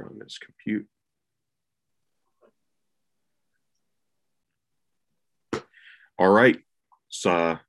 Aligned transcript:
on 0.00 0.18
this 0.18 0.38
compute. 0.38 0.86
All 6.18 6.30
right. 6.30 6.58
It's 7.08 7.26
a 7.26 7.60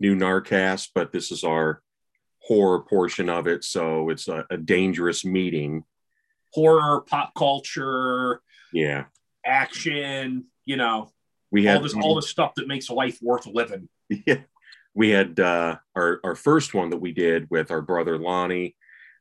new 0.00 0.16
Narcast, 0.16 0.88
but 0.94 1.12
this 1.12 1.30
is 1.30 1.44
our 1.44 1.82
horror 2.40 2.80
portion 2.80 3.28
of 3.28 3.46
it. 3.46 3.64
So 3.64 4.10
it's 4.10 4.28
a, 4.28 4.44
a 4.50 4.56
dangerous 4.56 5.24
meeting. 5.24 5.84
Horror, 6.52 7.02
pop 7.02 7.32
culture, 7.34 8.42
Yeah. 8.72 9.04
action, 9.44 10.46
you 10.64 10.76
know, 10.76 11.10
We 11.50 11.66
all 11.68 11.74
had 11.74 11.84
this 11.84 11.94
all 11.94 12.14
the 12.14 12.22
stuff 12.22 12.54
that 12.56 12.68
makes 12.68 12.90
life 12.90 13.18
worth 13.22 13.46
living. 13.46 13.88
yeah. 14.26 14.40
We 14.94 15.08
had 15.08 15.40
uh, 15.40 15.76
our 15.96 16.20
our 16.22 16.34
first 16.34 16.74
one 16.74 16.90
that 16.90 16.98
we 16.98 17.12
did 17.12 17.48
with 17.50 17.70
our 17.70 17.80
brother 17.80 18.18
Lonnie 18.18 18.76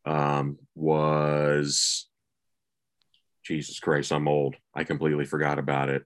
um, 0.06 0.58
was 0.76 2.10
Jesus 3.44 3.80
Christ, 3.80 4.12
I'm 4.12 4.28
old. 4.28 4.56
I 4.76 4.84
completely 4.84 5.26
forgot 5.26 5.60
about 5.60 5.90
it. 5.90 6.06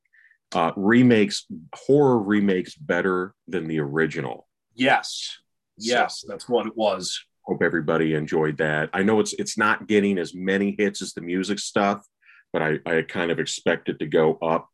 Uh, 0.53 0.71
remakes 0.75 1.45
horror 1.73 2.19
remakes 2.19 2.75
better 2.75 3.33
than 3.47 3.67
the 3.67 3.79
original. 3.79 4.47
Yes. 4.73 5.37
Yes, 5.77 6.23
that's 6.27 6.47
what 6.47 6.67
it 6.67 6.77
was. 6.77 7.21
Hope 7.41 7.61
everybody 7.61 8.13
enjoyed 8.13 8.57
that. 8.57 8.89
I 8.93 9.03
know 9.03 9.19
it's 9.19 9.33
it's 9.33 9.57
not 9.57 9.87
getting 9.87 10.17
as 10.17 10.33
many 10.33 10.75
hits 10.77 11.01
as 11.01 11.13
the 11.13 11.21
music 11.21 11.59
stuff, 11.59 12.05
but 12.53 12.61
I, 12.61 12.79
I 12.85 13.01
kind 13.01 13.31
of 13.31 13.39
expect 13.39 13.89
it 13.89 13.99
to 13.99 14.05
go 14.05 14.35
up 14.41 14.69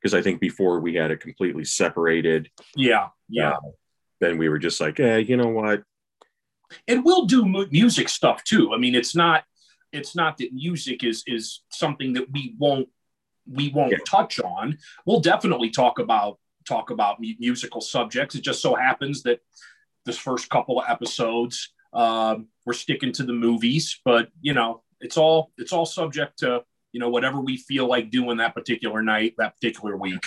because 0.00 0.14
I 0.14 0.22
think 0.22 0.40
before 0.40 0.80
we 0.80 0.94
had 0.94 1.10
it 1.10 1.20
completely 1.20 1.64
separated. 1.64 2.48
Yeah. 2.74 3.08
Yeah. 3.28 3.56
Then 4.20 4.38
we 4.38 4.48
were 4.48 4.58
just 4.58 4.80
like, 4.80 4.98
eh, 4.98 5.18
you 5.18 5.36
know 5.36 5.48
what? 5.48 5.82
and 6.86 7.04
we'll 7.04 7.26
do 7.26 7.44
mu- 7.44 7.66
music 7.70 8.08
stuff 8.08 8.44
too. 8.44 8.72
I 8.72 8.78
mean, 8.78 8.94
it's 8.94 9.14
not 9.14 9.44
it's 9.92 10.14
not 10.14 10.38
that 10.38 10.52
music 10.52 11.04
is 11.04 11.22
is 11.26 11.62
something 11.70 12.12
that 12.14 12.30
we 12.32 12.54
won't 12.58 12.88
we 13.46 13.70
won't 13.70 13.92
Yeah. 13.92 13.98
touch 14.06 14.38
on. 14.40 14.78
We'll 15.06 15.20
definitely 15.20 15.70
talk 15.70 15.98
about 15.98 16.38
talk 16.66 16.90
about 16.90 17.18
musical 17.20 17.80
subjects. 17.80 18.34
It 18.34 18.42
just 18.42 18.62
so 18.62 18.74
happens 18.74 19.22
that 19.24 19.40
this 20.04 20.18
first 20.18 20.48
couple 20.48 20.80
of 20.80 20.88
episodes 20.88 21.72
um, 21.92 22.46
we're 22.64 22.72
sticking 22.72 23.12
to 23.12 23.24
the 23.24 23.32
movies, 23.32 24.00
but 24.04 24.28
you 24.40 24.54
know, 24.54 24.82
it's 25.00 25.16
all 25.16 25.50
it's 25.58 25.72
all 25.72 25.86
subject 25.86 26.38
to 26.38 26.62
you 26.92 27.00
know 27.00 27.08
whatever 27.08 27.40
we 27.40 27.56
feel 27.56 27.86
like 27.86 28.10
doing 28.10 28.36
that 28.38 28.54
particular 28.54 29.02
night, 29.02 29.34
that 29.38 29.54
particular 29.56 29.96
week. 29.96 30.24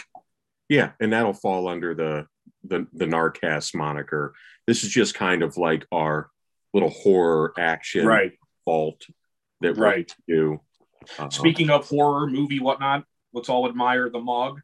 Yeah, 0.70 0.92
and 1.00 1.14
that'll 1.14 1.34
fall 1.34 1.68
under 1.68 1.94
the 1.94 2.28
the 2.64 2.88
the 2.94 3.06
Narcast 3.06 3.76
moniker. 3.76 4.34
This 4.68 4.84
is 4.84 4.90
just 4.90 5.14
kind 5.14 5.44
of 5.44 5.58
like 5.58 5.86
our 5.92 6.30
little 6.74 6.90
horror 6.90 7.54
action 7.58 8.06
right. 8.06 8.34
vault 8.66 9.02
that 9.64 9.78
Right. 9.78 10.14
do. 10.28 10.62
Uh, 11.20 11.30
Speaking 11.30 11.70
of 11.70 11.88
horror 11.90 12.28
movie, 12.28 12.60
whatnot, 12.60 13.04
let's 13.34 13.50
all 13.50 13.68
admire 13.68 14.10
the 14.10 14.20
mug, 14.22 14.62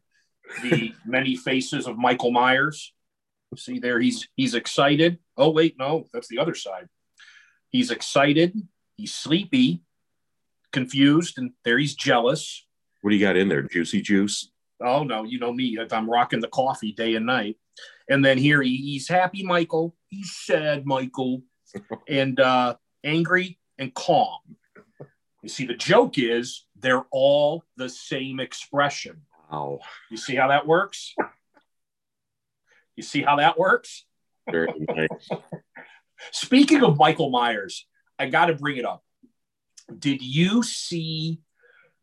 the 0.62 0.94
many 1.04 1.36
faces 1.36 1.86
of 1.86 1.98
Michael 1.98 2.30
Myers. 2.30 2.92
See 3.56 3.78
there, 3.80 3.98
he's 3.98 4.28
he's 4.36 4.54
excited. 4.54 5.18
Oh 5.36 5.50
wait, 5.50 5.76
no, 5.78 6.06
that's 6.12 6.28
the 6.28 6.38
other 6.38 6.54
side. 6.54 6.88
He's 7.70 7.90
excited. 7.90 8.54
He's 8.96 9.12
sleepy, 9.12 9.82
confused, 10.72 11.36
and 11.38 11.50
there 11.64 11.78
he's 11.78 11.94
jealous. 11.94 12.64
what 13.02 13.10
do 13.10 13.16
you 13.16 13.24
got 13.24 13.36
in 13.36 13.48
there? 13.48 13.62
Juicy 13.62 14.02
juice. 14.02 14.50
Oh 14.82 15.02
no, 15.02 15.24
you 15.24 15.38
know 15.40 15.52
me. 15.52 15.76
I'm 15.90 16.08
rocking 16.08 16.40
the 16.40 16.48
coffee 16.48 16.92
day 16.92 17.16
and 17.16 17.26
night. 17.26 17.56
And 18.08 18.24
then 18.24 18.38
here 18.38 18.62
he, 18.62 18.76
he's 18.76 19.08
happy, 19.08 19.42
Michael. 19.42 19.94
He's 20.08 20.32
sad, 20.32 20.86
Michael, 20.86 21.42
and 22.08 22.38
uh, 22.40 22.76
angry 23.04 23.58
and 23.78 23.92
calm. 23.94 24.38
You 25.42 25.48
see, 25.48 25.66
the 25.66 25.74
joke 25.74 26.18
is 26.18 26.66
they're 26.78 27.04
all 27.10 27.64
the 27.76 27.88
same 27.88 28.40
expression. 28.40 29.22
Wow, 29.50 29.80
You 30.10 30.16
see 30.16 30.34
how 30.36 30.48
that 30.48 30.66
works? 30.66 31.14
You 32.96 33.02
see 33.02 33.22
how 33.22 33.36
that 33.36 33.58
works? 33.58 34.04
very 34.50 34.72
nice. 34.88 35.28
Speaking 36.32 36.82
of 36.82 36.98
Michael 36.98 37.30
Myers, 37.30 37.86
I 38.18 38.26
got 38.26 38.46
to 38.46 38.54
bring 38.54 38.76
it 38.76 38.84
up. 38.84 39.02
Did 39.96 40.22
you 40.22 40.62
see 40.62 41.40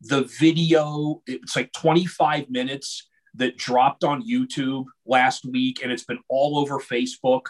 the 0.02 0.24
video? 0.40 1.22
It's 1.28 1.56
like 1.56 1.72
25 1.74 2.50
minutes 2.50 3.08
that 3.36 3.58
dropped 3.58 4.04
on 4.04 4.28
YouTube 4.28 4.86
last 5.06 5.46
week, 5.46 5.82
and 5.84 5.92
it's 5.92 6.06
been 6.06 6.20
all 6.30 6.58
over 6.58 6.80
Facebook. 6.80 7.48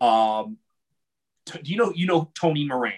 Um, 0.00 0.58
t- 1.46 1.60
do 1.62 1.70
you 1.70 1.76
know? 1.78 1.92
You 1.94 2.06
know 2.06 2.30
Tony 2.38 2.64
Moran 2.66 2.92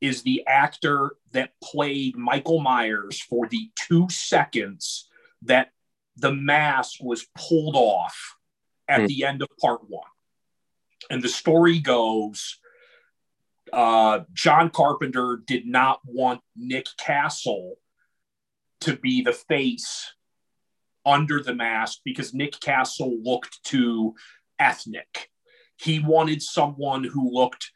is 0.00 0.22
the 0.22 0.44
actor 0.46 1.16
that 1.32 1.52
played 1.62 2.16
Michael 2.16 2.60
Myers 2.60 3.20
for 3.20 3.48
the 3.48 3.70
two 3.74 4.08
seconds 4.08 5.08
that 5.42 5.72
the 6.16 6.32
mask 6.32 6.98
was 7.00 7.26
pulled 7.36 7.76
off 7.76 8.36
at 8.88 9.00
Hmm. 9.00 9.06
the 9.06 9.24
end 9.24 9.42
of 9.42 9.48
part 9.60 9.88
one. 9.88 10.08
And 11.10 11.22
the 11.22 11.28
story 11.28 11.78
goes 11.80 12.58
uh, 13.70 14.20
John 14.32 14.70
Carpenter 14.70 15.42
did 15.46 15.66
not 15.66 16.00
want 16.06 16.40
Nick 16.56 16.86
Castle 16.98 17.76
to 18.80 18.96
be 18.96 19.20
the 19.20 19.34
face 19.34 20.14
under 21.04 21.42
the 21.42 21.54
mask 21.54 21.98
because 22.02 22.32
Nick 22.32 22.58
Castle 22.60 23.18
looked 23.22 23.62
too 23.64 24.14
ethnic. 24.58 25.30
He 25.76 26.00
wanted 26.00 26.42
someone 26.42 27.04
who 27.04 27.30
looked 27.30 27.70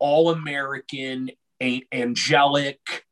all 0.00 0.30
American, 0.30 1.30
a- 1.62 1.86
angelic, 1.92 3.04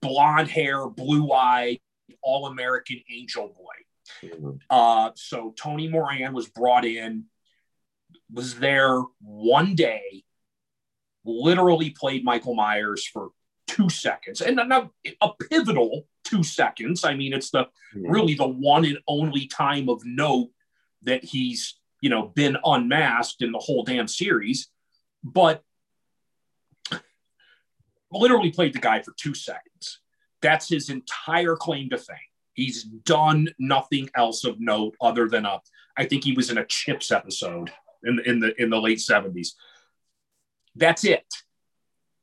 blonde 0.00 0.48
hair, 0.48 0.88
blue 0.88 1.32
eyed, 1.32 1.78
all 2.22 2.46
American 2.46 3.00
angel 3.10 3.48
boy. 3.48 4.28
Mhm. 4.28 4.60
Uh, 4.70 5.10
so 5.16 5.52
Tony 5.56 5.88
Moran 5.88 6.32
was 6.32 6.48
brought 6.48 6.84
in, 6.84 7.26
was 8.32 8.58
there 8.58 9.00
one 9.20 9.74
day, 9.74 10.24
literally 11.24 11.90
played 11.90 12.24
Michael 12.24 12.54
Myers 12.54 13.06
for 13.06 13.30
two 13.66 13.88
seconds, 13.88 14.40
and 14.40 14.56
not 14.56 14.90
a 15.20 15.30
pivotal 15.50 16.06
two 16.24 16.42
seconds. 16.42 17.04
I 17.04 17.14
mean, 17.14 17.32
it's 17.32 17.50
the 17.50 17.68
really 17.94 18.34
the 18.34 18.46
one 18.46 18.84
and 18.84 18.98
only 19.08 19.46
time 19.46 19.88
of 19.88 20.04
note 20.04 20.50
that 21.02 21.24
he's 21.24 21.78
you 22.00 22.10
know 22.10 22.28
been 22.28 22.56
unmasked 22.64 23.42
in 23.42 23.52
the 23.52 23.58
whole 23.58 23.82
damn 23.82 24.06
series, 24.08 24.68
but 25.24 25.64
literally 28.10 28.50
played 28.50 28.72
the 28.72 28.78
guy 28.78 29.02
for 29.02 29.12
two 29.16 29.34
seconds. 29.34 30.00
That's 30.42 30.68
his 30.68 30.90
entire 30.90 31.56
claim 31.56 31.90
to 31.90 31.98
fame. 31.98 32.16
He's 32.54 32.84
done 32.84 33.48
nothing 33.58 34.08
else 34.16 34.44
of 34.44 34.60
note 34.60 34.94
other 35.00 35.28
than 35.28 35.44
a. 35.44 35.60
I 35.96 36.04
think 36.04 36.24
he 36.24 36.32
was 36.32 36.50
in 36.50 36.58
a 36.58 36.64
Chips 36.66 37.10
episode 37.10 37.70
in 38.04 38.20
in 38.20 38.40
the 38.40 38.60
in 38.60 38.70
the 38.70 38.80
late 38.80 39.00
seventies. 39.00 39.56
That's 40.74 41.04
it. 41.04 41.26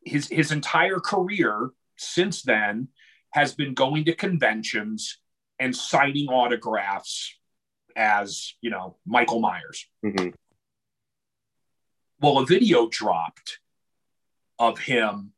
His 0.06 0.28
his 0.30 0.52
entire 0.52 1.00
career 1.00 1.72
since 1.98 2.42
then 2.42 2.90
has 3.32 3.54
been 3.54 3.74
going 3.74 4.06
to 4.06 4.16
conventions 4.16 5.20
and 5.60 5.76
signing 5.76 6.28
autographs 6.28 7.36
as 7.96 8.56
you 8.62 8.70
know 8.70 8.98
Michael 9.06 9.40
Myers. 9.40 9.88
Mhm. 10.04 10.34
Well, 12.20 12.40
a 12.40 12.46
video 12.46 12.88
dropped 12.90 13.60
of 14.58 14.80
him, 14.80 15.33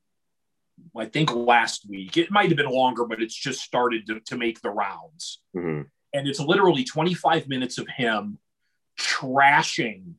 I 0.97 1.06
think 1.06 1.33
last 1.33 1.88
week. 1.89 2.17
It 2.17 2.31
might 2.31 2.50
have 2.50 2.57
been 2.57 2.69
longer, 2.69 3.06
but 3.06 3.22
it's 3.22 3.35
just 3.35 3.61
started 3.61 4.07
to, 4.07 4.19
to 4.22 4.38
make 4.38 4.61
the 4.61 4.69
rounds. 4.69 5.41
Mhm. 5.56 5.89
And 6.13 6.28
it's 6.28 6.39
literally 6.39 6.83
25 6.83 7.47
minutes 7.47 7.78
of 7.78 7.88
him 7.88 8.39
trashing 8.97 10.16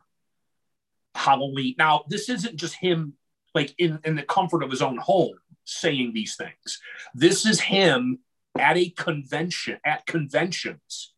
Halloween. 1.15 1.75
Now, 1.79 2.05
this 2.09 2.29
isn't 2.29 2.57
just 2.57 2.75
him 2.75 3.15
like 3.55 3.75
in, 3.79 3.99
in 4.05 4.17
the 4.17 4.23
comfort 4.23 4.63
of 4.63 4.71
his 4.71 4.83
own 4.83 4.99
home 4.99 5.39
saying 5.65 6.13
these 6.13 6.37
things. 6.37 6.81
This 7.15 7.47
is 7.47 7.61
him 7.61 8.19
at 8.59 8.77
a 8.77 8.91
convention, 8.91 9.79
at 9.85 10.07
conventions, 10.07 11.15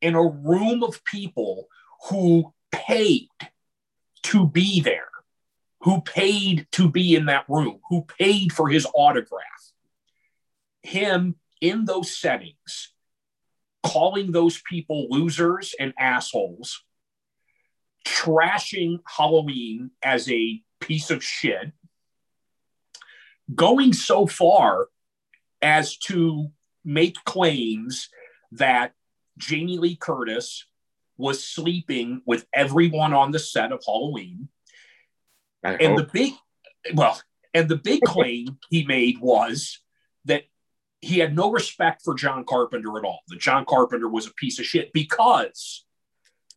in 0.00 0.14
a 0.14 0.26
room 0.26 0.82
of 0.82 1.02
people 1.04 1.68
who 2.08 2.52
paid 2.70 3.28
to 4.22 4.46
be 4.46 4.80
there, 4.80 5.09
who 5.80 6.00
paid 6.02 6.66
to 6.72 6.90
be 6.90 7.14
in 7.14 7.26
that 7.26 7.44
room, 7.48 7.80
who 7.88 8.04
paid 8.18 8.52
for 8.52 8.68
his 8.68 8.86
autograph. 8.94 9.42
Him 10.82 11.36
in 11.60 11.84
those 11.84 12.16
settings, 12.16 12.92
calling 13.82 14.32
those 14.32 14.60
people 14.62 15.08
losers 15.10 15.74
and 15.78 15.92
assholes, 15.98 16.84
trashing 18.06 19.00
Halloween 19.06 19.90
as 20.02 20.30
a 20.30 20.62
piece 20.80 21.10
of 21.10 21.24
shit, 21.24 21.72
going 23.54 23.92
so 23.92 24.26
far 24.26 24.88
as 25.62 25.96
to 25.96 26.50
make 26.84 27.22
claims 27.24 28.08
that 28.52 28.92
Jamie 29.36 29.78
Lee 29.78 29.96
Curtis 29.96 30.66
was 31.16 31.44
sleeping 31.44 32.22
with 32.26 32.46
everyone 32.54 33.12
on 33.12 33.30
the 33.30 33.38
set 33.38 33.72
of 33.72 33.82
Halloween. 33.84 34.48
I 35.64 35.74
And 35.74 35.98
hope. 35.98 35.98
the 35.98 36.12
big, 36.12 36.32
well, 36.94 37.20
and 37.54 37.68
the 37.68 37.76
big 37.76 38.02
claim 38.02 38.58
he 38.70 38.84
made 38.84 39.18
was 39.18 39.80
that 40.24 40.44
he 41.00 41.18
had 41.18 41.34
no 41.34 41.50
respect 41.50 42.02
for 42.04 42.14
John 42.14 42.44
Carpenter 42.44 42.98
at 42.98 43.04
all. 43.04 43.20
That 43.28 43.40
John 43.40 43.64
Carpenter 43.66 44.08
was 44.08 44.26
a 44.26 44.34
piece 44.34 44.58
of 44.58 44.66
shit 44.66 44.92
because 44.92 45.84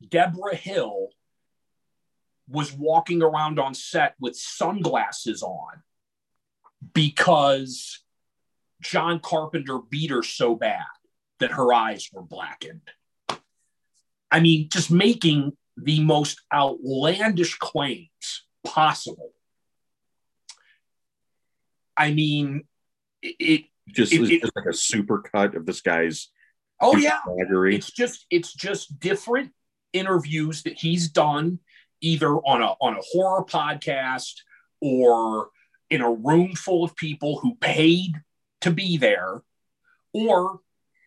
Debra 0.07 0.55
Hill 0.55 1.09
was 2.49 2.73
walking 2.73 3.21
around 3.23 3.59
on 3.59 3.73
set 3.73 4.15
with 4.19 4.35
sunglasses 4.35 5.41
on 5.43 5.81
because 6.93 8.03
John 8.81 9.19
Carpenter 9.19 9.79
beat 9.79 10.11
her 10.11 10.23
so 10.23 10.55
bad 10.55 10.83
that 11.39 11.51
her 11.51 11.73
eyes 11.73 12.09
were 12.11 12.21
blackened. 12.21 12.89
I 14.29 14.39
mean, 14.39 14.67
just 14.69 14.91
making 14.91 15.55
the 15.77 16.01
most 16.01 16.41
outlandish 16.53 17.57
claims 17.57 18.42
possible. 18.63 19.31
I 21.95 22.11
mean, 22.11 22.63
it 23.21 23.65
just, 23.87 24.13
It- 24.13 24.41
just 24.41 24.55
like 24.55 24.65
a 24.65 24.73
super 24.73 25.19
cut 25.21 25.55
of 25.55 25.65
this 25.65 25.81
guy's 25.81 26.29
oh 26.81 26.97
yeah, 26.97 27.19
it's 27.75 27.91
just 27.91 28.25
it's 28.29 28.53
just 28.53 28.99
different 28.99 29.51
interviews 29.93 30.63
that 30.63 30.79
he's 30.79 31.09
done 31.09 31.59
either 32.01 32.35
on 32.35 32.61
a 32.61 32.73
on 32.81 32.95
a 32.95 33.01
horror 33.01 33.45
podcast 33.45 34.33
or 34.81 35.49
in 35.89 36.01
a 36.01 36.11
room 36.11 36.53
full 36.55 36.83
of 36.83 36.95
people 36.95 37.39
who 37.39 37.55
paid 37.55 38.13
to 38.61 38.71
be 38.71 38.97
there 38.97 39.41
or 40.13 40.59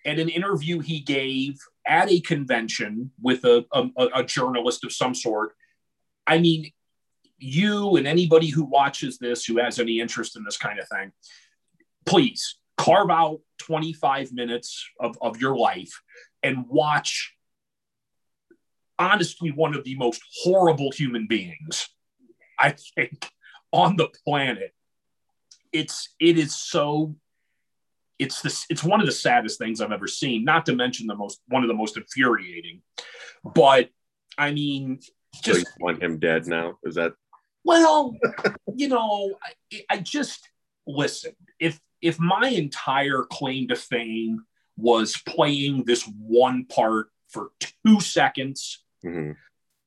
at 0.04 0.18
an 0.18 0.28
interview 0.28 0.78
he 0.78 1.00
gave 1.00 1.58
at 1.86 2.10
a 2.10 2.20
convention 2.20 3.10
with 3.20 3.44
a, 3.44 3.64
a, 3.72 3.88
a 4.14 4.24
journalist 4.24 4.84
of 4.84 4.92
some 4.92 5.14
sort. 5.14 5.52
I 6.26 6.38
mean 6.38 6.70
you 7.38 7.96
and 7.96 8.06
anybody 8.06 8.48
who 8.48 8.64
watches 8.64 9.18
this 9.18 9.44
who 9.44 9.58
has 9.58 9.78
any 9.78 10.00
interest 10.00 10.36
in 10.36 10.44
this 10.44 10.56
kind 10.56 10.78
of 10.78 10.88
thing 10.88 11.12
please 12.04 12.58
carve 12.76 13.10
out 13.10 13.40
25 13.58 14.32
minutes 14.32 14.88
of, 15.00 15.18
of 15.20 15.40
your 15.40 15.56
life 15.56 16.00
and 16.42 16.66
watch 16.68 17.34
honestly 18.98 19.50
one 19.50 19.74
of 19.74 19.84
the 19.84 19.96
most 19.96 20.22
horrible 20.42 20.90
human 20.90 21.26
beings 21.26 21.88
i 22.58 22.74
think 22.94 23.28
on 23.72 23.96
the 23.96 24.08
planet 24.24 24.72
it's 25.72 26.14
it 26.18 26.38
is 26.38 26.54
so 26.54 27.14
it's 28.18 28.40
this 28.40 28.64
it's 28.70 28.82
one 28.82 29.00
of 29.00 29.06
the 29.06 29.12
saddest 29.12 29.58
things 29.58 29.80
i've 29.80 29.92
ever 29.92 30.06
seen 30.06 30.44
not 30.44 30.64
to 30.64 30.74
mention 30.74 31.06
the 31.06 31.14
most 31.14 31.40
one 31.48 31.62
of 31.62 31.68
the 31.68 31.74
most 31.74 31.98
infuriating 31.98 32.80
but 33.44 33.90
i 34.38 34.50
mean 34.50 34.98
So 35.42 35.52
just 35.52 35.66
you 35.78 35.84
want 35.84 36.02
him 36.02 36.18
dead 36.18 36.46
now? 36.46 36.78
Is 36.84 36.94
that 36.94 37.12
well, 37.66 38.16
you 38.74 38.88
know, 38.88 39.34
I, 39.72 39.82
I 39.90 39.98
just 39.98 40.48
listen. 40.86 41.32
If 41.58 41.80
if 42.00 42.18
my 42.20 42.48
entire 42.48 43.24
claim 43.24 43.68
to 43.68 43.76
fame 43.76 44.44
was 44.76 45.16
playing 45.26 45.84
this 45.84 46.04
one 46.04 46.66
part 46.66 47.08
for 47.28 47.50
two 47.84 48.00
seconds, 48.00 48.84
mhm. 49.04 49.34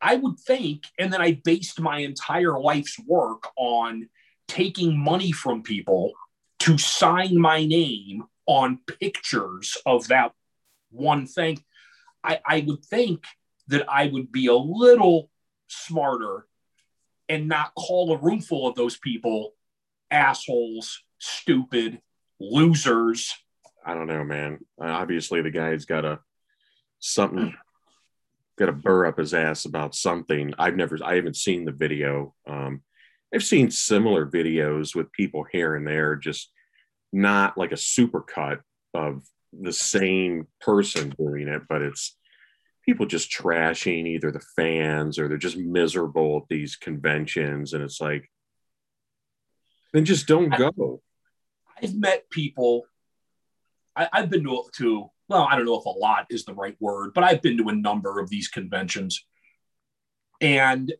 I 0.01 0.15
would 0.15 0.39
think, 0.39 0.83
and 0.99 1.11
then 1.11 1.21
I 1.21 1.41
based 1.43 1.79
my 1.79 1.99
entire 1.99 2.59
life's 2.59 2.99
work 3.07 3.47
on 3.57 4.09
taking 4.47 4.97
money 4.97 5.31
from 5.31 5.63
people 5.63 6.11
to 6.59 6.77
sign 6.77 7.39
my 7.39 7.65
name 7.65 8.23
on 8.45 8.79
pictures 8.99 9.77
of 9.85 10.07
that 10.09 10.33
one 10.91 11.27
thing. 11.27 11.63
I, 12.23 12.39
I 12.45 12.65
would 12.67 12.83
think 12.83 13.23
that 13.67 13.85
I 13.89 14.07
would 14.07 14.31
be 14.31 14.47
a 14.47 14.55
little 14.55 15.29
smarter 15.67 16.47
and 17.29 17.47
not 17.47 17.73
call 17.75 18.11
a 18.11 18.17
room 18.17 18.41
full 18.41 18.67
of 18.67 18.75
those 18.75 18.97
people 18.97 19.53
assholes, 20.11 21.03
stupid, 21.19 22.01
losers. 22.39 23.33
I 23.85 23.93
don't 23.93 24.07
know, 24.07 24.23
man. 24.23 24.59
Uh, 24.81 24.87
obviously, 24.87 25.41
the 25.41 25.51
guy's 25.51 25.85
got 25.85 26.03
a 26.03 26.19
something, 26.99 27.53
got 28.57 28.69
a 28.69 28.73
burr 28.73 29.05
up 29.05 29.19
his 29.19 29.33
ass 29.33 29.65
about 29.65 29.95
something. 29.95 30.53
I've 30.57 30.75
never, 30.75 30.97
I 31.03 31.15
haven't 31.15 31.37
seen 31.37 31.65
the 31.65 31.71
video. 31.71 32.33
Um, 32.47 32.81
I've 33.33 33.43
seen 33.43 33.71
similar 33.71 34.25
videos 34.25 34.95
with 34.95 35.11
people 35.11 35.45
here 35.49 35.75
and 35.75 35.87
there, 35.87 36.15
just 36.15 36.51
not 37.13 37.57
like 37.57 37.71
a 37.71 37.77
super 37.77 38.21
cut 38.21 38.59
of 38.93 39.23
the 39.53 39.73
same 39.73 40.47
person 40.61 41.13
doing 41.17 41.47
it, 41.47 41.63
but 41.69 41.81
it's 41.81 42.15
people 42.85 43.05
just 43.05 43.31
trashing 43.31 44.07
either 44.07 44.31
the 44.31 44.43
fans 44.55 45.19
or 45.19 45.27
they're 45.27 45.37
just 45.37 45.57
miserable 45.57 46.37
at 46.37 46.49
these 46.49 46.75
conventions. 46.75 47.73
And 47.73 47.83
it's 47.83 48.01
like, 48.01 48.29
then 49.93 50.05
just 50.05 50.27
don't 50.27 50.49
go. 50.49 51.01
I've 51.81 51.95
met 51.95 52.29
people. 52.29 52.85
I, 53.95 54.09
I've 54.11 54.29
been 54.29 54.43
to, 54.43 54.63
to, 54.77 55.09
well, 55.27 55.47
I 55.49 55.55
don't 55.55 55.65
know 55.65 55.79
if 55.79 55.85
a 55.85 55.89
lot 55.89 56.27
is 56.29 56.45
the 56.45 56.53
right 56.53 56.75
word, 56.79 57.11
but 57.13 57.23
I've 57.23 57.41
been 57.41 57.57
to 57.57 57.69
a 57.69 57.75
number 57.75 58.19
of 58.19 58.29
these 58.29 58.47
conventions. 58.47 59.25
And 60.41 60.93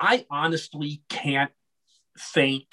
I 0.00 0.26
honestly 0.30 1.02
can't 1.08 1.52
think 2.18 2.66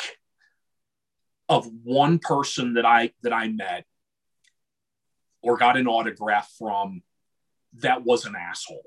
of 1.47 1.69
one 1.83 2.19
person 2.19 2.75
that 2.75 2.85
I 2.85 3.11
that 3.23 3.33
I 3.33 3.49
met 3.49 3.85
or 5.41 5.57
got 5.57 5.77
an 5.77 5.87
autograph 5.87 6.49
from 6.57 7.03
that 7.79 8.03
was 8.03 8.25
an 8.25 8.35
asshole. 8.35 8.83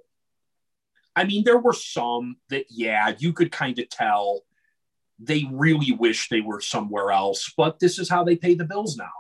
I 1.17 1.25
mean, 1.25 1.45
there 1.45 1.59
were 1.59 1.73
some 1.73 2.37
that, 2.51 2.67
yeah, 2.71 3.15
you 3.19 3.33
could 3.33 3.53
kind 3.53 3.79
of 3.79 3.89
tell 3.89 4.43
they 5.19 5.47
really 5.51 5.93
wish 5.93 6.29
they 6.29 6.41
were 6.41 6.61
somewhere 6.61 7.13
else, 7.13 7.53
but 7.57 7.79
this 7.79 7.99
is 7.99 8.09
how 8.09 8.25
they 8.25 8.37
pay 8.37 8.55
the 8.55 8.65
bills 8.65 8.97
now. 8.97 9.13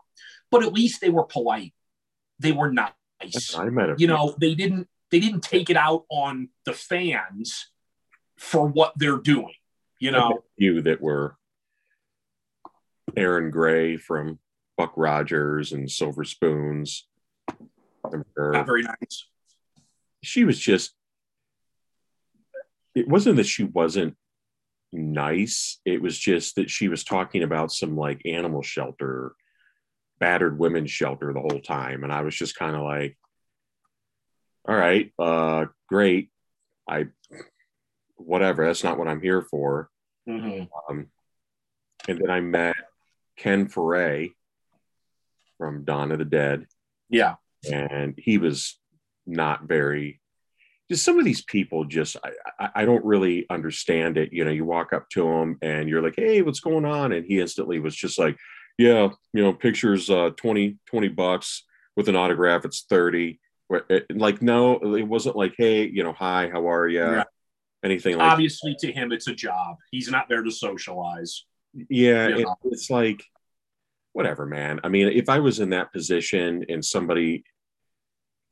But 0.50 0.64
at 0.64 0.72
least 0.72 1.00
they 1.00 1.10
were 1.10 1.24
polite. 1.24 1.72
They 2.40 2.52
were 2.52 2.72
nice. 2.72 3.54
I 3.56 3.70
met 3.70 3.90
a 3.90 3.94
You 3.96 4.08
know, 4.08 4.34
they 4.38 4.54
didn't 4.54 4.88
they 5.10 5.20
didn't 5.20 5.42
take 5.42 5.70
it 5.70 5.76
out 5.76 6.04
on 6.10 6.48
the 6.64 6.72
fans 6.72 7.70
for 8.36 8.66
what 8.66 8.92
they're 8.96 9.18
doing. 9.18 9.54
You 10.00 10.10
know, 10.10 10.42
you 10.56 10.82
that 10.82 11.00
were 11.00 11.36
Erin 13.16 13.50
Gray 13.50 13.96
from 13.96 14.38
Buck 14.76 14.92
Rogers 14.96 15.72
and 15.72 15.90
Silver 15.90 16.24
Spoons. 16.24 17.06
Not 18.04 18.66
very 18.66 18.82
nice. 18.82 19.26
She 20.24 20.44
was 20.44 20.58
just 20.58 20.94
it 22.94 23.08
wasn't 23.08 23.36
that 23.36 23.46
she 23.46 23.64
wasn't 23.64 24.16
nice. 24.92 25.80
It 25.84 26.00
was 26.00 26.16
just 26.18 26.56
that 26.56 26.70
she 26.70 26.88
was 26.88 27.02
talking 27.02 27.42
about 27.42 27.72
some 27.72 27.96
like 27.96 28.22
animal 28.24 28.62
shelter 28.62 29.32
battered 30.20 30.58
women's 30.58 30.90
shelter 30.92 31.32
the 31.32 31.40
whole 31.40 31.60
time. 31.60 32.04
And 32.04 32.12
i 32.12 32.22
was 32.22 32.36
just 32.36 32.56
kind 32.56 32.76
of 32.76 32.82
like 32.82 33.16
all 34.68 34.76
right 34.76 35.12
uh 35.18 35.66
great. 35.88 36.30
I 36.88 37.06
whatever. 38.16 38.64
That's 38.64 38.84
not 38.84 38.98
what 38.98 39.08
i'm 39.08 39.20
here 39.20 39.42
for. 39.42 39.90
Mhm. 40.28 40.68
um, 40.88 41.06
and 42.08 42.18
then 42.18 42.30
i 42.30 42.40
met 42.40 42.76
Ken 43.36 43.66
Foree 43.66 44.32
from 45.58 45.84
dawn 45.84 46.12
of 46.12 46.18
the 46.18 46.24
dead. 46.24 46.66
Yeah. 47.10 47.34
and 47.70 48.14
he 48.16 48.38
was 48.38 48.78
not 49.26 49.64
very 49.64 50.20
just 50.90 51.02
some 51.04 51.18
of 51.18 51.24
these 51.24 51.42
people 51.42 51.84
just 51.84 52.16
I, 52.58 52.68
I 52.76 52.84
don't 52.84 53.04
really 53.04 53.46
understand 53.48 54.18
it 54.18 54.32
you 54.32 54.44
know 54.44 54.50
you 54.50 54.64
walk 54.64 54.92
up 54.92 55.08
to 55.10 55.26
him 55.26 55.58
and 55.62 55.88
you're 55.88 56.02
like 56.02 56.14
hey 56.16 56.42
what's 56.42 56.60
going 56.60 56.84
on 56.84 57.12
and 57.12 57.24
he 57.24 57.40
instantly 57.40 57.78
was 57.78 57.94
just 57.96 58.18
like 58.18 58.36
yeah 58.78 59.08
you 59.32 59.42
know 59.42 59.52
pictures 59.54 60.10
uh 60.10 60.30
20 60.36 60.76
20 60.86 61.08
bucks 61.08 61.64
with 61.96 62.08
an 62.08 62.16
autograph 62.16 62.64
it's 62.64 62.84
30 62.88 63.40
Where- 63.68 63.86
like 64.10 64.42
no 64.42 64.78
it 64.94 65.04
wasn't 65.08 65.36
like 65.36 65.54
hey 65.56 65.86
you 65.86 66.02
know 66.04 66.12
hi 66.12 66.50
how 66.52 66.68
are 66.70 66.86
you 66.86 67.02
Right. 67.02 67.26
anything 67.82 68.18
like 68.18 68.30
Obviously, 68.32 68.74
to 68.80 68.92
him, 68.92 69.12
it's 69.12 69.28
a 69.28 69.34
job. 69.34 69.76
He's 69.90 70.10
not 70.10 70.28
there 70.28 70.42
to 70.42 70.50
socialize. 70.50 71.44
yeah, 71.88 72.28
Yeah. 72.28 72.36
it- 72.40 72.48
it's 72.64 72.88
like 72.90 73.22
whatever, 74.12 74.46
man. 74.46 74.80
I 74.84 74.88
mean, 74.88 75.08
if 75.08 75.28
I 75.28 75.38
was 75.40 75.60
in 75.60 75.70
that 75.70 75.92
position 75.92 76.64
and 76.68 76.84
somebody 76.84 77.44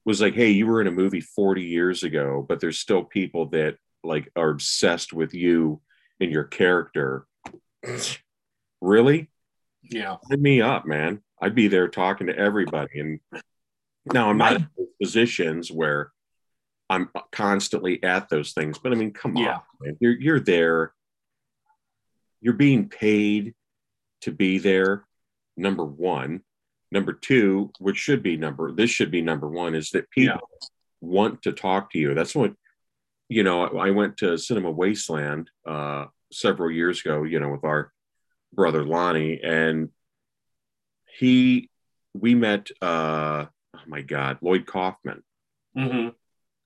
was 0.05 0.21
like, 0.21 0.35
"Hey, 0.35 0.51
you 0.51 0.67
were 0.67 0.81
in 0.81 0.87
a 0.87 0.93
movie 0.93 1.21
40 1.21 1.63
years 1.63 2.03
ago, 2.03 2.45
but 2.49 2.61
there's 2.61 2.79
still 2.79 3.05
people 3.05 3.47
that 3.51 3.77
like 4.05 4.31
are 4.37 4.51
obsessed 4.51 5.13
with 5.13 5.33
you 5.35 5.81
and 6.21 6.31
your 6.31 6.45
character." 6.45 7.27
really? 8.81 9.31
Yeah. 9.83 10.17
Hit 10.31 10.41
me 10.41 10.61
up, 10.61 10.87
man. 10.87 11.23
I'd 11.41 11.55
be 11.55 11.69
there 11.69 11.89
talking 11.89 12.29
to 12.29 12.37
everybody. 12.37 13.01
And 13.01 13.21
now 14.13 14.31
I'm 14.31 14.39
not 14.39 14.57
in 14.57 14.69
positions 15.01 15.71
where 15.71 16.13
I'm 16.89 17.11
constantly 17.31 18.03
at 18.03 18.29
those 18.29 18.53
things, 18.53 18.79
but 18.79 18.93
I 18.93 18.95
mean, 18.97 19.13
come 19.13 19.37
Yeah. 19.37 19.55
on, 19.57 19.63
man. 19.81 19.97
You're 20.01 20.21
you're 20.21 20.41
there. 20.41 20.93
You're 22.41 22.55
being 22.55 22.89
paid 22.89 23.55
to 24.23 24.33
be 24.33 24.59
there. 24.59 25.05
Number 25.57 25.85
one. 25.85 26.43
Number 26.93 27.15
two, 27.15 27.73
which 27.79 27.97
should 27.97 28.23
be 28.23 28.37
number 28.37 28.71
this 28.71 28.91
should 28.91 29.11
be 29.11 29.23
number 29.23 29.49
one, 29.49 29.75
is 29.75 29.91
that 29.91 30.11
people 30.11 30.49
want 31.01 31.43
to 31.43 31.53
talk 31.53 31.91
to 31.93 31.99
you. 31.99 32.15
That's 32.15 32.35
what 32.35 32.53
you 33.29 33.43
know. 33.43 33.65
I 33.79 33.91
went 33.91 34.19
to 34.19 34.37
Cinema 34.37 34.71
Wasteland 34.71 35.51
uh, 35.67 36.05
several 36.31 36.71
years 36.71 37.01
ago, 37.01 37.25
you 37.25 37.41
know, 37.41 37.49
with 37.49 37.65
our 37.65 37.91
brother 38.53 38.85
Lonnie, 38.85 39.41
and 39.43 39.89
he 41.19 41.71
we 42.15 42.35
met 42.35 42.69
uh 42.81 43.47
oh 43.75 43.81
my 43.87 44.03
god 44.03 44.39
lloyd 44.43 44.67
kaufman 44.67 45.23
hmm 45.75 46.09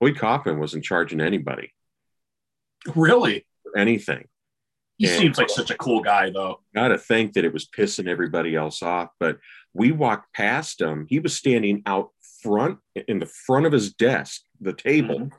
lloyd 0.01 0.17
kaufman 0.17 0.59
wasn't 0.59 0.83
charging 0.83 1.21
anybody 1.21 1.73
Really? 2.95 3.45
anything 3.75 4.27
He 4.97 5.05
Yeah. 5.05 5.17
seems 5.17 5.37
like 5.37 5.49
such 5.49 5.69
a 5.69 5.77
cool 5.77 6.01
guy, 6.01 6.29
though. 6.31 6.61
gotta 6.73 6.97
think 6.97 7.33
that 7.33 7.45
it 7.45 7.53
was 7.53 7.67
pissing 7.67 8.07
everybody 8.07 8.55
else 8.55 8.81
off 8.81 9.09
but 9.19 9.39
we 9.73 9.91
walked 9.91 10.33
past 10.33 10.81
him 10.81 11.05
he 11.09 11.19
was 11.19 11.35
standing 11.35 11.83
out 11.85 12.09
front 12.41 12.79
in 13.07 13.19
the 13.19 13.25
front 13.25 13.65
of 13.65 13.71
his 13.71 13.93
desk 13.93 14.41
the 14.61 14.73
table 14.73 15.19
Mhm. 15.19 15.31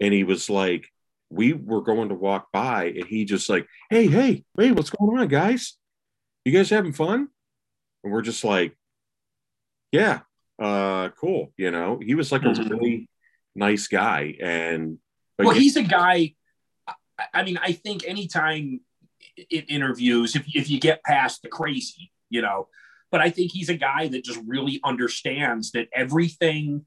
and 0.00 0.14
he 0.14 0.24
was 0.24 0.48
like 0.50 0.88
we 1.30 1.52
were 1.52 1.82
going 1.82 2.08
to 2.08 2.14
walk 2.14 2.52
by 2.52 2.84
and 2.86 3.04
he 3.06 3.24
just 3.24 3.48
like 3.48 3.66
hey 3.90 4.06
hey 4.06 4.44
hey 4.58 4.70
what's 4.72 4.90
going 4.90 5.18
on 5.18 5.26
guys 5.28 5.76
you 6.44 6.52
guys 6.52 6.70
having 6.70 6.92
fun 6.92 7.28
and 8.04 8.12
we're 8.12 8.22
just 8.22 8.44
like 8.44 8.76
yeah 9.92 10.20
uh 10.60 11.08
cool 11.20 11.52
you 11.56 11.70
know 11.70 11.98
he 12.04 12.14
was 12.14 12.30
like 12.32 12.42
a 12.42 12.46
Mhm. 12.46 12.70
really 12.70 13.08
nice 13.54 13.88
guy 13.88 14.36
and 14.40 14.98
Well, 15.38 15.50
he's 15.50 15.76
a 15.76 15.82
guy. 15.82 16.34
I- 17.32 17.42
mean, 17.42 17.58
I 17.58 17.72
think 17.72 18.06
anytime 18.06 18.80
in 19.50 19.62
interviews, 19.64 20.36
if 20.36 20.44
if 20.54 20.68
you 20.70 20.80
get 20.80 21.02
past 21.02 21.42
the 21.42 21.48
crazy, 21.48 22.12
you 22.30 22.42
know, 22.42 22.68
but 23.10 23.20
I 23.20 23.30
think 23.30 23.52
he's 23.52 23.68
a 23.68 23.74
guy 23.76 24.08
that 24.08 24.24
just 24.24 24.40
really 24.46 24.80
understands 24.84 25.72
that 25.72 25.88
everything 25.92 26.86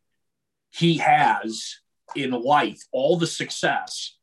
he 0.72 0.98
has 0.98 1.78
in 2.16 2.32
life, 2.32 2.82
all 2.92 3.18
the 3.18 3.28
success, 3.28 4.18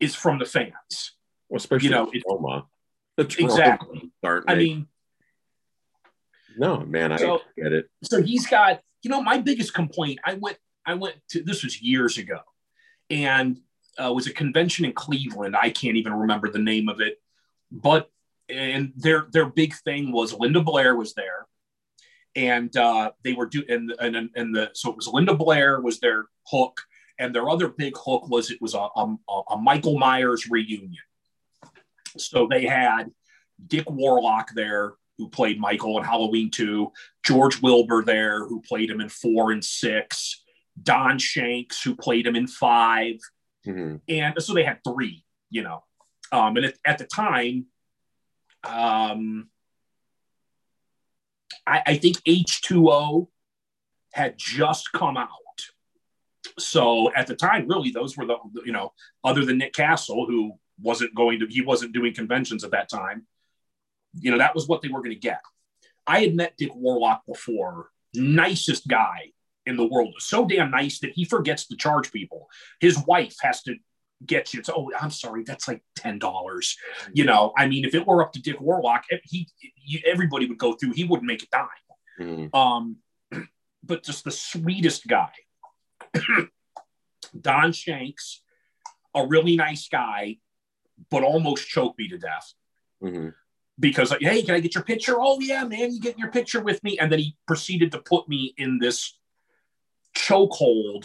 is 0.00 0.14
from 0.14 0.38
the 0.38 0.44
fans. 0.44 1.12
Well, 1.48 1.58
especially 1.58 1.88
you 1.88 1.94
know, 1.94 2.06
the 2.06 2.18
it- 2.18 2.24
Troma 2.28 2.66
Exactly. 3.18 4.10
I 4.24 4.54
mean, 4.56 4.88
no 6.58 6.80
man 6.80 7.12
i 7.12 7.16
So- 7.16 7.42
get 7.56 7.72
it 7.72 7.88
so 8.02 8.22
he's 8.22 8.46
got 8.46 8.80
you 9.02 9.10
know 9.10 9.22
my 9.22 9.38
biggest 9.38 9.74
complaint 9.74 10.20
i 10.24 10.34
went 10.34 10.56
i 10.84 10.94
went 10.94 11.16
to 11.30 11.42
this 11.42 11.62
was 11.62 11.80
years 11.80 12.18
ago 12.18 12.40
and 13.10 13.60
uh, 14.02 14.12
was 14.12 14.26
a 14.26 14.32
convention 14.32 14.84
in 14.84 14.92
Cleveland. 14.92 15.56
I 15.56 15.70
can't 15.70 15.96
even 15.96 16.12
remember 16.12 16.50
the 16.50 16.58
name 16.58 16.88
of 16.88 17.00
it, 17.00 17.20
but 17.70 18.10
and 18.48 18.92
their 18.96 19.26
their 19.32 19.46
big 19.46 19.74
thing 19.74 20.12
was 20.12 20.32
Linda 20.32 20.60
Blair 20.60 20.96
was 20.96 21.14
there, 21.14 21.46
and 22.34 22.74
uh, 22.76 23.12
they 23.24 23.32
were 23.32 23.46
do 23.46 23.64
and, 23.68 23.92
and 23.98 24.30
and 24.34 24.54
the 24.54 24.70
so 24.74 24.90
it 24.90 24.96
was 24.96 25.08
Linda 25.08 25.34
Blair 25.34 25.80
was 25.80 26.00
their 26.00 26.26
hook, 26.46 26.80
and 27.18 27.34
their 27.34 27.48
other 27.48 27.68
big 27.68 27.96
hook 27.96 28.28
was 28.28 28.50
it 28.50 28.60
was 28.60 28.74
a, 28.74 28.88
a, 28.96 29.16
a 29.50 29.58
Michael 29.58 29.98
Myers 29.98 30.48
reunion. 30.50 31.02
So 32.18 32.46
they 32.46 32.64
had 32.64 33.10
Dick 33.66 33.90
Warlock 33.90 34.50
there, 34.54 34.94
who 35.18 35.28
played 35.28 35.60
Michael 35.60 35.98
in 35.98 36.04
Halloween 36.04 36.50
2, 36.50 36.90
George 37.24 37.60
Wilbur 37.62 38.02
there, 38.02 38.46
who 38.46 38.60
played 38.62 38.90
him 38.90 39.00
in 39.00 39.08
4 39.08 39.52
and 39.52 39.64
6, 39.64 40.44
Don 40.82 41.18
Shanks, 41.18 41.82
who 41.82 41.94
played 41.94 42.26
him 42.26 42.36
in 42.36 42.46
5, 42.46 43.16
Mm-hmm. 43.66 43.96
And 44.08 44.34
so 44.38 44.54
they 44.54 44.64
had 44.64 44.78
three, 44.86 45.24
you 45.50 45.62
know. 45.62 45.84
Um, 46.32 46.56
and 46.56 46.66
at, 46.66 46.74
at 46.84 46.98
the 46.98 47.06
time, 47.06 47.66
um, 48.64 49.48
I, 51.66 51.82
I 51.86 51.96
think 51.96 52.16
H2O 52.22 53.28
had 54.12 54.34
just 54.36 54.92
come 54.92 55.16
out. 55.16 55.30
So 56.58 57.12
at 57.14 57.26
the 57.26 57.34
time, 57.34 57.68
really, 57.68 57.90
those 57.90 58.16
were 58.16 58.26
the, 58.26 58.38
you 58.64 58.72
know, 58.72 58.92
other 59.24 59.44
than 59.44 59.58
Nick 59.58 59.74
Castle, 59.74 60.26
who 60.26 60.52
wasn't 60.80 61.14
going 61.14 61.40
to, 61.40 61.46
he 61.48 61.62
wasn't 61.62 61.92
doing 61.92 62.14
conventions 62.14 62.64
at 62.64 62.70
that 62.70 62.88
time, 62.88 63.26
you 64.14 64.30
know, 64.30 64.38
that 64.38 64.54
was 64.54 64.66
what 64.66 64.82
they 64.82 64.88
were 64.88 65.00
going 65.00 65.14
to 65.14 65.20
get. 65.20 65.40
I 66.06 66.20
had 66.20 66.34
met 66.34 66.56
Dick 66.56 66.74
Warlock 66.74 67.22
before, 67.26 67.90
nicest 68.14 68.88
guy 68.88 69.32
in 69.66 69.76
the 69.76 69.86
world. 69.86 70.14
So 70.18 70.46
damn 70.46 70.70
nice 70.70 71.00
that 71.00 71.12
he 71.12 71.24
forgets 71.24 71.66
to 71.66 71.76
charge 71.76 72.12
people. 72.12 72.48
His 72.80 72.98
wife 73.06 73.36
has 73.42 73.62
to 73.64 73.74
get 74.24 74.54
you. 74.54 74.60
It's, 74.60 74.70
oh, 74.70 74.90
I'm 74.98 75.10
sorry, 75.10 75.42
that's 75.44 75.68
like 75.68 75.82
ten 75.96 76.18
dollars. 76.18 76.76
You 77.12 77.24
know, 77.24 77.52
I 77.56 77.66
mean, 77.66 77.84
if 77.84 77.94
it 77.94 78.06
were 78.06 78.22
up 78.22 78.32
to 78.34 78.40
Dick 78.42 78.60
Warlock, 78.60 79.04
if 79.10 79.20
he, 79.24 79.48
everybody 80.06 80.46
would 80.46 80.58
go 80.58 80.72
through. 80.74 80.92
He 80.92 81.04
wouldn't 81.04 81.26
make 81.26 81.42
a 81.42 81.46
dime. 81.46 81.68
Mhm. 82.18 82.54
Um, 82.54 82.96
but 83.84 84.02
just 84.04 84.24
the 84.24 84.30
sweetest 84.30 85.06
guy. 85.06 85.32
Don 87.40 87.72
Shanks, 87.72 88.42
a 89.14 89.26
really 89.26 89.56
nice 89.56 89.88
guy, 89.88 90.38
but 91.10 91.22
almost 91.22 91.68
choked 91.68 91.98
me 91.98 92.08
to 92.08 92.18
death 92.18 92.54
Mhm. 93.02 93.34
because 93.78 94.14
hey, 94.20 94.42
can 94.42 94.54
I 94.54 94.60
get 94.60 94.74
your 94.74 94.84
picture? 94.84 95.16
Oh 95.18 95.40
yeah, 95.40 95.64
man, 95.64 95.92
you 95.92 96.00
get 96.00 96.18
your 96.18 96.30
picture 96.30 96.62
with 96.62 96.82
me, 96.82 96.98
and 96.98 97.12
then 97.12 97.18
he 97.18 97.36
proceeded 97.46 97.92
to 97.92 97.98
put 97.98 98.28
me 98.28 98.54
in 98.56 98.78
this 98.78 99.18
chokehold 100.16 101.04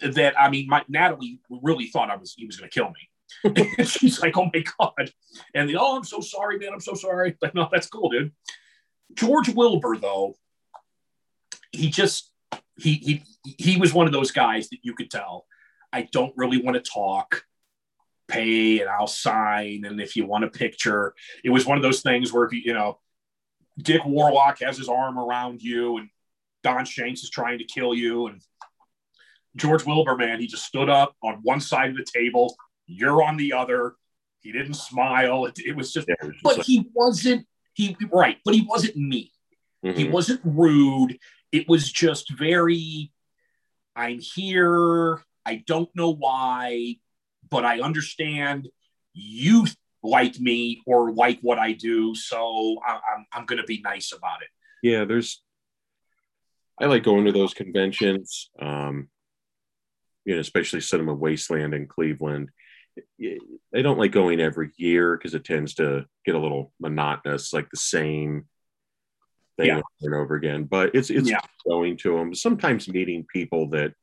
that 0.00 0.40
I 0.40 0.50
mean, 0.50 0.68
my 0.68 0.84
Natalie 0.88 1.40
really 1.50 1.86
thought 1.86 2.10
I 2.10 2.16
was 2.16 2.34
he 2.36 2.46
was 2.46 2.56
going 2.56 2.70
to 2.70 2.74
kill 2.74 2.90
me. 2.90 3.74
and 3.78 3.88
she's 3.88 4.20
like, 4.20 4.36
"Oh 4.36 4.50
my 4.52 4.64
god!" 4.78 5.10
And 5.54 5.68
the, 5.68 5.76
"Oh, 5.76 5.96
I'm 5.96 6.04
so 6.04 6.20
sorry, 6.20 6.58
man. 6.58 6.70
I'm 6.72 6.80
so 6.80 6.94
sorry." 6.94 7.36
Like, 7.42 7.54
no, 7.54 7.68
that's 7.70 7.88
cool, 7.88 8.10
dude. 8.10 8.32
George 9.14 9.48
Wilbur, 9.48 9.96
though, 9.96 10.34
he 11.72 11.90
just 11.90 12.30
he 12.78 12.94
he 12.94 13.22
he 13.44 13.76
was 13.76 13.92
one 13.92 14.06
of 14.06 14.12
those 14.12 14.30
guys 14.30 14.68
that 14.70 14.78
you 14.82 14.94
could 14.94 15.10
tell. 15.10 15.46
I 15.92 16.08
don't 16.12 16.32
really 16.36 16.62
want 16.62 16.82
to 16.82 16.90
talk. 16.90 17.44
Pay 18.28 18.80
and 18.80 18.88
I'll 18.88 19.08
sign, 19.08 19.84
and 19.84 20.00
if 20.00 20.16
you 20.16 20.24
want 20.24 20.44
a 20.44 20.48
picture, 20.48 21.12
it 21.44 21.50
was 21.50 21.66
one 21.66 21.76
of 21.76 21.82
those 21.82 22.00
things 22.00 22.32
where 22.32 22.44
if 22.44 22.52
you 22.52 22.62
you 22.64 22.72
know, 22.72 22.98
Dick 23.76 24.04
Warlock 24.06 24.60
has 24.60 24.78
his 24.78 24.88
arm 24.88 25.18
around 25.18 25.60
you, 25.60 25.98
and 25.98 26.08
Don 26.62 26.84
Shanks 26.84 27.22
is 27.22 27.30
trying 27.30 27.58
to 27.58 27.64
kill 27.64 27.94
you, 27.94 28.26
and 28.28 28.40
George 29.56 29.84
Wilbur, 29.84 30.16
man, 30.16 30.40
he 30.40 30.46
just 30.46 30.64
stood 30.64 30.88
up 30.88 31.14
on 31.22 31.40
one 31.42 31.60
side 31.60 31.90
of 31.90 31.96
the 31.96 32.06
table, 32.14 32.54
you're 32.86 33.22
on 33.22 33.36
the 33.36 33.52
other. 33.52 33.94
He 34.40 34.50
didn't 34.52 34.74
smile. 34.74 35.46
It, 35.46 35.58
it 35.64 35.76
was 35.76 35.92
just, 35.92 36.08
Yeah, 36.08 36.14
it 36.20 36.26
was 36.26 36.32
just 36.34 36.42
but 36.42 36.56
like- 36.58 36.66
he 36.66 36.88
wasn't. 36.94 37.46
He 37.74 37.96
right, 38.10 38.38
but 38.44 38.54
he 38.54 38.62
wasn't 38.68 38.96
me. 38.96 39.32
He 39.82 40.06
Mhm. 40.06 40.10
wasn't 40.10 40.40
rude. 40.44 41.18
It 41.52 41.68
was 41.68 41.90
just 41.90 42.30
very, 42.30 43.12
I'm 43.96 44.18
here. 44.20 45.22
I 45.46 45.56
don't 45.66 45.88
know 45.96 46.10
why, 46.10 46.96
but 47.48 47.64
I 47.64 47.80
understand 47.80 48.68
you 49.14 49.66
like 50.02 50.38
me 50.38 50.82
or 50.86 51.12
like 51.12 51.38
what 51.40 51.58
I 51.58 51.72
do. 51.72 52.14
So 52.14 52.78
I, 52.86 53.00
I'm, 53.14 53.26
I'm 53.32 53.46
going 53.46 53.60
to 53.60 53.66
be 53.66 53.80
nice 53.80 54.12
about 54.12 54.42
it. 54.42 54.48
yeah 54.86 55.04
there's 55.04 55.42
i 56.82 56.86
like 56.86 57.02
going 57.02 57.24
to 57.24 57.32
those 57.32 57.54
conventions 57.54 58.50
um 58.60 59.08
you 60.24 60.34
know 60.34 60.40
especially 60.40 60.80
cinema 60.80 61.14
wasteland 61.14 61.72
in 61.74 61.86
cleveland 61.86 62.50
i 63.74 63.80
don't 63.80 63.98
like 63.98 64.12
going 64.12 64.40
every 64.40 64.70
year 64.76 65.16
because 65.16 65.34
it 65.34 65.44
tends 65.44 65.74
to 65.74 66.04
get 66.26 66.34
a 66.34 66.38
little 66.38 66.72
monotonous 66.80 67.52
like 67.52 67.68
the 67.70 67.76
same 67.78 68.46
thing 69.56 69.66
Yeah. 69.68 69.76
over 69.76 69.84
and 70.02 70.14
over 70.14 70.34
again 70.34 70.64
but 70.64 70.94
it's 70.94 71.08
it's 71.10 71.30
Yeah. 71.30 71.40
going 71.66 71.96
to 71.98 72.16
them 72.16 72.34
sometimes 72.34 72.88
meeting 72.88 73.24
people 73.32 73.68
that 73.70 73.94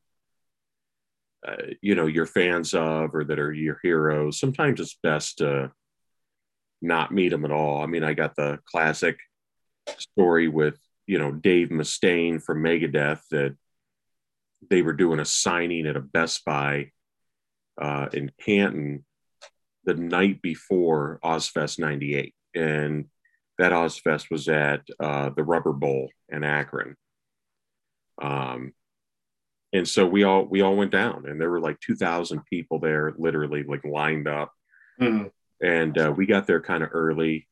uh, 1.48 1.56
you 1.82 1.96
know 1.96 2.06
you're 2.08 2.26
fans 2.26 2.74
of 2.74 3.14
or 3.16 3.24
that 3.24 3.40
are 3.40 3.54
your 3.54 3.80
heroes 3.82 4.40
sometimes 4.40 4.80
it's 4.80 4.98
best 5.02 5.38
to 5.38 5.72
not 6.82 7.12
meet 7.14 7.30
them 7.30 7.46
at 7.46 7.52
all 7.52 7.82
i 7.82 7.86
mean 7.86 8.04
i 8.04 8.14
got 8.14 8.36
the 8.36 8.60
classic 8.66 9.18
story 9.98 10.48
with 10.48 10.78
you 11.10 11.18
know 11.18 11.32
Dave 11.32 11.70
Mustaine 11.70 12.42
from 12.42 12.63
Megadeth 12.63 13.22
that 13.32 13.56
they 14.70 14.82
were 14.82 14.94
doing 14.94 15.20
a 15.20 15.25
signing 15.25 15.88
at 15.88 15.96
a 15.96 16.01
Best 16.01 16.46
Buy 16.46 16.92
uh, 17.82 18.08
in 18.13 18.32
Canton 18.39 19.06
the 19.86 19.96
night 19.96 20.42
before 20.42 21.20
Ozzfest 21.24 21.80
'98, 21.80 22.34
and 22.54 23.06
that 23.58 23.72
Ozzfest 23.72 24.30
was 24.30 24.48
at 24.48 24.82
uh, 25.00 25.30
the 25.36 25.44
Rubber 25.44 25.74
Bowl 25.74 26.10
in 26.30 26.44
Akron. 26.44 26.96
Um, 28.22 28.74
and 29.74 29.88
so 29.88 30.06
we 30.06 30.24
all 30.24 30.46
we 30.46 30.62
all 30.62 30.75
went 30.75 30.92
down, 30.92 31.25
and 31.28 31.42
there 31.42 31.50
were 31.50 31.62
like 31.62 31.80
2,000 31.80 32.46
people 32.46 32.80
there, 32.80 33.13
literally 33.18 33.63
like 33.63 33.84
lined 33.84 34.28
up 34.28 34.54
and 35.62 35.98
uh, 35.98 36.13
we 36.16 36.25
got 36.25 36.48
there 36.48 36.62
kind 36.62 36.84
of 36.84 36.89
early. 36.94 37.48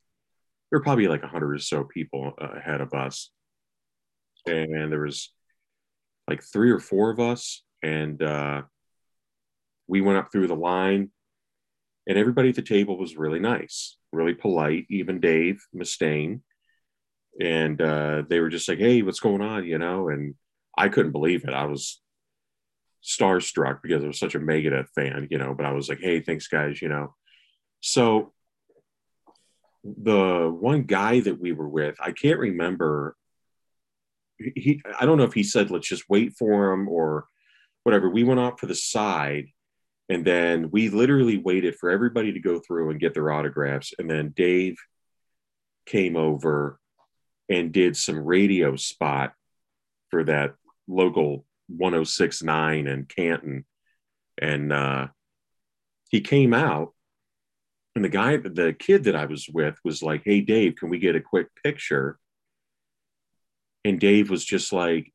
There 0.69 0.79
were 0.79 0.83
probably 0.83 1.07
like 1.07 1.23
a 1.23 1.27
hundred 1.27 1.53
or 1.55 1.59
so 1.59 1.83
people 1.83 2.33
uh, 2.39 2.49
ahead 2.57 2.81
of 2.81 2.93
us, 2.93 3.31
and 4.47 4.91
there 4.91 5.01
was 5.01 5.31
like 6.27 6.43
three 6.43 6.71
or 6.71 6.79
four 6.79 7.09
of 7.09 7.19
us, 7.19 7.63
and 7.81 8.21
uh, 8.21 8.63
we 9.87 10.01
went 10.01 10.17
up 10.17 10.31
through 10.31 10.47
the 10.47 10.55
line, 10.55 11.11
and 12.07 12.17
everybody 12.17 12.49
at 12.49 12.55
the 12.55 12.61
table 12.61 12.97
was 12.97 13.17
really 13.17 13.39
nice, 13.39 13.97
really 14.11 14.33
polite, 14.33 14.85
even 14.89 15.19
Dave 15.19 15.63
Mustaine, 15.75 16.41
and 17.39 17.81
uh, 17.81 18.23
they 18.27 18.39
were 18.39 18.49
just 18.49 18.67
like, 18.67 18.79
"Hey, 18.79 19.01
what's 19.01 19.19
going 19.19 19.41
on?" 19.41 19.65
You 19.65 19.77
know, 19.77 20.09
and 20.09 20.35
I 20.77 20.89
couldn't 20.89 21.11
believe 21.11 21.45
it. 21.45 21.53
I 21.53 21.65
was 21.65 22.01
starstruck 23.03 23.81
because 23.81 24.03
I 24.03 24.07
was 24.07 24.19
such 24.19 24.35
a 24.35 24.39
Megadeth 24.39 24.89
fan, 24.95 25.27
you 25.29 25.37
know. 25.37 25.53
But 25.53 25.65
I 25.65 25.71
was 25.71 25.89
like, 25.89 25.99
"Hey, 25.99 26.19
thanks, 26.19 26.47
guys," 26.47 26.81
you 26.81 26.89
know. 26.89 27.15
So 27.79 28.33
the 29.83 30.49
one 30.49 30.83
guy 30.83 31.21
that 31.21 31.39
we 31.39 31.53
were 31.53 31.69
with, 31.69 31.95
I 32.01 32.11
can't 32.11 32.39
remember 32.39 33.15
he 34.37 34.81
I 34.99 35.05
don't 35.05 35.17
know 35.17 35.23
if 35.23 35.33
he 35.33 35.43
said 35.43 35.71
let's 35.71 35.87
just 35.87 36.09
wait 36.09 36.33
for 36.33 36.71
him 36.71 36.87
or 36.87 37.27
whatever. 37.83 38.09
We 38.09 38.23
went 38.23 38.39
off 38.39 38.57
to 38.57 38.65
the 38.65 38.75
side 38.75 39.47
and 40.09 40.23
then 40.23 40.71
we 40.71 40.89
literally 40.89 41.37
waited 41.37 41.75
for 41.75 41.89
everybody 41.89 42.31
to 42.33 42.39
go 42.39 42.59
through 42.59 42.89
and 42.89 42.99
get 42.99 43.13
their 43.13 43.31
autographs. 43.31 43.93
And 43.99 44.09
then 44.09 44.33
Dave 44.35 44.77
came 45.85 46.15
over 46.15 46.79
and 47.49 47.71
did 47.71 47.97
some 47.97 48.19
radio 48.19 48.75
spot 48.75 49.33
for 50.09 50.23
that 50.25 50.55
local 50.87 51.45
1069 51.67 52.87
in 52.87 53.05
Canton. 53.05 53.65
And 54.37 54.71
uh, 54.71 55.07
he 56.09 56.21
came 56.21 56.53
out, 56.53 56.93
and 57.95 58.05
the 58.05 58.09
guy, 58.09 58.37
the 58.37 58.75
kid 58.77 59.05
that 59.05 59.15
I 59.15 59.25
was 59.25 59.49
with, 59.49 59.77
was 59.83 60.03
like, 60.03 60.21
Hey, 60.23 60.41
Dave, 60.41 60.75
can 60.75 60.89
we 60.89 60.99
get 60.99 61.15
a 61.15 61.21
quick 61.21 61.47
picture? 61.63 62.19
And 63.87 63.99
Dave 63.99 64.29
was 64.29 64.43
just 64.43 64.73
like, 64.73 65.13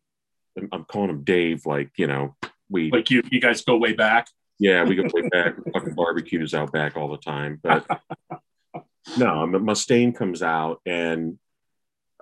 I'm 0.73 0.85
calling 0.85 1.11
him 1.11 1.25
Dave, 1.25 1.67
like, 1.67 1.91
you 1.97 2.07
know, 2.07 2.37
we 2.71 2.91
like 2.91 3.11
you 3.11 3.23
you 3.31 3.41
guys 3.41 3.63
go 3.63 3.77
way 3.77 3.93
back. 3.93 4.29
Yeah, 4.59 4.85
we 4.85 4.95
go 4.95 5.05
way 5.13 5.29
back. 5.29 5.57
fucking 5.73 5.95
barbecues 5.95 6.55
out 6.55 6.73
back 6.73 6.97
all 6.97 7.11
the 7.11 7.19
time. 7.19 7.61
But 7.63 7.87
no, 9.19 9.47
Mustaine 9.47 10.15
comes 10.15 10.43
out 10.43 10.81
and 10.87 11.39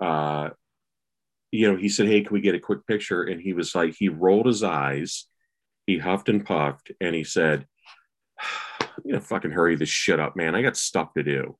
uh 0.00 0.50
you 1.52 1.70
know, 1.70 1.76
he 1.76 1.88
said, 1.88 2.06
Hey, 2.06 2.22
can 2.22 2.34
we 2.34 2.40
get 2.40 2.54
a 2.54 2.60
quick 2.60 2.86
picture? 2.86 3.22
And 3.22 3.40
he 3.40 3.52
was 3.52 3.74
like, 3.74 3.94
he 3.94 4.08
rolled 4.08 4.46
his 4.46 4.62
eyes, 4.62 5.26
he 5.86 5.98
huffed 5.98 6.28
and 6.28 6.44
puffed, 6.44 6.90
and 7.00 7.14
he 7.14 7.24
said, 7.24 7.66
You 9.04 9.14
know, 9.14 9.20
fucking 9.20 9.52
hurry 9.52 9.76
this 9.76 9.88
shit 9.88 10.18
up, 10.18 10.34
man. 10.34 10.56
I 10.56 10.62
got 10.62 10.76
stuff 10.76 11.14
to 11.14 11.22
do. 11.22 11.56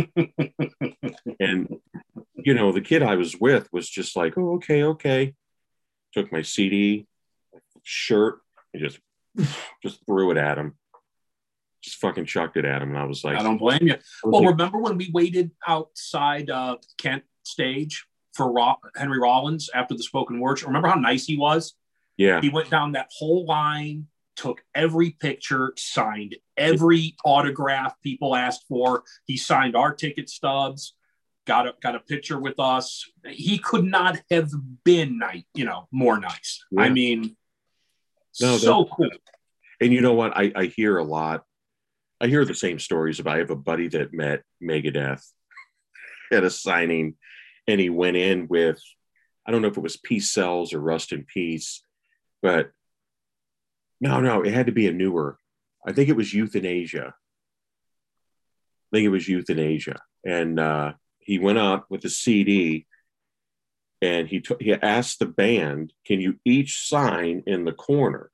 and 1.40 1.76
you 2.34 2.54
know, 2.54 2.72
the 2.72 2.80
kid 2.80 3.02
I 3.02 3.16
was 3.16 3.36
with 3.38 3.68
was 3.72 3.88
just 3.88 4.16
like, 4.16 4.36
Oh, 4.36 4.54
okay, 4.54 4.82
okay. 4.84 5.34
Took 6.12 6.32
my 6.32 6.42
CD, 6.42 7.06
shirt, 7.82 8.40
and 8.74 8.82
just 8.82 8.98
just 9.82 10.04
threw 10.06 10.30
it 10.30 10.36
at 10.36 10.58
him. 10.58 10.74
Just 11.82 11.96
fucking 11.96 12.26
chucked 12.26 12.56
it 12.56 12.64
at 12.64 12.82
him. 12.82 12.90
And 12.90 12.98
I 12.98 13.04
was 13.04 13.24
like, 13.24 13.38
I 13.38 13.42
don't 13.42 13.58
blame 13.58 13.86
you. 13.86 13.96
Well, 14.22 14.42
like, 14.42 14.50
remember 14.50 14.78
when 14.78 14.98
we 14.98 15.10
waited 15.14 15.50
outside 15.66 16.50
uh, 16.50 16.76
Kent 16.98 17.24
stage 17.42 18.06
for 18.34 18.52
Henry 18.96 19.18
Rollins 19.18 19.70
after 19.74 19.94
the 19.94 20.02
spoken 20.02 20.40
words? 20.40 20.62
Remember 20.62 20.88
how 20.88 20.98
nice 20.98 21.24
he 21.24 21.38
was? 21.38 21.74
Yeah. 22.16 22.40
He 22.42 22.50
went 22.50 22.68
down 22.68 22.92
that 22.92 23.08
whole 23.16 23.46
line, 23.46 24.08
took 24.40 24.62
every 24.74 25.10
picture, 25.10 25.74
signed 25.76 26.34
every 26.56 27.14
autograph 27.26 27.94
people 28.02 28.34
asked 28.34 28.64
for. 28.68 29.04
He 29.26 29.36
signed 29.36 29.76
our 29.76 29.94
ticket 29.94 30.30
stubs, 30.30 30.94
got 31.46 31.66
a 31.66 31.74
got 31.82 31.94
a 31.94 32.00
picture 32.00 32.40
with 32.40 32.58
us. 32.58 33.04
He 33.26 33.58
could 33.58 33.84
not 33.84 34.18
have 34.30 34.50
been 34.82 35.18
nice, 35.18 35.42
you 35.52 35.66
know, 35.66 35.88
more 35.92 36.18
nice. 36.18 36.64
Yeah. 36.70 36.82
I 36.82 36.88
mean, 36.88 37.36
no, 38.40 38.56
so 38.56 38.86
cool. 38.86 39.10
And 39.78 39.92
you 39.92 40.00
know 40.00 40.14
what? 40.14 40.34
I, 40.34 40.52
I 40.56 40.64
hear 40.66 40.96
a 40.96 41.04
lot. 41.04 41.44
I 42.18 42.26
hear 42.26 42.46
the 42.46 42.54
same 42.54 42.78
stories 42.78 43.20
about. 43.20 43.36
I 43.36 43.40
have 43.40 43.50
a 43.50 43.56
buddy 43.56 43.88
that 43.88 44.14
met 44.14 44.42
Megadeth 44.62 45.22
at 46.32 46.44
a 46.44 46.50
signing, 46.50 47.16
and 47.66 47.78
he 47.78 47.90
went 47.90 48.16
in 48.16 48.48
with, 48.48 48.80
I 49.46 49.50
don't 49.50 49.60
know 49.60 49.68
if 49.68 49.76
it 49.76 49.82
was 49.82 49.98
Peace 49.98 50.30
Sells 50.30 50.72
or 50.72 50.80
Rust 50.80 51.12
in 51.12 51.24
Peace, 51.24 51.82
but 52.40 52.72
no, 54.00 54.20
no, 54.20 54.42
it 54.42 54.52
had 54.52 54.66
to 54.66 54.72
be 54.72 54.86
a 54.86 54.92
newer. 54.92 55.38
I 55.86 55.92
think 55.92 56.08
it 56.08 56.16
was 56.16 56.32
Youthanasia. 56.32 57.08
I 57.08 58.96
think 58.96 59.04
it 59.04 59.10
was 59.10 59.26
Youthanasia, 59.26 59.98
and 60.24 60.58
uh, 60.58 60.92
he 61.18 61.38
went 61.38 61.58
up 61.58 61.86
with 61.90 62.04
a 62.04 62.10
CD 62.10 62.86
and 64.02 64.28
he 64.28 64.40
t- 64.40 64.56
he 64.60 64.72
asked 64.72 65.18
the 65.18 65.26
band, 65.26 65.92
"Can 66.06 66.20
you 66.20 66.38
each 66.44 66.88
sign 66.88 67.42
in 67.46 67.64
the 67.64 67.72
corner?" 67.72 68.30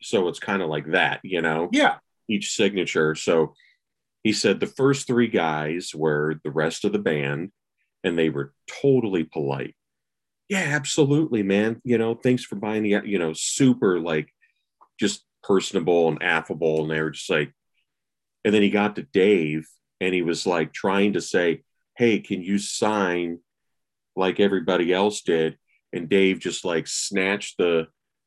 So 0.00 0.28
it's 0.28 0.38
kind 0.38 0.62
of 0.62 0.68
like 0.68 0.92
that, 0.92 1.20
you 1.22 1.42
know. 1.42 1.68
Yeah. 1.72 1.96
Each 2.28 2.54
signature. 2.54 3.14
So 3.14 3.54
he 4.22 4.32
said 4.32 4.60
the 4.60 4.66
first 4.66 5.06
three 5.06 5.28
guys 5.28 5.94
were 5.94 6.40
the 6.44 6.50
rest 6.50 6.84
of 6.84 6.92
the 6.92 6.98
band, 6.98 7.52
and 8.02 8.18
they 8.18 8.30
were 8.30 8.52
totally 8.82 9.24
polite. 9.24 9.76
Yeah, 10.48 10.62
absolutely, 10.64 11.42
man. 11.42 11.80
You 11.84 11.98
know, 11.98 12.14
thanks 12.14 12.44
for 12.44 12.56
buying 12.56 12.82
the, 12.82 13.00
you 13.04 13.18
know, 13.18 13.32
super 13.32 13.98
like 13.98 14.32
just 14.98 15.24
personable 15.42 16.08
and 16.08 16.22
affable. 16.22 16.82
And 16.82 16.90
they 16.90 17.00
were 17.00 17.10
just 17.10 17.30
like, 17.30 17.52
and 18.44 18.54
then 18.54 18.62
he 18.62 18.70
got 18.70 18.96
to 18.96 19.02
Dave 19.02 19.66
and 20.00 20.14
he 20.14 20.22
was 20.22 20.46
like 20.46 20.72
trying 20.72 21.14
to 21.14 21.20
say, 21.20 21.62
Hey, 21.96 22.20
can 22.20 22.42
you 22.42 22.58
sign 22.58 23.38
like 24.16 24.40
everybody 24.40 24.92
else 24.92 25.22
did. 25.22 25.58
And 25.92 26.08
Dave 26.08 26.40
just 26.40 26.64
like 26.64 26.86
snatched 26.86 27.58
the 27.58 27.86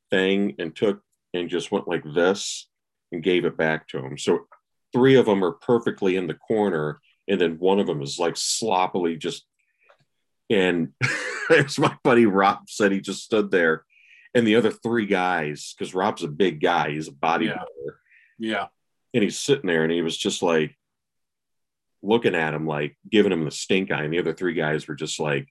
thing 0.10 0.56
and 0.60 0.76
took 0.76 1.02
and 1.34 1.50
just 1.50 1.72
went 1.72 1.88
like 1.88 2.04
this 2.16 2.68
and 3.12 3.24
gave 3.24 3.46
it 3.46 3.58
back 3.58 3.88
to 3.90 4.00
him. 4.00 4.18
So 4.18 4.48
three 4.94 5.16
of 5.16 5.26
them 5.26 5.44
are 5.44 5.52
perfectly 5.54 6.16
in 6.16 6.28
the 6.28 6.36
corner, 6.36 7.02
and 7.28 7.40
then 7.40 7.58
one 7.60 7.80
of 7.80 7.88
them 7.88 8.02
is 8.02 8.20
like 8.20 8.38
sloppily 8.38 9.18
just. 9.18 9.46
And 10.50 10.94
there's 11.50 11.80
my 11.80 11.96
buddy 12.04 12.26
Rob 12.26 12.70
said 12.70 12.92
he 12.92 13.02
just 13.02 13.24
stood 13.24 13.52
there, 13.52 13.86
and 14.34 14.46
the 14.46 14.56
other 14.56 14.72
three 14.72 15.06
guys, 15.06 15.74
because 15.78 15.94
Rob's 15.94 16.24
a 16.24 16.28
big 16.28 16.62
guy, 16.62 16.92
he's 16.92 17.08
a 17.08 17.12
bodybuilder. 17.12 17.66
Yeah. 18.38 18.52
yeah. 18.52 18.68
And 19.14 19.24
he's 19.24 19.40
sitting 19.40 19.68
there, 19.68 19.84
and 19.84 19.92
he 19.92 20.02
was 20.02 20.18
just 20.18 20.44
like 20.44 20.78
looking 22.02 22.36
at 22.36 22.54
him, 22.54 22.68
like 22.68 22.98
giving 23.10 23.32
him 23.32 23.46
the 23.46 23.52
stink 23.52 23.92
eye, 23.92 24.04
and 24.04 24.14
the 24.14 24.20
other 24.20 24.34
three 24.34 24.54
guys 24.54 24.88
were 24.88 24.96
just 24.96 25.20
like, 25.20 25.48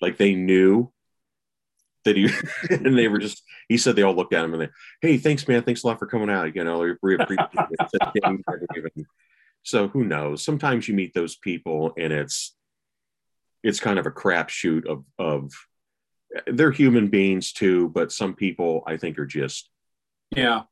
like 0.00 0.16
they 0.16 0.34
knew 0.34 0.92
that 2.04 2.16
he 2.16 2.28
and 2.70 2.98
they 2.98 3.08
were 3.08 3.18
just 3.18 3.42
he 3.68 3.76
said 3.76 3.96
they 3.96 4.02
all 4.02 4.14
looked 4.14 4.32
at 4.32 4.44
him 4.44 4.52
and 4.54 4.62
they 4.62 4.68
hey 5.00 5.16
thanks 5.16 5.46
man 5.46 5.62
thanks 5.62 5.82
a 5.82 5.86
lot 5.86 5.98
for 5.98 6.06
coming 6.06 6.30
out 6.30 6.54
you 6.54 6.64
know 6.64 6.94
we 7.02 7.14
appreciate 7.14 7.48
it 7.54 9.06
so 9.62 9.88
who 9.88 10.04
knows 10.04 10.42
sometimes 10.42 10.88
you 10.88 10.94
meet 10.94 11.14
those 11.14 11.36
people 11.36 11.92
and 11.96 12.12
it's 12.12 12.56
it's 13.62 13.80
kind 13.80 13.98
of 13.98 14.06
a 14.06 14.10
crapshoot 14.10 14.86
of 14.86 15.04
of 15.18 15.52
they're 16.46 16.70
human 16.70 17.08
beings 17.08 17.52
too 17.52 17.88
but 17.88 18.12
some 18.12 18.34
people 18.34 18.82
i 18.86 18.96
think 18.96 19.18
are 19.18 19.26
just 19.26 19.70
yeah 20.34 20.62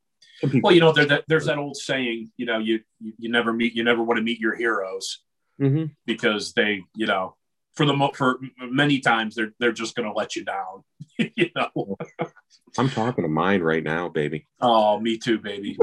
well 0.62 0.72
you 0.72 0.80
know 0.80 0.92
there, 0.92 1.22
there's 1.28 1.46
that 1.46 1.58
old 1.58 1.76
saying 1.76 2.30
you 2.36 2.46
know 2.46 2.58
you 2.58 2.80
you 3.18 3.30
never 3.30 3.52
meet 3.52 3.74
you 3.74 3.84
never 3.84 4.02
want 4.02 4.16
to 4.16 4.24
meet 4.24 4.40
your 4.40 4.54
heroes 4.54 5.20
mm-hmm. 5.60 5.86
because 6.06 6.52
they 6.54 6.82
you 6.94 7.06
know 7.06 7.36
for 7.74 7.86
the 7.86 7.94
mo- 7.94 8.12
for 8.14 8.38
many 8.58 9.00
times 9.00 9.34
they're 9.34 9.52
they're 9.58 9.72
just 9.72 9.94
going 9.94 10.08
to 10.08 10.14
let 10.14 10.36
you 10.36 10.44
down. 10.44 10.84
you 11.18 11.50
know. 11.54 11.96
I'm 12.78 12.90
talking 12.90 13.24
to 13.24 13.28
mine 13.28 13.62
right 13.62 13.82
now, 13.82 14.08
baby. 14.08 14.46
Oh, 14.60 15.00
me 15.00 15.18
too, 15.18 15.38
baby. 15.38 15.78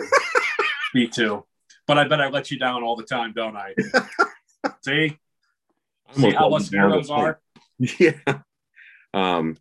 me 0.93 1.07
too. 1.07 1.45
But 1.85 1.97
I 1.97 2.07
bet 2.07 2.21
I 2.21 2.29
let 2.29 2.51
you 2.51 2.59
down 2.59 2.83
all 2.83 2.95
the 2.95 3.03
time, 3.03 3.33
don't 3.33 3.55
I? 3.55 3.73
See, 4.81 5.17
see 6.13 6.31
how 6.31 6.53
us 6.53 6.69
heroes 6.69 7.09
are. 7.09 7.39
Yeah. 7.99 8.13
Um. 9.13 9.55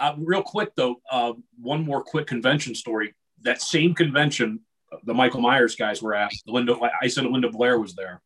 Uh, 0.00 0.14
real 0.18 0.42
quick 0.42 0.74
though, 0.74 0.96
uh, 1.08 1.32
one 1.60 1.84
more 1.84 2.02
quick 2.02 2.26
convention 2.26 2.74
story. 2.74 3.14
That 3.42 3.62
same 3.62 3.94
convention, 3.94 4.60
the 5.04 5.14
Michael 5.14 5.42
Myers 5.42 5.76
guys 5.76 6.02
were 6.02 6.12
at. 6.12 6.32
Linda, 6.44 6.76
I 7.00 7.06
said 7.06 7.24
Linda 7.24 7.50
Blair 7.50 7.78
was 7.78 7.94
there. 7.94 8.20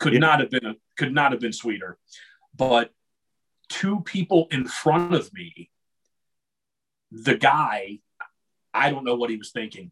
Could 0.00 0.14
yeah. 0.14 0.18
not 0.18 0.40
have 0.40 0.50
been 0.50 0.66
a, 0.66 0.74
could 0.96 1.14
not 1.14 1.30
have 1.30 1.40
been 1.40 1.52
sweeter 1.52 1.96
but 2.56 2.90
two 3.68 4.00
people 4.00 4.48
in 4.50 4.66
front 4.66 5.14
of 5.14 5.32
me, 5.32 5.70
the 7.10 7.36
guy, 7.36 7.98
I 8.72 8.90
don't 8.90 9.04
know 9.04 9.16
what 9.16 9.30
he 9.30 9.36
was 9.36 9.50
thinking. 9.50 9.90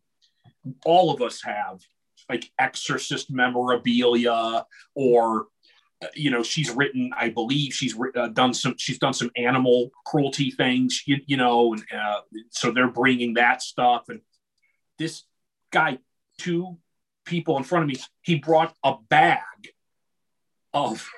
All 0.85 1.13
of 1.13 1.21
us 1.23 1.43
have 1.43 1.81
like 2.29 2.51
exorcist 2.59 3.31
memorabilia 3.31 4.65
or 4.95 5.47
you 6.15 6.31
know 6.31 6.43
she's 6.43 6.71
written 6.71 7.11
i 7.19 7.29
believe 7.29 7.73
she's 7.73 7.97
uh, 8.17 8.29
done 8.29 8.53
some 8.53 8.75
she's 8.79 8.99
done 8.99 9.13
some 9.13 9.31
animal 9.37 9.91
cruelty 10.05 10.51
things 10.51 11.03
you, 11.07 11.19
you 11.27 11.37
know 11.37 11.73
and 11.73 11.85
uh, 11.95 12.21
so 12.51 12.71
they're 12.71 12.91
bringing 12.91 13.35
that 13.35 13.63
stuff 13.63 14.05
and 14.09 14.21
this 14.99 15.23
guy 15.71 15.99
two 16.39 16.77
people 17.25 17.57
in 17.57 17.65
front 17.65 17.85
of 17.85 17.89
me 17.89 17.97
he 18.23 18.37
brought 18.37 18.75
a 18.85 18.95
bag 19.09 19.41
of 20.75 21.09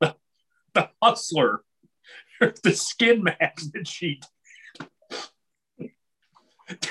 the 0.00 0.90
hustler, 1.00 1.62
the 2.40 2.72
skin 2.72 3.22
mask 3.22 3.72
that 3.72 3.86
she 3.86 4.20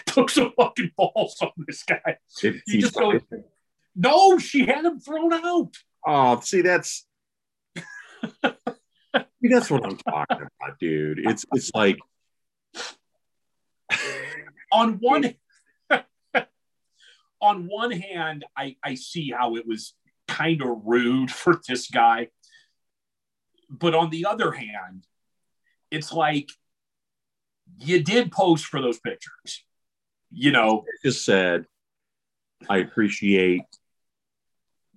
took 0.08 0.30
some 0.30 0.54
fucking 0.58 0.92
balls 0.98 1.38
on 1.42 1.52
this 1.68 1.84
guy. 1.84 2.18
you 2.42 2.82
just 2.82 2.96
go, 2.96 3.20
no, 3.96 4.40
she 4.40 4.66
had 4.66 4.86
him 4.86 5.00
thrown 5.00 5.34
out. 5.34 5.76
Oh, 6.08 6.39
see, 6.39 6.62
that's 6.62 7.06
see, 7.76 7.84
that's 9.43 9.70
what 9.70 9.86
I'm 9.86 9.98
talking 9.98 10.38
about, 10.38 10.80
dude. 10.80 11.20
It's 11.20 11.46
it's 11.54 11.72
like 11.76 11.98
on 14.72 14.93
one 14.93 15.36
on 17.41 17.67
one 17.67 17.91
hand, 17.91 18.46
I 18.56 18.78
I 18.84 18.96
see 18.96 19.32
how 19.38 19.58
it 19.58 19.67
was 19.67 19.93
kind 20.28 20.62
of 20.62 20.82
rude 20.86 21.30
for 21.32 21.60
this 21.67 21.89
guy 21.89 22.30
but 23.70 23.96
on 23.96 24.10
the 24.10 24.26
other 24.26 24.52
hand, 24.52 25.06
it's 25.91 26.12
like 26.12 26.50
you 27.80 28.02
did 28.04 28.32
post 28.32 28.65
for 28.65 28.82
those 28.82 29.00
pictures. 29.00 29.63
You 30.32 30.52
know, 30.52 30.84
just 31.04 31.26
said, 31.26 31.65
I 32.70 32.78
appreciate, 32.78 33.63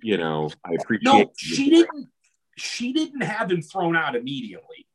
you 0.03 0.17
know, 0.17 0.51
I 0.65 0.75
appreciate. 0.75 1.05
no, 1.05 1.33
she 1.37 1.71
didn't. 1.71 2.09
She 2.57 2.93
didn't 2.93 3.23
have 3.23 3.51
him 3.51 3.63
thrown 3.63 3.97
out 3.97 4.17
immediately. 4.17 4.87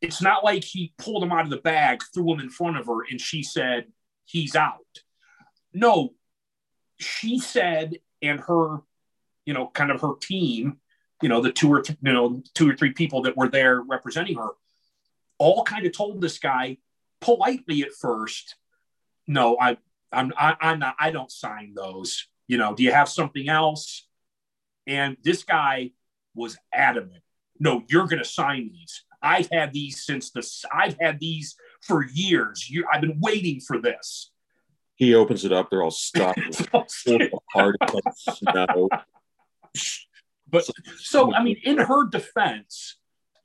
It's 0.00 0.22
not 0.22 0.42
like 0.42 0.64
he 0.64 0.94
pulled 0.98 1.22
him 1.22 1.32
out 1.32 1.44
of 1.44 1.50
the 1.50 1.58
bag, 1.58 2.02
threw 2.14 2.32
him 2.32 2.40
in 2.40 2.50
front 2.50 2.78
of 2.78 2.86
her, 2.86 3.04
and 3.08 3.20
she 3.20 3.42
said 3.42 3.86
he's 4.24 4.56
out. 4.56 4.78
No, 5.74 6.14
she 6.98 7.38
said, 7.38 7.98
and 8.20 8.40
her, 8.40 8.78
you 9.44 9.54
know, 9.54 9.68
kind 9.68 9.90
of 9.90 10.00
her 10.00 10.14
team, 10.20 10.78
you 11.22 11.28
know, 11.28 11.40
the 11.40 11.52
two 11.52 11.72
or 11.72 11.82
th- 11.82 11.98
you 12.02 12.12
know 12.12 12.42
two 12.54 12.70
or 12.70 12.76
three 12.76 12.92
people 12.92 13.22
that 13.22 13.36
were 13.36 13.48
there 13.48 13.80
representing 13.80 14.36
her, 14.36 14.50
all 15.38 15.64
kind 15.64 15.86
of 15.86 15.92
told 15.92 16.20
this 16.20 16.38
guy 16.38 16.78
politely 17.20 17.82
at 17.82 17.92
first, 17.92 18.56
no, 19.26 19.56
I, 19.60 19.78
I'm, 20.12 20.32
I, 20.36 20.56
I'm 20.60 20.78
not, 20.78 20.96
I 20.98 21.10
don't 21.10 21.30
sign 21.30 21.74
those. 21.74 22.26
You 22.48 22.58
know, 22.58 22.74
do 22.74 22.82
you 22.82 22.92
have 22.92 23.08
something 23.08 23.48
else? 23.48 24.06
And 24.86 25.16
this 25.22 25.44
guy 25.44 25.92
was 26.34 26.56
adamant. 26.72 27.22
No, 27.58 27.84
you're 27.88 28.06
going 28.06 28.18
to 28.18 28.28
sign 28.28 28.70
these. 28.72 29.04
I've 29.22 29.48
had 29.52 29.72
these 29.72 30.04
since 30.04 30.30
the, 30.32 30.46
I've 30.74 30.96
had 31.00 31.20
these 31.20 31.54
for 31.80 32.04
years. 32.04 32.68
You, 32.68 32.84
I've 32.92 33.00
been 33.00 33.20
waiting 33.20 33.60
for 33.60 33.80
this. 33.80 34.32
He 34.96 35.14
opens 35.14 35.44
it 35.44 35.52
up. 35.52 35.70
They're 35.70 35.82
all 35.82 35.90
stuck. 35.90 36.36
hard 37.52 37.76
snow. 38.18 38.88
But 40.48 40.68
so, 40.98 41.34
I 41.34 41.42
mean, 41.42 41.56
in 41.64 41.78
her 41.78 42.08
defense, 42.08 42.98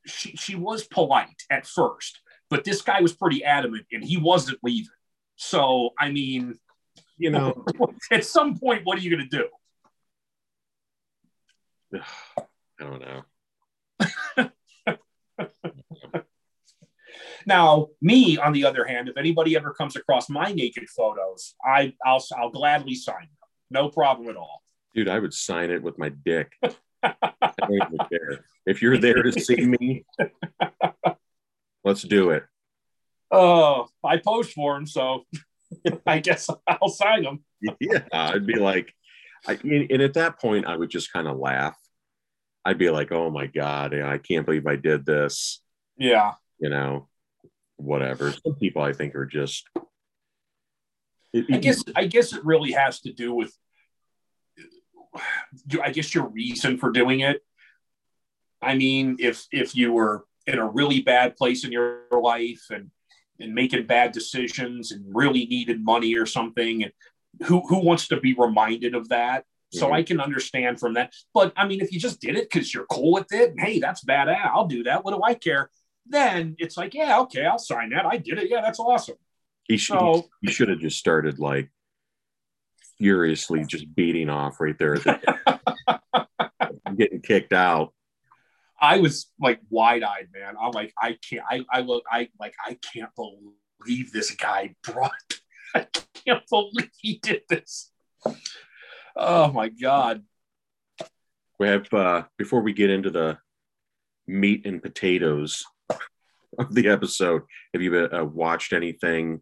she, 0.05 0.31
she 0.31 0.55
was 0.55 0.85
polite 0.85 1.43
at 1.49 1.65
first, 1.65 2.19
but 2.49 2.63
this 2.63 2.81
guy 2.81 3.01
was 3.01 3.13
pretty 3.13 3.43
adamant 3.43 3.85
and 3.91 4.03
he 4.03 4.17
wasn't 4.17 4.59
leaving. 4.61 4.89
So, 5.35 5.91
I 5.99 6.11
mean, 6.11 6.59
you 7.17 7.29
know, 7.29 7.65
at 8.11 8.25
some 8.25 8.57
point, 8.57 8.81
what 8.85 8.97
are 8.97 9.01
you 9.01 9.09
going 9.15 9.27
to 9.29 9.37
do? 11.93 12.01
I 12.79 12.83
don't 12.83 13.01
know. 13.01 13.23
now, 17.45 17.87
me, 18.01 18.37
on 18.37 18.53
the 18.53 18.65
other 18.65 18.85
hand, 18.85 19.09
if 19.09 19.17
anybody 19.17 19.55
ever 19.55 19.73
comes 19.73 19.95
across 19.95 20.29
my 20.29 20.51
naked 20.51 20.87
photos, 20.89 21.55
I, 21.63 21.93
I'll, 22.05 22.23
I'll 22.37 22.51
gladly 22.51 22.93
sign 22.95 23.21
them. 23.21 23.29
No 23.69 23.89
problem 23.89 24.29
at 24.29 24.35
all. 24.35 24.61
Dude, 24.93 25.09
I 25.09 25.19
would 25.19 25.33
sign 25.33 25.71
it 25.71 25.81
with 25.81 25.97
my 25.97 26.09
dick. 26.09 26.53
if 28.65 28.81
you're 28.81 28.97
there 28.97 29.23
to 29.23 29.31
see 29.31 29.65
me, 29.65 30.05
let's 31.83 32.03
do 32.03 32.31
it. 32.31 32.43
Oh, 33.29 33.87
I 34.03 34.17
post 34.17 34.53
for 34.53 34.77
him, 34.77 34.85
so 34.85 35.25
I 36.05 36.19
guess 36.19 36.49
I'll 36.67 36.89
sign 36.89 37.23
them. 37.23 37.43
Yeah, 37.79 38.03
I'd 38.13 38.45
be 38.45 38.55
like, 38.55 38.93
I, 39.47 39.57
and 39.63 40.01
at 40.01 40.13
that 40.13 40.39
point, 40.39 40.67
I 40.67 40.75
would 40.75 40.89
just 40.89 41.11
kind 41.11 41.27
of 41.27 41.37
laugh. 41.37 41.77
I'd 42.63 42.77
be 42.77 42.89
like, 42.89 43.11
"Oh 43.11 43.29
my 43.29 43.47
god, 43.47 43.93
I 43.93 44.17
can't 44.17 44.45
believe 44.45 44.67
I 44.67 44.75
did 44.75 45.05
this." 45.05 45.61
Yeah, 45.97 46.33
you 46.59 46.69
know, 46.69 47.07
whatever. 47.77 48.31
Some 48.31 48.55
people, 48.55 48.81
I 48.81 48.93
think, 48.93 49.15
are 49.15 49.25
just. 49.25 49.67
It, 51.33 51.45
I 51.51 51.57
guess. 51.57 51.83
I 51.95 52.05
guess 52.05 52.33
it 52.33 52.45
really 52.45 52.73
has 52.73 53.01
to 53.01 53.13
do 53.13 53.33
with. 53.33 53.53
I 55.81 55.91
guess 55.91 56.13
your 56.13 56.27
reason 56.27 56.77
for 56.77 56.91
doing 56.91 57.21
it. 57.21 57.41
I 58.61 58.75
mean, 58.75 59.17
if 59.19 59.45
if 59.51 59.75
you 59.75 59.93
were 59.93 60.25
in 60.45 60.59
a 60.59 60.67
really 60.67 61.01
bad 61.01 61.37
place 61.37 61.63
in 61.63 61.71
your 61.71 62.03
life 62.11 62.65
and 62.69 62.91
and 63.39 63.53
making 63.53 63.85
bad 63.85 64.11
decisions 64.11 64.91
and 64.91 65.03
really 65.15 65.45
needed 65.45 65.83
money 65.83 66.15
or 66.15 66.25
something. 66.25 66.83
And 66.83 66.91
who 67.43 67.61
who 67.67 67.79
wants 67.79 68.07
to 68.09 68.19
be 68.19 68.33
reminded 68.33 68.95
of 68.95 69.09
that? 69.09 69.45
Mm-hmm. 69.73 69.79
so 69.79 69.91
i 69.91 70.01
can 70.01 70.21
understand 70.21 70.79
from 70.79 70.93
that. 70.93 71.13
But 71.33 71.51
i 71.57 71.67
mean 71.67 71.81
if 71.81 71.91
you 71.91 71.99
just 71.99 72.21
did 72.21 72.37
it 72.37 72.49
because 72.49 72.73
you're 72.73 72.85
cool 72.85 73.11
with 73.11 73.33
it 73.33 73.51
and 73.51 73.59
hey 73.59 73.79
that's 73.79 74.01
bad 74.01 74.29
i'll 74.29 74.65
do 74.65 74.83
that. 74.83 75.03
What 75.03 75.13
do 75.13 75.21
i 75.23 75.33
care? 75.33 75.69
Then 76.05 76.55
it's 76.57 76.77
like 76.77 76.93
yeah 76.93 77.19
okay 77.21 77.45
i'll 77.45 77.59
sign 77.59 77.89
that. 77.89 78.05
I 78.05 78.15
did 78.17 78.37
it. 78.37 78.49
Yeah 78.49 78.61
that's 78.61 78.79
awesome. 78.79 79.17
He 79.65 79.75
should 79.75 79.99
so, 79.99 80.25
he 80.41 80.51
should 80.51 80.69
have 80.69 80.79
just 80.79 80.97
started 80.97 81.37
like 81.37 81.69
furiously 82.97 83.65
just 83.65 83.93
beating 83.93 84.29
off 84.29 84.61
right 84.61 84.77
there 84.79 84.95
I'm 86.85 86.95
getting 86.97 87.21
kicked 87.21 87.51
out 87.51 87.93
I 88.79 88.99
was 88.99 89.27
like 89.39 89.59
wide 89.69 90.03
eyed, 90.03 90.27
man. 90.33 90.55
I'm 90.59 90.71
like, 90.71 90.93
I 91.01 91.17
can't, 91.27 91.43
I, 91.49 91.63
I 91.71 91.81
look, 91.81 92.03
I 92.11 92.29
like, 92.39 92.53
I 92.65 92.77
can't 92.93 93.11
believe 93.15 94.11
this 94.11 94.31
guy 94.31 94.75
brought, 94.83 95.11
I 95.75 95.87
can't 96.13 96.43
believe 96.49 96.91
he 96.99 97.19
did 97.21 97.41
this. 97.49 97.91
Oh 99.15 99.51
my 99.51 99.69
God. 99.69 100.23
We 101.59 101.67
have, 101.67 101.91
uh, 101.91 102.23
before 102.37 102.61
we 102.61 102.73
get 102.73 102.91
into 102.91 103.09
the 103.09 103.39
meat 104.27 104.65
and 104.65 104.81
potatoes 104.81 105.65
of 106.59 106.73
the 106.73 106.89
episode, 106.89 107.43
have 107.73 107.81
you 107.81 107.95
uh, 107.97 108.23
watched 108.23 108.73
anything 108.73 109.41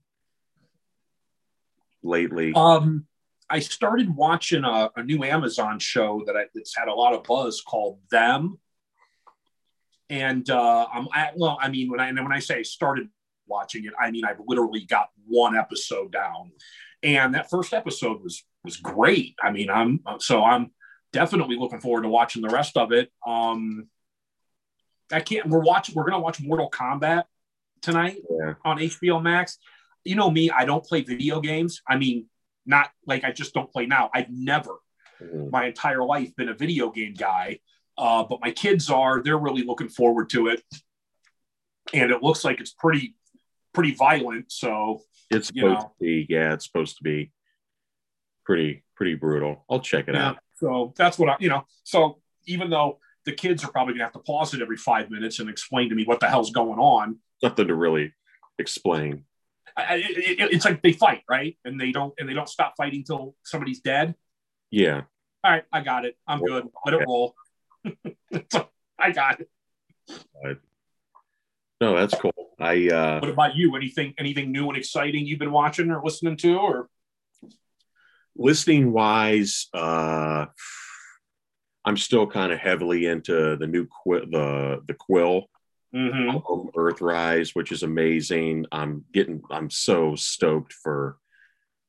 lately? 2.04 2.54
Um, 2.54 3.06
I 3.50 3.60
started 3.60 4.16
watching 4.16 4.64
a, 4.64 4.92
a 4.96 5.04
new 5.04 5.24
Amazon 5.26 5.80
show 5.80 6.24
that 6.26 6.38
I, 6.38 6.46
that's 6.54 6.76
had 6.76 6.88
a 6.88 6.94
lot 6.94 7.14
of 7.14 7.24
buzz 7.24 7.62
called 7.62 8.00
Them 8.10 8.60
and 10.10 10.50
uh, 10.50 10.88
I'm 10.94 11.08
I, 11.14 11.32
well, 11.36 11.58
I 11.62 11.70
mean, 11.70 11.90
when 11.90 12.00
I 12.00 12.12
when 12.12 12.32
I 12.32 12.40
say 12.40 12.60
I 12.60 12.62
started 12.62 13.10
watching 13.48 13.86
it, 13.86 13.94
I 14.00 14.12
mean 14.12 14.26
I've 14.26 14.42
literally 14.46 14.86
got 14.86 15.10
one 15.26 15.56
episode 15.56 16.12
down, 16.12 16.52
and 17.04 17.36
that 17.36 17.50
first 17.50 17.74
episode 17.74 18.22
was 18.22 18.44
was 18.64 18.78
great. 18.78 19.36
I 19.42 19.52
mean, 19.52 19.70
I'm 19.70 20.02
so 20.20 20.44
I'm 20.44 20.72
definitely 21.12 21.58
looking 21.58 21.80
forward 21.80 22.04
to 22.04 22.10
watching 22.10 22.42
the 22.42 22.50
rest 22.50 22.78
of 22.78 22.92
it. 22.92 23.12
Um, 23.26 23.88
I 25.12 25.22
can't. 25.22 25.48
We're 25.48 25.60
watching. 25.60 25.96
We're 25.96 26.06
gonna 26.06 26.20
watch 26.20 26.42
Mortal 26.42 26.70
Kombat 26.70 27.24
tonight 27.82 28.18
yeah. 28.30 28.54
on 28.64 28.78
HBO 28.78 29.22
Max. 29.22 29.58
You 30.04 30.16
know 30.16 30.30
me. 30.30 30.52
I 30.52 30.66
don't 30.66 30.84
play 30.84 31.02
video 31.02 31.40
games. 31.40 31.82
I 31.88 31.98
mean, 31.98 32.28
not 32.66 32.90
like 33.06 33.24
I 33.24 33.32
just 33.32 33.54
don't 33.54 33.72
play 33.72 33.86
now. 33.86 34.10
I've 34.14 34.30
never, 34.30 34.78
mm-hmm. 35.22 35.50
my 35.52 35.66
entire 35.66 36.04
life, 36.04 36.36
been 36.36 36.50
a 36.50 36.54
video 36.54 36.92
game 36.92 37.14
guy. 37.14 37.60
Uh, 37.98 38.24
but 38.24 38.40
my 38.42 38.52
kids 38.52 38.90
are, 38.90 39.22
they're 39.22 39.38
really 39.38 39.64
looking 39.64 39.90
forward 39.90 40.30
to 40.32 40.48
it. 40.48 40.62
And 41.94 42.12
it 42.12 42.22
looks 42.22 42.44
like 42.44 42.60
it's 42.60 42.74
pretty, 42.74 43.16
pretty 43.74 43.94
violent. 43.96 44.52
So 44.52 45.02
it's 45.30 45.48
supposed 45.48 45.82
know. 45.82 45.94
to 46.00 46.04
be, 46.04 46.26
yeah, 46.30 46.54
it's 46.54 46.66
supposed 46.66 46.98
to 46.98 47.04
be 47.04 47.32
pretty, 48.46 48.84
pretty 48.96 49.16
brutal. 49.16 49.66
I'll 49.70 49.80
check 49.80 50.08
it 50.08 50.16
yeah. 50.16 50.30
out. 50.30 50.38
So 50.56 50.94
that's 50.98 51.18
what 51.20 51.30
I, 51.30 51.36
you 51.40 51.50
know, 51.50 51.66
so 51.84 52.20
even 52.48 52.70
though 52.70 53.00
the 53.26 53.32
kids 53.32 53.64
are 53.64 53.72
probably 53.72 53.94
gonna 53.94 54.04
have 54.04 54.14
to 54.14 54.20
pause 54.20 54.54
it 54.54 54.62
every 54.62 54.78
five 54.78 55.10
minutes 55.10 55.40
and 55.40 55.50
explain 55.50 55.90
to 55.90 55.96
me 55.96 56.06
what 56.06 56.20
the 56.20 56.28
hell's 56.28 56.52
going 56.52 56.80
on. 56.80 57.18
Nothing 57.42 57.68
to 57.68 57.76
really 57.76 58.14
explain. 58.60 59.26
I, 59.76 59.96
it, 59.96 60.18
it, 60.18 60.54
it's 60.54 60.64
like 60.64 60.82
they 60.82 60.94
fight, 60.94 61.24
right? 61.30 61.58
And 61.66 61.80
they 61.80 61.92
don't, 61.92 62.14
and 62.18 62.30
they 62.30 62.34
don't 62.34 62.48
stop 62.48 62.76
fighting 62.78 63.04
till 63.04 63.36
somebody's 63.44 63.82
dead. 63.82 64.16
Yeah. 64.72 65.02
All 65.44 65.52
right, 65.52 65.64
I 65.72 65.82
got 65.82 66.06
it. 66.06 66.16
I'm 66.28 66.40
good. 66.40 66.68
Let 66.86 66.94
it 66.96 67.06
roll. 67.06 67.36
I 69.00 69.12
got 69.12 69.42
it. 69.42 69.50
Right. 70.44 70.58
No, 71.82 71.96
that's 71.96 72.16
cool. 72.16 72.34
I. 72.60 72.88
Uh, 72.88 73.20
what 73.20 73.30
about 73.30 73.56
you? 73.56 73.76
Anything, 73.76 74.14
anything 74.18 74.52
new 74.52 74.68
and 74.70 74.78
exciting 74.78 75.26
you've 75.26 75.40
been 75.40 75.52
watching 75.52 75.92
or 75.92 76.02
listening 76.04 76.38
to, 76.38 76.58
or 76.58 76.90
listening 78.36 78.92
wise? 78.92 79.68
Uh, 79.74 80.46
I'm 81.84 81.98
still 81.98 82.28
kind 82.28 82.52
of 82.52 82.60
heavily 82.60 83.06
into 83.06 83.58
the 83.58 83.68
new 83.68 83.88
qu- 83.88 84.26
the 84.26 84.82
the 84.88 84.94
quill. 84.94 85.50
Mm-hmm. 85.94 86.78
Earthrise, 86.78 87.56
which 87.56 87.72
is 87.72 87.84
amazing. 87.84 88.66
I'm 88.70 89.06
getting, 89.14 89.42
I'm 89.50 89.70
so 89.70 90.16
stoked 90.16 90.74
for 90.74 91.16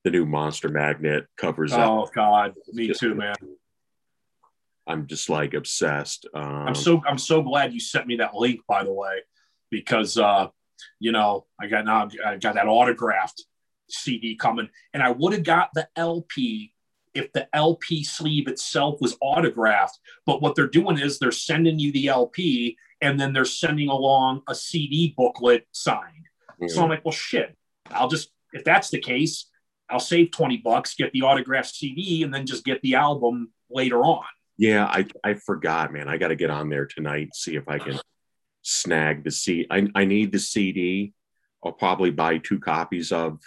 the 0.05 0.11
new 0.13 0.25
Monster 0.25 0.69
Magnet 0.69 1.27
covers. 1.37 1.73
Oh 1.73 2.09
God, 2.15 2.55
me 2.73 2.93
too, 2.93 3.17
man. 3.17 3.35
I'm 4.87 5.07
just 5.07 5.29
like 5.29 5.55
obsessed. 5.55 6.27
Um, 6.35 6.69
I'm 6.69 6.75
so 6.75 7.03
I'm 7.07 7.19
so 7.19 7.43
glad 7.43 7.73
you 7.73 7.81
sent 7.81 8.07
me 8.07 8.17
that 8.17 8.35
link, 8.35 8.61
by 8.69 8.85
the 8.85 8.93
way, 8.93 9.19
because 9.71 10.17
uh, 10.17 10.49
you 11.01 11.13
know 11.13 11.47
I 11.61 11.67
got 11.67 11.85
now 11.85 12.09
I 12.25 12.37
got 12.37 12.55
that 12.55 12.69
autographed 12.69 13.45
CD 13.91 14.37
coming, 14.37 14.69
and 14.95 15.03
I 15.03 15.11
would 15.11 15.33
have 15.33 15.43
got 15.43 15.71
the 15.75 15.89
LP 15.97 16.73
if 17.15 17.33
the 17.33 17.49
LP 17.55 18.05
sleeve 18.05 18.47
itself 18.47 19.01
was 19.01 19.17
autographed. 19.21 19.99
But 20.25 20.41
what 20.41 20.55
they're 20.55 20.69
doing 20.69 20.99
is 20.99 21.19
they're 21.19 21.33
sending 21.33 21.79
you 21.79 21.91
the 21.91 22.09
LP, 22.09 22.77
and 23.01 23.19
then 23.19 23.33
they're 23.33 23.45
sending 23.45 23.89
along 23.89 24.43
a 24.49 24.55
CD 24.55 25.15
booklet 25.17 25.67
signed. 25.73 26.29
Mm-hmm. 26.61 26.69
So 26.69 26.83
I'm 26.83 26.91
like, 26.91 27.05
well, 27.05 27.13
shit. 27.13 27.57
I'll 27.91 28.09
just 28.09 28.31
if 28.53 28.63
that's 28.63 28.91
the 28.91 29.01
case, 29.01 29.47
I'll 29.91 29.99
save 29.99 30.31
twenty 30.31 30.59
bucks, 30.59 30.95
get 30.95 31.13
the 31.13 31.23
autographed 31.23 31.75
CD, 31.75 32.23
and 32.23 32.33
then 32.33 32.47
just 32.47 32.65
get 32.65 32.81
the 32.83 32.95
album 32.95 33.51
later 33.69 34.05
on 34.05 34.25
Yeah, 34.59 34.87
I 34.87 35.07
I 35.25 35.35
forgot, 35.35 35.93
man. 35.93 36.09
I 36.09 36.17
got 36.17 36.29
to 36.29 36.37
get 36.37 36.51
on 36.51 36.69
there 36.69 36.87
tonight. 36.87 37.35
See 37.35 37.57
if 37.57 37.69
I 37.69 37.79
can 37.79 37.99
snag 38.63 39.25
the 39.25 39.31
C. 39.31 39.67
I 39.71 39.87
I 39.95 40.05
need 40.05 40.33
the 40.33 40.39
CD. 40.39 41.13
I'll 41.65 41.73
probably 41.73 42.11
buy 42.11 42.39
two 42.39 42.59
copies 42.59 43.13
of. 43.13 43.41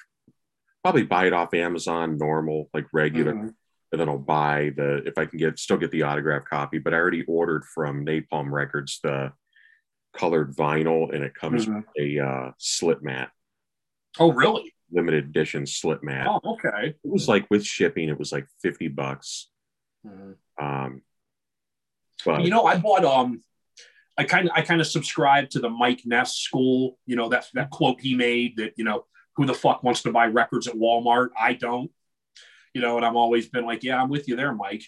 Probably 0.84 1.04
buy 1.04 1.26
it 1.26 1.34
off 1.34 1.54
Amazon, 1.54 2.18
normal, 2.18 2.70
like 2.74 2.86
regular, 2.94 3.34
Mhm. 3.34 3.54
and 3.92 4.00
then 4.00 4.08
I'll 4.08 4.18
buy 4.18 4.72
the 4.78 5.04
if 5.06 5.18
I 5.18 5.26
can 5.26 5.38
get 5.38 5.60
still 5.60 5.78
get 5.78 5.92
the 5.92 6.04
autograph 6.04 6.46
copy. 6.46 6.78
But 6.80 6.94
I 6.94 6.98
already 6.98 7.26
ordered 7.26 7.66
from 7.66 8.06
Napalm 8.06 8.50
Records 8.52 9.00
the 9.04 9.34
colored 10.14 10.56
vinyl, 10.56 11.14
and 11.14 11.24
it 11.24 11.34
comes 11.36 11.66
Mhm. 11.66 11.76
with 11.76 11.86
a 12.00 12.20
uh, 12.20 12.52
slip 12.60 13.02
mat, 13.04 13.32
Oh, 14.20 14.32
really? 14.32 14.74
limited 14.92 15.26
edition 15.26 15.66
slip 15.66 16.02
mat. 16.02 16.28
Oh, 16.30 16.40
okay. 16.54 16.90
It 17.04 17.12
was 17.12 17.28
like 17.28 17.46
with 17.50 17.66
shipping, 17.66 18.08
it 18.10 18.18
was 18.18 18.32
like 18.32 18.48
fifty 18.62 18.88
bucks. 18.88 19.50
Mhm. 20.08 20.36
Um, 20.60 21.02
but 22.26 22.42
You 22.44 22.50
know, 22.50 22.66
I 22.66 22.78
bought 22.78 23.06
um, 23.06 23.44
I 24.18 24.24
kind 24.26 24.48
of 24.48 24.52
I 24.56 24.62
kind 24.62 24.82
of 24.82 24.88
subscribe 24.88 25.50
to 25.52 25.60
the 25.60 25.70
Mike 25.70 26.02
Ness 26.06 26.36
school. 26.36 26.98
You 27.06 27.16
know 27.16 27.30
that 27.30 27.46
that 27.54 27.70
quote 27.70 28.02
he 28.02 28.16
made 28.16 28.58
that 28.58 28.74
you 28.76 28.84
know 28.84 29.06
who 29.36 29.46
the 29.46 29.54
fuck 29.54 29.84
wants 29.84 30.02
to 30.04 30.12
buy 30.12 30.26
records 30.28 30.68
at 30.68 30.76
Walmart? 30.76 31.30
I 31.40 31.54
don't. 31.54 31.92
You 32.74 32.82
know, 32.82 32.98
and 32.98 33.06
I've 33.06 33.16
always 33.16 33.48
been 33.50 33.66
like, 33.66 33.84
yeah, 33.84 34.02
I'm 34.02 34.10
with 34.10 34.28
you 34.28 34.36
there, 34.36 34.54
Mike. 34.54 34.84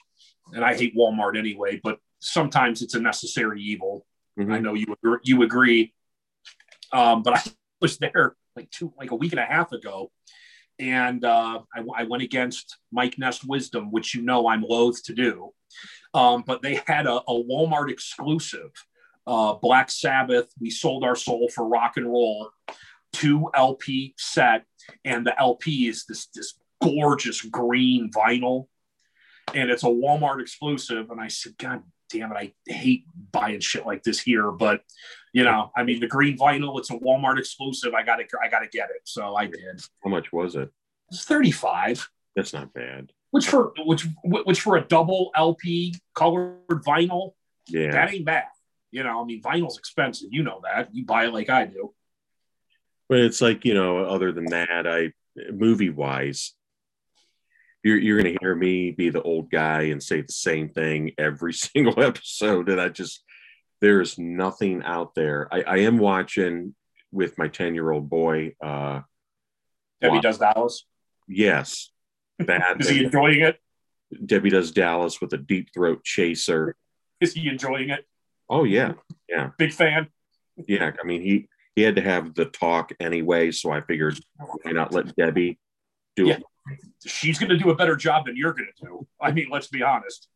And 0.53 0.63
I 0.63 0.75
hate 0.75 0.95
Walmart 0.95 1.37
anyway, 1.37 1.79
but 1.81 1.99
sometimes 2.19 2.81
it's 2.81 2.93
a 2.93 2.99
necessary 2.99 3.61
evil. 3.61 4.05
mhm. 4.37 4.53
I 4.53 4.59
know 4.59 4.73
you 4.73 4.85
agree, 5.01 5.19
you 5.23 5.41
agree. 5.43 5.93
Um, 6.91 7.23
but 7.23 7.37
I 7.37 7.41
was 7.81 7.97
there 7.97 8.35
like 8.55 8.69
two, 8.69 8.93
like 8.97 9.11
a 9.11 9.15
week 9.15 9.31
and 9.31 9.39
a 9.39 9.45
half 9.45 9.71
ago, 9.71 10.11
and 10.81 11.23
uh, 11.23 11.59
I, 11.73 11.83
I 11.95 12.03
went 12.03 12.23
against 12.23 12.77
Mike 12.91 13.17
Ness 13.17 13.43
Wisdom, 13.43 13.91
which 13.91 14.15
you 14.15 14.23
know 14.23 14.47
I'm 14.47 14.63
loath 14.63 15.03
to 15.03 15.13
do. 15.13 15.51
Um, 16.13 16.43
but 16.45 16.61
they 16.61 16.81
had 16.87 17.05
a, 17.05 17.21
a 17.21 17.43
Walmart 17.43 17.89
exclusive, 17.89 18.71
uh, 19.27 19.53
Black 19.53 19.91
Sabbath. 19.91 20.51
We 20.59 20.71
sold 20.71 21.03
our 21.03 21.15
soul 21.15 21.49
for 21.53 21.67
rock 21.67 21.97
and 21.97 22.07
roll, 22.07 22.49
two 23.13 23.49
LP 23.55 24.15
set, 24.17 24.65
and 25.05 25.25
the 25.25 25.39
LP 25.39 25.87
is 25.87 26.05
this 26.05 26.27
this 26.33 26.55
gorgeous 26.81 27.41
green 27.43 28.09
vinyl, 28.11 28.67
and 29.53 29.69
it's 29.69 29.83
a 29.83 29.87
Walmart 29.87 30.41
exclusive. 30.41 31.11
And 31.11 31.21
I 31.21 31.27
said, 31.27 31.57
God 31.57 31.83
damn 32.11 32.31
it, 32.31 32.35
I 32.35 32.71
hate 32.71 33.05
buying 33.31 33.59
shit 33.59 33.85
like 33.85 34.03
this 34.03 34.19
here, 34.19 34.51
but 34.51 34.81
you 35.33 35.43
know, 35.43 35.71
I 35.75 35.83
mean, 35.83 35.99
the 35.99 36.07
green 36.07 36.37
vinyl, 36.37 36.77
it's 36.79 36.89
a 36.89 36.95
Walmart 36.97 37.39
exclusive. 37.39 37.93
I 37.93 38.03
got 38.03 38.17
to, 38.17 38.25
I 38.43 38.49
got 38.49 38.59
to 38.59 38.67
get 38.67 38.89
it. 38.89 39.01
So 39.05 39.35
I 39.35 39.45
did. 39.45 39.81
how 40.03 40.09
much 40.09 40.31
was 40.33 40.55
it? 40.55 40.69
It's 41.09 41.23
35, 41.25 42.07
That's 42.35 42.53
not 42.53 42.73
bad. 42.73 43.11
which 43.31 43.47
for, 43.47 43.73
which, 43.85 44.05
which 44.23 44.61
for 44.61 44.77
a 44.77 44.81
double 44.81 45.31
LP 45.35 45.95
colored 46.15 46.83
vinyl, 46.85 47.31
Yeah. 47.67 47.91
that 47.91 48.13
ain't 48.13 48.25
bad. 48.25 48.45
You 48.91 49.03
know, 49.03 49.21
I 49.21 49.25
mean, 49.25 49.41
vinyl's 49.41 49.77
expensive. 49.77 50.29
You 50.31 50.43
know 50.43 50.61
that. 50.63 50.89
You 50.93 51.05
buy 51.05 51.25
it 51.25 51.33
like 51.33 51.49
I 51.49 51.65
do. 51.65 51.93
But 53.07 53.19
it's 53.19 53.41
like, 53.41 53.63
you 53.65 53.73
know, 53.73 53.99
other 54.05 54.31
than 54.31 54.45
that, 54.47 54.85
I 54.87 55.11
movie 55.51 55.89
wise, 55.89 56.53
you're 57.83 57.97
you're 57.97 58.17
gonna 58.21 58.35
hear 58.41 58.53
me 58.55 58.91
be 58.91 59.09
the 59.09 59.21
old 59.21 59.49
guy 59.49 59.83
and 59.83 60.01
say 60.03 60.21
the 60.21 60.31
same 60.31 60.69
thing 60.69 61.11
every 61.17 61.53
single 61.67 62.01
episode. 62.01 62.69
And 62.69 62.79
I 62.81 62.89
just 62.89 63.23
there's 63.81 64.17
nothing 64.17 64.83
out 64.83 65.15
there. 65.15 65.47
I, 65.51 65.61
I 65.63 65.77
am 65.79 65.97
watching 65.97 66.75
with 67.11 67.37
my 67.37 67.47
10 67.47 67.73
year 67.75 67.91
old 67.91 68.09
boy. 68.09 68.53
Uh 68.63 69.01
Debbie 70.01 70.15
Wow. 70.15 70.21
does 70.21 70.37
Dallas. 70.37 70.85
yes. 71.27 71.91
That 72.39 72.77
Is 72.81 72.89
he 72.89 73.03
enjoying 73.05 73.41
it? 73.41 73.59
Debbie 74.25 74.49
does 74.49 74.71
Dallas 74.71 75.21
with 75.21 75.33
a 75.33 75.37
deep 75.37 75.69
throat 75.73 76.03
chaser. 76.03 76.75
Is 77.19 77.33
he 77.33 77.47
enjoying 77.47 77.89
it? 77.89 78.05
Oh 78.49 78.63
yeah. 78.63 78.93
yeah. 79.29 79.49
Big 79.57 79.73
fan. 79.73 80.07
Yeah. 80.67 80.91
I 81.01 81.05
mean 81.05 81.21
he 81.21 81.47
he 81.75 81.81
had 81.83 81.95
to 81.95 82.01
have 82.01 82.33
the 82.35 82.45
talk 82.45 82.91
anyway, 82.99 83.51
so 83.51 83.71
I 83.71 83.81
figured 83.81 84.19
why 84.63 84.71
not 84.73 84.91
let 84.93 85.15
Debbie 85.15 85.57
do 86.15 86.27
Yeah. 86.27 86.37
it. 86.37 86.43
She's 87.05 87.39
going 87.39 87.49
to 87.49 87.57
do 87.57 87.69
a 87.71 87.75
better 87.75 87.95
job 87.95 88.25
than 88.27 88.35
you're 88.37 88.53
going 88.53 88.67
to 88.77 88.85
do. 88.85 89.07
I 89.19 89.31
mean, 89.31 89.47
let's 89.49 89.67
be 89.67 89.81
honest. 89.81 90.27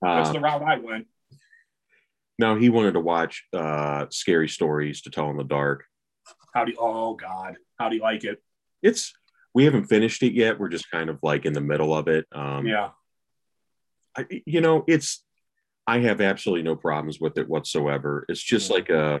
That's 0.00 0.30
Uh, 0.30 0.32
the 0.32 0.40
route 0.40 0.62
I 0.62 0.78
went. 0.78 1.06
No, 2.38 2.56
he 2.56 2.68
wanted 2.68 2.92
to 2.92 3.00
watch 3.00 3.44
uh, 3.52 4.06
scary 4.10 4.48
stories 4.48 5.02
to 5.02 5.10
tell 5.10 5.30
in 5.30 5.36
the 5.36 5.44
dark. 5.44 5.84
How 6.54 6.64
do 6.64 6.72
you, 6.72 6.78
oh 6.80 7.14
God, 7.14 7.56
how 7.78 7.88
do 7.88 7.96
you 7.96 8.02
like 8.02 8.24
it? 8.24 8.42
It's 8.82 9.12
we 9.54 9.64
haven't 9.64 9.84
finished 9.84 10.22
it 10.22 10.32
yet. 10.32 10.58
We're 10.58 10.68
just 10.68 10.90
kind 10.90 11.10
of 11.10 11.18
like 11.22 11.44
in 11.46 11.52
the 11.52 11.60
middle 11.60 11.94
of 11.94 12.08
it. 12.08 12.26
Um, 12.32 12.66
Yeah. 12.66 12.90
I, 14.16 14.26
you 14.46 14.60
know, 14.60 14.84
it's 14.86 15.24
I 15.86 15.98
have 15.98 16.20
absolutely 16.20 16.62
no 16.62 16.76
problems 16.76 17.20
with 17.20 17.38
it 17.38 17.48
whatsoever. 17.48 18.24
It's 18.28 18.42
just 18.42 18.70
like 18.70 18.90
a. 18.90 19.20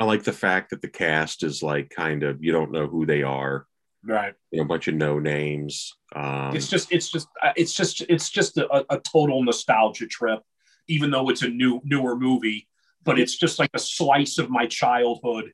I 0.00 0.04
like 0.04 0.24
the 0.24 0.32
fact 0.32 0.70
that 0.70 0.82
the 0.82 0.88
cast 0.88 1.42
is 1.44 1.62
like 1.62 1.90
kind 1.90 2.22
of 2.24 2.42
you 2.42 2.50
don't 2.52 2.72
know 2.72 2.86
who 2.86 3.06
they 3.06 3.22
are. 3.22 3.66
Right. 4.06 4.34
You 4.50 4.58
know, 4.58 4.64
a 4.64 4.68
bunch 4.68 4.88
of 4.88 4.94
no 4.94 5.18
names. 5.18 5.94
Um, 6.14 6.54
it's 6.54 6.68
just, 6.68 6.92
it's 6.92 7.10
just, 7.10 7.26
uh, 7.42 7.54
it's 7.56 7.72
just, 7.72 8.02
it's 8.02 8.28
just 8.28 8.58
a, 8.58 8.84
a 8.92 8.98
total 9.00 9.42
nostalgia 9.42 10.06
trip, 10.06 10.40
even 10.88 11.10
though 11.10 11.28
it's 11.30 11.42
a 11.42 11.48
new, 11.48 11.80
newer 11.84 12.16
movie, 12.16 12.68
but 13.02 13.18
it's 13.18 13.36
just 13.36 13.58
like 13.58 13.70
a 13.74 13.78
slice 13.78 14.38
of 14.38 14.50
my 14.50 14.66
childhood 14.66 15.52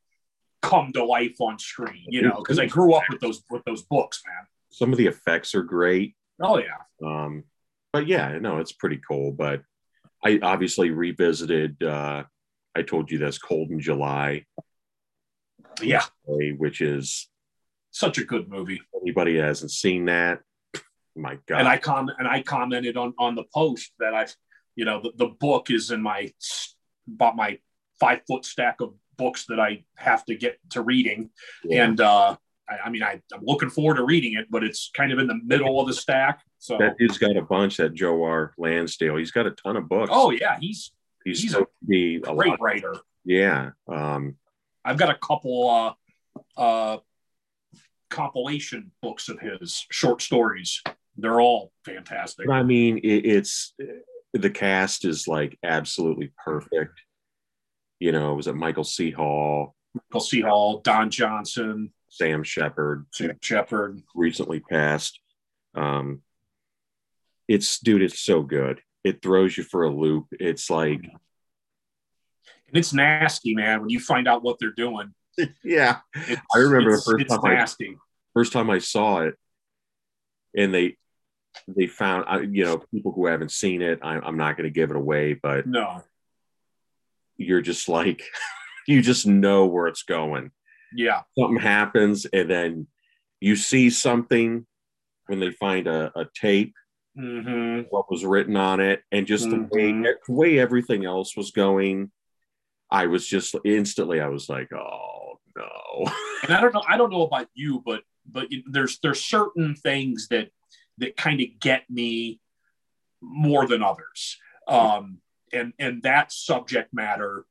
come 0.63 0.93
to 0.93 1.05
life 1.05 1.37
on 1.41 1.59
screen, 1.59 2.05
you 2.09 2.23
know, 2.23 2.37
because 2.39 2.59
I 2.59 2.67
grew 2.67 2.95
up 2.95 3.05
with 3.11 3.21
those, 3.21 3.43
with 3.51 3.65
those 3.65 3.83
books, 3.83 4.23
man. 4.27 4.47
some 4.71 4.93
of 4.93 4.99
the 4.99 5.07
effects 5.07 5.55
are 5.55 5.63
great. 5.63 6.15
Oh 6.41 6.59
yeah. 6.59 6.77
Um, 7.05 7.45
but 7.93 8.07
yeah, 8.07 8.39
no, 8.39 8.59
it's 8.59 8.73
pretty 8.73 9.01
cool. 9.07 9.33
But 9.33 9.63
I 10.25 10.39
obviously 10.43 10.91
revisited. 10.91 11.83
Uh, 11.83 12.25
I 12.77 12.83
told 12.83 13.11
you 13.11 13.19
that's 13.19 13.39
Cold 13.39 13.71
in 13.71 13.81
July, 13.81 14.45
Yeah. 15.83 16.05
which 16.27 16.81
is 16.81 17.29
Such 17.91 18.19
a 18.19 18.25
good 18.25 18.49
movie. 18.49 18.81
anybody 19.03 19.39
hasn't 19.39 19.71
seen 19.73 20.05
that. 20.07 20.41
My 21.17 21.39
God, 21.47 21.59
And 21.61 21.69
I 21.69 21.77
com 21.79 22.09
and 22.19 22.29
I 22.29 22.43
commented 22.43 22.97
on, 22.97 23.13
on 23.19 23.35
the 23.35 23.45
post 23.53 23.93
that 23.99 24.15
I, 24.15 24.27
you 24.77 24.85
know, 24.85 25.01
the, 25.03 25.13
the 25.17 25.27
book 25.27 25.71
is 25.71 25.91
in 25.91 26.03
my, 26.03 26.33
about 27.09 27.37
my 27.37 27.59
five 27.99 28.21
foot 28.27 28.45
stack 28.45 28.81
of 28.81 28.95
books 29.17 29.47
that 29.49 29.61
I 29.61 29.85
have 29.97 30.25
to 30.27 30.35
get 30.35 30.59
to 30.71 30.83
reading. 30.83 31.31
Yeah. 31.65 31.85
And, 31.85 32.01
uh, 32.01 32.37
I, 32.69 32.87
I 32.87 32.91
mean, 32.91 33.03
I, 33.03 33.21
I'm 33.35 33.43
looking 33.43 33.69
forward 33.69 33.97
to 33.97 34.05
reading 34.05 34.35
it, 34.35 34.47
but 34.51 34.63
it's 34.63 34.91
kind 34.95 35.13
of 35.13 35.19
in 35.19 35.27
the 35.27 35.39
middle 35.45 35.81
of 35.81 35.87
the 35.89 35.95
stack. 35.95 36.41
So, 36.59 36.79
that 36.79 36.97
dude's 36.99 37.19
got 37.19 37.37
a 37.37 37.43
bunch. 37.43 37.79
That 37.79 37.95
Joe 37.95 38.23
R. 38.23 38.53
Lansdale, 38.59 39.17
he's 39.17 39.31
got 39.31 39.47
a 39.47 39.51
ton 39.51 39.77
of 39.77 39.89
books. 39.89 40.11
oh 40.13 40.31
yeah, 40.31 40.59
he's 40.61 40.93
he's, 41.25 41.41
he's 41.41 41.55
a 41.55 41.67
be 41.87 42.17
a 42.17 42.21
great 42.21 42.51
lot. 42.51 42.61
writer. 42.61 42.95
Yeah, 43.25 43.71
um, 43.89 44.37
I've 44.85 44.99
got 44.99 45.09
a 45.09 45.15
couple 45.15 45.97
uh, 46.59 46.61
uh, 46.61 46.99
compilation 48.11 48.93
books 49.01 49.31
of 49.31 49.41
his 49.41 49.87
short 49.91 50.21
stories. 50.21 50.83
They're 51.17 51.41
all 51.41 51.73
fantastic. 51.85 52.49
I 52.49 52.63
mean, 52.63 52.99
it, 52.99 53.25
it's 53.25 53.73
the 54.33 54.51
cast 54.51 55.05
is 55.05 55.27
like 55.27 55.59
absolutely 55.63 56.33
perfect. 56.45 57.01
You 57.99 58.13
know, 58.13 58.35
was 58.35 58.47
it 58.47 58.55
Michael 58.55 58.85
C. 58.85 59.11
Hall, 59.11 59.75
Michael 59.95 60.21
C. 60.21 60.41
Hall, 60.41 60.81
Don 60.81 61.11
Johnson, 61.11 61.93
Sam 62.09 62.43
Shepard, 62.43 63.07
Sam 63.13 63.37
Shepard. 63.43 64.03
recently 64.15 64.61
passed. 64.61 65.21
Um, 65.75 66.23
it's 67.49 67.79
dude, 67.81 68.03
it's 68.03 68.21
so 68.21 68.43
good. 68.43 68.81
It 69.05 69.23
throws 69.23 69.57
you 69.57 69.65
for 69.65 69.83
a 69.85 69.91
loop. 69.91 70.27
It's 70.33 70.71
like, 70.71 71.01
And 71.03 71.11
it's 72.75 72.93
nasty, 72.93 73.55
man, 73.55 73.81
when 73.81 73.91
you 73.91 73.99
find 74.01 74.29
out 74.29 74.43
what 74.43 74.59
they're 74.59 74.73
doing. 74.73 75.15
yeah. 75.65 75.99
I 76.15 76.59
remember 76.59 76.93
the 76.97 77.03
first 77.03 77.29
time 77.29 77.41
I- 77.45 77.67
First 78.35 78.53
time 78.53 78.71
I 78.71 78.79
saw 78.79 79.23
it, 79.23 79.35
and 80.57 80.73
they 80.73 80.97
they 81.69 81.87
found, 81.87 82.55
you 82.55 82.65
know, 82.65 82.83
people 82.93 83.13
who 83.13 83.27
haven't 83.27 83.51
seen 83.53 83.83
it. 83.83 84.01
I, 84.03 84.19
I'm 84.19 84.37
not 84.37 84.57
going 84.57 84.65
to 84.69 84.75
give 84.75 84.91
it 84.91 84.97
away, 84.97 85.35
but 85.35 85.67
No. 85.67 86.03
you're 87.37 87.63
just 87.63 87.89
like, 87.89 88.23
you 88.87 89.03
just 89.03 89.27
know 89.27 89.67
where 89.67 89.87
it's 89.87 90.03
going. 90.03 90.51
Yeah. 90.95 91.23
Something 91.39 91.61
happens, 91.61 92.27
and 92.27 92.51
then 92.51 92.87
you 93.41 93.57
see 93.57 93.91
something 93.91 94.67
when 95.27 95.41
they 95.41 95.53
find 95.53 95.87
a, 95.87 96.13
a 96.17 96.27
tape 96.35 96.75
hmm 97.17 97.81
what 97.91 98.09
was 98.09 98.25
written 98.25 98.57
on 98.57 98.79
it 98.79 99.03
and 99.11 99.27
just 99.27 99.51
the 99.51 99.57
way 99.73 99.93
Mhm. 99.93 100.05
the 100.27 100.33
way 100.33 100.61
everything 100.61 101.05
else 101.05 101.37
was 101.37 101.51
going 101.51 102.13
i 102.89 103.07
was 103.07 103.27
just 103.27 103.57
instantly 103.65 104.21
i 104.21 104.29
was 104.29 104.49
like 104.49 104.73
oh 104.73 105.41
no 105.57 106.05
and 106.45 106.53
I 106.55 106.61
don't 106.61 106.73
know, 106.73 106.83
I 106.89 106.97
don't 106.97 107.11
know 107.11 107.23
about 107.23 107.49
you, 107.55 107.83
but 107.85 108.03
but 108.31 108.47
there's 108.71 108.99
there's 109.03 109.25
certain 109.25 109.75
things 109.75 110.29
that 110.29 110.51
that 111.01 111.17
kind 111.17 111.41
of 111.41 111.49
get 111.61 111.89
me 111.91 112.41
more 113.21 113.67
than 113.67 113.83
others. 113.83 114.39
Um, 114.69 115.19
and 115.53 115.73
and 115.79 116.03
that 116.05 116.33
subject 116.33 116.95
matter 116.95 117.45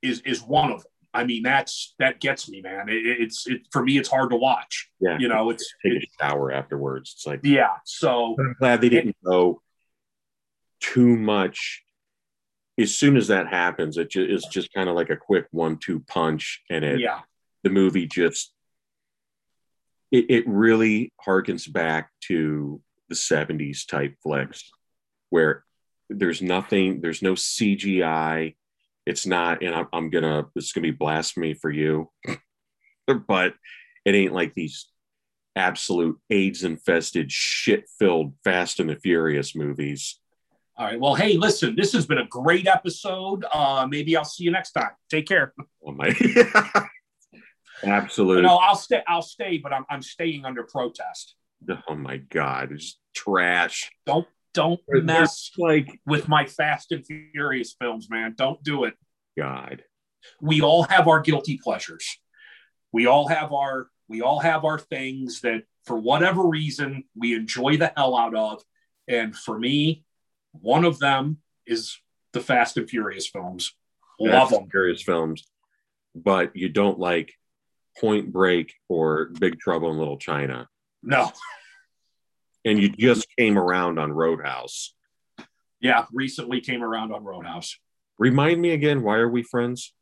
is 0.00 0.20
is 0.22 0.42
one 0.42 0.72
of 0.72 0.78
them. 0.82 0.86
I 1.14 1.24
mean, 1.24 1.42
that's 1.42 1.94
that 1.98 2.20
gets 2.20 2.48
me, 2.48 2.62
man. 2.62 2.88
It, 2.88 2.94
it's 3.20 3.46
it 3.46 3.66
for 3.70 3.82
me. 3.84 3.98
It's 3.98 4.08
hard 4.08 4.30
to 4.30 4.36
watch. 4.36 4.88
yeah 5.00 5.18
You 5.18 5.28
know, 5.28 5.50
it's 5.50 5.70
take 5.84 5.94
it, 5.94 6.04
a 6.04 6.24
shower 6.24 6.50
afterwards 6.50 7.12
it's 7.14 7.26
like 7.26 7.40
yeah. 7.44 7.76
So 7.84 8.34
i'm 8.38 8.56
glad 8.58 8.80
they 8.80 8.88
didn't 8.88 9.16
go 9.24 9.60
too 10.80 11.16
much. 11.16 11.82
As 12.80 12.94
soon 12.94 13.18
as 13.18 13.28
that 13.28 13.48
happens, 13.48 13.98
it 13.98 14.10
ju- 14.10 14.24
is 14.26 14.44
just 14.50 14.72
kind 14.72 14.88
of 14.88 14.96
like 14.96 15.10
a 15.10 15.16
quick 15.16 15.46
one-two 15.50 16.00
punch, 16.08 16.62
and 16.70 16.82
it 16.84 17.00
Yeah. 17.00 17.20
the 17.62 17.70
movie 17.70 18.06
just 18.06 18.54
it, 20.10 20.30
it 20.30 20.44
really 20.48 21.12
harkens 21.26 21.70
back 21.70 22.10
to 22.28 22.80
the 23.12 23.18
70s 23.18 23.86
type 23.86 24.14
flicks 24.22 24.70
where 25.30 25.64
there's 26.08 26.40
nothing 26.40 27.00
there's 27.00 27.22
no 27.22 27.34
cgi 27.34 28.54
it's 29.04 29.26
not 29.26 29.62
and 29.62 29.74
i'm, 29.74 29.88
I'm 29.92 30.10
gonna 30.10 30.46
it's 30.56 30.72
gonna 30.72 30.82
be 30.82 30.90
blasphemy 30.90 31.54
for 31.54 31.70
you 31.70 32.10
but 33.26 33.54
it 34.04 34.14
ain't 34.14 34.32
like 34.32 34.54
these 34.54 34.88
absolute 35.54 36.18
aids 36.30 36.64
infested 36.64 37.30
shit 37.30 37.84
filled 37.98 38.32
fast 38.42 38.80
and 38.80 38.88
the 38.88 38.96
furious 38.96 39.54
movies 39.54 40.18
All 40.78 40.86
right. 40.86 40.98
Well, 40.98 41.14
hey, 41.14 41.36
listen, 41.36 41.76
this 41.76 41.92
has 41.92 42.06
been 42.06 42.16
a 42.16 42.26
great 42.26 42.66
episode. 42.66 43.44
Uh, 43.52 43.86
maybe 43.86 44.16
I'll 44.16 44.24
see 44.24 44.44
you 44.44 44.50
next 44.50 44.72
time. 44.72 44.92
Take 45.10 45.26
care. 45.26 45.52
oh 45.86 45.92
my 45.92 46.08
absolute 47.84 48.42
No, 48.42 48.56
I'll 48.56 48.74
stay. 48.76 49.02
I'll 49.06 49.20
stay, 49.22 49.58
but 49.58 49.72
I'm, 49.74 49.84
I'm 49.90 50.00
staying 50.00 50.46
under 50.46 50.62
protest. 50.62 51.34
oh 51.88 51.94
my 51.94 52.16
god 52.16 52.72
it's 52.72 52.98
trash 53.14 53.90
Don't 54.06 54.26
don't 54.54 54.80
There's 54.86 55.04
mess 55.04 55.50
like 55.56 56.00
with 56.06 56.28
my 56.28 56.46
Fast 56.46 56.92
and 56.92 57.06
Furious 57.06 57.74
films, 57.80 58.08
man. 58.10 58.34
Don't 58.36 58.62
do 58.62 58.84
it. 58.84 58.94
god 59.36 59.82
We 60.40 60.60
all 60.60 60.84
have 60.84 61.08
our 61.08 61.20
guilty 61.20 61.58
pleasures. 61.62 62.18
We 62.92 63.06
all 63.06 63.28
have 63.28 63.52
our 63.52 63.88
we 64.08 64.20
all 64.20 64.40
have 64.40 64.64
our 64.64 64.78
things 64.78 65.40
that 65.40 65.62
for 65.84 65.96
whatever 65.96 66.46
reason 66.46 67.04
we 67.16 67.34
enjoy 67.34 67.76
the 67.76 67.92
hell 67.96 68.16
out 68.16 68.34
of. 68.34 68.62
And 69.08 69.34
for 69.34 69.58
me, 69.58 70.04
one 70.52 70.84
of 70.84 70.98
them 70.98 71.38
is 71.66 71.98
the 72.32 72.40
Fast 72.40 72.76
and 72.76 72.88
Furious 72.88 73.26
films. 73.26 73.74
Love 74.20 74.50
Fast 74.50 74.52
and 74.52 74.62
them. 74.64 74.70
Furious 74.70 75.02
films, 75.02 75.44
but 76.14 76.54
you 76.54 76.68
don't 76.68 76.98
like 76.98 77.32
Point 77.98 78.32
Break 78.32 78.74
or 78.88 79.30
Big 79.38 79.58
Trouble 79.58 79.90
in 79.90 79.98
Little 79.98 80.18
China, 80.18 80.68
No. 81.02 81.32
and 82.64 82.78
you 82.78 82.88
just 82.90 83.26
came 83.38 83.58
around 83.58 83.98
on 83.98 84.12
Roadhouse. 84.12 84.94
Yeah, 85.80 86.06
recently 86.12 86.60
came 86.60 86.82
around 86.82 87.12
on 87.12 87.24
Roadhouse 87.24 87.76
Remind 88.18 88.60
me 88.60 88.70
again, 88.70 89.02
why 89.02 89.16
are 89.16 89.28
we 89.28 89.42
friends? 89.42 89.94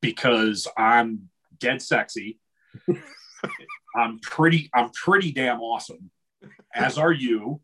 because 0.00 0.68
I'm 0.76 1.30
dead 1.58 1.80
sexy. 1.80 2.38
I'm 3.96 4.20
pretty 4.20 4.68
I'm 4.74 4.90
pretty 4.90 5.32
damn 5.32 5.60
awesome. 5.60 6.10
As 6.74 6.98
are 6.98 7.10
you. 7.12 7.62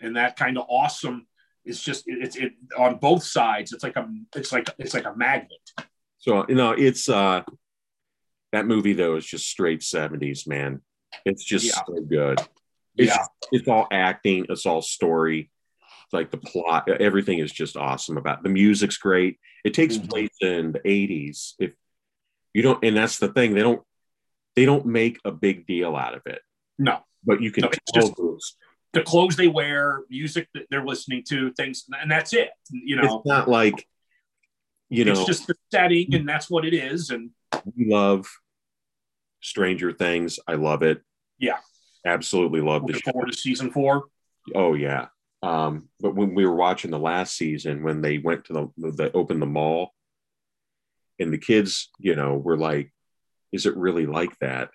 And 0.00 0.16
that 0.16 0.36
kind 0.36 0.56
of 0.56 0.64
awesome 0.70 1.26
is 1.64 1.82
just 1.82 2.08
it- 2.08 2.22
it's 2.22 2.36
it 2.36 2.52
on 2.78 2.96
both 2.96 3.24
sides. 3.24 3.72
It's 3.72 3.84
like 3.84 3.96
a 3.96 4.08
it's 4.34 4.52
like 4.52 4.70
it's 4.78 4.94
like 4.94 5.04
a 5.04 5.14
magnet. 5.14 5.60
So 6.18 6.46
you 6.48 6.54
know, 6.54 6.70
it's 6.72 7.10
uh 7.10 7.42
that 8.52 8.66
movie 8.66 8.94
though 8.94 9.16
is 9.16 9.26
just 9.26 9.46
straight 9.46 9.80
70s, 9.80 10.46
man. 10.48 10.80
It's 11.24 11.44
just 11.44 11.66
Yeah. 11.66 11.82
so 11.86 12.00
good. 12.02 12.40
It's 12.96 13.14
Yeah. 13.14 13.26
it's 13.52 13.68
all 13.68 13.86
acting, 13.90 14.46
it's 14.48 14.66
all 14.66 14.82
story. 14.82 15.50
It's 16.04 16.12
like 16.12 16.30
the 16.30 16.38
plot, 16.38 16.88
everything 16.88 17.38
is 17.38 17.52
just 17.52 17.76
awesome 17.76 18.16
about 18.16 18.42
the 18.42 18.48
music's 18.50 18.96
great. 18.98 19.38
It 19.64 19.74
takes 19.74 19.96
Mhm. 19.96 20.08
place 20.10 20.36
in 20.40 20.72
the 20.72 20.80
80s. 20.86 21.54
If 21.58 21.72
you 22.52 22.62
don't, 22.62 22.84
and 22.84 22.96
that's 22.96 23.18
the 23.18 23.28
thing, 23.32 23.54
they 23.54 23.62
don't 23.62 23.82
they 24.56 24.64
don't 24.64 24.86
make 24.86 25.18
a 25.24 25.32
big 25.32 25.66
deal 25.66 25.96
out 25.96 26.14
of 26.14 26.22
it, 26.26 26.40
No. 26.78 27.04
but 27.24 27.42
you 27.42 27.50
can 27.50 27.62
No, 27.62 27.70
it's 27.70 27.78
tell 27.92 28.02
just- 28.06 28.16
those- 28.16 28.56
The 28.92 29.02
clothes 29.02 29.34
they 29.34 29.48
wear, 29.48 30.04
music 30.08 30.46
that 30.54 30.68
they're 30.70 30.86
listening 30.86 31.24
to, 31.24 31.52
things 31.54 31.84
and 32.00 32.08
that's 32.08 32.32
it. 32.32 32.50
You 32.70 32.94
know, 32.94 33.16
it's 33.16 33.26
not 33.26 33.48
like 33.48 33.88
you 34.88 35.04
know 35.04 35.10
it's 35.10 35.24
just 35.24 35.48
the 35.48 35.56
setting 35.72 36.14
and 36.14 36.28
that's 36.28 36.48
what 36.48 36.64
it 36.64 36.72
is. 36.72 37.10
And 37.10 37.30
we 37.74 37.86
love 37.86 38.28
Stranger 39.44 39.92
Things. 39.92 40.40
I 40.48 40.54
love 40.54 40.82
it. 40.82 41.02
Yeah. 41.38 41.58
Absolutely 42.06 42.60
love 42.60 42.86
the 42.86 42.94
show. 42.94 43.12
forward 43.12 43.30
to 43.30 43.36
season 43.38 43.70
four. 43.70 44.04
Oh 44.54 44.74
yeah. 44.74 45.06
Um, 45.42 45.88
but 46.00 46.14
when 46.14 46.34
we 46.34 46.46
were 46.46 46.54
watching 46.54 46.90
the 46.90 46.98
last 46.98 47.36
season, 47.36 47.82
when 47.82 48.00
they 48.00 48.18
went 48.18 48.46
to 48.46 48.52
the 48.76 48.92
they 48.92 49.10
opened 49.12 49.42
the 49.42 49.46
mall, 49.46 49.94
and 51.18 51.32
the 51.32 51.38
kids, 51.38 51.90
you 51.98 52.16
know, 52.16 52.36
were 52.36 52.56
like, 52.56 52.92
"Is 53.52 53.66
it 53.66 53.76
really 53.76 54.06
like 54.06 54.38
that?" 54.40 54.70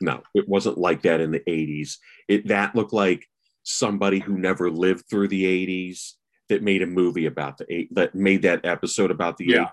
No, 0.00 0.22
it 0.34 0.48
wasn't 0.48 0.78
like 0.78 1.02
that 1.02 1.20
in 1.20 1.30
the 1.30 1.40
'80s. 1.40 1.96
It 2.28 2.48
that 2.48 2.74
looked 2.74 2.92
like 2.92 3.26
somebody 3.62 4.18
who 4.18 4.36
never 4.36 4.70
lived 4.70 5.04
through 5.08 5.28
the 5.28 5.44
'80s 5.44 6.14
that 6.48 6.62
made 6.62 6.82
a 6.82 6.86
movie 6.86 7.26
about 7.26 7.56
the 7.58 7.66
eight 7.72 7.94
that 7.94 8.14
made 8.14 8.42
that 8.42 8.64
episode 8.66 9.10
about 9.10 9.38
the 9.38 9.46
Yeah. 9.46 9.70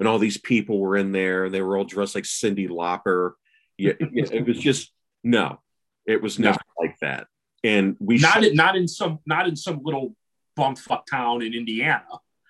80s. 0.00 0.04
and 0.04 0.08
all 0.08 0.18
these 0.18 0.38
people 0.38 0.78
were 0.80 0.96
in 0.96 1.12
there, 1.12 1.44
and 1.44 1.54
they 1.54 1.62
were 1.62 1.76
all 1.76 1.84
dressed 1.84 2.14
like 2.14 2.24
Cyndi 2.24 2.68
Lauper. 2.68 3.32
Yeah, 3.78 3.92
it 4.00 4.46
was 4.46 4.58
just 4.70 4.92
no, 5.22 5.60
it 6.06 6.22
was 6.22 6.38
No. 6.38 6.56
like 6.78 6.96
that. 7.00 7.26
And 7.62 7.96
we 8.00 8.18
Not 8.18 8.34
showed- 8.34 8.44
in, 8.44 8.54
not 8.56 8.76
in 8.76 8.88
some 8.88 9.18
not 9.26 9.46
in 9.48 9.56
some 9.56 9.80
little 9.82 10.16
bumfuck 10.58 11.06
town 11.10 11.42
in 11.42 11.54
Indiana. 11.54 12.04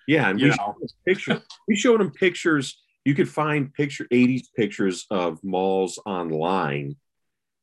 yeah, 0.07 0.29
and 0.29 0.39
we 0.41 0.49
know. 0.49 0.55
showed 0.55 0.75
them 0.79 0.87
pictures. 1.05 1.41
we 1.67 1.75
showed 1.75 1.99
them 1.99 2.11
pictures. 2.11 2.81
You 3.05 3.15
could 3.15 3.29
find 3.29 3.73
picture 3.73 4.05
'80s 4.11 4.47
pictures 4.55 5.05
of 5.09 5.43
malls 5.43 5.99
online 6.05 6.95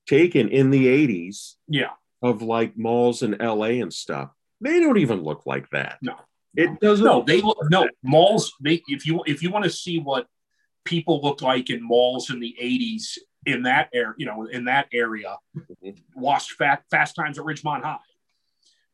taken 0.07 0.49
in 0.49 0.71
the 0.71 0.87
'80s 0.87 1.55
Yeah. 1.69 1.91
of 2.23 2.43
like 2.43 2.77
malls 2.77 3.23
in 3.23 3.37
LA 3.41 3.81
and 3.83 3.93
stuff. 3.93 4.31
They 4.61 4.81
don't 4.81 4.99
even 4.99 5.23
look 5.23 5.47
like 5.47 5.71
that. 5.71 5.99
No. 6.03 6.17
It 6.55 6.81
doesn't. 6.81 7.05
No, 7.05 7.23
they 7.23 7.41
look 7.41 7.59
no 7.71 7.89
malls. 8.03 8.53
They 8.61 8.83
if 8.89 9.07
you 9.07 9.23
if 9.27 9.43
you 9.43 9.51
want 9.51 9.65
to 9.65 9.71
see 9.71 9.99
what 9.99 10.27
people 10.85 11.21
look 11.23 11.43
like 11.43 11.71
in 11.71 11.83
malls 11.83 12.31
in 12.31 12.41
the 12.41 12.55
'80s 12.61 13.19
in 13.47 13.63
that 13.65 13.89
area, 13.93 14.15
you 14.19 14.27
know, 14.27 14.45
in 14.47 14.65
that 14.65 14.89
area, 14.93 15.37
Mhm. 15.57 15.99
watch 16.15 16.53
Fast, 16.53 16.83
Fast 16.91 17.15
Times 17.15 17.39
at 17.39 17.45
Ridgemont 17.45 17.83
High. 17.83 17.99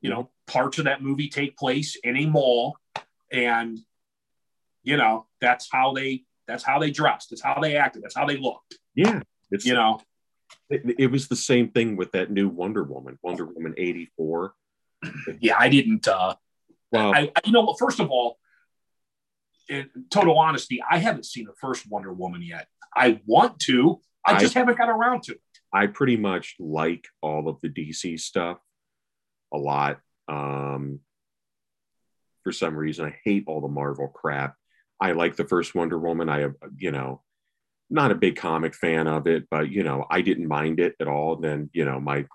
You 0.01 0.11
know, 0.11 0.31
parts 0.47 0.79
of 0.79 0.85
that 0.85 1.03
movie 1.03 1.29
take 1.29 1.57
place 1.57 1.97
in 1.97 2.17
a 2.17 2.27
mall, 2.27 2.77
and 3.33 3.79
you 4.83 4.97
know 4.99 5.27
that's 5.41 5.69
how 5.73 5.93
they 5.95 6.25
that's 6.47 6.63
how 6.65 6.79
they 6.79 6.91
dressed, 6.91 7.31
that's 7.31 7.41
how 7.43 7.59
they 7.61 7.77
acted, 7.77 8.03
that's 8.03 8.15
how 8.15 8.27
they 8.27 8.37
looked. 8.37 8.77
Yeah, 8.95 9.23
it's 9.51 9.65
You 9.65 9.73
know, 9.75 10.01
it, 10.69 10.83
it 10.99 11.07
was 11.11 11.29
the 11.29 11.37
same 11.37 11.71
thing 11.71 11.97
with 11.97 12.13
that 12.13 12.31
new 12.31 12.49
Wonder 12.49 12.83
Woman, 12.85 13.19
Wonder 13.23 13.47
Woman 13.47 13.75
'84. 13.79 14.55
yeah, 15.41 15.57
I 15.59 15.69
didn't. 15.71 16.07
uh 16.07 16.35
Well, 16.95 17.13
I, 17.15 17.31
I 17.35 17.41
you 17.45 17.53
know? 17.53 17.75
First 17.79 18.01
of 18.01 18.11
all, 18.11 18.39
in 19.69 19.91
total 20.11 20.39
honesty, 20.39 20.83
I 20.89 20.99
haven't 20.99 21.27
seen 21.27 21.47
the 21.47 21.55
first 21.61 21.91
Wonder 21.91 22.13
Woman 22.13 22.43
yet. 22.43 22.69
I 22.95 23.21
want 23.27 23.59
to. 23.61 24.01
I 24.27 24.35
I- 24.35 24.39
just 24.39 24.55
haven't 24.55 24.79
got 24.79 24.89
around 24.89 25.25
to 25.25 25.33
it. 25.33 25.41
I 25.73 25.89
pretty 25.89 26.17
much 26.17 26.55
like 26.61 27.05
all 27.21 27.49
of 27.49 27.61
the 27.61 27.69
DC 27.69 28.21
stuff 28.21 28.59
a 29.53 29.59
lot. 29.59 29.99
Um, 30.29 31.01
for 32.45 32.53
some 32.53 32.77
reason, 32.77 33.07
I 33.07 33.17
hate 33.25 33.45
all 33.49 33.61
the 33.61 33.67
Marvel 33.67 34.07
crap. 34.07 34.55
I 35.01 35.13
like 35.13 35.35
the 35.35 35.47
first 35.49 35.75
Wonder 35.75 35.99
Woman. 35.99 36.29
I 36.29 36.41
have, 36.43 36.55
you 36.79 36.93
know, 36.93 37.23
not 37.91 38.13
a 38.13 38.15
big 38.15 38.37
comic 38.37 38.75
fan 38.77 39.09
of 39.09 39.27
it, 39.27 39.49
but 39.51 39.69
you 39.69 39.83
know, 39.83 40.07
I 40.09 40.21
didn't 40.21 40.47
mind 40.47 40.79
it 40.79 40.95
at 41.01 41.09
all. 41.09 41.37
Then, 41.37 41.71
you 41.73 41.85
know, 41.85 41.99
my 41.99 42.27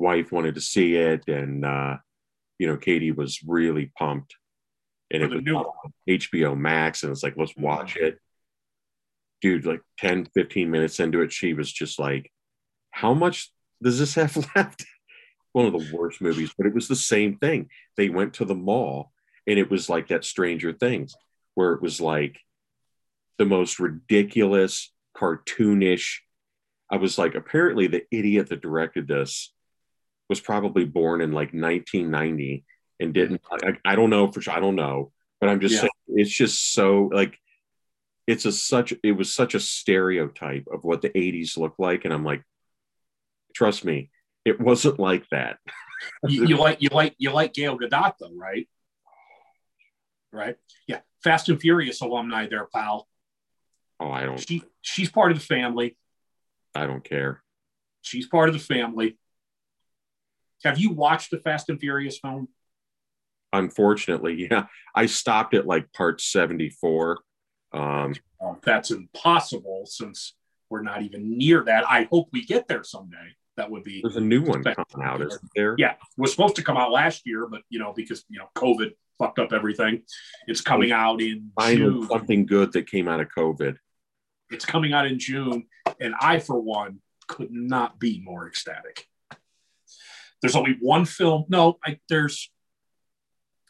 wife 0.00 0.32
wanted 0.32 0.56
to 0.56 0.60
see 0.60 0.96
it, 0.96 1.28
and 1.28 1.64
uh, 1.64 1.98
you 2.58 2.66
know, 2.66 2.76
Katie 2.76 3.12
was 3.12 3.40
really 3.46 3.92
pumped. 3.98 4.36
And 5.10 5.22
it 5.22 5.30
was. 5.30 5.66
HBO 6.08 6.56
Max, 6.56 7.02
and 7.02 7.12
it's 7.12 7.22
like, 7.22 7.36
let's 7.36 7.56
watch 7.56 7.96
it. 7.96 8.18
Dude, 9.40 9.66
like 9.66 9.82
10, 9.98 10.28
15 10.34 10.70
minutes 10.70 11.00
into 11.00 11.20
it, 11.20 11.32
she 11.32 11.52
was 11.52 11.70
just 11.70 11.98
like, 11.98 12.30
How 12.90 13.12
much 13.12 13.52
does 13.82 13.98
this 13.98 14.14
have 14.14 14.36
left? 14.56 14.84
One 15.52 15.66
of 15.66 15.72
the 15.72 15.94
worst 15.94 16.22
movies, 16.22 16.52
but 16.56 16.66
it 16.66 16.74
was 16.74 16.88
the 16.88 16.96
same 16.96 17.36
thing. 17.36 17.68
They 17.96 18.08
went 18.08 18.34
to 18.34 18.46
the 18.46 18.54
mall, 18.54 19.12
and 19.46 19.58
it 19.58 19.70
was 19.70 19.88
like 19.90 20.08
that 20.08 20.24
Stranger 20.24 20.72
Things, 20.72 21.14
where 21.54 21.72
it 21.72 21.82
was 21.82 22.00
like 22.00 22.38
the 23.38 23.44
most 23.44 23.78
ridiculous, 23.78 24.90
cartoonish. 25.14 26.20
I 26.90 26.96
was 26.96 27.18
like, 27.18 27.34
apparently, 27.34 27.86
the 27.86 28.04
idiot 28.10 28.48
that 28.48 28.62
directed 28.62 29.08
this 29.08 29.52
was 30.32 30.40
probably 30.40 30.86
born 30.86 31.20
in 31.20 31.30
like 31.32 31.52
1990 31.52 32.64
and 33.00 33.08
hmm. 33.08 33.12
didn't. 33.12 33.42
I, 33.50 33.92
I 33.92 33.96
don't 33.96 34.08
know 34.08 34.32
for 34.32 34.40
sure. 34.40 34.54
I 34.54 34.60
don't 34.60 34.76
know, 34.76 35.12
but 35.40 35.50
I'm 35.50 35.60
just 35.60 35.74
Yeah. 35.74 35.80
saying 35.82 35.90
it's 36.08 36.30
just 36.30 36.72
so 36.72 37.10
like 37.12 37.38
it's 38.26 38.46
a 38.46 38.52
such 38.52 38.94
it 39.02 39.12
was 39.12 39.34
such 39.34 39.54
a 39.54 39.60
stereotype 39.60 40.66
of 40.72 40.84
what 40.84 41.02
the 41.02 41.10
80s 41.10 41.58
looked 41.58 41.80
like 41.80 42.04
and 42.04 42.14
i'm 42.14 42.24
like 42.24 42.44
trust 43.54 43.84
me 43.84 44.10
it 44.44 44.60
wasn't 44.60 44.98
like 44.98 45.28
that 45.30 45.58
You, 46.28 46.46
you 46.46 46.56
like 46.56 46.82
you 46.82 46.88
like 46.92 47.14
you 47.18 47.30
like 47.30 47.52
Gail 47.54 47.78
Gadot 47.78 48.14
though, 48.18 48.34
right? 48.34 48.68
Right? 50.32 50.56
Yeah. 50.88 51.00
Fast 51.22 51.48
and 51.48 51.60
Furious 51.60 52.00
alumni 52.00 52.48
there, 52.48 52.66
pal. 52.74 53.08
oh 54.00 54.10
i 54.10 54.24
don't 54.24 54.38
She 54.38 54.62
she's 54.80 55.10
part 55.10 55.30
of 55.32 55.38
the 55.38 55.44
family. 55.44 55.96
i 56.74 56.86
don't 56.86 57.04
care 57.04 57.42
She's 58.02 58.26
part 58.26 58.48
of 58.48 58.54
the 58.54 58.58
family. 58.74 59.16
Have 60.64 60.78
you 60.78 60.90
watched 60.90 61.30
the 61.30 61.38
Fast 61.38 61.68
and 61.68 61.80
Furious 61.80 62.18
film? 62.18 62.48
Unfortunately, 63.52 64.48
yeah. 64.50 64.66
I 64.94 65.06
stopped 65.06 65.54
at 65.54 65.66
like 65.66 65.92
part 65.92 66.20
74. 66.20 67.20
Um, 67.72 68.14
well, 68.40 68.58
that's 68.62 68.90
impossible 68.90 69.84
since 69.86 70.34
we're 70.70 70.82
not 70.82 71.02
even 71.02 71.36
near 71.36 71.64
that. 71.64 71.88
I 71.88 72.08
hope 72.10 72.28
we 72.32 72.44
get 72.44 72.66
there 72.68 72.84
someday. 72.84 73.36
That 73.56 73.70
would 73.70 73.84
be. 73.84 74.00
There's 74.02 74.16
a 74.16 74.20
new 74.20 74.42
one 74.42 74.62
coming 74.64 75.06
out, 75.06 75.20
isn't 75.20 75.50
there? 75.54 75.74
Yeah, 75.78 75.92
it 75.92 75.98
was 76.16 76.30
supposed 76.30 76.56
to 76.56 76.62
come 76.62 76.78
out 76.78 76.90
last 76.90 77.26
year, 77.26 77.46
but 77.46 77.60
you 77.68 77.78
know 77.78 77.92
because 77.94 78.24
you 78.30 78.38
know 78.38 78.48
COVID 78.56 78.92
fucked 79.18 79.38
up 79.38 79.52
everything. 79.52 80.02
It's 80.46 80.62
coming 80.62 80.90
out 80.90 81.20
in 81.20 81.52
June. 81.60 82.08
Something 82.08 82.46
good 82.46 82.72
that 82.72 82.90
came 82.90 83.08
out 83.08 83.20
of 83.20 83.28
COVID. 83.28 83.76
It's 84.50 84.64
coming 84.64 84.94
out 84.94 85.06
in 85.06 85.18
June, 85.18 85.66
and 86.00 86.14
I, 86.18 86.38
for 86.38 86.58
one, 86.58 87.00
could 87.28 87.52
not 87.52 87.98
be 87.98 88.22
more 88.24 88.48
ecstatic. 88.48 89.06
There's 90.42 90.56
only 90.56 90.76
one 90.80 91.04
film. 91.04 91.44
No, 91.48 91.78
I, 91.84 91.98
there's 92.08 92.50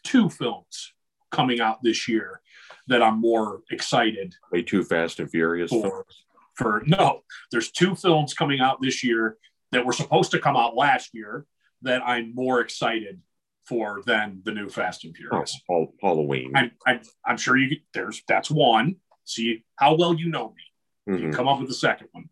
two 0.02 0.30
films 0.30 0.92
coming 1.30 1.60
out 1.60 1.82
this 1.82 2.08
year 2.08 2.40
that 2.88 3.02
I'm 3.02 3.20
more 3.20 3.60
excited. 3.70 4.34
Way 4.50 4.62
too 4.62 4.82
Fast 4.82 5.20
and 5.20 5.30
Furious 5.30 5.70
for, 5.70 6.06
for 6.54 6.82
no, 6.86 7.20
there's 7.50 7.70
two 7.70 7.94
films 7.94 8.34
coming 8.34 8.60
out 8.60 8.80
this 8.80 9.04
year 9.04 9.36
that 9.70 9.86
were 9.86 9.92
supposed 9.92 10.30
to 10.32 10.38
come 10.38 10.56
out 10.56 10.74
last 10.74 11.10
year 11.14 11.46
that 11.82 12.02
I'm 12.04 12.34
more 12.34 12.60
excited 12.60 13.20
for 13.64 14.02
than 14.06 14.42
the 14.44 14.52
new 14.52 14.68
Fast 14.68 15.04
and 15.04 15.16
Furious. 15.16 15.60
Oh, 15.70 15.92
Halloween. 16.00 16.52
I'm, 16.54 16.72
I'm, 16.86 17.00
I'm 17.24 17.36
sure 17.36 17.56
you 17.56 17.76
there's 17.94 18.22
that's 18.26 18.50
one. 18.50 18.96
See 19.24 19.64
how 19.76 19.94
well 19.94 20.14
you 20.14 20.28
know 20.28 20.54
me. 20.56 21.14
Mm-hmm. 21.14 21.26
You 21.26 21.32
come 21.32 21.48
up 21.48 21.60
with 21.60 21.68
the 21.68 21.74
second 21.74 22.08
one. 22.12 22.28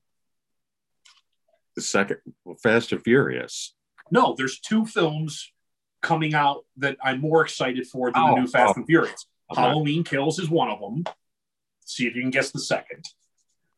The 1.76 1.82
second, 1.82 2.18
well, 2.44 2.56
Fast 2.56 2.92
and 2.92 3.02
Furious. 3.02 3.74
No, 4.10 4.34
there's 4.36 4.60
two 4.60 4.86
films 4.86 5.52
coming 6.02 6.34
out 6.34 6.64
that 6.78 6.96
I'm 7.02 7.20
more 7.20 7.42
excited 7.42 7.86
for 7.86 8.10
than 8.10 8.22
oh, 8.22 8.34
the 8.34 8.40
new 8.40 8.46
Fast 8.46 8.74
oh. 8.76 8.78
and 8.78 8.86
Furious. 8.86 9.26
Okay. 9.52 9.60
Halloween 9.60 10.04
Kills 10.04 10.38
is 10.38 10.48
one 10.48 10.70
of 10.70 10.80
them. 10.80 11.04
See 11.84 12.06
if 12.06 12.14
you 12.14 12.22
can 12.22 12.30
guess 12.30 12.50
the 12.50 12.60
second. 12.60 13.04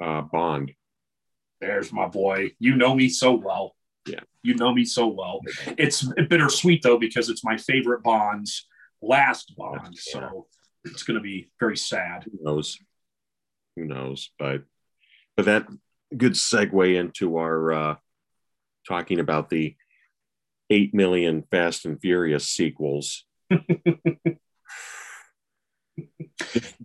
Uh, 0.00 0.22
Bond. 0.22 0.72
There's 1.60 1.92
my 1.92 2.08
boy. 2.08 2.52
You 2.58 2.76
know 2.76 2.94
me 2.94 3.08
so 3.08 3.32
well. 3.32 3.74
Yeah. 4.06 4.20
You 4.42 4.54
know 4.54 4.74
me 4.74 4.84
so 4.84 5.06
well. 5.06 5.40
It's 5.78 6.02
bittersweet 6.28 6.82
though 6.82 6.98
because 6.98 7.28
it's 7.28 7.44
my 7.44 7.56
favorite 7.56 8.02
Bond's 8.02 8.66
last 9.00 9.54
Bond. 9.56 9.90
Yeah. 9.92 10.12
So 10.12 10.46
it's 10.84 11.04
going 11.04 11.16
to 11.16 11.22
be 11.22 11.50
very 11.60 11.76
sad. 11.76 12.24
Who 12.24 12.38
knows? 12.42 12.78
Who 13.76 13.84
knows? 13.84 14.30
But 14.38 14.64
but 15.36 15.46
that 15.46 15.66
good 16.16 16.32
segue 16.32 16.96
into 16.96 17.36
our 17.36 17.72
uh, 17.72 17.94
talking 18.86 19.20
about 19.20 19.48
the 19.48 19.76
eight 20.72 20.94
million 20.94 21.42
Fast 21.50 21.84
and 21.84 22.00
Furious 22.00 22.48
sequels. 22.48 23.24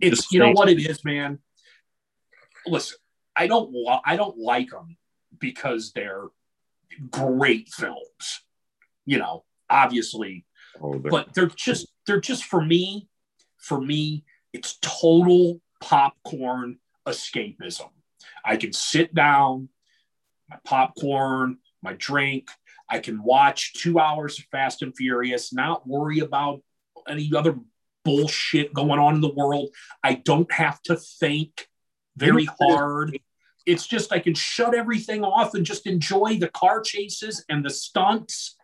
it's 0.00 0.30
you 0.30 0.38
know 0.38 0.52
what 0.52 0.68
it 0.68 0.78
is, 0.78 1.04
man. 1.04 1.38
Listen, 2.66 2.98
I 3.34 3.46
don't 3.46 3.74
I 4.04 4.16
don't 4.16 4.38
like 4.38 4.70
them 4.70 4.96
because 5.38 5.92
they're 5.92 6.26
great 7.10 7.68
films. 7.68 8.42
You 9.06 9.18
know, 9.18 9.44
obviously, 9.70 10.44
oh, 10.80 10.98
they're... 10.98 11.10
but 11.10 11.34
they're 11.34 11.46
just 11.46 11.88
they're 12.06 12.20
just 12.20 12.44
for 12.44 12.62
me. 12.62 13.08
For 13.56 13.80
me, 13.80 14.24
it's 14.52 14.78
total 14.80 15.60
popcorn 15.80 16.78
escapism. 17.06 17.90
I 18.44 18.56
can 18.56 18.72
sit 18.72 19.14
down, 19.14 19.68
my 20.48 20.58
popcorn, 20.64 21.58
my 21.82 21.94
drink. 21.94 22.48
I 22.90 22.98
can 23.00 23.22
watch 23.22 23.74
two 23.74 23.98
hours 23.98 24.38
of 24.38 24.46
Fast 24.46 24.82
and 24.82 24.96
Furious, 24.96 25.52
not 25.52 25.86
worry 25.86 26.20
about 26.20 26.62
any 27.08 27.30
other 27.36 27.56
bullshit 28.04 28.72
going 28.72 28.98
on 28.98 29.16
in 29.16 29.20
the 29.20 29.32
world. 29.34 29.68
I 30.02 30.14
don't 30.14 30.50
have 30.52 30.80
to 30.84 30.96
think 30.96 31.68
very 32.16 32.48
hard. 32.60 33.18
It's 33.66 33.86
just 33.86 34.12
I 34.12 34.18
can 34.18 34.34
shut 34.34 34.74
everything 34.74 35.22
off 35.22 35.54
and 35.54 35.64
just 35.64 35.86
enjoy 35.86 36.38
the 36.38 36.48
car 36.48 36.80
chases 36.80 37.44
and 37.48 37.64
the 37.64 37.70
stunts. 37.70 38.56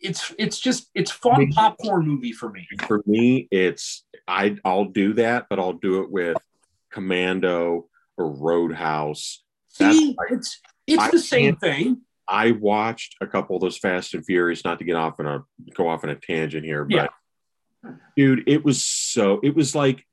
It's 0.00 0.32
it's 0.38 0.60
just 0.60 0.88
it's 0.94 1.10
fun 1.10 1.50
popcorn 1.52 2.06
movie 2.06 2.32
for 2.32 2.50
me. 2.50 2.66
For 2.86 3.02
me, 3.04 3.48
it's 3.50 4.04
I 4.28 4.56
I'll 4.64 4.84
do 4.84 5.14
that, 5.14 5.46
but 5.50 5.58
I'll 5.58 5.72
do 5.72 6.02
it 6.02 6.10
with 6.10 6.36
Commando 6.90 7.88
or 8.16 8.30
Roadhouse. 8.30 9.42
See, 9.68 10.16
it's 10.30 10.60
it's 10.86 11.02
I 11.02 11.10
the 11.10 11.18
same 11.18 11.56
thing. 11.56 12.02
I 12.28 12.52
watched 12.52 13.16
a 13.20 13.26
couple 13.26 13.56
of 13.56 13.62
those 13.62 13.78
Fast 13.78 14.14
and 14.14 14.24
Furious, 14.24 14.64
not 14.64 14.78
to 14.78 14.84
get 14.84 14.96
off 14.96 15.18
on 15.18 15.26
a 15.26 15.44
go 15.74 15.88
off 15.88 16.04
on 16.04 16.10
a 16.10 16.16
tangent 16.16 16.64
here, 16.64 16.84
but 16.84 17.10
yeah. 17.84 17.90
dude, 18.16 18.44
it 18.46 18.64
was 18.64 18.84
so 18.84 19.40
it 19.42 19.54
was 19.54 19.74
like 19.74 20.04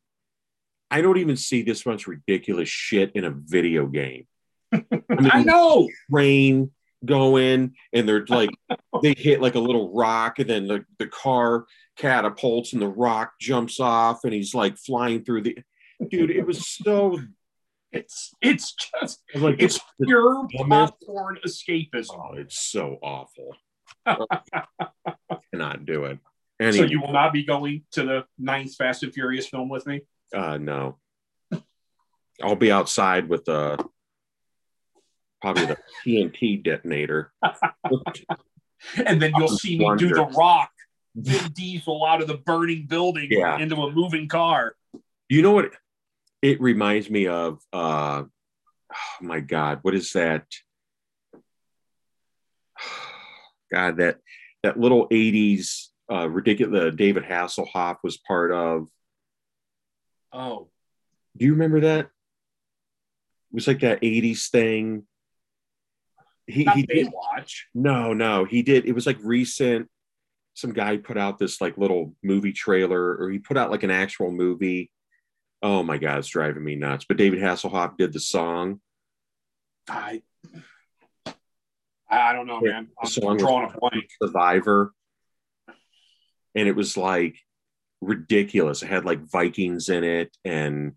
I 0.90 1.02
don't 1.02 1.18
even 1.18 1.36
see 1.36 1.62
this 1.62 1.86
much 1.86 2.08
ridiculous 2.08 2.70
shit 2.70 3.12
in 3.16 3.26
a 3.26 3.32
video 3.32 3.86
game. 3.88 4.28
I, 4.72 4.84
mean, 4.92 5.10
I 5.32 5.44
know 5.44 5.90
rain 6.10 6.72
going 7.04 7.76
and 7.94 8.08
they're 8.08 8.26
like 8.30 8.50
they 9.04 9.14
hit 9.16 9.42
like 9.42 9.56
a 9.56 9.60
little 9.60 9.94
rock 9.94 10.40
and 10.40 10.50
then 10.50 10.68
the, 10.68 10.86
the 11.00 11.08
car 11.08 11.66
catapults 11.98 12.74
and 12.74 12.82
the 12.82 12.88
rock 12.88 13.34
jumps 13.40 13.80
off 13.80 14.24
and 14.24 14.34
he's 14.34 14.54
like 14.54 14.78
flying 14.78 15.24
through 15.24 15.42
the 15.42 15.58
dude 16.10 16.32
it 16.32 16.46
was 16.46 16.68
so 16.68 17.20
it's 17.96 18.34
it's 18.42 18.74
just 18.74 19.24
like 19.34 19.56
it's, 19.62 19.76
it's 19.76 19.84
pure 20.04 20.48
popcorn 20.68 21.40
escapism. 21.46 22.12
Oh, 22.14 22.36
it's 22.36 22.62
so 22.70 22.98
awful. 23.02 23.56
I 24.06 24.18
cannot 25.52 25.86
do 25.86 26.06
it. 26.06 26.20
Anyway. 26.60 26.78
So 26.78 26.84
you 26.86 27.02
will 27.02 27.14
not 27.14 27.34
be 27.34 27.44
going 27.44 27.84
to 27.94 28.04
the 28.04 28.26
ninth 28.38 28.76
Fast 28.76 29.04
and 29.04 29.14
Furious 29.14 29.48
film 29.48 29.70
with 29.70 29.86
me? 29.86 30.02
Uh, 30.34 30.58
no. 30.58 30.98
I'll 32.42 32.56
be 32.56 32.72
outside 32.72 33.30
with 33.30 33.46
the 33.46 33.84
probably 35.42 35.66
the 35.66 35.78
TNT 36.06 36.64
detonator. 36.64 37.32
and 39.06 39.22
then 39.22 39.32
you'll 39.38 39.48
see 39.48 39.78
me 39.78 39.90
do 39.98 40.10
the 40.10 40.26
rock 40.26 40.72
Vin 41.16 41.52
Diesel 41.54 42.06
out 42.06 42.22
of 42.22 42.28
the 42.28 42.38
burning 42.38 42.88
building 42.88 43.28
yeah. 43.30 43.58
into 43.58 43.76
a 43.78 43.92
moving 43.92 44.28
car. 44.28 44.76
You 45.30 45.42
know 45.42 45.54
what? 45.54 45.72
It 46.46 46.62
reminds 46.62 47.10
me 47.10 47.26
of 47.26 47.60
uh 47.74 48.22
oh 48.24 49.20
my 49.22 49.40
god 49.40 49.80
what 49.82 49.96
is 49.96 50.12
that? 50.12 50.46
God 53.72 53.98
that 53.98 54.20
that 54.62 54.80
little 54.80 55.10
80s 55.10 55.88
uh 56.12 56.30
ridiculous 56.30 56.94
david 56.96 57.24
hasselhoff 57.24 57.98
was 58.04 58.18
part 58.18 58.52
of. 58.52 58.88
Oh. 60.32 60.70
Do 61.36 61.46
you 61.46 61.54
remember 61.54 61.80
that? 61.82 62.06
It 62.06 62.12
was 63.52 63.68
like 63.68 63.80
that 63.80 64.02
80s 64.02 64.50
thing. 64.50 65.08
He, 66.46 66.64
Not 66.64 66.76
he 66.76 66.84
did 66.84 67.10
watch 67.12 67.66
no 67.74 68.14
no 68.14 68.46
he 68.46 68.62
did 68.62 68.86
it 68.86 68.94
was 68.94 69.08
like 69.08 69.18
recent. 69.24 69.90
Some 70.54 70.74
guy 70.74 70.98
put 70.98 71.18
out 71.18 71.40
this 71.40 71.60
like 71.60 71.76
little 71.76 72.14
movie 72.24 72.54
trailer 72.54 73.18
or 73.18 73.32
he 73.32 73.40
put 73.40 73.58
out 73.58 73.72
like 73.72 73.82
an 73.82 73.90
actual 73.90 74.32
movie 74.32 74.92
Oh 75.62 75.84
my 75.84 75.98
God, 75.98 76.20
it's 76.20 76.28
driving 76.28 76.64
me 76.64 76.76
nuts. 76.76 77.06
But 77.08 77.18
David 77.18 77.40
Hasselhoff 77.40 77.98
did 77.98 78.14
the 78.14 78.20
song. 78.20 78.82
I 79.90 80.22
I 82.10 82.34
don't 82.34 82.48
know, 82.48 82.62
man. 82.62 82.88
I'm 83.02 83.10
song 83.10 83.38
drawing 83.38 83.72
a 83.72 83.78
blank. 83.78 84.10
Survivor. 84.22 84.94
And 86.54 86.68
it 86.68 86.76
was 86.76 86.96
like 86.96 87.38
ridiculous. 88.02 88.84
It 88.84 88.90
had 88.90 89.06
like 89.06 89.30
Vikings 89.30 89.90
in 89.90 90.04
it 90.04 90.36
and 90.46 90.94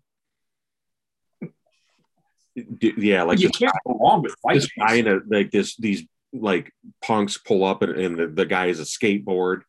yeah, 2.81 3.23
like 3.23 3.39
you 3.39 3.49
can't 3.49 3.73
go 3.85 3.97
wrong 3.99 4.21
with 4.21 4.35
Vikings. 4.43 4.65
This 4.65 4.71
guy 4.77 4.95
in 4.95 5.07
a 5.07 5.19
like 5.29 5.51
this 5.51 5.75
these 5.77 6.05
like 6.33 6.71
punks 7.01 7.37
pull 7.37 7.63
up 7.63 7.81
and, 7.81 7.93
and 7.93 8.17
the, 8.17 8.27
the 8.27 8.45
guy 8.45 8.67
has 8.67 8.79
a 8.79 8.83
skateboard 8.83 9.61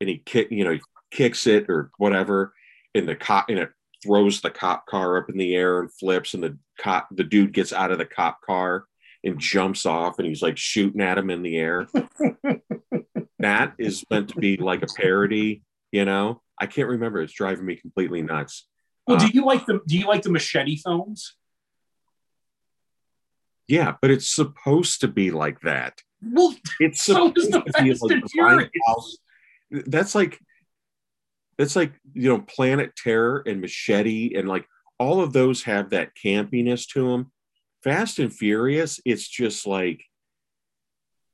and 0.00 0.08
he 0.08 0.18
kick 0.18 0.50
you 0.50 0.64
know 0.64 0.72
he 0.72 0.80
kicks 1.10 1.46
it 1.46 1.68
or 1.68 1.90
whatever 1.98 2.52
and 2.94 3.08
the 3.08 3.14
cop 3.14 3.48
and 3.48 3.58
it 3.58 3.70
throws 4.02 4.40
the 4.40 4.50
cop 4.50 4.86
car 4.86 5.18
up 5.18 5.28
in 5.28 5.36
the 5.36 5.54
air 5.54 5.80
and 5.80 5.92
flips, 5.92 6.34
and 6.34 6.42
the 6.42 6.58
cop, 6.78 7.08
the 7.10 7.24
dude 7.24 7.52
gets 7.52 7.72
out 7.72 7.90
of 7.90 7.98
the 7.98 8.04
cop 8.04 8.40
car 8.42 8.84
and 9.24 9.38
jumps 9.38 9.86
off, 9.86 10.18
and 10.18 10.28
he's 10.28 10.42
like 10.42 10.56
shooting 10.56 11.00
at 11.00 11.18
him 11.18 11.30
in 11.30 11.42
the 11.42 11.56
air. 11.56 11.86
that 13.38 13.74
is 13.78 14.04
meant 14.10 14.30
to 14.30 14.36
be 14.36 14.56
like 14.56 14.82
a 14.82 14.94
parody, 14.96 15.62
you 15.92 16.04
know. 16.04 16.42
I 16.60 16.66
can't 16.66 16.88
remember. 16.88 17.20
It's 17.20 17.32
driving 17.32 17.66
me 17.66 17.76
completely 17.76 18.22
nuts. 18.22 18.66
Well, 19.06 19.16
uh, 19.16 19.20
do 19.20 19.28
you 19.28 19.44
like 19.44 19.66
the 19.66 19.80
Do 19.86 19.96
you 19.96 20.06
like 20.06 20.22
the 20.22 20.30
machete 20.30 20.76
films? 20.76 21.34
Yeah, 23.66 23.94
but 24.00 24.10
it's 24.10 24.28
supposed 24.28 25.02
to 25.02 25.08
be 25.08 25.30
like 25.30 25.60
that. 25.60 26.00
Well, 26.22 26.54
it's 26.80 27.02
so 27.02 27.32
supposed 27.36 27.52
to 28.08 28.20
be 28.20 28.30
like 28.40 28.70
That's 29.70 30.14
like 30.14 30.38
it's 31.58 31.76
like 31.76 31.92
you 32.14 32.28
know 32.28 32.40
planet 32.40 32.94
terror 32.96 33.42
and 33.46 33.60
machete 33.60 34.34
and 34.36 34.48
like 34.48 34.66
all 34.98 35.20
of 35.20 35.32
those 35.32 35.62
have 35.64 35.90
that 35.90 36.10
campiness 36.14 36.86
to 36.88 37.08
them 37.08 37.30
fast 37.82 38.18
and 38.18 38.32
furious 38.32 39.00
it's 39.04 39.28
just 39.28 39.66
like 39.66 40.02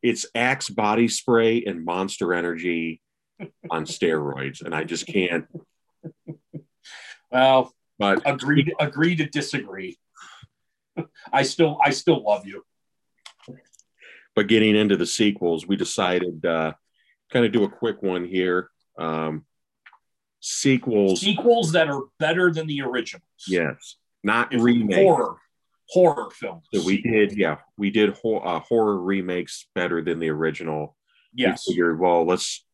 it's 0.05 0.27
Axe 0.35 0.69
body 0.69 1.09
spray 1.09 1.65
and 1.65 1.83
Monster 1.83 2.35
Energy 2.35 3.01
on 3.71 3.85
steroids, 3.87 4.63
and 4.63 4.75
I 4.75 4.85
just 4.85 5.07
can't. 5.07 5.47
Well, 7.33 7.73
But 7.99 8.21
agree 8.27 8.71
agree 8.79 9.17
to 9.17 9.25
disagree. 9.25 9.97
I 11.33 11.43
still 11.43 11.79
I 11.83 11.91
still 11.91 12.23
love 12.23 12.47
you. 12.47 12.65
but 14.37 14.47
getting 14.47 14.77
into 14.77 14.99
the 14.99 15.07
sequels, 15.07 15.67
we 15.67 15.77
decided 15.77 16.45
uh, 16.45 16.75
kind 17.33 17.47
of 17.47 17.53
do 17.53 17.65
a 17.65 17.71
quick 17.71 18.03
one 18.03 18.27
here. 18.27 18.69
Um, 18.99 19.47
sequels, 20.45 21.21
Sequels 21.21 21.73
that 21.73 21.89
are 21.89 22.03
better 22.19 22.53
than 22.53 22.67
the 22.67 22.83
originals. 22.83 23.25
yes, 23.49 23.97
not 24.23 24.53
If 24.53 24.63
remakes. 24.63 24.97
Horror 24.97 25.37
horror 25.91 26.31
films. 26.31 26.65
So 26.73 26.83
we 26.85 27.03
did, 27.03 27.33
yeah, 27.37 27.59
we 27.77 27.91
did 27.91 28.15
ho- 28.23 28.39
uh, 28.39 28.59
horror 28.61 28.99
remakes 28.99 29.67
better 29.75 30.01
than 30.03 30.19
the 30.19 30.31
original. 30.31 30.97
Yes. 31.35 31.65
We 31.69 31.75
figured, 31.75 32.01
well, 32.01 32.25
let's 32.27 32.65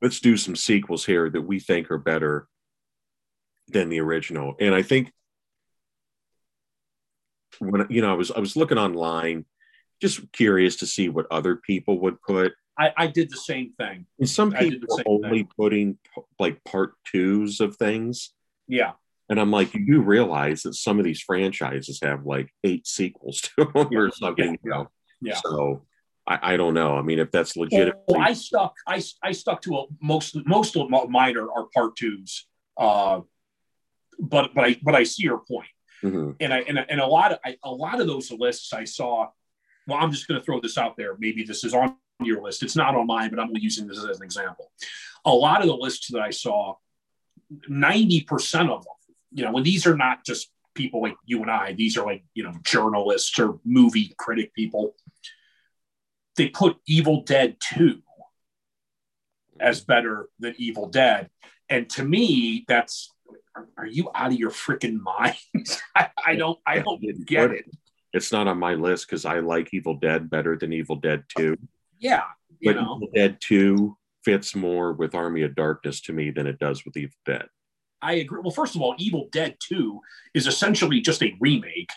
let's 0.00 0.18
do 0.20 0.36
some 0.36 0.56
sequels 0.56 1.04
here 1.04 1.28
that 1.30 1.42
we 1.42 1.60
think 1.60 1.90
are 1.90 1.98
better 1.98 2.48
than 3.68 3.88
the 3.90 4.00
original. 4.00 4.54
And 4.58 4.74
I 4.74 4.82
think 4.82 5.12
when 7.58 7.86
you 7.90 8.00
know, 8.02 8.10
I 8.10 8.14
was 8.16 8.30
I 8.30 8.40
was 8.40 8.56
looking 8.56 8.78
online, 8.78 9.44
just 10.00 10.32
curious 10.32 10.76
to 10.76 10.86
see 10.86 11.08
what 11.08 11.26
other 11.30 11.56
people 11.56 12.00
would 12.00 12.20
put. 12.22 12.52
I, 12.78 12.92
I 12.96 13.06
did 13.06 13.30
the 13.30 13.36
same 13.36 13.72
thing. 13.78 14.06
And 14.18 14.28
some 14.28 14.54
I 14.56 14.60
did 14.60 14.80
the 14.80 14.86
people 14.86 14.98
are 14.98 15.26
only 15.26 15.48
putting 15.56 15.98
like 16.38 16.62
part 16.64 16.94
twos 17.04 17.60
of 17.60 17.76
things. 17.76 18.32
Yeah. 18.66 18.92
And 19.28 19.40
I'm 19.40 19.50
like, 19.50 19.74
you 19.74 19.86
do 19.86 20.00
realize 20.00 20.62
that 20.62 20.74
some 20.74 20.98
of 20.98 21.04
these 21.04 21.20
franchises 21.20 22.00
have 22.02 22.26
like 22.26 22.50
eight 22.64 22.86
sequels 22.86 23.40
to 23.40 23.70
them 23.74 23.88
or 23.92 24.10
something, 24.10 24.58
you 24.62 24.70
know? 24.70 24.90
Yeah. 25.20 25.38
So 25.44 25.82
I, 26.26 26.54
I 26.54 26.56
don't 26.56 26.74
know. 26.74 26.96
I 26.96 27.02
mean, 27.02 27.18
if 27.18 27.30
that's 27.30 27.56
Well, 27.56 27.64
legitimate, 27.64 28.02
I 28.16 28.32
stuck 28.32 28.74
I, 28.86 29.02
I 29.22 29.32
stuck 29.32 29.62
to 29.62 29.76
a 29.76 29.84
most 30.00 30.36
most 30.46 30.76
of 30.76 30.88
mine 30.90 31.36
are, 31.36 31.50
are 31.50 31.66
part 31.74 31.96
twos. 31.96 32.46
Uh, 32.76 33.20
but 34.18 34.54
but 34.54 34.64
I 34.64 34.76
but 34.82 34.94
I 34.94 35.04
see 35.04 35.24
your 35.24 35.38
point. 35.38 35.68
Mhm. 36.02 36.34
and 36.40 36.52
I 36.52 36.58
and, 36.60 36.78
and 36.78 37.00
a 37.00 37.06
lot 37.06 37.32
of 37.32 37.38
I, 37.44 37.56
a 37.62 37.70
lot 37.70 38.00
of 38.00 38.06
those 38.06 38.30
lists 38.32 38.72
I 38.72 38.84
saw. 38.84 39.28
Well, 39.86 39.98
I'm 39.98 40.12
just 40.12 40.28
going 40.28 40.40
to 40.40 40.44
throw 40.44 40.60
this 40.60 40.78
out 40.78 40.96
there. 40.96 41.16
Maybe 41.18 41.42
this 41.42 41.64
is 41.64 41.74
on 41.74 41.96
your 42.24 42.42
list. 42.42 42.62
It's 42.62 42.76
not 42.76 42.94
on 42.94 43.06
mine, 43.06 43.30
but 43.30 43.38
I'm 43.38 43.48
only 43.48 43.60
using 43.60 43.86
this 43.86 43.98
as 43.98 44.18
an 44.18 44.24
example. 44.24 44.70
A 45.24 45.32
lot 45.32 45.60
of 45.60 45.68
the 45.68 45.76
lists 45.76 46.10
that 46.12 46.20
I 46.20 46.30
saw, 46.30 46.74
ninety 47.68 48.22
percent 48.22 48.70
of 48.70 48.84
them, 48.84 48.94
you 49.32 49.44
know, 49.44 49.56
and 49.56 49.66
these 49.66 49.86
are 49.86 49.96
not 49.96 50.24
just 50.24 50.50
people 50.74 51.02
like 51.02 51.16
you 51.24 51.42
and 51.42 51.50
I. 51.50 51.74
These 51.74 51.96
are 51.96 52.04
like 52.04 52.24
you 52.34 52.42
know 52.42 52.52
journalists 52.62 53.38
or 53.38 53.58
movie 53.64 54.14
critic 54.18 54.54
people. 54.54 54.94
They 56.36 56.48
put 56.48 56.76
Evil 56.86 57.22
Dead 57.22 57.56
Two 57.60 58.02
as 59.60 59.80
better 59.80 60.28
than 60.38 60.54
Evil 60.58 60.88
Dead, 60.88 61.30
and 61.68 61.88
to 61.90 62.04
me, 62.04 62.64
that's 62.68 63.12
are 63.76 63.86
you 63.86 64.10
out 64.14 64.32
of 64.32 64.38
your 64.38 64.50
freaking 64.50 65.00
mind? 65.00 65.36
I, 65.96 66.08
I 66.26 66.36
don't 66.36 66.58
I 66.66 66.78
don't 66.80 67.02
get 67.26 67.50
it. 67.50 67.70
it's 68.12 68.32
not 68.32 68.48
on 68.48 68.58
my 68.58 68.74
list 68.74 69.06
because 69.06 69.24
I 69.24 69.40
like 69.40 69.72
Evil 69.72 69.94
Dead 69.94 70.30
better 70.30 70.56
than 70.56 70.72
Evil 70.72 70.96
Dead 70.96 71.24
2. 71.36 71.56
Yeah, 72.02 72.22
you 72.60 72.72
But 72.74 72.80
know, 72.82 72.96
Evil 72.96 73.08
Dead 73.14 73.38
2 73.40 73.96
fits 74.24 74.54
more 74.54 74.92
with 74.92 75.14
Army 75.14 75.42
of 75.42 75.54
Darkness 75.54 76.00
to 76.02 76.12
me 76.12 76.30
than 76.30 76.46
it 76.46 76.58
does 76.58 76.84
with 76.84 76.96
Evil 76.96 77.16
Dead. 77.24 77.46
I 78.02 78.14
agree. 78.14 78.40
Well, 78.42 78.50
first 78.50 78.74
of 78.74 78.82
all, 78.82 78.94
Evil 78.98 79.28
Dead 79.30 79.56
2 79.60 80.00
is 80.34 80.46
essentially 80.46 81.00
just 81.00 81.22
a 81.22 81.34
remake 81.40 81.90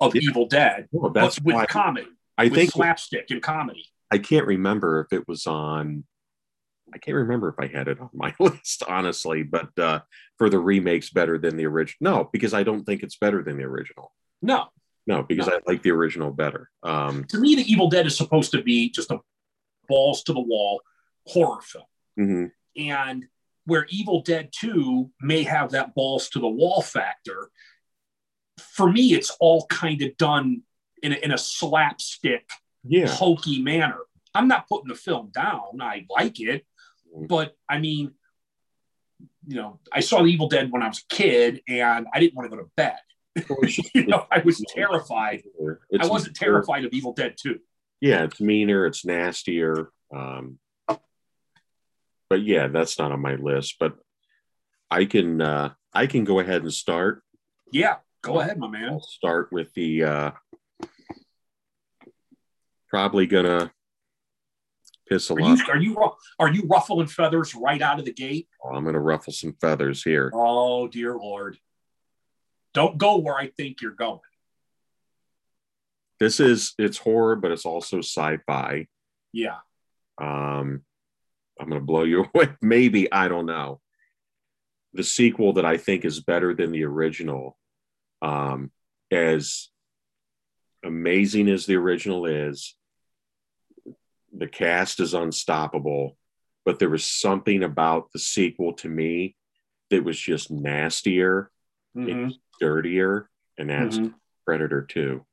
of 0.00 0.14
Yeah. 0.14 0.22
Evil 0.30 0.46
Dead, 0.46 0.88
Well, 0.90 1.10
that's 1.12 1.38
but 1.38 1.44
with 1.44 1.54
why 1.54 1.66
comedy, 1.66 2.08
I 2.38 2.44
with 2.44 2.54
think 2.54 2.70
slapstick 2.72 3.26
and 3.30 3.42
comedy. 3.42 3.84
I 4.10 4.18
can't 4.18 4.46
remember 4.46 5.00
if 5.00 5.12
it 5.16 5.28
was 5.28 5.46
on. 5.46 6.04
I 6.92 6.98
can't 6.98 7.14
remember 7.16 7.48
if 7.50 7.54
I 7.60 7.68
had 7.68 7.86
it 7.86 8.00
on 8.00 8.08
my 8.14 8.34
list, 8.40 8.82
honestly. 8.88 9.42
But 9.44 9.78
uh, 9.78 10.00
for 10.38 10.48
the 10.50 10.58
remakes, 10.58 11.10
better 11.10 11.38
than 11.38 11.56
the 11.56 11.66
original. 11.66 11.98
No, 12.00 12.30
because 12.32 12.52
I 12.54 12.62
don't 12.64 12.82
think 12.84 13.02
it's 13.02 13.16
better 13.16 13.42
than 13.44 13.56
the 13.58 13.64
original. 13.64 14.12
No, 14.42 14.68
No, 15.06 15.22
because 15.22 15.46
No. 15.46 15.54
I 15.56 15.60
like 15.66 15.82
the 15.82 15.90
original 15.92 16.30
better. 16.32 16.68
Um, 16.82 17.24
to 17.24 17.38
me, 17.38 17.54
the 17.54 17.70
Evil 17.70 17.88
Dead 17.90 18.06
is 18.06 18.16
supposed 18.16 18.50
to 18.52 18.62
be 18.62 18.88
just 18.90 19.10
a 19.12 19.18
balls 19.90 20.22
to 20.24 20.32
the 20.32 20.40
wall 20.40 20.80
horror 21.26 21.60
film. 21.62 21.84
mhm. 22.18 22.50
And 22.76 23.26
where 23.66 23.86
Evil 23.90 24.22
Dead 24.22 24.50
2 24.58 25.10
may 25.20 25.42
have 25.42 25.72
that 25.72 25.94
balls 25.94 26.28
to 26.30 26.38
the 26.38 26.48
wall 26.48 26.80
factor, 26.82 27.50
for 28.58 28.90
me, 28.90 29.12
it's 29.12 29.30
all 29.40 29.66
kind 29.66 30.00
of 30.02 30.16
done 30.16 30.62
in 31.02 31.12
a, 31.12 31.16
in 31.16 31.30
a 31.32 31.38
slapstick, 31.38 32.48
Yeah, 32.84 33.06
hokey 33.08 33.60
manner. 33.62 34.00
I'm 34.34 34.48
not 34.48 34.68
putting 34.68 34.88
the 34.88 34.94
film 34.94 35.30
down. 35.34 35.80
I 35.80 36.06
like 36.08 36.40
it. 36.40 36.64
Mhm. 37.14 37.28
But 37.28 37.56
I 37.68 37.78
mean, 37.78 38.14
you 39.46 39.56
know, 39.56 39.80
I 39.92 40.00
saw 40.00 40.22
The 40.22 40.30
Evil 40.30 40.48
Dead 40.48 40.70
when 40.72 40.82
I 40.82 40.88
was 40.88 40.98
a 41.10 41.14
kid 41.14 41.62
and 41.68 42.06
I 42.14 42.20
didn't 42.20 42.34
want 42.36 42.50
to 42.50 42.56
go 42.56 42.62
to 42.62 42.70
bed. 42.76 42.98
you 43.94 44.06
know, 44.06 44.26
I 44.30 44.38
was 44.40 44.62
terrified. 44.68 45.42
It's 45.90 46.06
I 46.06 46.10
wasn't 46.10 46.36
terrified 46.36 46.84
of 46.84 46.92
Evil 46.92 47.12
Dead 47.12 47.36
2. 47.40 47.58
Yeah, 48.00 48.24
it's 48.24 48.40
meaner, 48.40 48.86
it's 48.86 49.04
nastier. 49.04 49.90
Um, 50.14 50.58
but 52.28 52.42
yeah, 52.42 52.68
that's 52.68 52.98
not 52.98 53.12
on 53.12 53.20
my 53.20 53.34
list. 53.34 53.76
But 53.78 53.96
I 54.90 55.04
can 55.04 55.40
uh, 55.40 55.74
I 55.92 56.06
can 56.06 56.24
go 56.24 56.38
ahead 56.38 56.62
and 56.62 56.72
start. 56.72 57.22
Yeah, 57.72 57.96
go 58.22 58.40
ahead, 58.40 58.58
my 58.58 58.68
man. 58.68 58.90
I'll 58.90 59.00
start 59.00 59.50
with 59.52 59.72
the 59.74 60.04
uh, 60.04 60.30
probably 62.88 63.26
gonna 63.26 63.70
piss 65.08 65.30
a 65.30 65.34
Are 65.34 65.40
lot. 65.40 65.58
you 65.58 65.64
are 65.68 65.76
you 65.76 66.10
are 66.38 66.52
you 66.52 66.62
ruffling 66.66 67.06
feathers 67.06 67.54
right 67.54 67.82
out 67.82 67.98
of 67.98 68.04
the 68.04 68.12
gate? 68.12 68.48
I'm 68.64 68.84
gonna 68.84 69.00
ruffle 69.00 69.32
some 69.32 69.54
feathers 69.60 70.02
here. 70.02 70.30
Oh 70.34 70.88
dear 70.88 71.14
lord! 71.16 71.58
Don't 72.72 72.96
go 72.96 73.18
where 73.18 73.36
I 73.36 73.48
think 73.48 73.82
you're 73.82 73.92
going. 73.92 74.20
This 76.20 76.38
is 76.38 76.74
it's 76.78 76.98
horror, 76.98 77.34
but 77.34 77.50
it's 77.50 77.64
also 77.66 77.98
sci-fi. 77.98 78.86
Yeah, 79.32 79.58
Um, 80.18 80.84
I'm 81.58 81.68
gonna 81.68 81.80
blow 81.80 82.04
you 82.04 82.24
away. 82.34 82.50
Maybe 82.60 83.10
I 83.10 83.28
don't 83.28 83.46
know. 83.46 83.80
The 84.92 85.04
sequel 85.04 85.54
that 85.54 85.64
I 85.64 85.76
think 85.76 86.04
is 86.04 86.20
better 86.20 86.52
than 86.54 86.72
the 86.72 86.84
original, 86.84 87.56
um, 88.22 88.70
as 89.10 89.70
amazing 90.84 91.48
as 91.48 91.66
the 91.66 91.76
original 91.76 92.26
is, 92.26 92.74
the 94.32 94.48
cast 94.48 95.00
is 95.00 95.14
unstoppable. 95.14 96.16
But 96.66 96.78
there 96.78 96.90
was 96.90 97.04
something 97.04 97.62
about 97.62 98.12
the 98.12 98.18
sequel 98.18 98.74
to 98.74 98.88
me 98.88 99.36
that 99.88 100.04
was 100.04 100.18
just 100.20 100.50
nastier, 100.50 101.50
Mhm, 101.96 102.34
dirtier, 102.60 103.28
and 103.58 103.70
that's 103.70 103.98
mhm. 103.98 104.14
Predator 104.44 104.82
Two. 104.82 105.24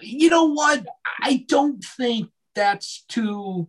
You 0.00 0.30
know 0.30 0.46
what? 0.52 0.84
I 1.20 1.44
don't 1.48 1.82
think 1.82 2.30
that's 2.54 3.04
too 3.08 3.68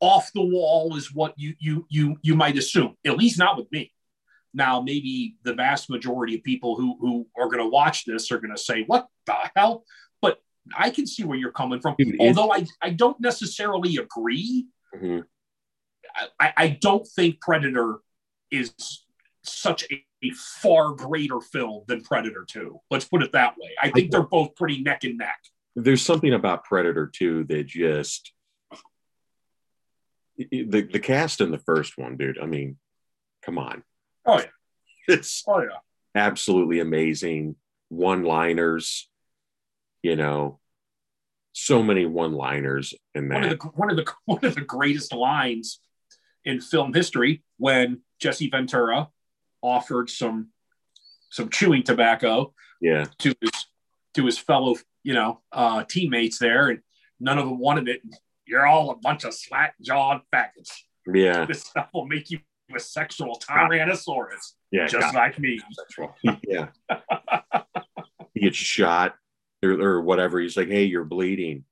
off 0.00 0.32
the 0.34 0.42
wall 0.42 0.96
is 0.96 1.14
what 1.14 1.32
you 1.36 1.54
you 1.60 1.86
you 1.88 2.16
you 2.22 2.34
might 2.34 2.58
assume. 2.58 2.96
At 3.06 3.16
least 3.16 3.38
not 3.38 3.56
with 3.56 3.70
me. 3.70 3.92
Now, 4.54 4.82
maybe 4.82 5.36
the 5.44 5.54
vast 5.54 5.88
majority 5.88 6.34
of 6.34 6.42
people 6.42 6.76
who 6.76 6.96
who 7.00 7.26
are 7.38 7.46
going 7.46 7.60
to 7.62 7.68
watch 7.68 8.04
this 8.04 8.30
are 8.30 8.38
going 8.38 8.54
to 8.54 8.60
say, 8.60 8.82
"What 8.86 9.06
the 9.26 9.34
hell?" 9.56 9.84
But 10.20 10.40
I 10.76 10.90
can 10.90 11.06
see 11.06 11.24
where 11.24 11.38
you're 11.38 11.52
coming 11.52 11.80
from. 11.80 11.94
Dude, 11.96 12.16
Although 12.20 12.52
I 12.52 12.66
I 12.82 12.90
don't 12.90 13.18
necessarily 13.20 13.96
agree. 13.96 14.66
Mhm. 14.94 15.24
I, 16.38 16.52
I 16.56 16.68
don't 16.68 17.06
think 17.06 17.40
Predator 17.40 18.00
is 18.50 18.74
such 19.42 19.84
a, 19.90 20.04
a 20.24 20.30
far 20.34 20.92
greater 20.92 21.40
film 21.40 21.82
than 21.88 22.02
Predator 22.02 22.44
2. 22.48 22.78
Let's 22.90 23.04
put 23.06 23.22
it 23.22 23.32
that 23.32 23.54
way. 23.58 23.70
I 23.82 23.90
think 23.90 24.10
they're 24.10 24.22
both 24.22 24.54
pretty 24.54 24.82
neck 24.82 25.04
and 25.04 25.18
neck. 25.18 25.38
there's 25.74 26.02
something 26.02 26.32
about 26.32 26.64
Predator 26.64 27.06
2 27.12 27.44
that 27.44 27.66
just 27.66 28.32
the 30.38 30.82
the 30.82 31.00
cast 31.00 31.40
in 31.40 31.50
the 31.50 31.58
first 31.58 31.98
one, 31.98 32.16
dude. 32.16 32.38
I 32.38 32.46
mean, 32.46 32.76
come 33.44 33.58
on. 33.58 33.82
Oh, 34.26 34.38
yeah. 34.38 34.46
It's 35.08 35.42
Oh, 35.48 35.60
yeah. 35.60 35.78
absolutely 36.14 36.78
amazing. 36.78 37.56
One-liners, 37.88 39.10
you 40.02 40.14
know, 40.16 40.60
so 41.52 41.82
many 41.82 42.06
one-liners 42.06 42.94
in 43.14 43.28
One 43.28 43.42
of 43.44 43.50
that. 43.50 43.60
the 43.60 43.66
one 43.68 43.90
of 43.90 43.96
the 43.96 44.06
one 44.24 44.44
of 44.44 44.54
the 44.54 44.60
greatest 44.60 45.12
lines 45.12 45.80
in 46.44 46.60
film 46.60 46.94
history 46.94 47.42
when 47.58 48.00
Jesse 48.20 48.48
Ventura 48.48 49.08
offered 49.62 50.10
some 50.10 50.48
some 51.30 51.48
chewing 51.48 51.82
tobacco 51.82 52.52
Yeah. 52.80 53.06
to 53.18 53.34
his 53.40 53.50
to 54.14 54.26
his 54.26 54.36
fellow, 54.36 54.74
you 55.02 55.14
know, 55.14 55.40
uh, 55.52 55.84
teammates 55.84 56.38
there, 56.38 56.68
and 56.68 56.80
none 57.18 57.38
of 57.38 57.46
them 57.46 57.58
wanted 57.58 57.88
it. 57.88 58.02
You're 58.46 58.66
all 58.66 58.90
a 58.90 58.96
bunch 58.96 59.24
of 59.24 59.32
slack 59.32 59.74
jawed 59.80 60.20
faggots. 60.34 60.72
Yeah. 61.06 61.46
This 61.48 61.62
stuff 61.62 61.88
will 61.94 62.06
make 62.06 62.30
you 62.30 62.40
a 62.74 62.78
sexual 62.80 63.38
tyrannosaurus, 63.38 64.52
Yeah. 64.70 64.86
just 64.86 65.14
like 65.14 65.38
me. 65.38 65.60
yeah 66.46 66.68
he 68.34 68.40
gets 68.40 68.56
shot 68.56 69.14
or, 69.62 69.70
or 69.72 70.00
whatever. 70.02 70.40
He's 70.40 70.56
like, 70.56 70.68
"Hey, 70.68 70.84
you're 70.84 71.04
bleeding." 71.04 71.64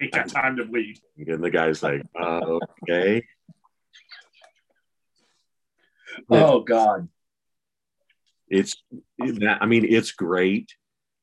Ain't 0.00 0.12
got 0.12 0.28
time 0.28 0.56
to 0.56 0.64
bleed. 0.64 0.98
And 1.18 1.44
the 1.44 1.50
guy's 1.50 1.82
like, 1.82 2.02
uh, 2.20 2.58
"Okay." 2.82 3.24
Oh 6.28 6.60
God. 6.60 7.08
It's 8.50 8.76
that. 9.18 9.58
I 9.60 9.66
mean, 9.66 9.86
it's 9.88 10.12
great. 10.12 10.74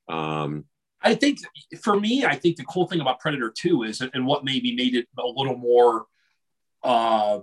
Um, 0.07 0.65
I 1.01 1.13
think 1.13 1.39
for 1.81 1.99
me, 1.99 2.25
I 2.25 2.35
think 2.35 2.55
the 2.55 2.63
cool 2.63 2.87
thing 2.87 3.01
about 3.01 3.19
Predator 3.19 3.53
2 3.55 3.83
is, 3.83 4.01
and 4.01 4.25
what 4.25 4.43
maybe 4.43 4.75
made 4.75 4.95
it 4.95 5.07
a 5.19 5.27
little 5.27 5.57
more, 5.57 6.05
uh, 6.83 7.39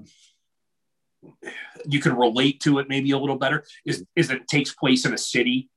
you 1.87 2.01
can 2.01 2.17
relate 2.17 2.61
to 2.61 2.79
it 2.79 2.89
maybe 2.89 3.13
a 3.13 3.19
little 3.19 3.39
better, 3.39 3.65
is, 3.85 4.05
is 4.17 4.29
that 4.29 4.39
it 4.39 4.49
takes 4.49 4.73
place 4.75 5.05
in 5.05 5.13
a 5.15 5.19
city. 5.19 5.71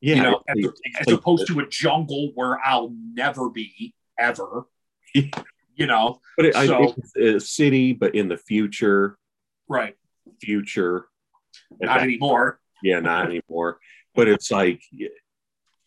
yeah, 0.00 0.14
you 0.16 0.22
know, 0.22 0.42
as, 0.48 0.66
as 1.00 1.12
opposed 1.12 1.46
to 1.48 1.60
a 1.60 1.66
jungle 1.68 2.30
where 2.34 2.58
I'll 2.64 2.92
never 3.12 3.50
be 3.50 3.94
ever. 4.18 4.66
you 5.14 5.86
know, 5.86 6.20
but 6.36 6.46
it, 6.46 6.54
so- 6.54 6.94
it's 7.14 7.16
a 7.16 7.40
city, 7.40 7.92
but 7.92 8.14
in 8.14 8.28
the 8.28 8.36
future, 8.38 9.18
right? 9.68 9.96
future. 10.40 11.06
Not 11.80 12.02
anymore. 12.02 12.60
Yeah, 12.82 13.00
not 13.00 13.26
anymore. 13.30 13.78
But 14.14 14.28
it's 14.28 14.50
like 14.50 14.82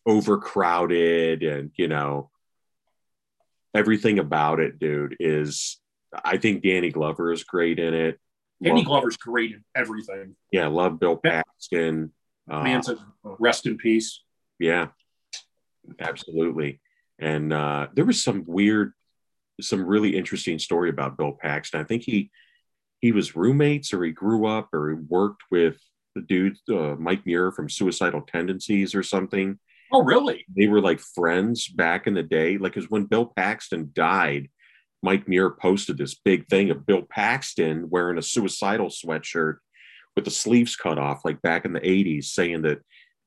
overcrowded, 0.06 1.44
and 1.44 1.72
you 1.76 1.88
know, 1.88 2.30
everything 3.74 4.20
about 4.20 4.60
it, 4.60 4.80
dude, 4.80 5.16
is. 5.20 5.78
I 6.26 6.38
think 6.38 6.64
Danny 6.64 6.90
Glover 6.90 7.32
is 7.32 7.44
great 7.44 7.78
in 7.78 7.94
it. 7.94 8.20
Danny 8.64 8.78
Love- 8.78 8.86
Glover's 8.88 9.18
great 9.18 9.52
in 9.52 9.64
everything. 9.76 10.36
yeah, 10.52 10.66
love 10.66 11.00
Bill 11.00 11.16
Paxton. 11.16 12.12
Uh, 12.50 12.64
Man 12.64 12.82
said, 12.82 12.98
rest 13.24 13.68
in 13.68 13.78
peace. 13.78 14.24
Yeah, 14.58 14.88
absolutely. 16.00 16.82
And 17.20 17.54
uh, 17.54 17.90
there 17.94 18.06
was 18.06 18.24
some 18.24 18.44
weird, 18.48 18.94
some 19.62 19.86
really 19.86 20.18
interesting 20.18 20.58
story 20.58 20.90
about 20.90 21.16
Bill 21.16 21.34
Paxton. 21.40 21.80
I 21.80 21.84
think 21.84 22.02
he 22.04 22.32
he 23.02 23.12
was 23.12 23.36
roommates, 23.36 23.94
or 23.94 24.04
he 24.04 24.12
grew 24.12 24.48
up, 24.48 24.70
or 24.74 24.90
he 24.90 24.96
worked 24.96 25.44
with 25.52 25.78
the 26.20 26.26
dude 26.28 26.58
uh, 26.70 26.96
Mike 27.00 27.26
Muir 27.26 27.52
from 27.52 27.70
Suicidal 27.70 28.22
Tendencies, 28.22 28.96
or 28.96 29.04
something. 29.04 29.60
Oh, 29.92 30.04
really? 30.04 30.46
They 30.56 30.68
were 30.68 30.82
like 30.82 31.00
friends 31.00 31.68
back 31.68 32.08
in 32.08 32.14
the 32.14 32.24
day. 32.24 32.58
Like, 32.58 32.74
because 32.74 32.90
when 32.90 33.06
Bill 33.06 33.26
Paxton 33.26 33.92
died, 33.94 34.50
Mike 35.02 35.28
Muir 35.28 35.52
posted 35.52 35.98
this 35.98 36.16
big 36.16 36.48
thing 36.48 36.70
of 36.70 36.86
Bill 36.86 37.02
Paxton 37.02 37.90
wearing 37.90 38.18
a 38.18 38.22
suicidal 38.22 38.88
sweatshirt 38.88 39.58
with 40.16 40.26
the 40.26 40.32
sleeves 40.32 40.76
cut 40.76 41.00
off, 41.00 41.26
like 41.26 41.42
back 41.42 41.66
in 41.66 41.74
the 41.74 41.80
80s, 41.80 42.26
saying 42.26 42.64
that 42.64 42.80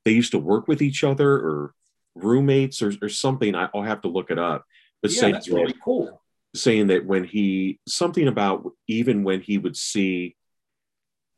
they 0.05 0.11
used 0.11 0.31
to 0.31 0.39
work 0.39 0.67
with 0.67 0.81
each 0.81 1.03
other 1.03 1.31
or 1.31 1.73
roommates 2.15 2.81
or, 2.81 2.93
or 3.01 3.09
something. 3.09 3.55
I, 3.55 3.69
I'll 3.73 3.83
have 3.83 4.01
to 4.01 4.07
look 4.07 4.31
it 4.31 4.39
up. 4.39 4.63
But 5.01 5.11
yeah, 5.11 5.19
saying, 5.19 5.33
that's 5.33 5.47
that, 5.47 5.55
really 5.55 5.75
cool. 5.83 6.21
saying 6.55 6.87
that 6.87 7.05
when 7.05 7.23
he, 7.23 7.79
something 7.87 8.27
about 8.27 8.71
even 8.87 9.23
when 9.23 9.41
he 9.41 9.57
would 9.57 9.75
see 9.75 10.35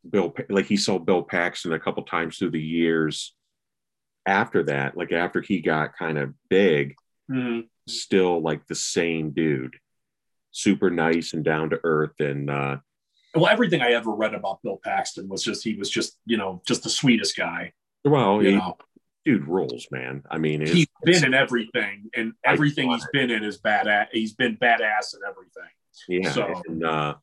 Bill, 0.09 0.33
like 0.49 0.65
he 0.67 0.77
saw 0.77 0.99
Bill 0.99 1.23
Paxton 1.23 1.73
a 1.73 1.79
couple 1.79 2.03
times 2.03 2.37
through 2.37 2.51
the 2.51 2.61
years 2.61 3.33
after 4.25 4.63
that, 4.63 4.97
like 4.97 5.11
after 5.11 5.41
he 5.41 5.61
got 5.61 5.95
kind 5.97 6.17
of 6.17 6.33
big, 6.49 6.95
Mhm. 7.29 7.67
still 7.87 8.41
like 8.41 8.67
the 8.67 8.75
same 8.75 9.31
dude 9.31 9.75
super 10.51 10.89
nice 10.89 11.33
and 11.33 11.43
down 11.43 11.69
to 11.71 11.79
earth 11.83 12.19
and 12.19 12.49
uh 12.49 12.77
Well, 13.33 13.47
everything 13.47 13.81
I 13.81 13.91
ever 13.91 14.11
read 14.11 14.33
about 14.33 14.61
Bill 14.63 14.79
Paxton 14.83 15.27
was 15.27 15.43
just 15.43 15.63
he 15.63 15.75
was 15.75 15.89
just 15.89 16.17
you 16.25 16.37
know 16.37 16.61
just 16.67 16.83
the 16.83 16.89
sweetest 16.89 17.35
guy. 17.35 17.73
well 18.05 18.41
You 18.41 18.49
he, 18.49 18.55
know, 18.55 18.77
dude 19.25 19.47
rules 19.47 19.87
man 19.91 20.21
i 20.29 20.37
mean 20.37 20.61
it's, 20.61 20.71
he's 20.71 20.87
been 21.03 21.25
in 21.25 21.33
everything, 21.33 22.09
and 22.15 22.33
everything 22.43 22.89
he's 22.91 23.07
been 23.11 23.31
in 23.31 23.43
is 23.43 23.59
badass. 23.59 24.07
He's 24.11 24.33
been 24.33 24.55
badass 24.57 25.15
in 25.15 25.21
everything. 25.27 25.71
yeah 26.07 26.31
so- 26.31 26.61
and, 26.67 26.83
uh 26.85 27.15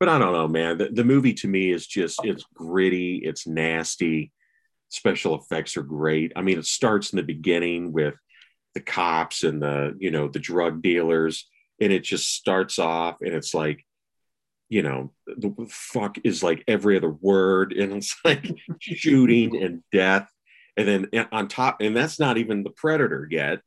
but 0.00 0.08
i 0.08 0.18
don't 0.18 0.32
know 0.32 0.48
man. 0.48 0.78
The, 0.78 0.88
the 0.88 1.04
movie 1.04 1.34
to 1.34 1.48
me 1.48 1.70
is 1.70 1.86
just 1.86 2.24
it's 2.24 2.44
gritty 2.54 3.20
it's 3.22 3.46
nasty. 3.46 4.32
Special 4.88 5.36
effects 5.36 5.76
are 5.76 5.84
great. 5.84 6.32
I 6.34 6.42
mean 6.42 6.58
it 6.58 6.66
starts 6.66 7.12
in 7.12 7.18
the 7.18 7.22
beginning 7.22 7.92
with 7.92 8.14
the 8.74 8.80
cops 8.80 9.44
and 9.44 9.62
the 9.62 9.94
you 9.98 10.10
know 10.10 10.28
the 10.28 10.38
drug 10.38 10.82
dealers 10.82 11.46
and 11.80 11.92
it 11.92 12.02
just 12.02 12.34
starts 12.34 12.78
off 12.78 13.16
and 13.20 13.34
it's 13.34 13.54
like 13.54 13.84
you 14.68 14.82
know 14.82 15.12
the 15.26 15.52
fuck 15.68 16.16
is 16.24 16.42
like 16.42 16.64
every 16.66 16.96
other 16.96 17.10
word 17.10 17.72
and 17.78 17.92
it's 17.92 18.16
like 18.24 18.46
shooting 18.80 19.62
and 19.62 19.82
death. 19.92 20.28
And 20.76 20.88
then 20.88 21.26
on 21.30 21.48
top 21.48 21.78
and 21.80 21.94
that's 21.94 22.18
not 22.18 22.38
even 22.38 22.62
the 22.62 22.70
predator 22.70 23.28
yet. 23.30 23.60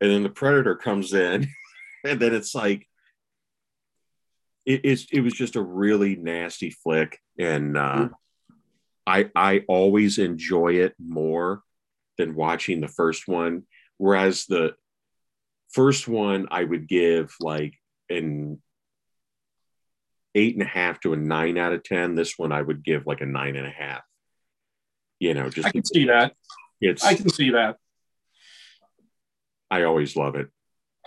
And 0.00 0.10
then 0.10 0.22
the 0.22 0.30
predator 0.30 0.76
comes 0.76 1.12
in 1.12 1.48
and 2.04 2.20
then 2.20 2.34
it's 2.34 2.54
like 2.54 2.86
it, 4.70 4.80
it's 4.84 5.06
it 5.12 5.20
was 5.20 5.34
just 5.34 5.56
a 5.56 5.62
really 5.62 6.16
nasty 6.16 6.70
flick 6.70 7.18
and 7.38 7.76
uh 7.76 8.08
i 9.06 9.28
i 9.34 9.64
always 9.68 10.18
enjoy 10.18 10.74
it 10.74 10.94
more 10.98 11.62
than 12.18 12.34
watching 12.34 12.80
the 12.80 12.88
first 12.88 13.26
one 13.26 13.64
whereas 13.98 14.46
the 14.46 14.74
first 15.72 16.06
one 16.06 16.46
i 16.50 16.62
would 16.62 16.88
give 16.88 17.34
like 17.40 17.74
an 18.08 18.60
eight 20.34 20.54
and 20.54 20.62
a 20.62 20.66
half 20.66 21.00
to 21.00 21.12
a 21.12 21.16
nine 21.16 21.58
out 21.58 21.72
of 21.72 21.82
ten 21.82 22.14
this 22.14 22.38
one 22.38 22.52
i 22.52 22.62
would 22.62 22.84
give 22.84 23.06
like 23.06 23.20
a 23.20 23.26
nine 23.26 23.56
and 23.56 23.66
a 23.66 23.70
half 23.70 24.02
you 25.18 25.34
know 25.34 25.50
just 25.50 25.68
I 25.68 25.70
can 25.70 25.84
see 25.84 26.06
that. 26.06 26.34
it's 26.80 27.04
I 27.04 27.14
can 27.14 27.28
see 27.28 27.50
that. 27.50 27.76
I 29.70 29.84
always 29.84 30.16
love 30.16 30.34
it. 30.34 30.48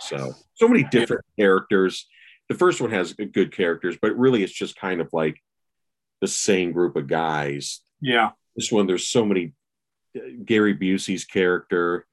So 0.00 0.34
so 0.54 0.68
many 0.68 0.84
different 0.84 1.24
characters. 1.38 2.06
The 2.48 2.54
first 2.54 2.80
one 2.80 2.90
has 2.90 3.12
good 3.14 3.54
characters, 3.54 3.96
but 4.00 4.16
really 4.18 4.42
it's 4.42 4.52
just 4.52 4.76
kind 4.76 5.00
of 5.00 5.08
like 5.12 5.40
the 6.20 6.28
same 6.28 6.72
group 6.72 6.96
of 6.96 7.06
guys. 7.06 7.80
Yeah. 8.00 8.30
This 8.56 8.70
one, 8.70 8.86
there's 8.86 9.06
so 9.06 9.24
many. 9.24 9.52
Gary 10.44 10.76
Busey's 10.76 11.24
character. 11.24 12.06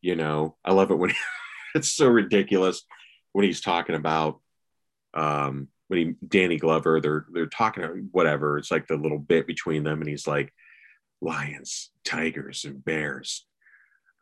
You 0.00 0.16
know, 0.16 0.56
I 0.64 0.72
love 0.72 0.90
it 0.90 0.98
when 0.98 1.12
it's 1.74 1.92
so 1.92 2.06
ridiculous 2.06 2.82
when 3.32 3.44
he's 3.44 3.60
talking 3.60 3.94
about 3.94 4.40
um 5.12 5.68
when 5.88 5.98
he 5.98 6.26
Danny 6.26 6.56
Glover. 6.56 7.00
They're 7.00 7.26
they're 7.32 7.46
talking 7.46 7.84
about 7.84 7.96
whatever. 8.12 8.58
It's 8.58 8.70
like 8.70 8.86
the 8.86 8.96
little 8.96 9.18
bit 9.18 9.46
between 9.46 9.82
them, 9.82 10.00
and 10.00 10.08
he's 10.08 10.26
like, 10.26 10.52
lions, 11.20 11.90
tigers, 12.04 12.64
and 12.64 12.84
bears. 12.84 13.46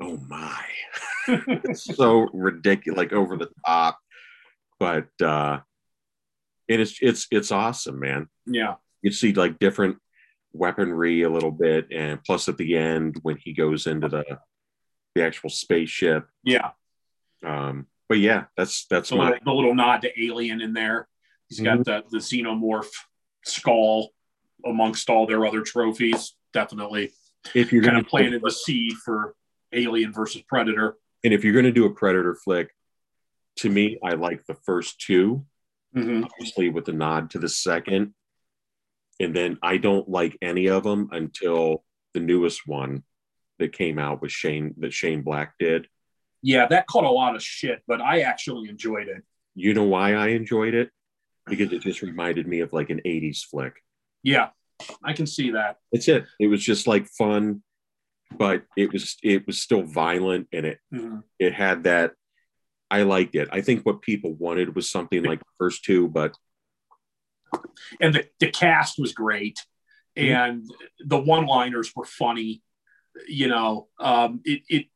Oh 0.00 0.16
my 0.28 0.64
it's 1.28 1.84
so 1.84 2.28
ridiculous, 2.32 2.96
like 2.96 3.12
over 3.12 3.36
the 3.36 3.50
top. 3.64 3.98
But 4.82 5.24
uh 5.24 5.60
and 6.68 6.80
it's 6.80 6.98
it's 7.00 7.28
it's 7.30 7.52
awesome, 7.52 8.00
man. 8.00 8.28
Yeah. 8.46 8.74
You 9.02 9.12
see 9.12 9.32
like 9.32 9.58
different 9.60 9.98
weaponry 10.52 11.22
a 11.22 11.30
little 11.30 11.50
bit, 11.52 11.88
and 11.92 12.22
plus 12.24 12.48
at 12.48 12.56
the 12.56 12.76
end 12.76 13.18
when 13.22 13.36
he 13.36 13.52
goes 13.52 13.86
into 13.86 14.08
the 14.08 14.24
the 15.14 15.22
actual 15.24 15.50
spaceship. 15.50 16.26
Yeah. 16.42 16.70
Um, 17.44 17.86
but 18.08 18.18
yeah, 18.18 18.44
that's 18.56 18.86
that's 18.86 19.10
The, 19.10 19.16
my 19.16 19.24
little, 19.30 19.44
the 19.44 19.52
little 19.52 19.74
nod 19.74 20.02
to 20.02 20.24
Alien 20.24 20.60
in 20.60 20.72
there. 20.72 21.08
He's 21.48 21.60
got 21.60 21.84
the 21.84 22.02
the 22.10 22.18
xenomorph 22.18 22.90
skull 23.44 24.10
amongst 24.64 25.10
all 25.10 25.26
their 25.26 25.44
other 25.46 25.62
trophies. 25.62 26.34
Definitely 26.52 27.12
if 27.54 27.72
you're 27.72 27.82
kind 27.82 27.98
of 27.98 28.06
planted 28.06 28.42
the 28.42 28.50
seed 28.50 28.94
for 29.04 29.34
Alien 29.72 30.12
versus 30.12 30.42
Predator. 30.42 30.96
and 31.24 31.32
if 31.32 31.44
you're 31.44 31.54
gonna 31.54 31.72
do 31.72 31.86
a 31.86 31.90
predator 31.90 32.34
flick, 32.34 32.70
to 33.56 33.68
me, 33.70 33.98
I 34.02 34.14
like 34.14 34.44
the 34.46 34.54
first 34.54 35.00
two. 35.00 35.46
Mhm. 35.94 36.24
obviously 36.24 36.70
with 36.70 36.86
the 36.86 36.92
nod 36.94 37.28
to 37.32 37.38
the 37.38 37.50
second. 37.50 38.14
And 39.20 39.36
then 39.36 39.58
I 39.62 39.76
don't 39.76 40.08
like 40.08 40.38
any 40.40 40.68
of 40.68 40.84
them 40.84 41.10
until 41.12 41.84
the 42.14 42.20
newest 42.20 42.66
one 42.66 43.04
that 43.58 43.74
came 43.74 43.98
out 43.98 44.22
with 44.22 44.32
Shane 44.32 44.74
that 44.78 44.94
Shane 44.94 45.20
Black 45.20 45.52
did. 45.58 45.88
Yeah, 46.40 46.66
that 46.68 46.86
caught 46.86 47.04
a 47.04 47.10
lot 47.10 47.36
of 47.36 47.42
shit, 47.42 47.82
but 47.86 48.00
I 48.00 48.20
actually 48.22 48.70
enjoyed 48.70 49.06
it. 49.08 49.22
You 49.54 49.74
know 49.74 49.84
why 49.84 50.14
I 50.14 50.28
enjoyed 50.28 50.72
it? 50.72 50.90
Because 51.44 51.70
it 51.74 51.82
just 51.82 52.00
reminded 52.00 52.46
me 52.46 52.60
of 52.60 52.72
like 52.72 52.88
an 52.88 53.02
80s 53.04 53.44
flick. 53.44 53.74
Yeah, 54.22 54.48
I 55.04 55.12
can 55.12 55.26
see 55.26 55.50
that. 55.50 55.76
That's 55.92 56.08
it. 56.08 56.24
It 56.40 56.46
was 56.46 56.64
just 56.64 56.86
like 56.86 57.06
fun, 57.06 57.62
but 58.34 58.64
it 58.78 58.90
was 58.94 59.18
it 59.22 59.46
was 59.46 59.60
still 59.60 59.82
violent 59.82 60.48
and 60.54 60.64
it 60.64 60.78
Mhm. 60.90 61.22
it 61.38 61.52
had 61.52 61.82
that 61.84 62.14
I 62.92 63.04
liked 63.04 63.34
it. 63.36 63.48
I 63.50 63.62
think 63.62 63.86
what 63.86 64.02
people 64.02 64.34
wanted 64.34 64.74
was 64.76 64.90
something 64.90 65.22
like 65.24 65.38
the 65.38 65.44
first 65.58 65.82
two, 65.82 66.08
but 66.08 66.36
And 68.00 68.14
the, 68.14 68.28
the 68.38 68.50
cast 68.50 68.98
was 68.98 69.12
great, 69.12 69.58
Mhm. 70.16 70.34
and 70.34 70.70
the 71.00 71.18
one 71.18 71.46
liners 71.46 71.92
were 71.96 72.04
funny. 72.04 72.62
You 73.28 73.48
know, 73.48 73.88
um, 73.98 74.40
it, 74.44 74.62
it 74.68 74.86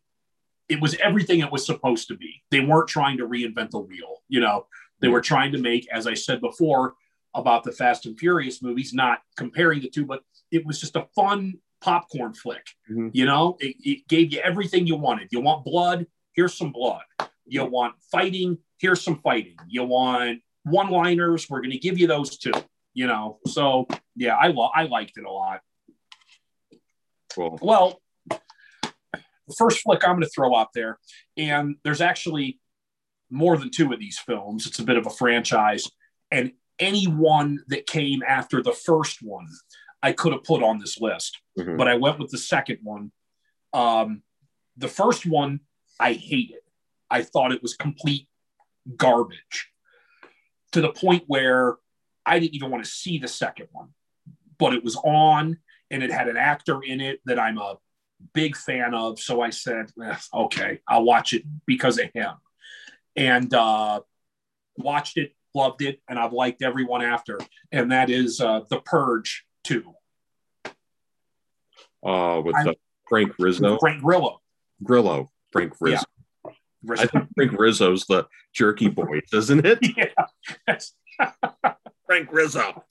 it 0.68 0.80
was 0.80 0.94
everything 0.96 1.40
it 1.40 1.50
was 1.52 1.64
supposed 1.64 2.08
to 2.08 2.16
be. 2.16 2.42
They 2.50 2.60
weren't 2.60 2.88
trying 2.88 3.18
to 3.18 3.26
reinvent 3.28 3.70
the 3.70 3.78
wheel. 3.78 4.22
You 4.28 4.40
know, 4.40 4.66
they 5.00 5.08
were 5.08 5.20
trying 5.20 5.52
to 5.52 5.58
make, 5.58 5.86
as 5.92 6.06
I 6.06 6.14
said 6.14 6.40
before, 6.40 6.94
about 7.34 7.62
the 7.64 7.72
Fast 7.72 8.04
and 8.06 8.18
Furious 8.18 8.62
movies, 8.62 8.92
not 8.92 9.20
comparing 9.36 9.80
the 9.80 9.88
two, 9.90 10.04
but 10.06 10.22
it 10.50 10.66
was 10.66 10.80
just 10.80 10.96
a 10.96 11.06
fun 11.14 11.60
popcorn 11.80 12.32
flick. 12.34 12.66
Mhm. 12.90 13.10
You 13.14 13.26
know, 13.26 13.56
it, 13.60 13.76
it 13.84 14.08
gave 14.08 14.32
you 14.32 14.40
everything 14.40 14.86
you 14.86 14.96
wanted. 14.96 15.28
You 15.30 15.40
want 15.40 15.64
blood? 15.64 16.06
Here's 16.32 16.54
some 16.54 16.72
blood. 16.72 17.04
You 17.46 17.64
want 17.64 17.94
fighting? 18.10 18.58
Here's 18.78 19.02
some 19.02 19.20
fighting. 19.20 19.56
You 19.68 19.84
want 19.84 20.40
one 20.64 20.90
liners? 20.90 21.48
We're 21.48 21.60
going 21.60 21.70
to 21.70 21.78
give 21.78 21.98
you 21.98 22.06
those 22.06 22.38
too. 22.38 22.52
You 22.94 23.06
know, 23.06 23.38
so 23.46 23.86
yeah, 24.14 24.36
I 24.36 24.48
lo- 24.48 24.70
I 24.74 24.84
liked 24.84 25.18
it 25.18 25.24
a 25.24 25.30
lot. 25.30 25.60
Well, 27.36 27.58
Well, 27.60 28.02
the 28.30 29.54
first 29.56 29.80
flick 29.80 30.02
I'm 30.02 30.12
going 30.12 30.22
to 30.22 30.28
throw 30.28 30.56
out 30.56 30.68
there, 30.74 30.98
and 31.36 31.76
there's 31.84 32.00
actually 32.00 32.58
more 33.30 33.56
than 33.56 33.70
two 33.70 33.92
of 33.92 33.98
these 33.98 34.18
films. 34.18 34.66
It's 34.66 34.78
a 34.78 34.84
bit 34.84 34.96
of 34.96 35.06
a 35.06 35.10
franchise, 35.10 35.90
and 36.30 36.52
any 36.78 37.04
one 37.04 37.58
that 37.68 37.86
came 37.86 38.22
after 38.26 38.62
the 38.62 38.72
first 38.72 39.18
one, 39.22 39.46
I 40.02 40.12
could 40.12 40.32
have 40.32 40.44
put 40.44 40.62
on 40.62 40.78
this 40.78 41.00
list, 41.00 41.38
mhm. 41.58 41.76
but 41.76 41.88
I 41.88 41.94
went 41.96 42.18
with 42.18 42.30
the 42.30 42.38
second 42.38 42.78
one. 42.82 43.12
Um, 43.72 44.22
the 44.76 44.88
first 44.88 45.26
one 45.26 45.60
I 46.00 46.12
hated. 46.12 46.60
I 47.10 47.22
thought 47.22 47.52
it 47.52 47.62
was 47.62 47.74
complete 47.74 48.28
garbage 48.96 49.70
to 50.72 50.80
the 50.80 50.90
point 50.90 51.24
where 51.26 51.76
I 52.24 52.38
didn't 52.38 52.54
even 52.54 52.70
want 52.70 52.84
to 52.84 52.90
see 52.90 53.18
the 53.18 53.28
second 53.28 53.68
one, 53.72 53.90
but 54.58 54.74
it 54.74 54.84
was 54.84 54.96
on 54.96 55.58
and 55.90 56.02
it 56.02 56.10
had 56.10 56.28
an 56.28 56.36
actor 56.36 56.80
in 56.82 57.00
it 57.00 57.20
that 57.24 57.38
I'm 57.38 57.58
a 57.58 57.76
big 58.32 58.56
fan 58.56 58.94
of. 58.94 59.18
So 59.20 59.40
I 59.40 59.50
said, 59.50 59.90
"Eh, 60.02 60.16
okay, 60.34 60.80
I'll 60.88 61.04
watch 61.04 61.32
it 61.32 61.44
because 61.66 61.98
of 61.98 62.10
him. 62.12 62.32
And 63.14 63.52
uh, 63.54 64.00
watched 64.76 65.16
it, 65.16 65.34
loved 65.54 65.82
it, 65.82 66.00
and 66.08 66.18
I've 66.18 66.32
liked 66.32 66.62
everyone 66.62 67.02
after. 67.02 67.38
And 67.72 67.92
that 67.92 68.10
is 68.10 68.40
uh, 68.40 68.60
The 68.68 68.80
Purge 68.80 69.46
2. 69.64 69.94
uh, 72.04 72.42
with 72.44 72.54
uh, 72.56 72.74
Frank 73.08 73.32
Rizzo, 73.38 73.78
Frank 73.78 74.02
Grillo. 74.02 74.40
Grillo, 74.82 75.30
Frank 75.52 75.74
Rizzo. 75.80 76.04
I 76.90 77.06
think 77.06 77.28
Frank 77.34 77.52
Rizzo's 77.58 78.04
the 78.06 78.26
jerky 78.54 78.88
boy, 78.88 79.20
isn't 79.32 79.64
it? 79.64 79.78
yeah. 79.96 80.78
Frank 82.06 82.32
Rizzo. 82.32 82.84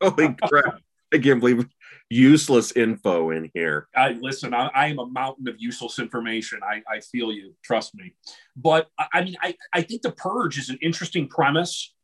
Holy 0.00 0.34
crap! 0.46 0.80
I 1.12 1.18
can't 1.18 1.40
believe 1.40 1.66
useless 2.10 2.72
info 2.72 3.30
in 3.30 3.50
here. 3.54 3.88
I 3.96 4.12
listen. 4.20 4.54
I, 4.54 4.68
I 4.74 4.86
am 4.88 4.98
a 4.98 5.06
mountain 5.06 5.48
of 5.48 5.56
useless 5.58 5.98
information. 5.98 6.60
I, 6.62 6.82
I 6.90 7.00
feel 7.00 7.32
you. 7.32 7.54
Trust 7.64 7.94
me. 7.94 8.14
But 8.56 8.88
I, 8.98 9.06
I 9.14 9.24
mean, 9.24 9.36
I, 9.42 9.56
I 9.72 9.82
think 9.82 10.02
the 10.02 10.12
purge 10.12 10.58
is 10.58 10.68
an 10.68 10.78
interesting 10.82 11.28
premise, 11.28 11.94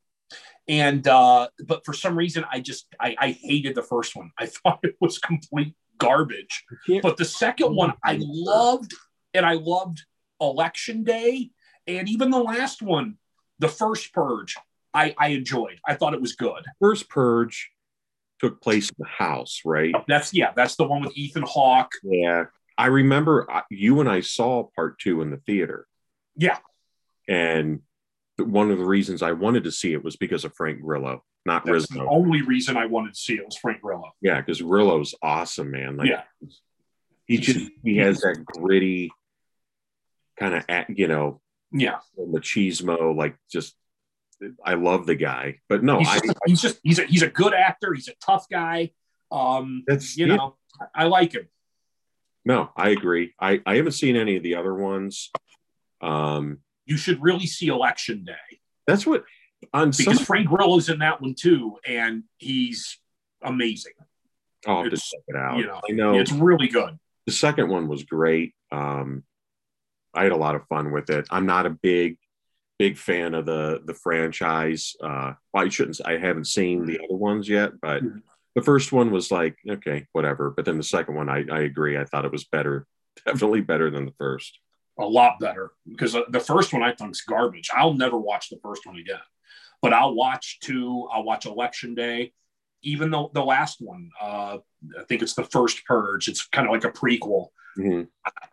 and 0.68 1.06
uh, 1.06 1.48
but 1.66 1.84
for 1.84 1.92
some 1.92 2.16
reason, 2.16 2.44
I 2.50 2.60
just 2.60 2.86
I, 2.98 3.16
I 3.18 3.30
hated 3.32 3.74
the 3.74 3.82
first 3.82 4.16
one. 4.16 4.30
I 4.38 4.46
thought 4.46 4.80
it 4.82 4.96
was 5.00 5.18
complete 5.18 5.74
garbage. 5.98 6.64
But 7.02 7.16
the 7.16 7.24
second 7.24 7.74
one, 7.76 7.92
I 8.02 8.18
loved, 8.20 8.92
and 9.34 9.44
I 9.44 9.54
loved 9.54 10.02
Election 10.40 11.04
Day, 11.04 11.50
and 11.86 12.08
even 12.08 12.30
the 12.30 12.38
last 12.38 12.82
one, 12.82 13.16
the 13.58 13.68
first 13.68 14.12
purge. 14.12 14.56
I, 14.92 15.14
I 15.18 15.28
enjoyed. 15.28 15.78
I 15.86 15.94
thought 15.94 16.14
it 16.14 16.20
was 16.20 16.34
good. 16.34 16.64
First 16.80 17.08
purge 17.08 17.70
took 18.40 18.60
place 18.60 18.88
in 18.88 18.96
the 18.98 19.06
house, 19.06 19.60
right? 19.64 19.94
That's 20.08 20.34
yeah. 20.34 20.52
That's 20.56 20.76
the 20.76 20.84
one 20.84 21.02
with 21.02 21.16
Ethan 21.16 21.44
Hawke. 21.46 21.92
Yeah. 22.02 22.46
I 22.76 22.86
remember 22.86 23.46
you 23.70 24.00
and 24.00 24.08
I 24.08 24.20
saw 24.20 24.68
part 24.74 24.98
two 24.98 25.20
in 25.22 25.30
the 25.30 25.36
theater. 25.36 25.86
Yeah. 26.36 26.58
And 27.28 27.80
one 28.38 28.70
of 28.70 28.78
the 28.78 28.84
reasons 28.84 29.22
I 29.22 29.32
wanted 29.32 29.64
to 29.64 29.70
see 29.70 29.92
it 29.92 30.02
was 30.02 30.16
because 30.16 30.44
of 30.44 30.54
Frank 30.54 30.80
Grillo, 30.80 31.22
not 31.44 31.66
That's 31.66 31.88
the 31.88 32.06
only 32.06 32.42
reason 32.42 32.76
I 32.76 32.86
wanted 32.86 33.14
to 33.14 33.20
see 33.20 33.34
it 33.34 33.44
was 33.44 33.56
Frank 33.56 33.82
Grillo. 33.82 34.12
Yeah, 34.22 34.40
because 34.40 34.62
Grillo's 34.62 35.14
awesome, 35.22 35.70
man. 35.70 35.98
Like 35.98 36.08
yeah. 36.08 36.22
he 37.26 37.36
just 37.36 37.70
he 37.84 37.98
has 37.98 38.20
that 38.20 38.44
gritty 38.46 39.10
kind 40.40 40.54
of 40.54 40.64
you 40.96 41.06
know 41.08 41.40
Yeah. 41.72 41.98
machismo, 42.18 43.14
like 43.14 43.36
just 43.50 43.76
I 44.64 44.74
love 44.74 45.06
the 45.06 45.14
guy. 45.14 45.60
But 45.68 45.84
no, 45.84 45.98
he's, 45.98 46.08
I 46.08 46.18
just, 46.20 46.38
he's 46.46 46.62
just 46.62 46.80
he's 46.82 46.98
a 46.98 47.04
he's 47.04 47.22
a 47.22 47.28
good 47.28 47.52
actor. 47.54 47.92
He's 47.92 48.08
a 48.08 48.14
tough 48.24 48.46
guy. 48.50 48.90
Um, 49.30 49.84
that's 49.86 50.16
you 50.16 50.26
yeah, 50.26 50.36
know, 50.36 50.56
I, 50.80 51.02
I 51.02 51.04
like 51.04 51.32
him. 51.34 51.46
no, 52.44 52.70
I 52.76 52.90
agree. 52.90 53.34
I 53.38 53.60
I 53.66 53.76
haven't 53.76 53.92
seen 53.92 54.16
any 54.16 54.36
of 54.36 54.42
the 54.42 54.54
other 54.56 54.74
ones. 54.74 55.30
Um, 56.00 56.58
You 56.86 56.96
should 56.96 57.22
really 57.22 57.46
see 57.46 57.68
Election 57.68 58.24
Day 58.24 58.60
that's 58.86 59.06
what 59.06 59.24
on 59.74 59.92
some. 59.92 60.06
because 60.12 60.26
Frank 60.26 60.48
Grillo's 60.48 60.88
in 60.88 61.00
that 61.00 61.20
one 61.20 61.34
too, 61.34 61.76
and 61.86 62.24
he's 62.38 62.98
amazing. 63.42 63.92
I'll 64.66 64.82
have 64.82 64.90
to 64.90 64.96
check 64.96 65.20
it 65.28 65.36
out. 65.36 65.58
you 65.58 65.66
know, 65.66 65.80
I 65.88 65.92
know 65.92 66.18
It's 66.18 66.32
really 66.32 66.68
good. 66.68 66.98
the 67.26 67.32
second 67.32 67.68
one 67.68 67.86
was 67.88 68.02
great. 68.04 68.54
Um, 68.72 69.22
I 70.14 70.24
had 70.24 70.32
a 70.32 70.36
lot 70.36 70.54
of 70.54 70.66
fun 70.68 70.90
with 70.92 71.10
it. 71.10 71.26
I'm 71.30 71.46
not 71.46 71.66
a 71.66 71.70
big, 71.70 72.18
big 72.78 72.96
fan 72.96 73.34
of 73.34 73.46
the 73.46 73.80
the 73.84 73.94
franchise. 73.94 74.96
Uh, 75.02 75.34
well, 75.52 75.64
I 75.64 75.68
shouldn't. 75.68 76.00
I 76.04 76.18
haven't 76.18 76.46
seen 76.46 76.84
the 76.86 76.98
other 77.04 77.14
ones 77.16 77.48
yet, 77.48 77.80
but 77.80 78.02
Mhm. 78.02 78.22
the 78.54 78.62
first 78.62 78.92
one 78.92 79.10
was 79.10 79.30
like 79.30 79.56
okay, 79.68 80.06
whatever. 80.12 80.50
But 80.50 80.64
then 80.64 80.76
the 80.78 80.82
second 80.84 81.14
one, 81.14 81.28
I, 81.28 81.44
I 81.50 81.60
agree. 81.60 81.96
I 81.96 82.04
thought 82.04 82.24
it 82.24 82.32
was 82.32 82.44
better, 82.44 82.86
definitely 83.26 83.60
better 83.60 83.90
than 83.90 84.04
the 84.06 84.14
first. 84.18 84.58
A 84.98 85.04
lot 85.04 85.38
better 85.40 85.70
because 85.88 86.12
the 86.28 86.40
first 86.40 86.72
one 86.74 86.82
I 86.82 86.92
think's 86.92 87.22
garbage. 87.22 87.70
I'll 87.74 87.94
never 87.94 88.18
watch 88.18 88.50
the 88.50 88.58
first 88.62 88.84
one 88.86 88.96
again, 88.96 89.20
but 89.80 89.92
I'll 89.94 90.14
watch 90.14 90.58
two. 90.60 91.08
I'll 91.12 91.22
watch 91.24 91.46
Election 91.46 91.94
Day. 91.94 92.32
Even 92.82 93.10
though 93.10 93.30
the 93.34 93.44
last 93.44 93.80
one, 93.80 94.10
uh, 94.20 94.58
I 94.98 95.04
think 95.08 95.20
it's 95.22 95.34
the 95.34 95.44
first 95.44 95.84
Purge. 95.84 96.28
It's 96.28 96.46
kind 96.48 96.66
of 96.66 96.72
like 96.72 96.84
a 96.84 96.90
prequel. 96.90 97.48
Mhm. 97.78 98.08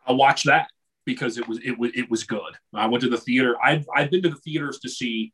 I 0.06 0.12
watch 0.12 0.44
that 0.44 0.70
because 1.08 1.38
it 1.38 1.48
was 1.48 1.60
it 1.64 1.80
was 1.80 1.92
it 1.96 2.12
was 2.12 2.26
good. 2.26 2.54
I 2.74 2.86
went 2.86 3.02
to 3.02 3.10
the 3.10 3.18
theater. 3.18 3.56
I've 3.64 3.88
I've 3.96 4.12
been 4.12 4.22
to 4.24 4.30
the 4.30 4.36
theaters 4.36 4.80
to 4.82 4.90
see 4.90 5.34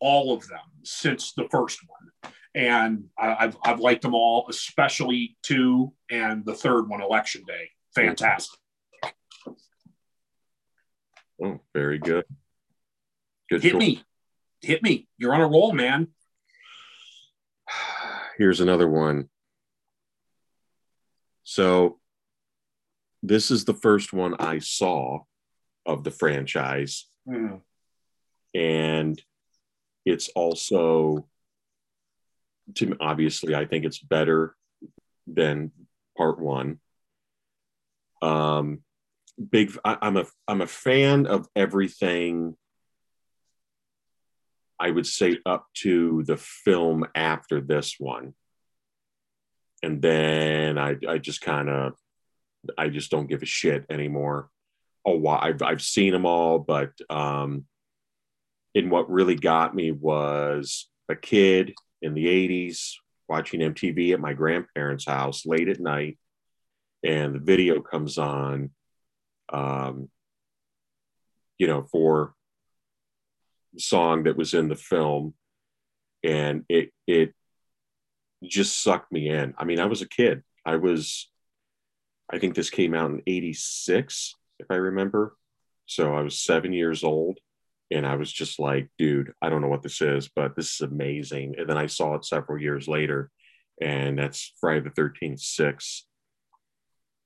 all 0.00 0.32
of 0.32 0.48
them 0.48 0.58
since 0.82 1.34
the 1.34 1.46
first 1.50 1.78
one, 1.86 2.32
and 2.54 3.04
I, 3.16 3.36
I've 3.38 3.56
I've 3.62 3.80
liked 3.80 4.02
them 4.02 4.14
all, 4.14 4.46
especially 4.48 5.36
two 5.42 5.92
and 6.10 6.44
the 6.44 6.54
third 6.54 6.88
one, 6.88 7.02
Election 7.02 7.44
Day. 7.46 7.68
Fantastic. 7.94 8.58
Oh, 11.44 11.60
very 11.74 11.98
good. 11.98 12.24
Good. 13.50 13.62
Hit 13.62 13.72
choice. 13.72 13.78
me, 13.78 14.02
hit 14.62 14.82
me. 14.82 15.06
You're 15.18 15.34
on 15.34 15.42
a 15.42 15.48
roll, 15.48 15.72
man. 15.72 16.08
Here's 18.38 18.60
another 18.60 18.88
one. 18.88 19.28
So, 21.44 21.98
this 23.22 23.50
is 23.50 23.64
the 23.64 23.74
first 23.74 24.12
one 24.12 24.34
I 24.38 24.58
saw 24.58 25.20
of 25.86 26.04
the 26.04 26.10
franchise, 26.10 27.06
and 28.54 29.22
it's 30.04 30.28
also, 30.30 31.26
to 32.74 32.86
me, 32.86 32.96
obviously, 33.00 33.54
I 33.54 33.66
think 33.66 33.84
it's 33.84 33.98
better 33.98 34.56
than 35.26 35.70
part 36.16 36.40
one. 36.40 36.80
Um, 38.20 38.82
big. 39.50 39.76
I, 39.84 39.98
I'm 40.02 40.16
a 40.16 40.26
I'm 40.46 40.60
a 40.60 40.66
fan 40.66 41.26
of 41.26 41.48
everything. 41.56 42.56
I 44.78 44.90
would 44.90 45.06
say 45.06 45.38
up 45.46 45.66
to 45.74 46.24
the 46.24 46.36
film 46.36 47.06
after 47.14 47.60
this 47.60 47.96
one. 48.00 48.34
And 49.84 50.02
then 50.02 50.76
I, 50.76 50.96
I 51.08 51.18
just 51.18 51.40
kind 51.40 51.68
of, 51.68 51.94
I 52.78 52.88
just 52.88 53.10
don't 53.10 53.28
give 53.28 53.42
a 53.42 53.46
shit 53.46 53.84
anymore. 53.90 54.48
Oh, 55.04 55.26
I've, 55.26 55.62
I've 55.62 55.82
seen 55.82 56.12
them 56.12 56.26
all, 56.26 56.58
but 56.58 56.92
um, 57.10 57.64
and 58.74 58.90
what 58.90 59.10
really 59.10 59.34
got 59.34 59.74
me 59.74 59.90
was 59.90 60.88
a 61.08 61.16
kid 61.16 61.74
in 62.00 62.14
the 62.14 62.26
80s 62.26 62.92
watching 63.28 63.60
MTV 63.60 64.12
at 64.12 64.20
my 64.20 64.32
grandparents' 64.32 65.06
house 65.06 65.44
late 65.44 65.68
at 65.68 65.80
night, 65.80 66.18
and 67.02 67.34
the 67.34 67.40
video 67.40 67.80
comes 67.80 68.16
on, 68.18 68.70
um, 69.52 70.08
you 71.58 71.66
know, 71.66 71.82
for 71.82 72.34
the 73.74 73.80
song 73.80 74.24
that 74.24 74.36
was 74.36 74.54
in 74.54 74.68
the 74.68 74.76
film 74.76 75.34
and 76.22 76.64
it 76.68 76.90
it 77.06 77.34
just 78.42 78.82
sucked 78.82 79.10
me 79.12 79.28
in 79.28 79.54
i 79.58 79.64
mean 79.64 79.80
i 79.80 79.86
was 79.86 80.02
a 80.02 80.08
kid 80.08 80.42
i 80.64 80.76
was 80.76 81.30
i 82.30 82.38
think 82.38 82.54
this 82.54 82.70
came 82.70 82.94
out 82.94 83.10
in 83.10 83.22
86 83.26 84.34
if 84.58 84.66
i 84.70 84.74
remember 84.74 85.36
so 85.86 86.14
i 86.14 86.22
was 86.22 86.38
seven 86.40 86.72
years 86.72 87.04
old 87.04 87.38
and 87.90 88.06
i 88.06 88.16
was 88.16 88.32
just 88.32 88.58
like 88.58 88.88
dude 88.98 89.32
i 89.42 89.48
don't 89.48 89.62
know 89.62 89.68
what 89.68 89.82
this 89.82 90.00
is 90.00 90.28
but 90.34 90.54
this 90.56 90.74
is 90.74 90.80
amazing 90.80 91.54
and 91.58 91.68
then 91.68 91.78
i 91.78 91.86
saw 91.86 92.14
it 92.14 92.24
several 92.24 92.60
years 92.60 92.88
later 92.88 93.30
and 93.80 94.18
that's 94.18 94.52
friday 94.60 94.80
the 94.80 94.90
13th 94.90 95.40
6 95.40 96.06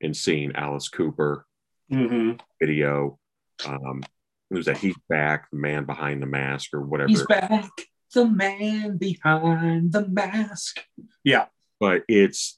and 0.03 0.17
seeing 0.17 0.55
alice 0.55 0.89
cooper 0.89 1.47
Mm-hmm. 1.93 2.33
video 2.61 3.17
um 3.65 4.03
it 4.51 4.55
was 4.57 4.67
that 4.67 4.79
he's 4.79 4.95
back, 5.09 5.51
the 5.51 5.57
man 5.57 5.85
behind 5.87 6.23
the 6.23 6.27
mask, 6.27 6.73
or 6.73 6.81
whatever. 6.81 7.09
He's 7.09 7.27
back, 7.27 7.69
the 8.15 8.27
man 8.27 8.97
behind 8.97 9.93
the 9.93 10.07
mask. 10.07 10.85
Yeah, 11.25 11.47
But 11.81 12.05
it's, 12.07 12.57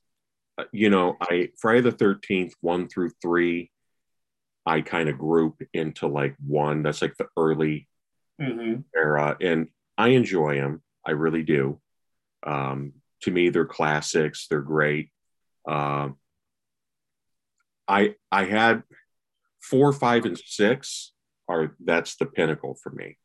you 0.72 0.90
know, 0.90 1.16
I 1.20 1.50
Friday 1.58 1.80
the 1.80 1.92
Thirteenth 1.92 2.54
one 2.60 2.88
through 2.88 3.10
three, 3.22 3.70
I 4.66 4.80
kind 4.80 5.08
of 5.08 5.18
group 5.18 5.62
into 5.72 6.06
like 6.06 6.36
one. 6.44 6.82
That's 6.82 7.02
like 7.02 7.16
the 7.16 7.28
early 7.36 7.88
Mhm. 8.40 8.84
era, 8.94 9.36
and 9.40 9.68
I 9.96 10.08
enjoy 10.08 10.56
them. 10.56 10.82
I 11.04 11.12
really 11.12 11.42
do. 11.42 11.80
Um, 12.44 12.92
to 13.22 13.30
me, 13.30 13.48
they're 13.48 13.66
classics. 13.66 14.46
They're 14.48 14.60
great. 14.60 15.10
Um, 15.66 16.18
I 17.86 18.16
I 18.30 18.44
had 18.44 18.84
four, 19.60 19.92
five, 19.92 20.24
and 20.24 20.38
six 20.38 21.12
are 21.48 21.74
that's 21.80 22.16
the 22.16 22.26
pinnacle 22.26 22.74
for 22.82 22.90
me. 22.90 23.18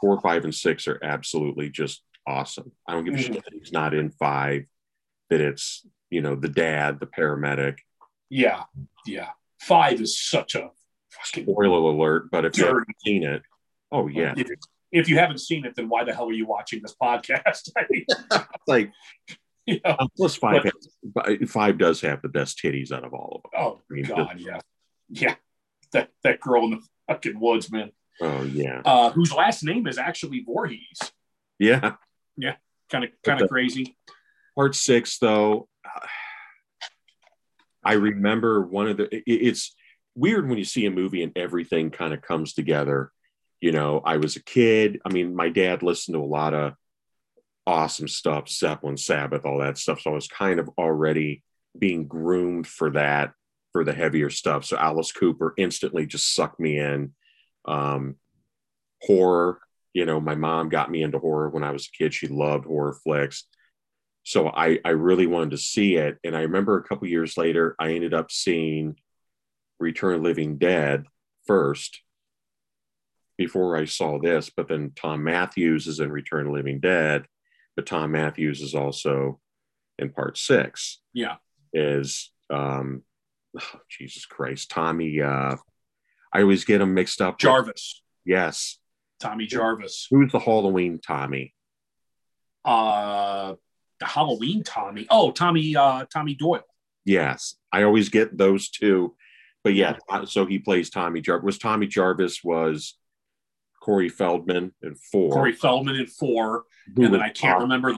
Four, 0.00 0.20
five, 0.20 0.44
and 0.44 0.54
six 0.54 0.86
are 0.86 1.00
absolutely 1.02 1.70
just 1.70 2.02
awesome. 2.26 2.72
I 2.86 2.92
don't 2.92 3.04
give 3.04 3.14
a 3.14 3.16
Mhm. 3.16 3.22
shit 3.22 3.44
that 3.44 3.54
he's 3.54 3.72
not 3.72 3.94
in 3.94 4.10
five. 4.10 4.66
That 5.30 5.40
it's 5.40 5.86
you 6.10 6.20
know 6.20 6.34
the 6.36 6.48
dad, 6.48 7.00
the 7.00 7.06
paramedic. 7.06 7.78
Yeah, 8.28 8.64
yeah. 9.06 9.30
Five 9.60 10.00
is 10.00 10.18
such 10.18 10.54
a 10.54 10.70
fucking. 11.10 11.44
Spoiler 11.44 11.78
alert! 11.92 12.30
But 12.30 12.44
if 12.44 12.58
you 12.58 12.66
haven't 12.66 12.86
seen 13.04 13.22
it, 13.24 13.42
oh 13.90 14.06
yeah, 14.08 14.34
If, 14.36 14.48
if 14.92 15.08
you 15.08 15.18
haven't 15.18 15.38
seen 15.38 15.64
it, 15.64 15.74
then 15.74 15.88
why 15.88 16.04
the 16.04 16.14
hell 16.14 16.28
are 16.28 16.32
you 16.32 16.46
watching 16.46 16.80
this 16.82 16.94
podcast? 17.00 17.70
I 17.76 17.82
mean, 17.90 18.06
like 18.66 18.92
you 19.66 19.80
know, 19.84 19.90
uh, 19.98 20.06
plus 20.16 20.36
five. 20.36 20.62
But- 21.02 21.28
has, 21.40 21.50
five 21.50 21.78
does 21.78 22.00
have 22.02 22.22
the 22.22 22.28
best 22.28 22.60
titties 22.62 22.92
out 22.92 23.04
of 23.04 23.12
all 23.14 23.40
of 23.44 23.50
them. 23.50 23.60
oh 23.60 23.80
I 23.90 23.94
mean, 23.94 24.04
god, 24.04 24.36
yeah, 24.38 24.60
yeah. 25.08 25.34
That 25.92 26.10
that 26.22 26.40
girl 26.40 26.64
in 26.64 26.70
the 26.72 26.80
fucking 27.08 27.38
woods, 27.40 27.70
man. 27.70 27.92
Oh 28.20 28.42
yeah, 28.42 28.82
Uh, 28.84 29.10
whose 29.10 29.32
last 29.32 29.62
name 29.62 29.86
is 29.86 29.98
actually 29.98 30.40
Voorhees. 30.46 30.98
Yeah. 31.58 31.94
Yeah. 32.36 32.56
Kind 32.90 33.04
of 33.04 33.10
kind 33.24 33.40
of 33.40 33.48
crazy. 33.48 33.96
Part 34.56 34.74
six, 34.74 35.18
though, 35.18 35.68
I 37.84 37.92
remember 37.94 38.62
one 38.62 38.88
of 38.88 38.96
the. 38.96 39.14
it- 39.14 39.24
it's 39.26 39.76
weird 40.14 40.48
when 40.48 40.56
you 40.58 40.64
see 40.64 40.86
a 40.86 40.90
movie 40.90 41.22
and 41.22 41.36
everything 41.36 41.90
kind 41.90 42.14
of 42.14 42.22
comes 42.22 42.54
together. 42.54 43.12
You 43.60 43.72
know, 43.72 44.00
I 44.04 44.16
was 44.16 44.36
a 44.36 44.42
kid. 44.42 45.00
I 45.04 45.12
mean, 45.12 45.36
my 45.36 45.50
dad 45.50 45.82
listened 45.82 46.14
to 46.14 46.22
a 46.22 46.24
lot 46.24 46.54
of 46.54 46.72
awesome 47.66 48.08
stuff, 48.08 48.48
Zeppelin, 48.48 48.96
Sabbath, 48.96 49.44
all 49.44 49.58
that 49.58 49.76
stuff. 49.76 50.00
So 50.00 50.10
I 50.10 50.14
was 50.14 50.28
kind 50.28 50.58
of 50.58 50.70
already 50.78 51.42
being 51.78 52.06
groomed 52.06 52.66
for 52.66 52.90
that, 52.92 53.32
for 53.72 53.84
the 53.84 53.92
heavier 53.92 54.30
stuff. 54.30 54.64
So 54.64 54.76
Alice 54.78 55.12
Cooper 55.12 55.52
instantly 55.58 56.06
just 56.06 56.34
sucked 56.34 56.58
me 56.60 56.78
in. 56.78 57.12
Um, 57.66 58.16
horror, 59.02 59.60
you 59.92 60.06
know, 60.06 60.20
my 60.20 60.34
mom 60.34 60.68
got 60.70 60.90
me 60.90 61.02
into 61.02 61.18
horror 61.18 61.50
when 61.50 61.64
I 61.64 61.72
was 61.72 61.88
a 61.88 61.96
kid. 61.96 62.14
She 62.14 62.28
loved 62.28 62.64
horror 62.64 62.94
flicks. 63.04 63.44
So 64.26 64.48
I, 64.48 64.80
I 64.84 64.88
really 64.90 65.28
wanted 65.28 65.52
to 65.52 65.58
see 65.58 65.94
it. 65.94 66.18
And 66.24 66.36
I 66.36 66.40
remember 66.40 66.76
a 66.76 66.82
couple 66.82 67.06
years 67.06 67.36
later, 67.36 67.76
I 67.78 67.92
ended 67.92 68.12
up 68.12 68.32
seeing 68.32 68.96
Return 69.78 70.16
of 70.16 70.22
Living 70.22 70.58
Dead 70.58 71.04
first 71.46 72.00
before 73.38 73.76
I 73.76 73.84
saw 73.84 74.18
this. 74.18 74.50
But 74.50 74.66
then 74.66 74.90
Thom 74.96 75.22
Mathews 75.22 75.86
is 75.86 76.00
in 76.00 76.10
Return 76.10 76.48
of 76.48 76.54
Living 76.54 76.80
Dead, 76.80 77.26
but 77.76 77.86
Thom 77.86 78.10
Mathews 78.10 78.62
is 78.62 78.74
also 78.74 79.38
in 79.96 80.10
part 80.10 80.36
six. 80.36 80.98
Yeah. 81.12 81.36
Is 81.72 82.32
um 82.50 83.02
oh, 83.56 83.80
Jesus 83.88 84.26
Christ, 84.26 84.70
Tommy 84.70 85.20
uh 85.20 85.54
I 86.32 86.40
always 86.42 86.64
get 86.64 86.78
them 86.78 86.94
mixed 86.94 87.20
up. 87.20 87.34
with- 87.34 87.42
Jarvis, 87.42 88.02
yes. 88.24 88.78
Tommy 89.20 89.46
Jarvis. 89.46 90.08
Who's 90.10 90.32
the 90.32 90.40
Halloween 90.40 90.98
Tommy? 90.98 91.54
Uh, 92.64 93.54
the 94.00 94.06
Halloween 94.06 94.62
Tommy. 94.62 95.06
Oh, 95.10 95.30
Tommy. 95.30 95.74
Uh, 95.76 96.04
Tommy 96.12 96.34
Doyle. 96.34 96.64
Yes, 97.04 97.56
I 97.72 97.82
always 97.84 98.08
get 98.08 98.36
those 98.36 98.68
two. 98.68 99.14
But 99.64 99.74
yeah, 99.74 99.96
uh, 100.08 100.26
so 100.26 100.46
he 100.46 100.58
plays 100.58 100.90
Tommy 100.90 101.20
Jarvis. 101.20 101.44
Was 101.44 101.58
Tommy 101.58 101.86
Jarvis 101.86 102.42
was 102.44 102.96
Corey 103.82 104.08
Feldman 104.08 104.72
in 104.82 104.94
four? 104.94 105.32
Corey 105.32 105.52
Feldman 105.52 105.96
in 105.96 106.06
four, 106.06 106.64
who 106.94 107.04
and 107.04 107.14
then 107.14 107.20
I 107.20 107.30
can't 107.30 107.54
Tom- 107.54 107.62
remember. 107.62 107.94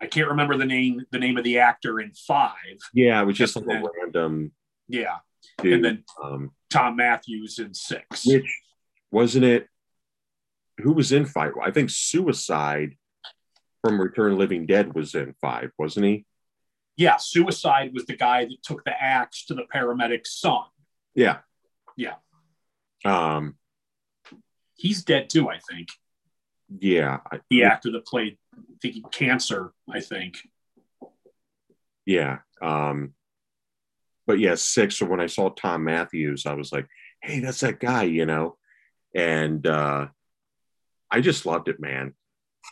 I 0.00 0.06
can't 0.06 0.28
remember 0.28 0.56
the 0.56 0.64
name. 0.66 1.02
The 1.10 1.18
name 1.18 1.36
of 1.36 1.44
the 1.44 1.58
actor 1.58 2.00
in 2.00 2.12
five. 2.12 2.52
Yeah, 2.94 3.20
it 3.20 3.24
was 3.26 3.36
just 3.36 3.56
like 3.56 3.64
a 3.64 3.68
then- 3.68 3.84
random 4.00 4.52
Yeah, 4.88 5.16
dude. 5.60 5.72
and 5.74 5.84
then 5.84 6.04
um, 6.22 6.50
Thom 6.70 6.96
Mathews 6.96 7.58
in 7.58 7.74
six. 7.74 8.24
which 8.26 8.60
wasn't 9.10 9.44
it? 9.44 9.66
Who 10.82 10.92
was 10.92 11.10
in 11.10 11.26
five? 11.26 11.52
I 11.60 11.72
think 11.72 11.90
Suicide 11.90 12.94
from 13.88 14.00
Return 14.00 14.36
Living 14.36 14.66
Dead 14.66 14.94
was 14.94 15.14
in 15.14 15.34
five, 15.40 15.70
wasn't 15.78 16.04
he? 16.04 16.26
Yeah, 16.96 17.16
Suicide 17.16 17.94
was 17.94 18.04
the 18.04 18.16
guy 18.16 18.44
that 18.44 18.62
took 18.62 18.84
the 18.84 18.92
axe 18.92 19.46
to 19.46 19.54
the 19.54 19.62
paramedic's 19.74 20.32
son. 20.32 20.64
Yeah. 21.14 21.38
Yeah. 21.96 22.16
Um. 23.04 23.56
He's 24.74 25.04
dead 25.04 25.30
too, 25.30 25.48
I 25.48 25.58
think. 25.70 25.88
Yeah. 26.80 27.18
I, 27.32 27.40
The 27.48 27.64
actor 27.64 27.90
that 27.92 28.06
played, 28.06 28.36
I 28.54 28.60
think, 28.82 29.10
cancer. 29.10 29.72
I 29.90 30.00
think. 30.00 30.36
Yeah. 32.04 32.40
Um, 32.60 33.14
but 34.26 34.38
yeah, 34.38 34.56
six. 34.56 34.96
So 34.96 35.06
when 35.06 35.20
I 35.20 35.26
saw 35.26 35.48
Thom 35.48 35.84
Mathews, 35.84 36.44
I 36.44 36.52
was 36.52 36.72
like, 36.72 36.86
hey, 37.22 37.40
that's 37.40 37.60
that 37.60 37.80
guy, 37.80 38.02
you 38.02 38.26
know? 38.26 38.58
And 39.14 39.66
uh, 39.66 40.08
I 41.10 41.20
just 41.22 41.46
loved 41.46 41.68
it, 41.68 41.80
man. 41.80 42.12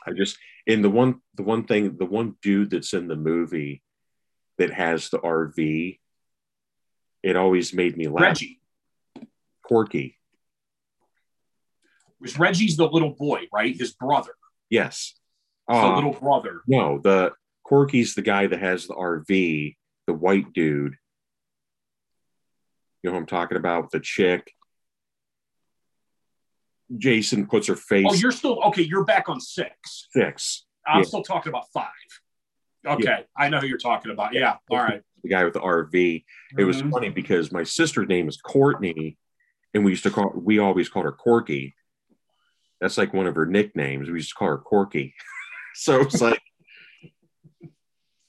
I 0.05 0.13
just, 0.13 0.39
and 0.67 0.83
the 0.85 0.91
one, 0.91 1.21
the 1.37 1.43
one 1.43 1.65
thing, 1.65 1.97
the 1.97 2.07
one 2.07 2.37
dude 2.43 2.71
that's 2.71 2.93
in 2.95 3.07
the 3.09 3.17
movie 3.17 3.83
that 4.59 4.73
has 4.73 5.11
the 5.11 5.19
RV, 5.19 5.99
it 7.23 7.37
always 7.37 7.73
made 7.75 7.97
me 7.97 8.09
laugh. 8.09 8.23
Reggie 8.23 8.61
Corky. 9.67 10.19
was 12.21 12.39
Reggie's 12.39 12.77
the 12.77 12.89
little 12.89 13.11
boy, 13.15 13.43
right? 13.53 13.75
His 13.77 13.93
brother, 13.93 14.33
Yes. 14.71 15.15
the 15.69 15.75
Uh, 15.75 15.95
little 15.97 16.13
brother. 16.13 16.63
no, 16.67 16.99
the 16.99 17.33
Corky's 17.65 18.15
the 18.15 18.23
guy 18.23 18.47
that 18.47 18.61
has 18.61 18.87
the 18.87 18.95
RV, 18.95 19.77
the 20.07 20.13
white 20.15 20.53
dude. 20.53 20.97
You 23.03 23.11
know 23.11 23.13
who 23.13 23.19
I'm 23.19 23.27
talking 23.27 23.57
about? 23.59 23.91
The 23.91 24.01
chick. 24.01 24.53
Jason 26.97 27.47
puts 27.47 27.67
her 27.67 27.77
face 27.77 28.07
Oh, 28.09 28.15
you're 28.15 28.31
still 28.33 28.63
okay. 28.65 28.83
You're 28.83 29.05
back 29.05 29.29
on 29.29 29.41
six. 29.41 30.07
six. 30.11 30.67
I'm 30.87 30.99
Yeah. 31.01 31.05
still 31.05 31.23
talking 31.23 31.51
about 31.51 31.65
five. 31.73 31.91
Okay, 32.87 33.25
I 33.37 33.49
know 33.49 33.59
who 33.59 33.67
you're 33.67 33.79
talking 33.79 34.13
about. 34.13 34.33
Yeah, 34.33 34.57
all 34.71 34.79
right. 34.79 35.03
The 35.25 35.29
guy 35.29 35.43
with 35.45 35.55
the 35.55 35.61
RV. 35.61 36.25
It 36.57 36.63
was 36.65 36.83
Mhm. 36.83 36.91
funny 36.93 37.09
because 37.09 37.51
my 37.51 37.65
sister's 37.65 38.07
name 38.07 38.29
is 38.29 38.37
Courtney, 38.41 39.19
and 39.75 39.85
we 39.85 39.91
used 39.91 40.05
to 40.05 40.11
call 40.11 40.31
we 40.37 40.59
always 40.61 40.89
called 40.89 41.05
her 41.07 41.13
Corky. 41.13 41.75
That's 42.81 42.97
like 42.99 43.13
one 43.13 43.27
of 43.27 43.35
her 43.35 43.47
nicknames. 43.47 44.09
We 44.09 44.15
used 44.19 44.29
to 44.29 44.35
call 44.37 44.49
her 44.49 44.59
Corky. 44.59 45.15
so 45.75 46.01
it's 46.03 46.21
like 46.21 46.41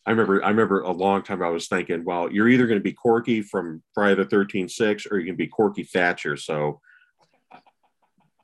I 0.05 0.11
remember 0.11 0.43
I 0.43 0.49
remember 0.49 0.81
a 0.81 0.91
long 0.91 1.21
time 1.21 1.43
I 1.43 1.49
was 1.49 1.67
thinking, 1.67 2.03
well, 2.05 2.31
you're 2.31 2.47
either 2.47 2.65
going 2.65 2.79
to 2.79 2.83
be 2.83 2.93
Corky 2.93 3.41
from 3.41 3.83
Friday 3.93 4.15
the 4.15 4.25
13th 4.25 4.71
6 4.71 5.05
or 5.11 5.19
you 5.19 5.25
can 5.27 5.35
be 5.35 5.47
Corky 5.47 5.83
Thatcher. 5.83 6.37
So 6.37 6.79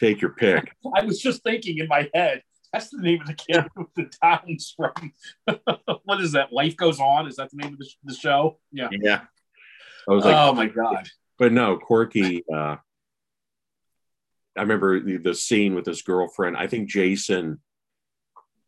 take 0.03 0.21
your 0.21 0.31
pick. 0.31 0.75
I 0.95 1.03
was 1.05 1.19
just 1.21 1.43
thinking 1.43 1.79
in 1.79 1.87
my 1.87 2.09
head. 2.13 2.43
That's 2.71 2.89
the 2.89 3.01
name 3.01 3.21
of 3.21 3.27
the 3.27 3.35
kid 3.35 3.65
with 3.75 3.93
the 3.95 4.09
Downs 4.21 4.73
from. 4.75 5.13
what 6.05 6.21
is 6.21 6.31
that? 6.31 6.51
Life 6.51 6.75
goes 6.75 6.99
on. 6.99 7.27
Is 7.27 7.35
that 7.35 7.51
the 7.51 7.57
name 7.57 7.73
of 7.73 7.79
the, 7.79 7.87
the 8.03 8.15
show? 8.15 8.59
Yeah. 8.71 8.89
Yeah. 8.91 9.21
I 10.09 10.11
was 10.11 10.25
like, 10.25 10.35
oh 10.35 10.53
my 10.53 10.67
god. 10.67 11.07
but 11.37 11.53
no, 11.53 11.77
Corky. 11.77 12.43
Uh, 12.51 12.77
I 14.57 14.61
remember 14.61 14.99
the, 14.99 15.17
the 15.17 15.35
scene 15.35 15.75
with 15.75 15.85
his 15.85 16.01
girlfriend. 16.01 16.57
I 16.57 16.67
think 16.67 16.89
Jason 16.89 17.61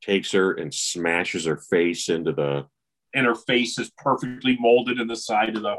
takes 0.01 0.31
her 0.31 0.53
and 0.53 0.73
smashes 0.73 1.45
her 1.45 1.57
face 1.57 2.07
into 2.09 2.31
the. 2.31 2.67
and 3.13 3.25
her 3.25 3.35
face 3.35 3.77
is 3.79 3.91
perfectly 3.97 4.55
molded 4.59 4.99
in 4.99 5.07
the 5.07 5.15
side 5.15 5.55
of 5.57 5.63
the. 5.63 5.75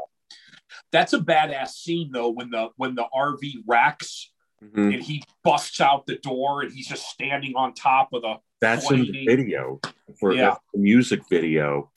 That's 0.91 1.13
a 1.13 1.19
badass 1.19 1.69
scene 1.69 2.11
though 2.11 2.29
when 2.29 2.51
the 2.51 2.69
when 2.75 2.93
the 2.93 3.05
RV 3.15 3.63
wrecks 3.65 4.31
Mhm. 4.63 4.93
and 4.95 5.03
he 5.03 5.23
busts 5.43 5.79
out 5.79 6.05
the 6.07 6.15
door 6.17 6.61
and 6.63 6.71
he's 6.73 6.87
just 6.87 7.07
standing 7.09 7.55
on 7.55 7.73
top 7.73 8.11
of 8.13 8.23
the. 8.23 8.35
That's 8.59 8.89
in 8.91 9.03
the 9.11 9.25
video 9.25 9.79
for 10.19 10.33
Yeah. 10.33 10.55
the 10.73 10.79
music 10.79 11.21
video. 11.29 11.91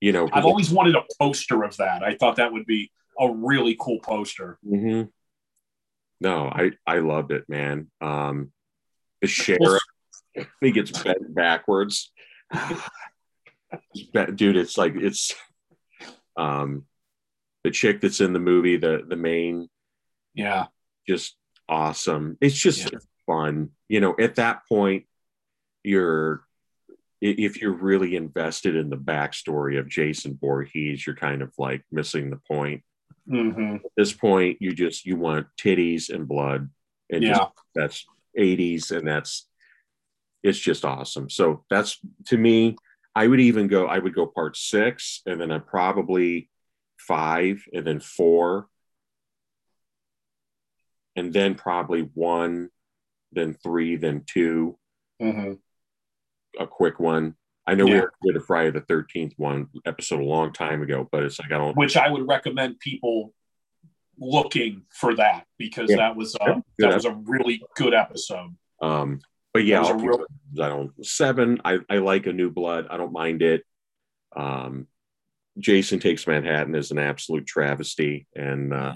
You 0.00 0.12
know, 0.12 0.28
I've 0.32 0.46
always 0.46 0.70
wanted 0.70 0.94
a 0.94 1.04
poster 1.18 1.64
of 1.64 1.76
that. 1.78 2.02
I 2.02 2.14
thought 2.14 2.36
that 2.36 2.52
would 2.52 2.64
be 2.66 2.90
a 3.18 3.30
really 3.30 3.76
cool 3.78 3.98
poster. 4.00 4.58
mm-hmm. 4.66 5.08
No, 6.20 6.46
I 6.48 6.72
I 6.86 6.98
loved 6.98 7.30
it, 7.32 7.48
man. 7.48 7.90
Um, 8.00 8.52
the 9.20 9.26
sheriff, 9.28 9.82
he 10.60 10.72
gets 10.72 10.90
bent 11.02 11.34
backwards. 11.34 12.10
Dude, 14.12 14.56
it's 14.56 14.78
like 14.78 14.94
it's 14.96 15.34
um 16.36 16.86
the 17.64 17.70
chick 17.70 18.00
that's 18.00 18.20
in 18.20 18.32
the 18.32 18.38
movie, 18.40 18.76
the 18.78 19.04
the 19.06 19.16
main, 19.16 19.68
Yeah, 20.34 20.66
just 21.06 21.36
awesome. 21.68 22.36
It's 22.40 22.56
just 22.56 22.92
Yeah. 22.92 22.98
fun, 23.26 23.70
you 23.88 24.00
know. 24.00 24.14
At 24.18 24.36
that 24.36 24.62
point, 24.68 25.06
you're 25.84 26.44
if 27.20 27.60
you're 27.60 27.72
really 27.72 28.14
invested 28.14 28.76
in 28.76 28.90
the 28.90 28.96
backstory 28.96 29.76
of 29.78 29.88
Jason 29.88 30.38
Voorhees, 30.40 31.04
you're 31.04 31.16
kind 31.16 31.42
of 31.42 31.52
like 31.58 31.82
missing 31.90 32.30
the 32.30 32.36
point. 32.36 32.84
Mm-hmm. 33.28 33.76
At 33.84 33.90
this 33.96 34.12
point, 34.12 34.58
you 34.60 34.72
just 34.72 35.04
you 35.04 35.16
want 35.16 35.48
titties 35.60 36.10
and 36.10 36.28
blood, 36.28 36.70
and 37.10 37.24
Yeah. 37.24 37.34
just, 37.38 37.50
that's 37.74 38.06
80s, 38.38 38.92
and 38.96 39.06
that's 39.06 39.48
it's 40.44 40.58
just 40.58 40.84
awesome. 40.84 41.28
So 41.28 41.64
that's 41.68 41.98
to 42.26 42.36
me. 42.38 42.76
I 43.16 43.26
would 43.26 43.40
even 43.40 43.66
go. 43.66 43.88
I 43.88 43.98
would 43.98 44.14
go 44.14 44.26
part 44.26 44.56
six, 44.56 45.22
and 45.26 45.40
then 45.40 45.50
I 45.50 45.58
probably 45.58 46.48
five, 46.98 47.64
and 47.74 47.84
then 47.84 47.98
four, 47.98 48.68
and 51.18 51.32
then 51.32 51.54
probably 51.54 52.02
one, 52.14 52.70
then 53.32 53.54
three, 53.62 53.96
then 53.96 54.22
two, 54.26 54.78
Mm-hmm. 55.20 55.54
a 56.62 56.66
quick 56.66 57.00
one. 57.00 57.34
I 57.66 57.74
know 57.74 57.84
we 57.86 57.90
Yeah. 57.92 57.96
already 58.02 58.16
did 58.24 58.36
a 58.36 58.40
Friday 58.40 58.70
the 58.70 58.80
Thirteenth 58.82 59.34
one 59.36 59.66
episode 59.84 60.20
a 60.20 60.24
long 60.24 60.52
time 60.52 60.80
ago, 60.80 61.08
but 61.10 61.24
it's 61.24 61.38
like 61.40 61.50
I 61.52 61.58
don't. 61.58 61.76
Which 61.76 61.96
I 61.96 62.08
would 62.08 62.26
recommend 62.26 62.78
people 62.78 63.34
looking 64.18 64.82
for 64.90 65.14
that 65.16 65.44
because 65.58 65.90
Yeah. 65.90 65.96
that 65.96 66.16
was 66.16 66.36
uh, 66.40 66.60
Yeah, 66.78 66.88
that 66.88 66.94
was 66.94 67.04
a 67.04 67.14
really 67.14 67.60
good 67.76 67.94
episode. 67.94 68.56
Um, 68.80 69.20
but 69.52 69.64
yeah, 69.64 69.82
That 69.82 69.94
was 69.94 70.02
a 70.02 70.06
I'll 70.06 70.18
real- 70.18 70.26
I 70.64 70.68
don't 70.68 71.04
seven. 71.06 71.60
I 71.64 71.78
I 71.90 71.98
like 71.98 72.26
a 72.26 72.32
new 72.32 72.50
blood. 72.50 72.86
I 72.90 72.96
don't 72.96 73.12
mind 73.12 73.42
it. 73.42 73.64
Um, 74.36 74.86
Jason 75.58 75.98
takes 75.98 76.26
Manhattan 76.28 76.74
is 76.76 76.92
an 76.92 76.98
absolute 76.98 77.44
travesty, 77.46 78.28
and 78.36 78.72
uh, 78.72 78.94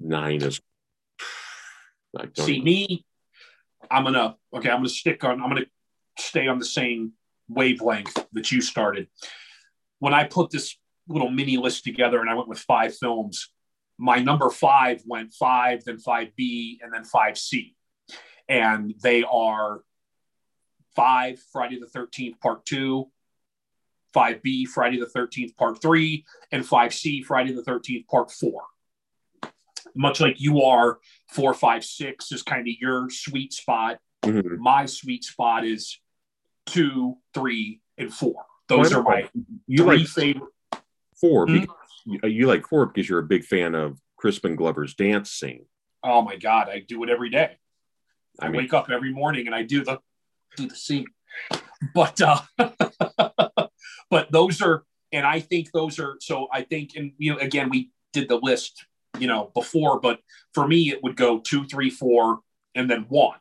nine 0.00 0.42
is. 0.42 0.60
See 2.34 2.62
me, 2.62 3.04
I'm 3.90 4.04
gonna 4.04 4.36
okay. 4.54 4.70
I'm 4.70 4.78
gonna 4.78 4.88
stick 4.88 5.22
on. 5.24 5.42
I'm 5.42 5.48
gonna 5.48 5.66
stay 6.18 6.48
on 6.48 6.58
the 6.58 6.64
same 6.64 7.12
wavelength 7.48 8.26
that 8.32 8.50
you 8.50 8.60
started. 8.60 9.08
When 9.98 10.14
I 10.14 10.24
put 10.24 10.50
this 10.50 10.76
little 11.08 11.30
mini 11.30 11.56
list 11.56 11.84
together, 11.84 12.20
and 12.20 12.30
I 12.30 12.34
went 12.34 12.48
with 12.48 12.58
five 12.58 12.96
films, 12.96 13.50
my 13.98 14.18
number 14.18 14.50
five 14.50 15.02
went 15.06 15.32
five, 15.32 15.84
then 15.84 15.98
five 15.98 16.34
B, 16.36 16.80
and 16.82 16.92
then 16.92 17.04
five 17.04 17.38
C, 17.38 17.74
and 18.48 18.94
they 19.02 19.24
are 19.24 19.82
five 20.94 21.38
Friday 21.52 21.78
the 21.78 21.86
Thirteenth 21.86 22.40
Part 22.40 22.64
Two. 22.64 23.10
5B, 24.14 24.66
Friday 24.68 24.98
the 24.98 25.04
13th, 25.04 25.54
Part 25.58 25.82
3, 25.82 26.24
and 26.50 26.64
5C, 26.64 27.22
Friday 27.22 27.52
the 27.52 27.60
13th, 27.60 28.06
Part 28.06 28.30
4. 28.30 28.62
Much 29.96 30.20
like 30.20 30.40
you 30.40 30.62
are, 30.62 30.98
four, 31.28 31.54
five, 31.54 31.84
six 31.84 32.30
is 32.32 32.42
kind 32.42 32.68
of 32.68 32.74
your 32.80 33.08
sweet 33.10 33.52
spot. 33.52 33.98
Mhm. 34.22 34.58
My 34.58 34.86
sweet 34.86 35.24
spot 35.24 35.64
is 35.64 35.98
two, 36.66 37.16
three, 37.32 37.80
and 37.96 38.12
four. 38.12 38.44
Those 38.68 38.92
Why 38.92 38.98
are 38.98 39.02
my 39.02 39.30
You 39.66 39.84
three 39.84 39.98
like 39.98 40.06
favorite. 40.08 40.52
four 41.20 41.46
Hmm? 41.46 41.60
because 41.60 41.76
you, 42.04 42.20
you 42.28 42.46
like 42.46 42.66
four 42.66 42.86
because 42.86 43.08
you're 43.08 43.20
a 43.20 43.26
big 43.26 43.44
fan 43.44 43.74
of 43.74 43.98
Crispin 44.16 44.56
Glover's 44.56 44.94
dance 44.94 45.30
scene. 45.30 45.66
Oh 46.02 46.22
my 46.22 46.36
God, 46.36 46.68
I 46.68 46.80
do 46.80 47.02
it 47.04 47.10
every 47.10 47.30
day. 47.30 47.56
I, 48.40 48.46
I 48.46 48.48
mean, 48.48 48.58
wake 48.62 48.74
up 48.74 48.90
every 48.90 49.12
morning 49.12 49.46
and 49.46 49.54
I 49.54 49.62
do 49.62 49.82
the 49.84 50.00
do 50.56 50.68
the 50.68 50.76
scene. 50.76 51.06
But 51.94 52.20
uh 52.20 52.40
but 54.10 54.30
those 54.32 54.60
are 54.62 54.84
and 55.12 55.24
I 55.26 55.40
think 55.40 55.70
those 55.72 55.98
are 55.98 56.16
so 56.20 56.48
I 56.52 56.62
think 56.62 56.96
and 56.96 57.12
you 57.18 57.32
know 57.32 57.38
again 57.38 57.70
we 57.70 57.90
did 58.12 58.28
the 58.28 58.36
list 58.42 58.86
you 59.20 59.26
know 59.26 59.50
before 59.54 60.00
but 60.00 60.20
for 60.54 60.66
me 60.66 60.90
it 60.90 61.02
would 61.02 61.16
go 61.16 61.38
two 61.40 61.64
three 61.66 61.90
four 61.90 62.40
and 62.74 62.90
then 62.90 63.06
one. 63.08 63.38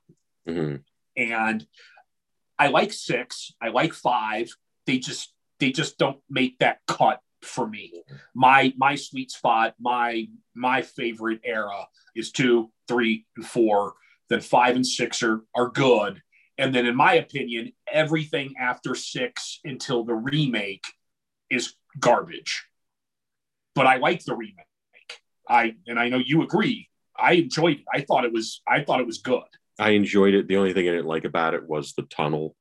Mhm. 0.47 0.84
and 1.17 1.67
I 2.57 2.67
like 2.67 2.93
six 2.93 3.51
I 3.61 3.69
like 3.69 3.93
five. 3.93 4.49
They 4.86 4.99
just 4.99 5.34
they 5.59 5.71
just 5.71 5.97
don't 5.97 6.19
make 6.30 6.59
that 6.59 6.80
cut 6.88 7.19
for 7.41 7.67
me. 7.67 8.03
My 8.34 8.73
my 8.78 8.95
sweet 8.95 9.32
spot 9.32 9.76
my 9.80 10.28
my 10.53 10.82
favorite 10.82 11.41
era 11.43 11.88
is 12.15 12.32
two 12.32 12.71
three 12.88 13.26
and 13.36 13.45
four. 13.45 13.95
Then 14.30 14.41
five 14.41 14.76
and 14.76 14.86
six 14.88 15.21
are 15.23 15.43
are 15.55 15.69
good. 15.69 16.21
And 16.57 16.73
then 16.73 16.86
in 16.86 16.95
my 16.95 17.15
opinion 17.15 17.73
everything 17.91 18.53
after 18.59 18.95
six 18.95 19.59
until 19.65 20.03
the 20.05 20.15
remake 20.15 20.86
is 21.49 21.73
garbage. 21.99 22.65
But 23.73 23.88
i 23.88 23.97
like 23.97 24.23
the 24.23 24.36
remake 24.36 24.65
i 25.50 25.74
and 25.88 26.00
i 26.00 26.10
know 26.10 26.18
you 26.18 26.41
agree 26.43 26.88
i 27.18 27.34
enjoyed 27.34 27.78
it 27.78 27.86
i 27.93 28.02
thought 28.02 28.26
it 28.26 28.34
was 28.34 28.62
i 28.68 28.82
thought 28.84 29.00
it 29.00 29.08
was 29.08 29.20
good 29.20 29.43
I 29.78 29.89
enjoyed 29.89 30.34
it. 30.36 30.48
The 30.48 30.56
only 30.56 30.72
thing 30.72 30.88
I 30.88 30.91
didn't 30.91 31.06
like 31.06 31.26
about 31.26 31.54
it 31.54 31.68
was 31.68 31.91
the 31.91 32.04
tunnel 32.04 32.56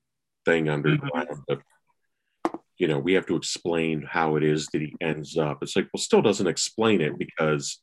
thing 0.44 0.68
underground. 0.68 1.28
Mm-hmm. 1.28 1.40
The- 1.46 1.62
you 2.76 2.88
know, 2.88 2.98
we 2.98 3.12
have 3.12 3.26
to 3.26 3.36
explain 3.36 4.02
how 4.02 4.34
it 4.34 4.42
is 4.42 4.66
that 4.72 4.82
he 4.82 4.92
ends 5.00 5.38
up. 5.38 5.58
It's 5.62 5.76
like, 5.76 5.86
well, 5.94 6.00
still 6.00 6.22
doesn't 6.22 6.48
explain 6.48 7.00
it 7.00 7.16
because 7.16 7.80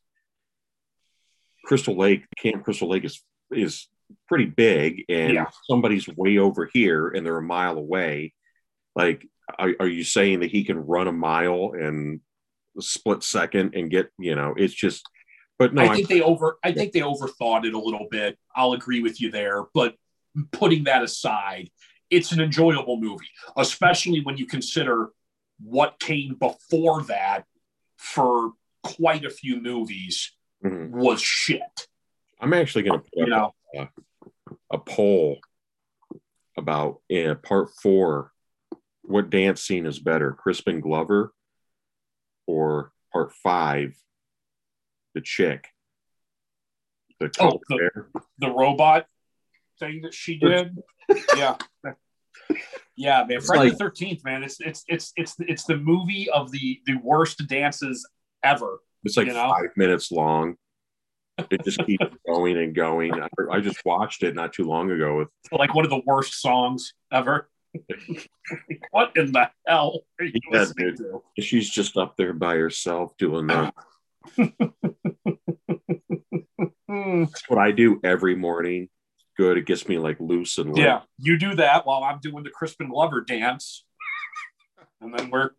Crystal 1.64 1.98
Lake, 1.98 2.26
Camp 2.38 2.66
Crystal 2.66 2.90
Lake 2.90 3.06
is 3.06 3.24
is 3.52 3.88
pretty 4.28 4.48
big, 4.48 5.06
and 5.08 5.34
Yeah. 5.34 5.46
somebody's 5.70 6.10
way 6.10 6.38
over 6.38 6.70
here, 6.74 7.08
and 7.08 7.26
they're 7.26 7.38
a 7.38 7.42
mile 7.42 7.78
away. 7.78 8.34
Like, 8.98 9.26
are, 9.58 9.74
are 9.80 9.88
you 9.88 10.04
saying 10.04 10.42
that 10.42 10.52
he 10.52 10.66
can 10.66 10.78
run 10.78 11.08
a 11.08 11.14
mile 11.14 11.72
in 11.72 12.20
a 12.20 12.31
split 12.80 13.24
second 13.24 13.76
and 13.76 13.90
get? 13.90 14.12
You 14.20 14.36
know, 14.36 14.54
it's 14.58 14.74
just. 14.74 15.08
But 15.60 15.76
no, 15.76 15.84
i 15.84 15.92
I, 15.92 15.96
think 15.96 16.08
they 16.08 16.22
over 16.22 16.58
i 16.64 16.72
think 16.72 16.92
they 16.92 17.02
overthought 17.02 17.66
it 17.66 17.76
a 17.76 17.80
little 17.80 18.08
bit 18.10 18.36
i'll 18.56 18.74
agree 18.74 19.00
with 19.00 19.22
you 19.22 19.30
there 19.30 19.66
but 19.76 19.94
putting 20.52 20.86
that 20.86 21.04
aside 21.04 21.70
it's 22.10 22.32
an 22.32 22.40
enjoyable 22.42 23.00
movie 23.00 23.30
especially 23.58 24.22
when 24.22 24.38
you 24.38 24.48
consider 24.48 25.10
what 25.60 26.00
came 26.00 26.34
before 26.40 27.04
that 27.04 27.46
for 27.96 28.54
quite 28.82 29.24
a 29.24 29.30
few 29.30 29.62
movies 29.62 30.32
Mhm. 30.66 30.90
was 30.90 31.22
shit 31.22 31.88
I'm 32.40 32.54
actually 32.54 32.82
going 32.82 33.00
to 33.00 33.06
put 33.16 33.28
you 33.28 33.36
up 33.36 33.54
know 33.76 33.88
a 34.72 34.80
poll 34.80 35.38
about 36.58 37.02
in 37.08 37.36
part 37.38 37.70
four 37.84 38.32
what 39.04 39.30
dance 39.30 39.62
scene 39.62 39.86
is 39.86 40.00
better 40.00 40.32
crispin 40.32 40.80
glover 40.80 41.34
or 42.52 42.92
part 43.14 43.32
five 43.44 43.94
the 45.16 45.22
chick 45.22 45.68
the 47.20 47.30
Oh, 47.40 47.60
the- 47.70 47.90
the 48.40 48.50
robot 48.50 49.06
thing 49.80 50.02
that 50.02 50.14
she 50.14 50.38
did. 50.38 50.76
yeah. 51.38 51.56
Yeah, 52.96 53.24
man. 53.28 53.42
Friday 53.42 53.64
like- 53.66 53.72
the 53.74 53.78
thirteenth, 53.78 54.24
man. 54.24 54.44
It's 54.44 54.60
it's 54.60 54.84
it's 54.88 55.14
it's 55.16 55.36
it's 55.40 55.64
the 55.66 55.78
movie 55.78 56.30
of 56.32 56.52
the 56.52 56.80
the 56.88 56.96
worst 57.04 57.46
dances 57.48 58.08
ever. 58.44 58.80
it's 59.04 59.18
like 59.18 59.28
you 59.28 59.34
know? 59.34 59.54
five 59.54 59.70
minutes 59.78 60.12
long 60.12 60.56
it 61.50 61.64
just 61.64 61.84
keeps 61.86 62.06
going 62.28 62.58
and 62.58 62.76
going 62.76 63.14
I, 63.14 63.28
I 63.52 63.60
just 63.62 63.84
watched 63.86 64.22
it 64.24 64.36
not 64.36 64.54
too 64.54 64.64
long 64.66 64.92
ago 64.92 65.18
with 65.20 65.28
Like 65.52 65.74
one 65.76 65.86
of 65.86 65.90
the 65.92 66.02
worst 66.06 66.42
songs 66.42 66.94
ever. 67.12 67.50
What 68.92 69.16
in 69.16 69.32
the 69.32 69.50
hell 69.66 70.02
are 70.20 70.26
you 70.26 70.34
Yeah, 70.52 70.60
listening 70.60 70.96
dude. 70.96 70.98
to? 71.38 71.42
she's 71.42 71.70
just 71.70 71.98
up 71.98 72.18
there 72.18 72.34
by 72.34 72.56
herself 72.56 73.16
doing 73.18 73.48
that 73.48 73.74
that's 76.88 77.44
what 77.50 77.60
i 77.60 77.72
do 77.72 78.00
every 78.04 78.36
morning 78.36 78.90
good 79.38 79.58
it 79.58 79.66
gets 79.66 79.88
me 79.88 79.98
like 79.98 80.20
loose 80.20 80.58
and 80.58 80.74
lit. 80.74 80.84
Yeah, 80.84 81.02
you 81.18 81.38
do 81.38 81.56
that 81.56 81.86
while 81.86 82.04
I'm 82.04 82.20
doing 82.20 82.44
the 82.44 82.50
Crispin 82.50 82.90
Glover 82.90 83.22
dance, 83.22 83.86
and 85.00 85.14
then 85.18 85.30
we're 85.30 85.52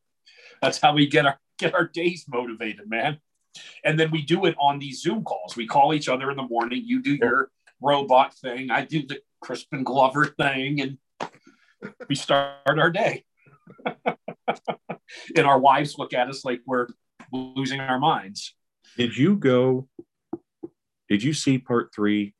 that's 0.60 0.78
how 0.78 0.92
we 0.94 1.06
get 1.06 1.24
our 1.26 1.40
get 1.58 1.74
our 1.74 1.86
days 1.88 2.26
motivated, 2.28 2.88
man. 2.88 3.18
And 3.82 3.98
then 3.98 4.10
we 4.10 4.22
do 4.22 4.44
it 4.44 4.54
on 4.60 4.78
these 4.78 5.00
Zoom 5.02 5.24
calls. 5.24 5.56
We 5.56 5.66
call 5.66 5.94
each 5.94 6.08
other 6.08 6.30
in 6.30 6.36
the 6.36 6.42
morning. 6.42 6.82
You 6.84 7.02
do 7.02 7.14
your 7.14 7.50
robot 7.80 8.34
thing. 8.34 8.70
I 8.70 8.84
do 8.84 9.06
the 9.06 9.20
Crispin 9.40 9.84
Glover 9.84 10.26
thing, 10.26 10.80
and 10.80 10.98
we 12.08 12.14
start 12.14 12.56
our 12.66 12.90
day. 12.90 13.24
and 15.36 15.46
our 15.46 15.58
wives 15.58 15.96
look 15.98 16.12
at 16.14 16.28
us 16.28 16.44
like 16.44 16.60
we're 16.66 16.88
losing 17.32 17.80
our 17.80 17.98
minds. 17.98 18.54
Did 18.96 19.16
you 19.16 19.36
go? 19.36 19.88
Did 21.08 21.22
you 21.22 21.32
see 21.32 21.58
part 21.58 21.90
three? 21.94 22.34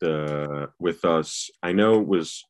The 0.00 0.70
with 0.80 1.04
us, 1.04 1.50
I 1.62 1.72
know 1.72 2.00
it 2.00 2.06
was 2.06 2.44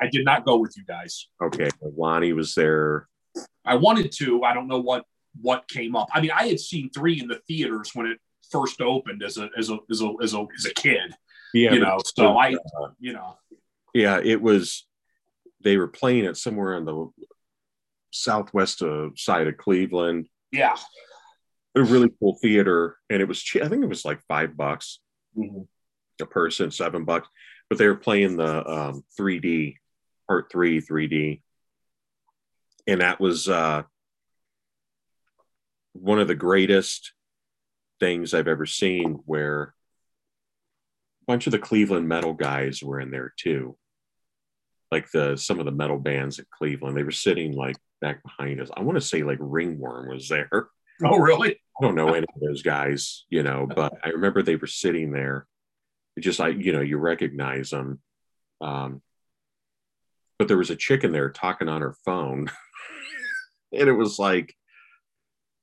I 0.00 0.08
did 0.10 0.24
not 0.24 0.44
go 0.44 0.56
with 0.56 0.76
you 0.76 0.84
guys. 0.84 1.28
okay. 1.42 1.68
Lonnie 1.96 2.32
was 2.32 2.54
there. 2.54 3.08
I 3.64 3.76
wanted 3.76 4.12
to. 4.18 4.42
I 4.42 4.54
don't 4.54 4.68
know 4.68 4.80
what 4.80 5.04
what 5.40 5.68
came 5.68 5.96
up. 5.96 6.08
I 6.12 6.20
mean, 6.20 6.30
I 6.30 6.46
had 6.48 6.60
seen 6.60 6.90
three 6.90 7.20
in 7.20 7.28
the 7.28 7.40
theaters 7.48 7.90
when 7.94 8.06
it 8.06 8.18
first 8.50 8.80
opened 8.80 9.22
as 9.22 9.38
a 9.38 9.48
as 9.56 9.70
a 9.70 9.78
as 9.90 10.02
a 10.02 10.12
as 10.22 10.34
a, 10.34 10.46
as 10.56 10.64
a 10.66 10.74
kid. 10.74 11.14
Yeah, 11.54 11.72
you 11.72 11.80
know, 11.80 11.98
so 12.04 12.38
I, 12.38 12.54
uh, 12.54 12.88
you 12.98 13.12
know, 13.12 13.36
yeah, 13.94 14.20
it 14.22 14.40
was. 14.40 14.86
They 15.62 15.76
were 15.76 15.88
playing 15.88 16.24
it 16.24 16.36
somewhere 16.36 16.74
on 16.74 16.84
the 16.84 17.08
southwest 18.10 18.82
uh, 18.82 19.08
side 19.16 19.46
of 19.46 19.56
Cleveland. 19.56 20.28
yeah. 20.50 20.76
A 21.74 21.82
really 21.82 22.10
cool 22.20 22.36
theater, 22.42 22.98
and 23.08 23.22
it 23.22 23.26
was. 23.26 23.42
che- 23.42 23.62
I 23.62 23.68
think 23.68 23.82
it 23.82 23.88
was 23.88 24.04
like 24.04 24.20
five 24.28 24.56
bucks 24.56 25.00
Mm-hmm. 25.34 25.62
a 26.22 26.26
person, 26.26 26.70
seven 26.70 27.06
bucks. 27.06 27.26
But 27.70 27.78
they 27.78 27.86
were 27.86 27.96
playing 27.96 28.36
the 28.36 28.68
um, 28.70 29.02
3D 29.18 29.76
part 30.28 30.52
three 30.52 30.82
3D, 30.82 31.40
and 32.86 33.00
that 33.00 33.18
was 33.20 33.48
uh, 33.48 33.84
one 35.94 36.18
of 36.18 36.28
the 36.28 36.34
greatest 36.34 37.12
things 38.00 38.34
I've 38.34 38.48
ever 38.48 38.66
seen. 38.66 39.20
Where 39.24 39.62
a 41.22 41.24
bunch 41.26 41.46
of 41.46 41.52
the 41.52 41.58
Cleveland 41.58 42.06
metal 42.06 42.34
guys 42.34 42.82
were 42.82 43.00
in 43.00 43.10
there 43.10 43.32
too, 43.38 43.78
like 44.92 45.10
the 45.10 45.36
some 45.36 45.58
of 45.58 45.64
the 45.64 45.72
metal 45.72 45.98
bands 45.98 46.38
at 46.38 46.50
Cleveland. 46.50 46.96
They 46.96 47.02
were 47.02 47.10
sitting 47.10 47.56
like 47.56 47.76
back 48.02 48.22
behind 48.22 48.60
us. 48.60 48.68
I 48.76 48.82
want 48.82 48.96
to 48.96 49.04
say 49.04 49.22
like 49.22 49.38
Ringworm 49.40 50.08
was 50.08 50.28
there. 50.28 50.68
Oh, 51.04 51.18
really? 51.18 51.50
I 51.50 51.84
don't 51.84 51.96
know 51.96 52.10
any 52.10 52.26
of 52.32 52.40
those 52.40 52.62
guys, 52.62 53.24
you 53.28 53.42
know, 53.42 53.66
but 53.66 53.92
I 54.04 54.10
remember 54.10 54.40
they 54.40 54.54
were 54.54 54.68
sitting 54.68 55.10
there. 55.10 55.48
It 56.16 56.20
just 56.20 56.38
like 56.38 56.58
you 56.58 56.72
know, 56.72 56.80
you 56.80 56.96
recognize 56.96 57.70
them. 57.70 58.00
Um, 58.60 59.02
but 60.38 60.46
there 60.46 60.58
was 60.58 60.70
a 60.70 60.76
chick 60.76 61.02
in 61.02 61.10
there 61.10 61.30
talking 61.30 61.68
on 61.68 61.80
her 61.80 61.96
phone, 62.04 62.52
and 63.72 63.88
it 63.88 63.94
was 63.94 64.20
like 64.20 64.54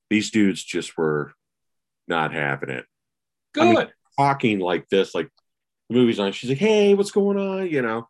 these 0.10 0.30
dudes 0.30 0.62
just 0.62 0.98
were 0.98 1.32
not 2.06 2.34
having 2.34 2.72
it. 2.72 2.86
Good. 3.54 3.64
I 3.64 3.74
mean, 3.74 3.88
talking 4.18 4.60
like 4.60 4.90
this, 4.90 5.16
like 5.16 5.30
the 5.90 5.96
movie's 5.96 6.20
on. 6.20 6.34
She's 6.34 6.50
like, 6.50 6.60
"Hey, 6.60 6.96
what's 6.96 7.12
going 7.12 7.38
on?" 7.38 7.70
You 7.70 7.82
know, 7.82 8.10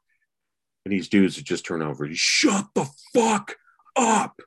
and 0.85 0.91
these 0.91 1.09
dudes 1.09 1.35
would 1.35 1.45
just 1.45 1.65
turn 1.65 1.81
over. 1.81 2.07
Shut 2.13 2.67
the 2.73 2.87
fuck 3.13 3.55
up. 3.95 4.39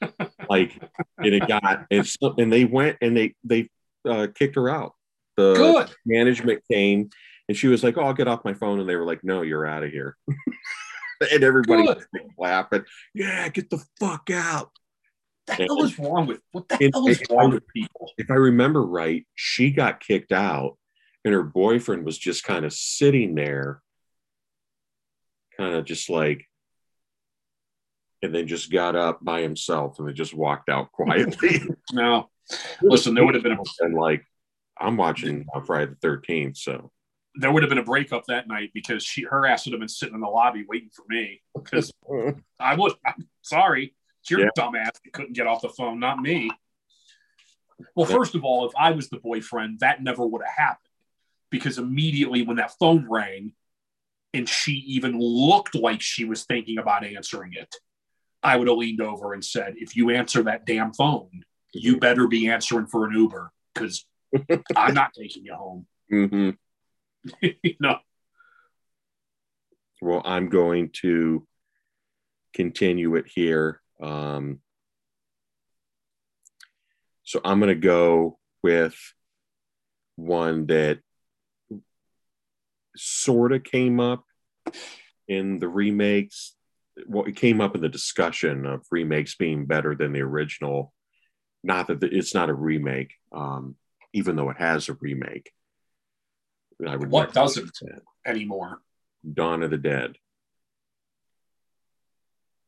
like, 0.48 0.80
and 1.18 1.34
it 1.34 1.46
got 1.48 1.86
and, 1.90 2.06
so, 2.06 2.34
and 2.38 2.52
they 2.52 2.64
went 2.64 2.98
and 3.00 3.16
they 3.16 3.34
they 3.44 3.68
uh, 4.08 4.28
kicked 4.34 4.56
her 4.56 4.68
out. 4.68 4.94
The 5.36 5.54
Good. 5.54 5.90
management 6.04 6.62
came 6.70 7.10
and 7.48 7.56
she 7.56 7.68
was 7.68 7.82
like, 7.82 7.96
"Oh, 7.96 8.02
I'll 8.02 8.14
get 8.14 8.28
off 8.28 8.44
my 8.44 8.54
phone," 8.54 8.80
and 8.80 8.88
they 8.88 8.96
were 8.96 9.06
like, 9.06 9.24
"No, 9.24 9.42
you're 9.42 9.66
out 9.66 9.82
of 9.82 9.90
here." 9.90 10.16
and 11.32 11.42
everybody 11.44 11.84
Good. 11.86 12.04
clapping. 12.36 12.84
Yeah, 13.14 13.48
get 13.48 13.70
the 13.70 13.82
fuck 14.00 14.30
out. 14.30 14.70
What 15.46 15.58
the 15.58 15.64
hell 15.64 15.82
is 15.82 15.98
wrong 15.98 16.26
with 16.26 16.40
what 16.52 16.68
the 16.68 16.78
And- 16.80 16.94
hell 16.94 17.08
is 17.08 17.22
wrong 17.30 17.50
with 17.50 17.66
people? 17.68 18.10
if 18.18 18.30
I 18.30 18.34
remember 18.34 18.82
right, 18.84 19.26
she 19.34 19.70
got 19.70 20.00
kicked 20.00 20.32
out 20.32 20.78
and 21.24 21.34
her 21.34 21.42
boyfriend 21.42 22.04
was 22.04 22.18
just 22.18 22.44
kind 22.44 22.64
of 22.64 22.72
sitting 22.72 23.34
there, 23.34 23.82
kind 25.58 25.74
of 25.74 25.84
just 25.84 26.10
like, 26.10 26.46
and 28.22 28.34
then 28.34 28.46
just 28.46 28.70
got 28.70 28.94
up 28.94 29.24
by 29.24 29.40
himself 29.42 29.98
and 29.98 30.08
then 30.08 30.14
just 30.14 30.34
walked 30.34 30.68
out 30.68 30.92
quietly. 30.92 31.60
No. 31.92 32.30
Listen, 32.82 33.14
there 33.14 33.24
would 33.24 33.34
have 33.34 33.42
been 33.42 33.52
a 33.52 33.62
and 33.80 33.94
like, 33.94 34.24
I'm 34.78 34.96
watching 34.96 35.46
uh, 35.54 35.60
Friday 35.60 35.92
the 36.00 36.08
13th, 36.08 36.56
so 36.56 36.90
there 37.34 37.50
would 37.50 37.62
have 37.62 37.70
been 37.70 37.78
a 37.78 37.84
breakup 37.84 38.24
that 38.26 38.46
night 38.48 38.70
because 38.74 39.02
she 39.02 39.22
her 39.22 39.46
ass 39.46 39.64
would 39.64 39.72
have 39.72 39.80
been 39.80 39.88
sitting 39.88 40.14
in 40.14 40.20
the 40.20 40.26
lobby 40.28 40.64
waiting 40.68 40.90
for 40.92 41.04
me 41.08 41.40
because 41.54 41.92
I 42.60 42.74
was 42.74 42.94
I'm 43.06 43.28
sorry. 43.42 43.94
It's 44.20 44.30
your 44.30 44.40
Yeah. 44.40 44.48
dumbass 44.56 44.92
that 45.04 45.12
couldn't 45.12 45.32
get 45.32 45.46
off 45.46 45.62
the 45.62 45.68
phone, 45.68 45.98
not 45.98 46.18
me. 46.20 46.50
Well, 47.94 48.06
Yeah. 48.08 48.16
first 48.16 48.34
of 48.34 48.44
all, 48.44 48.66
if 48.66 48.72
I 48.78 48.92
was 48.92 49.08
the 49.08 49.18
boyfriend, 49.18 49.80
that 49.80 50.02
never 50.02 50.26
would 50.26 50.42
have 50.42 50.54
happened 50.54 50.88
because 51.50 51.78
immediately 51.78 52.42
when 52.42 52.56
that 52.56 52.72
phone 52.78 53.06
rang 53.08 53.52
and 54.34 54.48
she 54.48 54.72
even 54.72 55.18
looked 55.18 55.74
like 55.74 56.00
she 56.00 56.24
was 56.24 56.44
thinking 56.44 56.78
about 56.78 57.04
answering 57.04 57.52
it, 57.54 57.74
I 58.42 58.56
would 58.56 58.68
have 58.68 58.76
leaned 58.76 59.00
over 59.00 59.32
and 59.34 59.44
said, 59.44 59.74
If 59.76 59.96
you 59.96 60.10
answer 60.10 60.42
that 60.44 60.66
damn 60.66 60.92
phone, 60.92 61.44
you 61.72 61.98
better 61.98 62.26
be 62.26 62.48
answering 62.48 62.86
for 62.86 63.06
an 63.06 63.14
Uber 63.14 63.52
because 63.74 64.04
I'm 64.76 64.94
not 64.94 65.12
taking 65.14 65.44
you 65.44 65.54
home. 65.54 65.86
Mm-hmm. 66.12 66.50
you 67.62 67.74
know, 67.80 67.98
well, 70.00 70.22
I'm 70.24 70.48
going 70.48 70.90
to 71.02 71.46
continue 72.52 73.14
it 73.14 73.26
here. 73.32 73.80
Um, 74.02 74.60
so 77.22 77.40
I'm 77.44 77.60
going 77.60 77.68
to 77.68 77.80
go 77.80 78.38
with 78.62 78.96
one 80.16 80.66
that 80.66 80.98
sort 82.96 83.52
of 83.52 83.64
came 83.64 84.00
up 84.00 84.24
in 85.28 85.58
the 85.58 85.68
remakes. 85.68 86.54
Well, 87.06 87.24
it 87.24 87.36
came 87.36 87.60
up 87.60 87.74
in 87.74 87.80
the 87.80 87.88
discussion 87.88 88.66
of 88.66 88.82
remakes 88.90 89.34
being 89.36 89.66
better 89.66 89.94
than 89.94 90.12
the 90.12 90.20
original. 90.20 90.92
Not 91.64 91.86
that 91.88 92.00
the, 92.00 92.06
it's 92.14 92.34
not 92.34 92.50
a 92.50 92.54
remake, 92.54 93.14
um, 93.32 93.76
even 94.12 94.36
though 94.36 94.50
it 94.50 94.58
has 94.58 94.88
a 94.88 94.94
remake. 95.00 95.50
I 96.86 96.96
would 96.96 97.10
What 97.10 97.32
doesn't? 97.32 97.72
that. 97.82 98.02
anymore. 98.26 98.80
Dawn 99.32 99.62
of 99.62 99.70
the 99.70 99.78
Dead, 99.78 100.16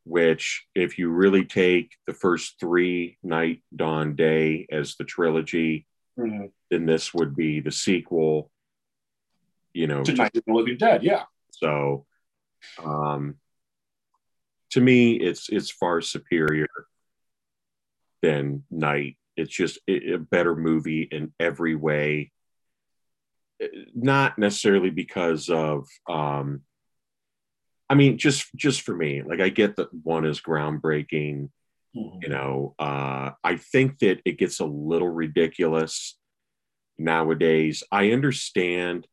which, 0.04 0.66
if 0.74 0.98
you 0.98 1.08
really 1.10 1.44
take 1.44 1.92
the 2.06 2.12
first 2.14 2.60
three 2.60 3.18
Night, 3.22 3.62
Dawn, 3.74 4.14
Day 4.14 4.66
as 4.70 4.96
the 4.96 5.04
trilogy, 5.04 5.86
Mm-hmm. 6.16 6.44
then 6.70 6.86
this 6.86 7.12
would 7.12 7.34
be 7.34 7.58
the 7.58 7.72
sequel. 7.72 8.48
You 9.74 9.86
know, 9.86 10.02
To 10.04 10.12
Night 10.14 10.36
of 10.36 10.44
the 10.46 10.52
Living 10.52 10.78
Dead, 10.78 11.02
yeah. 11.02 11.24
so 11.50 12.06
um, 12.82 13.36
to 14.70 14.80
me, 14.80 15.14
it's 15.14 15.48
it's 15.48 15.70
far 15.70 16.00
superior 16.00 16.68
than 18.22 18.64
Night. 18.70 19.16
It's 19.36 19.54
just 19.54 19.78
a 19.88 20.16
better 20.16 20.54
movie 20.54 21.02
in 21.02 21.32
every 21.38 21.74
way. 21.74 22.32
Not 23.94 24.38
necessarily 24.38 24.90
because 24.90 25.48
of, 25.48 25.88
um, 26.08 26.62
I 27.88 27.94
mean, 27.94 28.18
just 28.18 28.48
just 28.56 28.82
for 28.82 28.96
me. 28.96 29.22
Like 29.22 29.40
I 29.40 29.48
get 29.48 29.76
that 29.76 29.92
one 29.92 30.24
is 30.24 30.40
groundbreaking. 30.40 31.50
You 31.92 32.28
know, 32.28 32.74
uh, 32.80 33.30
I 33.44 33.56
think 33.56 34.00
that 34.00 34.20
it 34.24 34.38
gets 34.38 34.58
a 34.58 34.64
little 34.64 35.08
ridiculous 35.08 36.18
nowadays. 36.98 37.84
I 37.92 38.10
understand 38.10 39.06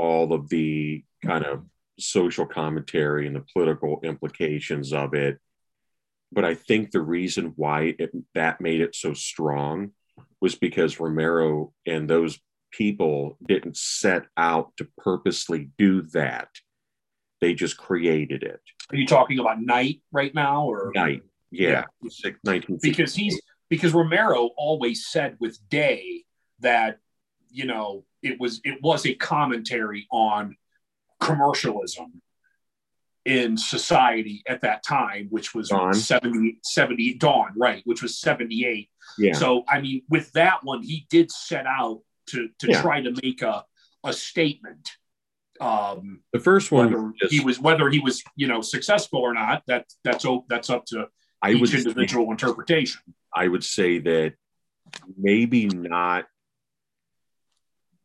all 0.00 0.32
of 0.32 0.48
the 0.48 1.04
kind 1.22 1.44
of 1.44 1.66
social 1.98 2.46
commentary 2.46 3.26
and 3.26 3.36
the 3.36 3.44
political 3.52 4.00
implications 4.02 4.94
of 4.94 5.12
it. 5.12 5.38
But 6.32 6.46
I 6.46 6.54
think 6.54 6.90
the 6.90 7.02
reason 7.02 7.52
why 7.56 7.96
it, 7.98 8.10
that 8.34 8.62
made 8.62 8.80
it 8.80 8.94
so 8.94 9.12
strong 9.12 9.90
was 10.40 10.54
because 10.54 11.00
Romero 11.00 11.74
and 11.86 12.08
those 12.08 12.38
people 12.72 13.36
didn't 13.46 13.76
set 13.76 14.24
out 14.38 14.72
to 14.78 14.88
purposely 14.96 15.68
do 15.76 16.02
that. 16.12 16.48
They 17.42 17.52
just 17.52 17.76
created 17.76 18.42
it. 18.42 18.60
Are 18.90 18.96
you 18.96 19.06
talking 19.06 19.38
about 19.38 19.60
Night 19.60 20.00
right 20.12 20.34
now, 20.34 20.66
or 20.66 20.92
Night. 20.94 21.22
Yeah. 21.50 21.84
Yeah. 22.42 22.60
Because 22.80 23.14
he's 23.14 23.38
because 23.68 23.92
Romero 23.92 24.50
always 24.56 25.06
said 25.06 25.36
with 25.40 25.58
Day 25.68 26.24
that 26.60 26.98
you 27.50 27.66
know 27.66 28.04
it 28.22 28.38
was 28.40 28.60
it 28.64 28.78
was 28.82 29.06
a 29.06 29.14
commentary 29.14 30.06
on 30.10 30.56
commercialism 31.20 32.22
in 33.24 33.56
society 33.56 34.42
at 34.48 34.62
that 34.62 34.82
time, 34.82 35.26
which 35.30 35.54
was 35.54 35.68
Dawn. 35.68 35.92
70, 35.92 36.58
70 36.64 37.14
Dawn, 37.14 37.52
right, 37.56 37.82
which 37.84 38.02
was 38.02 38.18
78. 38.18 38.88
yeah. 39.18 39.34
So 39.34 39.64
I 39.68 39.80
mean, 39.80 40.02
with 40.08 40.32
that 40.32 40.64
one, 40.64 40.82
he 40.82 41.06
did 41.10 41.30
set 41.30 41.66
out 41.66 42.00
to 42.28 42.48
to 42.60 42.68
Yeah. 42.68 42.82
try 42.82 43.00
to 43.02 43.12
make 43.22 43.42
a 43.42 43.64
a 44.04 44.12
statement. 44.14 44.88
Um, 45.60 46.22
the 46.32 46.38
first 46.40 46.72
one 46.72 47.12
just- 47.20 47.32
he 47.34 47.40
was 47.44 47.60
whether 47.60 47.90
he 47.90 47.98
was 48.00 48.22
you 48.36 48.46
know 48.48 48.62
successful 48.62 49.20
or 49.20 49.34
not, 49.34 49.62
that 49.66 49.86
that's 50.04 50.24
o- 50.24 50.46
that's 50.48 50.70
up 50.70 50.86
to 50.86 51.08
I 51.42 51.52
each 51.52 51.60
would 51.60 51.74
individual 51.74 52.30
interpretation. 52.30 53.02
I 53.34 53.46
would 53.48 53.64
say 53.64 53.98
that 53.98 54.34
maybe 55.18 55.66
not 55.66 56.26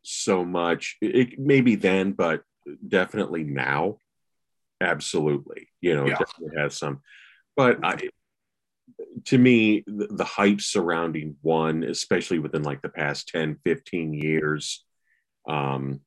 so 0.06 0.44
much. 0.44 0.96
It, 1.00 1.38
maybe 1.38 1.74
then, 1.74 2.12
but 2.12 2.42
definitely 2.86 3.44
now. 3.44 3.98
Absolutely, 4.80 5.68
you 5.80 5.94
know, 5.94 6.04
it 6.04 6.10
Yeah. 6.10 6.18
definitely 6.18 6.58
has 6.58 6.76
some. 6.76 7.00
But 7.56 7.78
I, 7.82 8.10
to 9.24 9.38
me, 9.38 9.82
the, 9.86 10.08
the 10.10 10.24
hype 10.24 10.60
surrounding 10.60 11.36
one, 11.42 11.82
especially 11.82 12.38
within 12.38 12.62
like 12.62 12.82
the 12.82 12.88
past 12.88 13.28
10, 13.28 13.58
15 13.64 14.12
years, 14.12 14.84
um, 15.48 16.00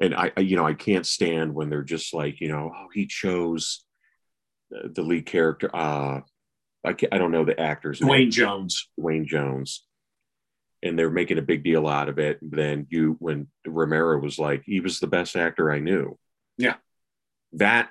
and 0.00 0.14
I, 0.14 0.30
I, 0.36 0.40
you 0.40 0.56
know, 0.56 0.64
I 0.64 0.74
can't 0.74 1.06
stand 1.06 1.54
when 1.54 1.70
they're 1.70 1.82
just 1.82 2.14
like, 2.14 2.40
you 2.40 2.48
know, 2.48 2.72
oh, 2.74 2.86
he 2.94 3.06
chose 3.06 3.84
the 4.70 4.88
the 4.94 5.02
lead 5.02 5.26
character. 5.26 5.68
Uh, 5.74 6.20
I, 6.84 6.92
can't, 6.92 7.12
I 7.12 7.18
don't 7.18 7.32
know 7.32 7.44
the 7.44 7.58
actors. 7.60 7.98
Duane 7.98 8.30
Jones. 8.30 8.88
Duane 8.96 9.26
Jones, 9.26 9.84
and 10.82 10.98
they're 10.98 11.10
making 11.10 11.38
a 11.38 11.42
big 11.42 11.64
deal 11.64 11.88
out 11.88 12.08
of 12.08 12.18
it. 12.18 12.38
Then 12.42 12.86
you, 12.88 13.16
when 13.18 13.48
Romero 13.66 14.20
was 14.20 14.38
like, 14.38 14.62
he 14.64 14.80
was 14.80 15.00
the 15.00 15.06
best 15.06 15.36
actor 15.36 15.70
I 15.70 15.80
knew. 15.80 16.18
Yeah. 16.56 16.74
that 17.52 17.90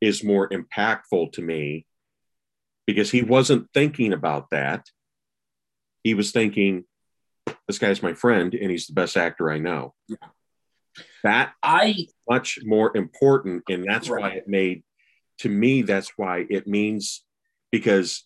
is 0.00 0.24
more 0.24 0.48
impactful 0.48 1.32
to 1.32 1.42
me 1.42 1.86
because 2.86 3.10
he 3.10 3.22
wasn't 3.22 3.68
thinking 3.72 4.12
about 4.12 4.50
that. 4.50 4.86
He 6.04 6.14
was 6.14 6.32
thinking, 6.32 6.84
this 7.66 7.78
guy's 7.78 8.02
my 8.02 8.14
friend, 8.14 8.54
and 8.54 8.70
he's 8.70 8.86
the 8.86 8.92
best 8.92 9.16
actor 9.16 9.50
I 9.50 9.58
know. 9.58 9.94
Yeah. 10.08 10.16
That 11.24 11.52
I 11.62 12.06
much 12.28 12.60
more 12.64 12.96
important, 12.96 13.64
and 13.68 13.84
that's 13.86 14.08
why 14.08 14.30
it 14.30 14.48
made. 14.48 14.82
To 15.40 15.48
me, 15.48 15.82
that's 15.82 16.12
why 16.16 16.46
it 16.48 16.66
means 16.66 17.24
because 17.70 18.24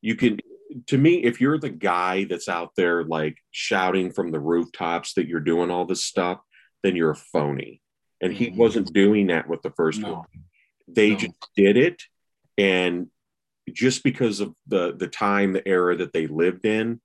you 0.00 0.14
can. 0.14 0.38
To 0.86 0.98
me, 0.98 1.24
if 1.24 1.40
you're 1.40 1.58
the 1.58 1.70
guy 1.70 2.24
that's 2.24 2.48
out 2.48 2.72
there 2.76 3.04
like 3.04 3.38
shouting 3.50 4.12
from 4.12 4.30
the 4.30 4.40
rooftops 4.40 5.14
that 5.14 5.26
you're 5.26 5.40
doing 5.40 5.70
all 5.70 5.84
this 5.84 6.04
stuff, 6.04 6.40
then 6.82 6.96
you're 6.96 7.10
a 7.10 7.16
phony. 7.16 7.80
And 8.20 8.32
he 8.32 8.50
Mhm. 8.50 8.56
wasn't 8.56 8.92
doing 8.92 9.28
that 9.28 9.48
with 9.48 9.62
the 9.62 9.72
first 9.72 10.00
No. 10.00 10.12
one. 10.12 10.26
They 10.86 11.10
No. 11.10 11.16
just 11.16 11.34
did 11.56 11.76
it, 11.76 12.02
and 12.58 13.10
just 13.72 14.02
because 14.02 14.40
of 14.40 14.54
the 14.66 14.94
the 14.96 15.08
time, 15.08 15.52
the 15.52 15.66
era 15.66 15.96
that 15.96 16.12
they 16.12 16.26
lived 16.26 16.64
in, 16.66 17.00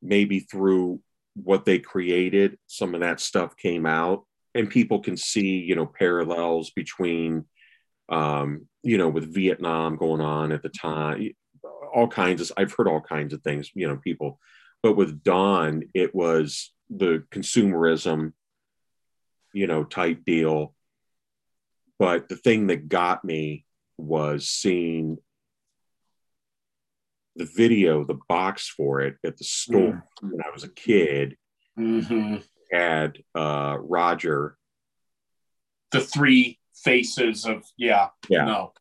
maybe 0.00 0.40
through 0.40 1.02
what 1.34 1.64
they 1.64 1.78
created, 1.78 2.58
some 2.66 2.94
of 2.94 3.00
that 3.00 3.20
stuff 3.20 3.56
came 3.56 3.86
out, 3.86 4.26
and 4.54 4.68
people 4.68 5.00
can 5.00 5.16
see, 5.16 5.58
you 5.58 5.74
know, 5.74 5.86
parallels 5.86 6.70
between, 6.70 7.46
um, 8.08 8.68
you 8.82 8.98
know, 8.98 9.08
with 9.08 9.32
Vietnam 9.32 9.96
going 9.96 10.20
on 10.20 10.52
at 10.52 10.62
the 10.62 10.68
time, 10.68 11.30
all 11.92 12.08
kinds 12.08 12.40
of. 12.40 12.52
I've 12.56 12.72
heard 12.72 12.88
all 12.88 13.00
kinds 13.00 13.32
of 13.32 13.42
things, 13.42 13.70
you 13.74 13.86
know, 13.86 13.96
people, 13.96 14.38
but 14.82 14.96
with 14.96 15.22
Dawn, 15.22 15.84
it 15.94 16.14
was 16.14 16.72
the 16.90 17.24
consumerism, 17.30 18.32
you 19.52 19.66
know, 19.66 19.84
type 19.84 20.24
deal. 20.24 20.74
But 21.98 22.28
the 22.28 22.36
thing 22.36 22.68
that 22.68 22.88
got 22.88 23.24
me 23.24 23.64
was 23.96 24.48
seeing 24.48 25.18
the 27.36 27.44
video, 27.44 28.04
the 28.04 28.18
box 28.28 28.68
for 28.68 29.00
it 29.00 29.16
at 29.24 29.36
the 29.36 29.44
store 29.44 30.04
when 30.20 30.42
I 30.44 30.50
was 30.52 30.64
a 30.64 30.68
kid 30.68 31.36
hmm 31.76 32.36
had 32.72 33.18
uh, 33.34 33.76
Roger, 33.78 34.56
The 35.90 36.00
three 36.00 36.58
faces 36.74 37.44
of 37.44 37.64
yeah. 37.76 38.08
Yeah. 38.28 38.44
No. 38.44 38.72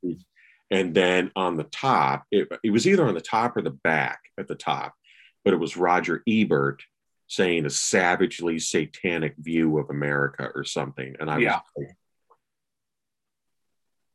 And 0.72 0.96
then 0.96 1.32
on 1.36 1.58
the 1.58 1.66
top, 1.66 2.24
it, 2.32 2.48
it 2.64 2.72
was 2.72 2.88
either 2.88 3.06
on 3.06 3.14
the 3.14 3.22
top 3.22 3.58
or 3.58 3.62
the 3.62 3.70
back 3.70 4.22
at 4.38 4.48
the 4.48 4.56
top, 4.56 4.96
but 5.44 5.54
it 5.54 5.58
was 5.58 5.76
Roger 5.76 6.24
Ebert 6.28 6.82
saying 7.28 7.66
a 7.66 7.70
savagely 7.70 8.58
satanic 8.58 9.36
view 9.38 9.78
of 9.78 9.90
America 9.90 10.50
or 10.56 10.64
something. 10.64 11.16
And 11.20 11.30
I 11.30 11.36
was 11.36 11.44
Yeah. 11.44 11.60
like, 11.78 11.88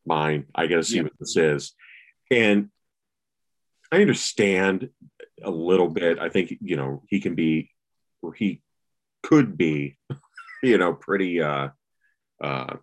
mine, 0.07 0.47
I 0.55 0.67
got 0.67 0.77
to 0.77 0.85
see 0.85 0.97
Yeah. 0.97 1.03
what 1.05 1.19
this 1.19 1.37
is. 1.37 1.75
And 2.31 2.71
I 3.93 4.01
understand 4.01 4.91
a 5.43 5.51
little 5.51 5.89
bit. 5.89 6.19
I 6.19 6.29
think, 6.29 6.55
you 6.61 6.77
know, 6.77 7.03
he 7.09 7.21
can 7.21 7.35
be, 7.35 7.71
or 8.23 8.33
he 8.33 8.63
could 9.23 9.57
be, 9.57 9.99
you 10.63 10.79
know, 10.79 10.95
pretty 10.95 11.41
uh, 11.41 11.69
uh, 12.41 12.77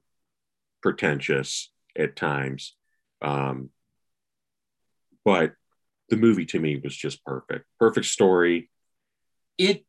pretentious 0.81 1.71
at 1.97 2.15
times. 2.15 2.75
Um, 3.23 3.69
but 5.25 5.53
the 6.09 6.17
movie 6.17 6.45
to 6.47 6.59
me 6.59 6.79
was 6.83 6.95
just 6.95 7.23
perfect. 7.25 7.65
Perfect 7.79 8.05
story. 8.07 8.69
it 9.57 9.85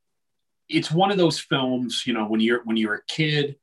it's 0.68 0.90
one 0.90 1.10
of 1.10 1.18
those 1.18 1.38
films 1.38 2.04
you 2.06 2.14
know 2.14 2.26
when 2.26 2.40
you're 2.40 2.62
when 2.64 2.76
you're 2.78 2.94
a 2.94 3.04
kid 3.06 3.56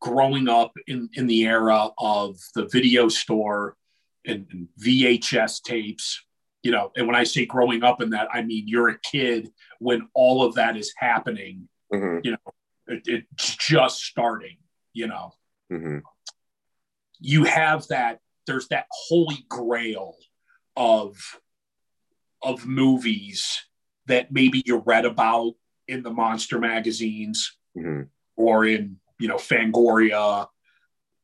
growing 0.00 0.48
up 0.48 0.72
in 0.86 1.08
in 1.14 1.26
the 1.26 1.44
era 1.44 1.88
of 1.98 2.36
the 2.54 2.66
video 2.66 3.08
store 3.08 3.76
and, 4.24 4.46
and 4.50 4.68
vhs 4.80 5.62
tapes 5.62 6.22
you 6.62 6.70
know 6.72 6.90
and 6.96 7.06
when 7.06 7.14
i 7.16 7.22
say 7.24 7.46
growing 7.46 7.82
up 7.84 8.02
in 8.02 8.10
that 8.10 8.28
i 8.32 8.42
mean 8.42 8.64
you're 8.66 8.88
a 8.88 8.98
kid 9.00 9.50
when 9.78 10.08
all 10.14 10.42
of 10.44 10.54
that 10.54 10.76
is 10.76 10.92
happening 10.96 11.68
Mhm, 11.92 12.20
You 12.24 12.32
know, 12.32 12.52
it, 12.88 13.02
it's 13.06 13.54
just 13.56 14.02
starting 14.02 14.56
you 14.92 15.06
know 15.06 15.32
mhm. 15.70 16.02
you 17.20 17.44
have 17.44 17.86
that 17.88 18.18
there's 18.46 18.68
that 18.68 18.86
holy 18.90 19.44
grail 19.48 20.14
of 20.76 21.16
of 22.42 22.66
movies 22.66 23.64
that 24.06 24.30
maybe 24.30 24.62
you 24.66 24.78
read 24.78 25.04
about 25.04 25.54
in 25.88 26.02
the 26.02 26.10
monster 26.10 26.58
magazines 26.58 27.56
Mhm. 27.76 28.08
or 28.36 28.64
in 28.64 28.98
you 29.18 29.28
know 29.28 29.36
fangoria. 29.36 30.48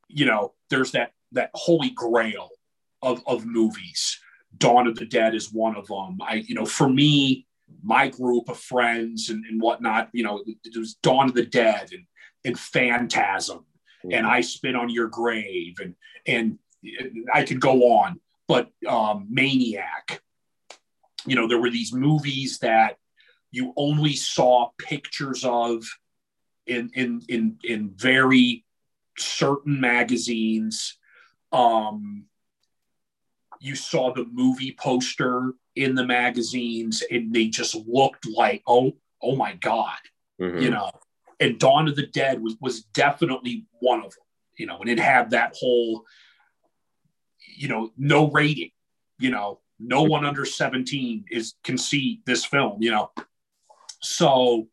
You 0.09 0.27
know 0.27 0.55
there's 0.70 0.93
that 0.93 1.12
that 1.32 1.51
holy 1.55 1.90
grail 1.90 2.51
of 3.01 3.23
of 3.27 3.47
movies. 3.47 4.19
Dawn 4.59 4.86
of 4.86 4.97
the 4.97 5.07
dead 5.07 5.35
is 5.35 5.51
one 5.51 5.77
of 5.77 5.86
them 5.86 6.19
i 6.20 6.35
you 6.47 6.55
know 6.55 6.66
for 6.66 6.86
me 6.89 7.47
my 7.82 8.07
group 8.09 8.51
of 8.51 8.59
friends 8.59 9.31
and, 9.31 9.47
and 9.47 9.62
whatnot 9.62 10.11
you 10.12 10.23
know 10.23 10.44
it 10.47 10.77
was 10.77 10.94
dawn 10.97 11.28
of 11.31 11.35
the 11.35 11.47
dead 11.47 11.90
and 11.93 12.05
and 12.44 12.59
phantasm. 12.59 13.65
And 14.11 14.27
I 14.27 14.40
spit 14.40 14.74
on 14.74 14.89
your 14.90 15.07
grave, 15.07 15.78
and 15.81 15.94
and 16.27 16.59
I 17.32 17.44
could 17.44 17.60
go 17.60 17.98
on. 17.98 18.20
But 18.48 18.70
um, 18.88 19.26
Maniac, 19.30 20.22
you 21.26 21.36
know, 21.36 21.46
there 21.48 21.60
were 21.60 21.70
these 21.70 21.92
movies 21.92 22.59
that 22.59 22.96
you 23.50 23.72
only 23.76 24.14
saw 24.14 24.70
pictures 24.78 25.44
of 25.44 25.84
in 26.66 26.90
in 26.94 27.22
in 27.28 27.59
in 27.64 27.90
very 27.96 28.64
certain 29.18 29.80
magazines. 29.80 30.98
Um, 31.52 32.24
you 33.60 33.76
saw 33.76 34.12
the 34.12 34.24
movie 34.32 34.74
poster 34.78 35.52
in 35.76 35.94
the 35.94 36.04
magazines, 36.04 37.02
and 37.10 37.32
they 37.32 37.46
just 37.46 37.74
looked 37.86 38.26
like, 38.26 38.62
oh, 38.66 38.92
oh 39.22 39.36
my 39.36 39.54
god, 39.54 39.98
Mhm. 40.40 40.62
you 40.62 40.70
know 40.70 40.90
and 41.40 41.59
dawn 41.59 41.88
of 41.88 41.96
the 41.96 42.06
dead 42.06 42.40
was 42.42 42.56
was 42.60 42.84
definitely 42.84 43.66
one 43.80 43.98
of 43.98 44.10
them 44.12 44.24
you 44.56 44.66
know 44.66 44.78
and 44.78 44.88
it 44.88 44.98
had 44.98 45.30
that 45.30 45.54
whole 45.59 46.04
you 47.47 47.69
know 47.69 47.93
no 47.97 48.31
rating 48.31 48.70
you 49.19 49.31
know 49.31 49.60
no 49.78 50.02
one 50.02 50.24
under 50.24 50.44
17 50.44 51.24
is 51.31 51.55
can 51.64 51.77
see 51.77 52.23
this 52.24 52.44
film 52.44 52.82
you 52.82 52.90
know? 52.90 53.10
So 54.01 54.69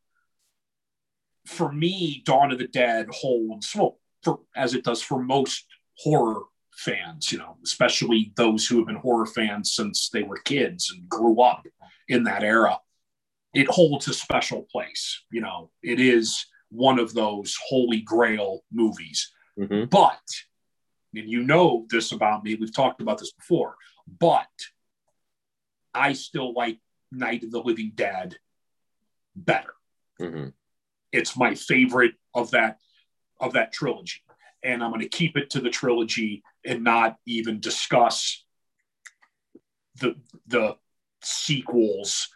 for 1.46 1.72
me 1.72 2.22
dawn 2.26 2.52
of 2.52 2.60
the 2.60 2.68
dead 2.68 3.08
holds 3.12 3.76
well 3.76 4.00
for 4.24 4.40
as 4.56 4.74
it 4.76 4.84
does 4.84 5.02
for 5.02 5.22
most 5.22 5.66
horror 5.98 6.42
fans 6.72 7.32
you 7.32 7.38
know 7.38 7.58
especially 7.64 8.32
those 8.38 8.66
who 8.66 8.78
have 8.78 8.88
been 8.88 8.96
horror 8.96 9.26
fans 9.26 9.74
since 9.74 10.10
they 10.10 10.24
were 10.24 10.38
kids 10.38 10.92
and 10.92 11.08
grew 11.10 11.42
up 11.42 11.66
in 12.08 12.24
that 12.24 12.44
era. 12.44 12.80
It 13.54 13.68
holds 13.68 14.08
a 14.08 14.14
special 14.14 14.64
place 14.72 15.24
you 15.32 15.42
know? 15.42 15.72
It 15.82 16.00
is 16.00 16.46
one 16.70 17.00
of 17.00 17.14
those 17.14 17.58
holy 17.68 18.02
grail 18.02 18.64
movies. 18.72 19.32
Mhm. 19.58 19.90
but 19.90 20.22
and 21.16 21.30
you 21.30 21.44
know 21.44 21.86
this 21.90 22.12
about 22.12 22.44
me. 22.44 22.56
We've 22.56 22.74
talked 22.74 23.02
about 23.02 23.18
this 23.18 23.32
before 23.32 23.76
but 24.20 24.48
i 25.94 26.14
still 26.14 26.54
like 26.54 26.80
night 27.12 27.44
of 27.44 27.52
the 27.52 27.62
living 27.62 27.92
dead 27.96 28.36
better. 29.36 29.74
Mhm. 30.20 30.54
it's 31.12 31.38
my 31.38 31.56
favorite 31.56 32.16
of 32.34 32.52
that 32.52 32.80
of 33.40 33.54
that 33.54 33.72
trilogy. 33.72 34.22
And 34.64 34.84
i'm 34.84 34.92
going 34.92 35.02
to 35.02 35.10
keep 35.10 35.38
it 35.38 35.52
to 35.52 35.62
the 35.62 35.70
trilogy 35.70 36.44
and 36.66 36.84
not 36.84 37.18
even 37.26 37.60
discuss 37.60 38.44
the 39.96 40.16
the 40.48 40.76
sequels 41.22 42.30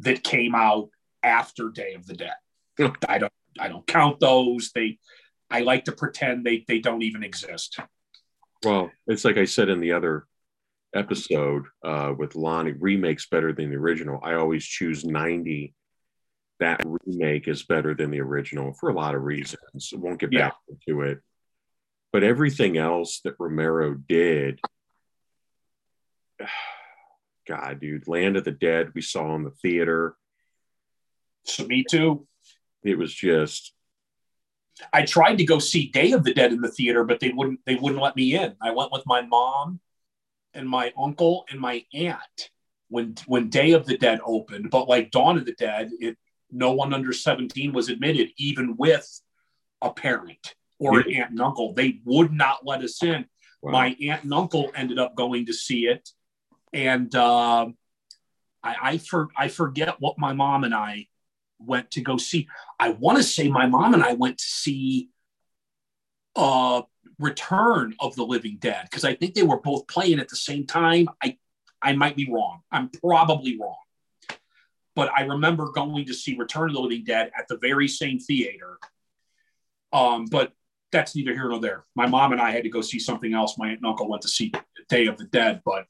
that 0.00 0.24
came 0.24 0.54
out 0.54 0.90
after 1.22 1.70
day 1.70 1.94
of 1.94 2.06
the 2.06 2.14
dead. 2.14 2.34
I 3.08 3.18
don't 3.18 3.32
i 3.60 3.68
don't 3.68 3.86
count 3.86 4.18
those. 4.20 4.72
They 4.74 4.98
i 5.50 5.60
like 5.60 5.84
to 5.84 5.92
pretend 5.92 6.44
they 6.44 6.64
they 6.66 6.80
don't 6.80 7.02
even 7.02 7.22
exist 7.22 7.78
Well, 8.64 8.90
it's 9.06 9.24
like 9.24 9.36
I 9.38 9.44
said 9.44 9.68
in 9.68 9.80
the 9.80 9.92
other 9.92 10.26
episode 10.94 11.64
uh, 11.84 12.12
with 12.16 12.34
Lonnie, 12.36 12.72
remakes 12.72 13.26
better 13.28 13.52
than 13.52 13.70
the 13.70 13.76
original. 13.76 14.20
I 14.22 14.34
always 14.34 14.64
choose 14.64 15.04
90. 15.04 15.74
That 16.60 16.82
remake 16.84 17.48
is 17.48 17.64
better 17.64 17.94
than 17.94 18.10
the 18.10 18.20
original 18.20 18.72
for 18.74 18.90
a 18.90 18.94
lot 18.94 19.14
of 19.16 19.22
reasons. 19.22 19.90
I 19.92 19.96
won't 19.98 20.20
get 20.20 20.32
Yeah. 20.32 20.50
back 20.50 20.56
into 20.68 21.02
it. 21.02 21.18
But 22.12 22.22
everything 22.22 22.76
else 22.76 23.20
that 23.24 23.34
Romero 23.38 23.94
did, 23.94 24.60
God, 27.48 27.80
dude, 27.80 28.06
Land 28.06 28.36
of 28.36 28.44
the 28.44 28.52
Dead, 28.52 28.92
we 28.94 29.00
saw 29.02 29.34
in 29.34 29.42
the 29.42 29.50
theater. 29.50 30.14
so 31.44 31.66
me 31.66 31.84
too 31.90 32.26
It 32.84 32.96
was 32.98 33.12
just, 33.12 33.74
I 34.92 35.04
tried 35.04 35.36
to 35.38 35.44
go 35.44 35.58
see 35.58 35.88
Day 35.88 36.12
of 36.12 36.24
the 36.24 36.34
Dead 36.34 36.52
in 36.52 36.60
the 36.60 36.70
theater, 36.70 37.04
but 37.04 37.20
they 37.20 37.30
wouldn't 37.30 37.60
they 37.66 37.76
wouldn't 37.76 38.02
let 38.02 38.16
me 38.16 38.36
in. 38.36 38.54
I 38.60 38.72
went 38.72 38.92
with 38.92 39.02
my 39.06 39.22
mom 39.22 39.80
and 40.54 40.68
my 40.68 40.92
uncle 40.96 41.44
and 41.50 41.60
my 41.60 41.84
aunt 41.94 42.50
when 42.88 43.14
when 43.26 43.48
Day 43.48 43.72
of 43.72 43.86
the 43.86 43.96
Dead 43.96 44.20
opened, 44.24 44.70
but 44.70 44.88
like 44.88 45.10
Dawn 45.10 45.38
of 45.38 45.46
the 45.46 45.54
Dead, 45.54 45.90
it 45.98 46.16
no 46.50 46.72
one 46.72 46.92
under 46.92 47.12
17 47.12 47.72
was 47.72 47.88
admitted, 47.88 48.30
even 48.36 48.76
with 48.76 49.20
a 49.80 49.90
parent 49.90 50.54
or 50.78 51.00
an 51.00 51.14
aunt 51.14 51.30
and 51.30 51.40
uncle. 51.40 51.72
They 51.72 52.00
would 52.04 52.32
not 52.32 52.66
let 52.66 52.82
us 52.82 53.02
in. 53.02 53.24
wow. 53.62 53.72
My 53.72 53.96
aunt 54.02 54.24
and 54.24 54.34
uncle 54.34 54.70
ended 54.74 54.98
up 54.98 55.14
going 55.14 55.46
to 55.46 55.54
see 55.54 55.86
it. 55.86 56.08
And 56.72 57.14
um 57.14 57.76
I, 58.62 58.76
I 58.82 58.98
for 58.98 59.28
I 59.36 59.48
forget 59.48 59.96
what 60.00 60.18
my 60.18 60.32
mom 60.32 60.64
and 60.64 60.74
I 60.74 61.06
went 61.66 61.90
to 61.92 62.00
go 62.00 62.16
see. 62.16 62.48
I 62.78 62.90
want 62.90 63.18
to 63.18 63.24
say 63.24 63.48
my 63.48 63.66
mom 63.66 63.94
and 63.94 64.02
I 64.02 64.14
went 64.14 64.38
to 64.38 64.44
see 64.44 65.08
uh, 66.36 66.82
Return 67.18 67.94
of 68.00 68.16
the 68.16 68.24
Living 68.24 68.56
Dead 68.58 68.86
because 68.90 69.04
I 69.04 69.14
think 69.14 69.34
they 69.34 69.42
were 69.42 69.60
both 69.60 69.86
playing 69.86 70.18
at 70.18 70.28
the 70.28 70.36
same 70.36 70.66
time. 70.66 71.08
I 71.22 71.36
I 71.80 71.94
might 71.94 72.16
be 72.16 72.30
wrong. 72.30 72.60
I'm 72.70 72.90
probably 72.90 73.58
wrong. 73.58 73.76
But 74.94 75.10
I 75.16 75.22
remember 75.22 75.70
going 75.70 76.06
to 76.06 76.14
see 76.14 76.36
Return 76.36 76.70
of 76.70 76.74
the 76.74 76.80
Living 76.80 77.04
Dead 77.04 77.30
at 77.36 77.48
the 77.48 77.56
very 77.56 77.88
same 77.88 78.18
theater. 78.18 78.78
Um, 79.92 80.26
but 80.26 80.52
that's 80.90 81.16
neither 81.16 81.32
here 81.32 81.48
nor 81.48 81.60
there. 81.60 81.84
My 81.94 82.06
mom 82.06 82.32
and 82.32 82.40
I 82.40 82.50
had 82.50 82.64
to 82.64 82.68
go 82.68 82.82
see 82.82 82.98
something 82.98 83.34
else. 83.34 83.56
My 83.58 83.68
aunt 83.68 83.78
and 83.78 83.86
uncle 83.86 84.08
went 84.08 84.22
to 84.22 84.28
see 84.28 84.52
Day 84.88 85.06
of 85.06 85.16
the 85.16 85.24
Dead, 85.24 85.62
but 85.64 85.86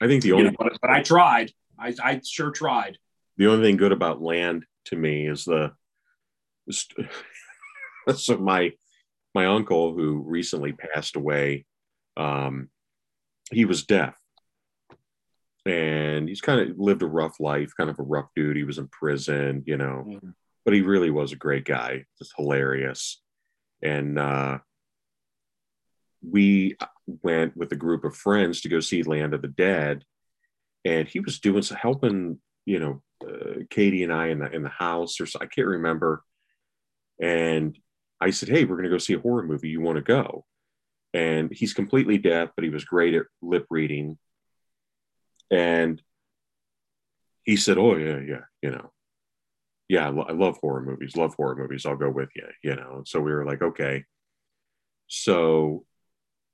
I 0.00 0.06
think 0.06 0.22
the 0.22 0.32
only 0.32 0.44
know, 0.50 0.56
but, 0.58 0.78
but 0.80 0.90
I 0.90 1.02
tried. 1.02 1.52
I, 1.78 1.94
I 2.02 2.20
sure 2.24 2.50
tried. 2.50 2.98
The 3.36 3.46
only 3.46 3.64
thing 3.66 3.76
good 3.76 3.92
about 3.92 4.22
land 4.22 4.64
to 4.86 4.96
me 4.96 5.26
is 5.28 5.44
the 5.44 5.72
so 8.14 8.36
my 8.38 8.72
my 9.34 9.46
uncle 9.46 9.94
who 9.94 10.22
recently 10.26 10.72
passed 10.72 11.16
away 11.16 11.66
um 12.16 12.68
he 13.50 13.64
was 13.66 13.84
deaf. 13.84 14.16
And 15.66 16.28
he's 16.28 16.40
kind 16.40 16.60
of 16.60 16.78
lived 16.78 17.02
a 17.02 17.06
rough 17.06 17.40
life 17.40 17.72
kind 17.76 17.90
of 17.90 17.98
a 17.98 18.02
rough 18.02 18.28
dude. 18.34 18.56
He 18.56 18.64
was 18.64 18.78
in 18.78 18.88
prison 18.88 19.62
you 19.66 19.76
know 19.76 20.04
Mhm. 20.06 20.34
but 20.64 20.74
he 20.74 20.80
really 20.82 21.10
was 21.10 21.32
a 21.32 21.36
great 21.36 21.64
guy 21.64 22.04
just 22.18 22.34
hilarious. 22.36 23.20
And 23.82 24.18
uh 24.18 24.58
we 26.22 26.76
went 27.06 27.54
with 27.54 27.70
a 27.72 27.76
group 27.76 28.04
of 28.04 28.16
friends 28.16 28.62
to 28.62 28.68
go 28.70 28.80
see 28.80 29.02
land 29.02 29.34
of 29.34 29.42
the 29.42 29.48
dead. 29.48 30.04
And 30.86 31.06
he 31.06 31.20
was 31.20 31.38
doing 31.38 31.62
some 31.62 31.76
helping 31.76 32.40
you 32.66 32.78
know 32.78 33.02
uh, 33.26 33.60
katie 33.70 34.02
and 34.02 34.12
i 34.12 34.28
in 34.28 34.38
the 34.38 34.50
in 34.50 34.62
the 34.62 34.68
house 34.68 35.20
or 35.20 35.26
so 35.26 35.38
i 35.40 35.46
can't 35.46 35.66
remember. 35.66 36.22
And 37.20 37.78
i 38.20 38.30
said 38.30 38.48
hey 38.48 38.64
we're 38.64 38.76
going 38.76 38.84
to 38.84 38.90
go 38.90 38.98
see 38.98 39.14
a 39.14 39.20
horror 39.20 39.44
movie. 39.44 39.68
You 39.68 39.80
want 39.80 39.96
to 39.96 40.02
go? 40.02 40.44
And 41.12 41.52
he's 41.52 41.74
completely 41.74 42.18
deaf 42.18 42.50
but 42.54 42.64
he 42.64 42.70
was 42.70 42.84
great 42.84 43.14
at 43.14 43.26
lip 43.42 43.66
reading. 43.70 44.18
And 45.50 46.00
he 47.44 47.56
said 47.56 47.78
oh 47.78 47.96
yeah 47.96 48.20
yeah 48.26 48.44
you 48.62 48.70
know 48.70 48.90
yeah 49.88 50.06
I, 50.06 50.10
lo- 50.10 50.26
I 50.28 50.32
love 50.32 50.58
horror 50.60 50.82
movies 50.82 51.16
love 51.16 51.34
horror 51.34 51.56
movies. 51.56 51.86
I'll 51.86 51.96
go 51.96 52.10
with 52.10 52.30
you 52.34 52.46
you 52.62 52.76
know? 52.76 52.96
And 52.96 53.08
so 53.08 53.20
we 53.20 53.32
were 53.32 53.44
like 53.46 53.62
okay. 53.62 54.04
So 55.06 55.84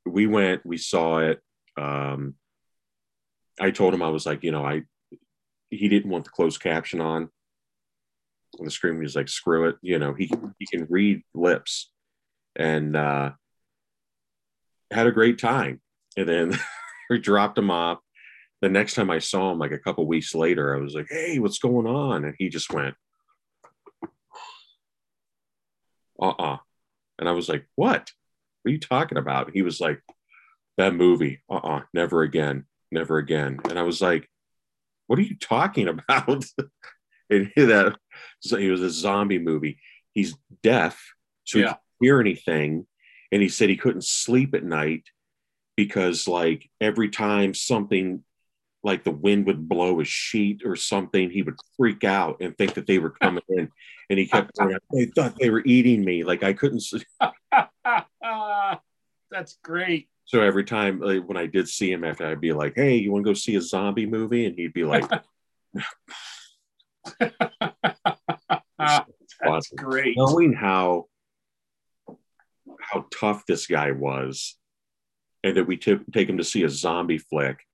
we 0.06 0.26
went 0.26 0.64
we 0.64 0.76
saw 0.76 1.18
it 1.18 1.40
um 1.76 2.34
i 3.60 3.70
told 3.70 3.94
him 3.94 4.02
i 4.02 4.08
was 4.08 4.26
like 4.26 4.42
you 4.42 4.50
know 4.50 4.64
i 4.64 4.82
he 5.70 5.88
didn't 5.88 6.10
want 6.10 6.24
the 6.24 6.30
closed 6.30 6.60
caption 6.60 7.00
on. 7.00 7.30
The 8.58 8.70
screen 8.70 8.94
he 8.96 9.00
was 9.00 9.14
like 9.14 9.28
screw 9.28 9.68
it 9.68 9.76
you 9.80 9.98
know 10.00 10.12
he 10.12 10.30
he 10.58 10.66
can 10.66 10.86
read 10.90 11.22
lips 11.34 11.92
and 12.56 12.96
uh 12.96 13.30
had 14.90 15.06
a 15.06 15.12
great 15.12 15.38
time. 15.38 15.80
And 16.16 16.28
then 16.28 16.58
we 17.10 17.20
dropped 17.20 17.56
him 17.56 17.70
off. 17.70 17.98
The 18.60 18.68
next 18.68 18.94
time 18.94 19.08
i 19.08 19.20
saw 19.20 19.52
him 19.52 19.58
like 19.58 19.72
a 19.72 19.78
couple 19.78 20.06
weeks 20.06 20.34
later 20.34 20.76
i 20.76 20.80
was 20.80 20.94
like 20.94 21.06
hey 21.08 21.38
what's 21.38 21.58
going 21.58 21.86
on? 21.86 22.24
And 22.24 22.34
he 22.38 22.48
just 22.48 22.72
went 22.72 22.94
uh-uh. 26.20 26.58
And 27.18 27.28
i 27.28 27.32
was 27.32 27.48
like 27.48 27.66
what? 27.76 28.10
What 28.62 28.68
are 28.68 28.72
you 28.72 28.80
talking 28.80 29.16
about? 29.16 29.52
He 29.54 29.62
was 29.62 29.80
like 29.80 30.02
that 30.76 30.94
movie 30.94 31.40
uh-uh 31.48 31.82
never 31.94 32.22
again 32.22 32.66
never 32.90 33.18
again. 33.18 33.60
And 33.68 33.78
i 33.78 33.82
was 33.82 34.02
like 34.02 34.28
what 35.10 35.18
are 35.18 35.22
you 35.22 35.36
talking 35.36 35.88
about? 35.88 36.44
And 37.32 37.52
that 37.56 37.96
so 38.40 38.56
it 38.56 38.70
was 38.70 38.82
a 38.82 38.90
zombie 38.90 39.38
movie. 39.38 39.78
He's 40.14 40.34
deaf 40.64 41.00
so 41.44 41.58
he 41.58 41.62
Yeah. 41.62 41.68
can't 41.68 41.80
hear 42.00 42.20
anything. 42.20 42.86
And 43.30 43.40
he 43.40 43.48
said 43.48 43.68
he 43.68 43.76
couldn't 43.76 44.02
sleep 44.04 44.52
at 44.54 44.64
night 44.64 45.04
because 45.76 46.26
like 46.26 46.68
every 46.80 47.08
time 47.08 47.54
something 47.54 48.24
like 48.82 49.04
the 49.04 49.12
wind 49.12 49.46
would 49.46 49.68
blow 49.68 50.00
a 50.00 50.04
sheet 50.04 50.62
or 50.64 50.74
something 50.74 51.30
he 51.30 51.42
would 51.42 51.54
freak 51.76 52.02
out 52.02 52.38
and 52.40 52.56
think 52.58 52.74
that 52.74 52.88
they 52.88 52.98
were 52.98 53.10
coming 53.10 53.44
in. 53.48 53.70
And 54.08 54.18
he 54.18 54.26
kept 54.26 54.56
going 54.56 54.76
they 54.92 55.04
thought 55.06 55.38
they 55.38 55.50
were 55.50 55.62
eating 55.64 56.04
me. 56.04 56.24
Like 56.24 56.42
i 56.42 56.52
couldn't 56.52 56.82
That's 59.30 59.56
great. 59.62 60.08
So 60.30 60.40
every 60.42 60.62
time 60.62 61.00
like, 61.00 61.26
when 61.26 61.36
I 61.36 61.46
did 61.46 61.68
see 61.68 61.90
him 61.90 62.04
after, 62.04 62.24
I'd 62.24 62.40
be 62.40 62.52
like, 62.52 62.74
"Hey, 62.76 62.94
you 62.94 63.10
want 63.10 63.24
to 63.24 63.30
go 63.30 63.34
see 63.34 63.56
a 63.56 63.60
zombie 63.60 64.06
movie?" 64.06 64.46
And 64.46 64.54
he'd 64.54 64.72
be 64.72 64.84
like, 64.84 65.10
That's 68.78 69.70
great. 69.76 70.16
knowing 70.16 70.52
how 70.52 71.06
how 72.80 73.06
tough 73.12 73.44
this 73.46 73.66
guy 73.66 73.90
was, 73.90 74.56
and 75.42 75.56
that 75.56 75.66
we 75.66 75.76
took 75.76 76.00
take 76.12 76.28
him 76.28 76.38
to 76.38 76.44
see 76.44 76.62
a 76.62 76.70
zombie 76.70 77.18
flick, 77.18 77.66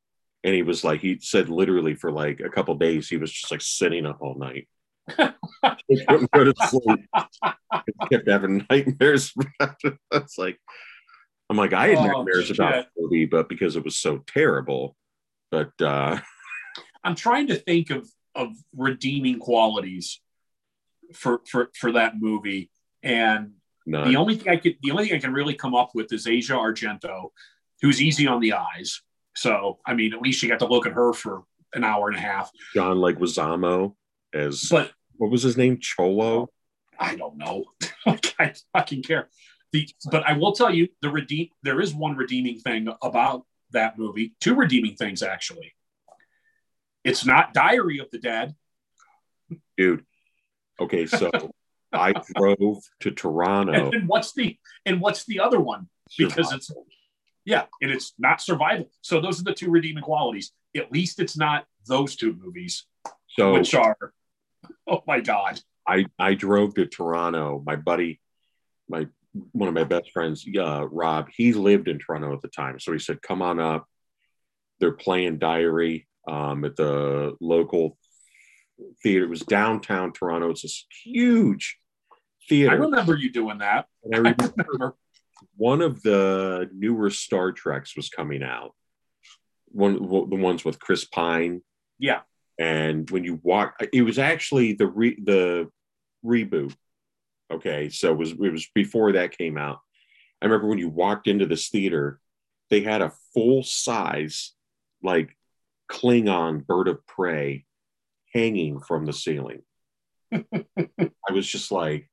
and 0.43 0.55
he 0.55 0.63
was 0.63 0.83
like, 0.83 1.03
he 1.03 1.19
said 1.21 1.51
literally 1.51 1.95
for 1.95 2.11
like 2.11 2.41
a 2.41 2.49
couple 2.49 2.75
days, 2.77 3.07
he 3.07 3.19
was 3.19 3.31
just 3.31 3.51
like 3.51 3.61
sitting 3.61 4.07
up 4.07 4.23
all 4.23 4.35
night. 4.35 4.67
he 5.89 6.07
couldn't 6.07 6.31
go 6.31 6.45
to 6.45 6.55
sleep. 6.69 7.07
He 7.85 8.09
kept 8.11 8.27
having 8.27 8.65
nightmares. 8.71 9.35
it's 10.11 10.39
like, 10.39 10.59
I'm 11.49 11.57
like, 11.57 11.73
I 11.73 11.89
had 11.89 11.99
Oh, 11.99 12.07
nightmares 12.07 12.51
about 12.51 12.75
shit. 12.75 12.87
the 12.97 13.03
movie, 13.03 13.27
but 13.27 13.49
because 13.49 13.77
it 13.77 13.85
was 13.85 13.97
so 13.97 14.19
terrible. 14.27 14.97
But 15.51 15.73
uh 15.81 16.19
I'm 17.05 17.15
trying 17.15 17.47
to 17.49 17.55
think 17.57 17.91
of 17.91 18.09
of 18.35 18.51
redeeming 18.77 19.39
qualities 19.39 20.21
for 21.15 21.41
for 21.49 21.71
for 21.79 21.93
that 21.93 22.15
movie, 22.19 22.71
and 23.03 23.53
no. 23.87 24.05
the 24.05 24.17
only 24.17 24.37
thing 24.37 24.49
I 24.53 24.57
could 24.57 24.77
the 24.83 24.91
only 24.91 25.07
thing 25.07 25.17
I 25.17 25.21
can 25.21 25.33
really 25.33 25.55
come 25.55 25.75
up 25.75 25.91
with 25.95 26.13
is 26.13 26.27
Asia 26.27 26.55
Argento, 26.55 27.31
who's 27.81 28.03
easy 28.03 28.27
on 28.27 28.41
the 28.41 28.55
eyes. 28.55 29.03
So 29.37 29.79
I 29.87 29.95
mean, 29.95 30.13
at 30.15 30.21
least 30.21 30.43
you 30.43 30.49
got 30.49 30.59
to 30.61 30.67
look 30.67 30.87
at 30.87 30.93
her 30.93 31.13
for 31.13 31.45
an 31.75 31.85
hour 31.85 32.09
and 32.09 32.17
a 32.17 32.21
half. 32.21 32.51
John 32.75 32.97
Leguizamo 32.97 33.95
as 34.35 34.67
But 34.71 34.91
what 35.17 35.31
was 35.31 35.43
his 35.43 35.57
name? 35.57 35.79
Cholo. 35.81 36.49
I 36.99 37.15
don't 37.17 37.37
know. 37.37 37.67
I 38.07 38.53
fucking 38.73 39.03
care. 39.03 39.29
The 39.73 39.89
but 40.11 40.25
I 40.27 40.35
will 40.35 40.53
tell 40.53 40.73
you 40.73 40.89
the 41.03 41.11
redeem. 41.11 41.49
There 41.63 41.81
is 41.81 41.95
one 41.95 42.17
redeeming 42.17 42.61
thing 42.61 42.89
about 43.03 43.45
that 43.73 43.99
movie. 43.99 44.35
Two 44.41 44.55
redeeming 44.55 44.95
things 44.95 45.23
actually. 45.23 45.75
It's 47.05 47.25
not 47.25 47.55
Diary 47.55 47.99
of 47.99 48.11
the 48.11 48.19
Dead. 48.19 48.55
dude. 49.77 50.05
Okay, 50.81 51.07
so 51.07 51.31
I 51.93 52.13
drove 52.35 52.83
to 53.01 53.11
Toronto 53.11 53.73
And 53.73 53.93
then 53.93 54.07
what's 54.07 54.33
the 54.33 54.59
and 54.85 55.01
what's 55.01 55.25
the 55.25 55.41
other 55.41 55.61
one? 55.61 55.89
Because 56.19 56.53
it's 56.53 56.71
yeah, 57.45 57.67
and 57.81 57.91
it's 57.91 58.13
not 58.19 58.41
survival. 58.41 58.91
So 59.03 59.21
those 59.21 59.41
are 59.41 59.45
the 59.45 59.55
two 59.55 59.71
redeeming 59.71 60.03
qualities. 60.03 60.53
At 60.77 60.93
least 60.93 61.21
it's 61.21 61.37
not 61.37 61.65
those 61.87 62.17
two 62.17 62.35
movies, 62.35 62.85
so 63.29 63.53
which 63.53 63.75
are 63.75 63.97
oh 64.89 65.03
my 65.07 65.21
god. 65.21 65.61
I 65.87 66.07
I 66.19 66.35
drove 66.35 66.75
to 66.75 66.87
Toronto. 66.87 67.63
My 67.65 67.77
buddy, 67.77 68.21
my 68.89 69.07
one 69.53 69.69
of 69.69 69.75
my 69.75 69.85
best 69.85 70.11
friends, 70.13 70.47
uh, 70.59 70.87
Rob, 70.91 71.29
he 71.35 71.53
lived 71.53 71.89
in 71.89 71.99
Toronto 71.99 72.33
at 72.33 72.43
the 72.43 72.49
time, 72.49 72.79
so 72.79 72.93
he 72.93 72.99
said, 72.99 73.23
"Come 73.23 73.43
on 73.43 73.59
up." 73.59 73.87
They're 74.81 74.93
playing 74.93 75.39
Diary 75.39 76.07
um, 76.29 76.65
at 76.65 76.77
the 76.77 77.35
local 77.41 77.97
theater. 79.03 79.25
It 79.25 79.31
was 79.31 79.41
downtown 79.41 80.13
Toronto. 80.13 80.51
It's 80.51 80.63
this 80.63 80.87
huge 81.05 81.79
theater. 82.49 82.73
I 82.73 82.75
remember 82.75 83.15
you 83.15 83.31
doing 83.31 83.59
that. 83.59 83.87
And 84.05 84.15
I 84.15 84.19
I 84.19 84.21
remember 84.21 84.55
remember. 84.57 84.97
one 85.57 85.83
of 85.83 86.03
the 86.03 86.69
newer 86.75 87.11
Star 87.11 87.53
Treks 87.53 87.97
was 87.97 88.09
coming 88.09 88.43
out. 88.43 88.75
One 89.67 89.95
the 89.95 90.37
ones 90.37 90.65
with 90.65 90.79
Chris 90.79 91.05
Pine. 91.05 91.63
Yeah. 91.99 92.21
And 92.59 93.11
when 93.11 93.25
you 93.25 93.41
walk, 93.43 93.77
it 93.93 94.03
was 94.03 94.19
actually 94.19 94.73
the 94.75 94.87
re, 94.87 95.19
the 95.23 95.69
reboot. 96.25 96.75
Okay, 97.53 97.89
so 97.89 98.11
it 98.13 98.19
was 98.19 98.33
it 98.33 98.53
was 98.53 98.69
before 98.75 99.13
that 99.13 99.37
came 99.37 99.57
out. 99.57 99.79
I 100.43 100.47
remember 100.47 100.69
when 100.69 100.79
you 100.79 100.89
walked 100.89 101.29
into 101.29 101.47
this 101.47 101.69
theater, 101.69 102.21
they 102.71 102.81
had 102.81 103.03
a 103.03 103.13
full 103.33 103.63
size 103.63 104.53
like 105.03 105.37
Klingon 105.91 106.67
bird 106.67 106.89
of 106.89 107.07
prey 107.07 107.65
hanging 108.35 108.81
from 108.81 109.07
the 109.07 109.13
ceiling. 109.13 109.63
I 110.33 111.33
was 111.33 111.47
just 111.47 111.71
like, 111.71 112.11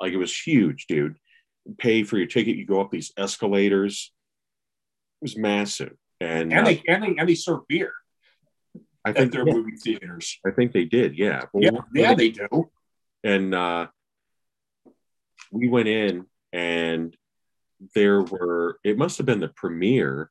like 0.00 0.12
it 0.12 0.18
was 0.18 0.36
huge, 0.38 0.86
dude. 0.86 1.16
Pay 1.78 2.02
for 2.04 2.18
your 2.18 2.26
ticket, 2.26 2.56
you 2.56 2.66
go 2.66 2.80
up 2.80 2.90
these 2.90 3.12
escalators. 3.16 4.12
It 5.20 5.24
was 5.24 5.36
massive, 5.36 5.96
and, 6.20 6.52
And 6.52 6.66
they 6.66 6.82
and 6.86 7.02
they 7.02 7.14
and 7.18 7.28
they 7.28 7.34
serve 7.34 7.66
beer 7.68 7.92
I 9.04 9.12
think 9.12 9.32
they're 9.32 9.44
movie 9.44 9.76
theaters. 9.76 10.38
I 10.46 10.50
think 10.50 10.72
they 10.72 10.84
did, 10.84 11.16
yeah. 11.16 11.44
But 11.52 11.62
Yeah, 11.62 11.70
yeah, 11.94 12.14
they 12.14 12.30
do. 12.30 12.70
and 13.24 13.54
uh, 13.54 13.86
we 15.50 15.68
went 15.68 15.88
in, 15.88 16.26
and 16.52 17.16
there 17.94 18.22
were. 18.22 18.78
It 18.84 18.98
must 18.98 19.18
have 19.18 19.26
been 19.26 19.40
the 19.40 19.48
premiere 19.48 20.30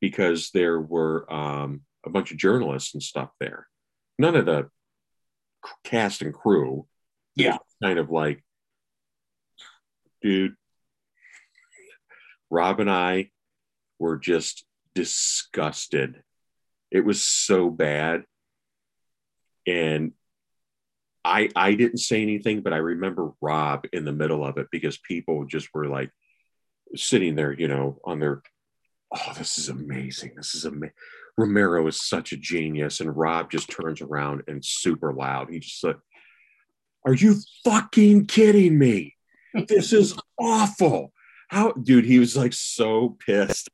because 0.00 0.50
there 0.50 0.80
were 0.80 1.32
um, 1.32 1.82
a 2.04 2.10
bunch 2.10 2.30
of 2.30 2.36
journalists 2.36 2.94
and 2.94 3.02
stuff 3.02 3.30
there. 3.40 3.66
None 4.18 4.36
of 4.36 4.46
the 4.46 4.70
cast 5.84 6.22
and 6.22 6.32
crew. 6.32 6.86
Yeah. 7.34 7.58
kind 7.82 7.98
of 7.98 8.10
like, 8.10 8.42
dude, 10.22 10.54
Rob 12.50 12.80
and 12.80 12.90
I 12.90 13.30
were 13.98 14.16
just 14.16 14.64
disgusted. 14.94 16.22
It 16.90 17.04
was 17.04 17.22
so 17.22 17.68
bad. 17.68 18.24
And 19.66 20.12
I 21.26 21.48
I 21.56 21.74
didn't 21.74 21.98
say 21.98 22.22
anything, 22.22 22.60
but 22.62 22.72
I 22.72 22.78
remember 22.78 23.32
Rob 23.40 23.86
in 23.92 24.04
the 24.04 24.12
middle 24.12 24.44
of 24.44 24.58
it 24.58 24.68
because 24.70 24.96
people 24.98 25.44
just 25.44 25.68
were 25.74 25.86
like 25.86 26.10
sitting 26.94 27.34
there, 27.34 27.52
you 27.52 27.68
know, 27.68 28.00
on 28.04 28.20
their 28.20 28.42
oh, 29.14 29.32
this 29.36 29.58
is 29.58 29.68
amazing. 29.68 30.32
This 30.36 30.54
is 30.54 30.64
amazing. 30.64 30.94
Romero 31.36 31.86
is 31.86 32.00
such 32.00 32.32
a 32.32 32.36
genius. 32.36 33.00
And 33.00 33.14
Rob 33.14 33.50
just 33.50 33.70
turns 33.70 34.00
around 34.00 34.42
and 34.48 34.64
super 34.64 35.12
loud. 35.12 35.50
He 35.50 35.60
just 35.60 35.80
said, 35.80 35.96
Are 37.04 37.14
you 37.14 37.36
fucking 37.64 38.26
kidding 38.26 38.78
me? 38.78 39.14
This 39.68 39.92
is 39.92 40.14
awful. 40.38 41.12
How 41.48 41.72
dude, 41.72 42.04
he 42.04 42.18
was 42.18 42.36
like 42.36 42.52
so 42.52 43.16
pissed. 43.26 43.68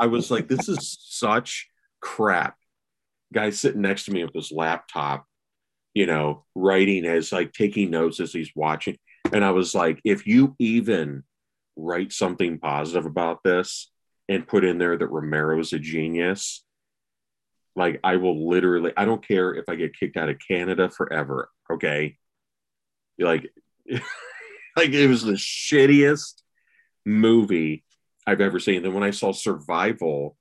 I 0.00 0.06
was 0.06 0.30
like, 0.30 0.48
this 0.48 0.68
is 0.68 0.98
such 1.00 1.68
crap. 2.00 2.56
Guy 3.32 3.50
sitting 3.50 3.80
next 3.80 4.04
to 4.04 4.12
me 4.12 4.24
with 4.24 4.34
his 4.34 4.52
laptop, 4.52 5.26
you 5.94 6.06
know, 6.06 6.44
writing 6.54 7.04
as 7.04 7.32
like 7.32 7.52
taking 7.52 7.90
notes 7.90 8.20
as 8.20 8.32
he's 8.32 8.52
watching. 8.54 8.96
And 9.32 9.44
I 9.44 9.50
was 9.50 9.74
like, 9.74 10.00
if 10.04 10.26
you 10.26 10.56
even 10.58 11.24
write 11.76 12.12
something 12.12 12.58
positive 12.58 13.06
about 13.06 13.42
this 13.44 13.90
and 14.28 14.46
put 14.46 14.64
in 14.64 14.78
there 14.78 14.96
that 14.96 15.06
Romero 15.06 15.58
is 15.58 15.72
a 15.72 15.78
genius, 15.78 16.64
like 17.74 18.00
I 18.04 18.16
will 18.16 18.48
literally, 18.48 18.92
I 18.96 19.04
don't 19.04 19.26
care 19.26 19.54
if 19.54 19.68
I 19.68 19.76
get 19.76 19.98
kicked 19.98 20.16
out 20.16 20.28
of 20.28 20.36
Canada 20.46 20.90
forever. 20.90 21.50
Okay. 21.70 22.18
Like, 23.18 23.50
like 24.76 24.90
it 24.90 25.08
was 25.08 25.22
the 25.22 25.32
shittiest 25.32 26.42
movie 27.04 27.84
I've 28.26 28.40
ever 28.40 28.58
seen. 28.58 28.82
Then 28.82 28.94
when 28.94 29.02
I 29.02 29.10
saw 29.10 29.32
Survival, 29.32 30.36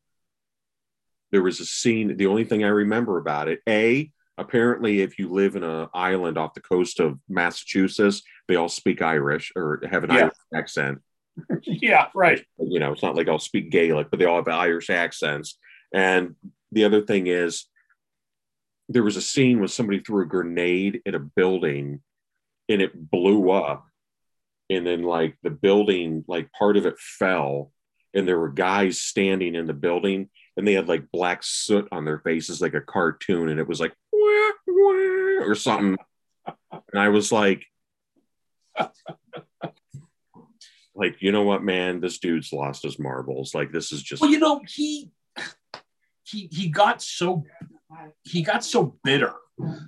there 1.32 1.42
was 1.42 1.60
a 1.60 1.66
scene. 1.66 2.18
The 2.18 2.28
only 2.28 2.44
thing 2.44 2.64
I 2.64 2.70
remember 2.70 3.18
about 3.18 3.48
it, 3.48 3.62
a 3.68 4.12
apparently, 4.42 5.02
if 5.02 5.18
you 5.18 5.30
live 5.30 5.56
in 5.56 5.64
an 5.64 5.88
island 5.94 6.38
off 6.38 6.54
the 6.54 6.62
coast 6.62 7.00
of 7.00 7.18
Massachusetts, 7.30 8.24
they 8.48 8.56
all 8.56 8.70
speak 8.70 9.02
Irish 9.02 9.52
or 9.56 9.82
have 9.90 10.04
an 10.04 10.12
Yeah. 10.12 10.18
Irish 10.18 10.34
accent. 10.54 11.00
yeah, 11.64 12.08
right. 12.14 12.44
You 12.60 12.80
know, 12.80 12.92
it's 12.92 13.04
not 13.04 13.16
like 13.16 13.30
I'll 13.30 13.40
speak 13.40 13.72
Gaelic, 13.72 14.10
but 14.10 14.20
they 14.20 14.26
all 14.26 14.36
have 14.38 14.48
Irish 14.48 14.90
accents. 14.90 15.58
And 15.94 16.36
the 16.72 16.84
other 16.84 17.02
thing 17.02 17.28
is, 17.28 17.66
there 18.90 19.04
was 19.04 19.16
a 19.16 19.22
scene 19.22 19.60
where 19.60 19.70
somebody 19.70 20.00
threw 20.00 20.24
a 20.24 20.28
grenade 20.28 21.02
at 21.06 21.16
a 21.16 21.20
building 21.20 22.02
and 22.68 22.82
it 22.82 23.10
blew 23.10 23.52
up. 23.52 23.86
And 24.70 24.86
then, 24.86 25.04
like, 25.04 25.38
the 25.44 25.50
building, 25.50 26.26
like, 26.28 26.52
part 26.52 26.78
of 26.78 26.86
it 26.86 27.00
fell. 27.00 27.72
And 28.14 28.28
there 28.28 28.40
were 28.40 28.50
guys 28.50 29.02
standing 29.02 29.56
in 29.56 29.68
the 29.68 29.74
building 29.74 30.30
and 30.58 30.68
they 30.68 30.74
had 30.74 30.88
like 30.88 31.12
black 31.12 31.42
soot 31.44 31.88
on 31.92 32.06
their 32.06 32.20
faces, 32.20 32.62
like 32.62 32.74
a 32.74 32.82
cartoon. 32.82 33.50
And 33.50 33.60
it 33.60 33.68
was 33.68 33.80
like, 33.80 33.94
or 35.42 35.56
something. 35.56 35.98
And 36.72 37.00
I 37.02 37.10
was 37.10 37.32
like, 37.32 37.66
like, 40.96 41.22
you 41.22 41.32
know 41.32 41.44
what, 41.44 41.64
man? 41.64 42.00
This 42.00 42.20
dude's 42.20 42.52
lost 42.54 42.84
his 42.84 43.00
marbles. 43.00 43.54
Like, 43.54 43.72
this 43.72 43.92
is 43.92 44.02
just 44.02 44.22
Well, 44.22 44.32
you 44.32 44.40
know, 44.40 44.62
he 44.68 45.12
he 46.24 46.48
he 46.52 46.70
got 46.70 47.02
so 47.02 47.44
he 48.24 48.42
got 48.42 48.64
so 48.64 48.98
bitter, 49.04 49.34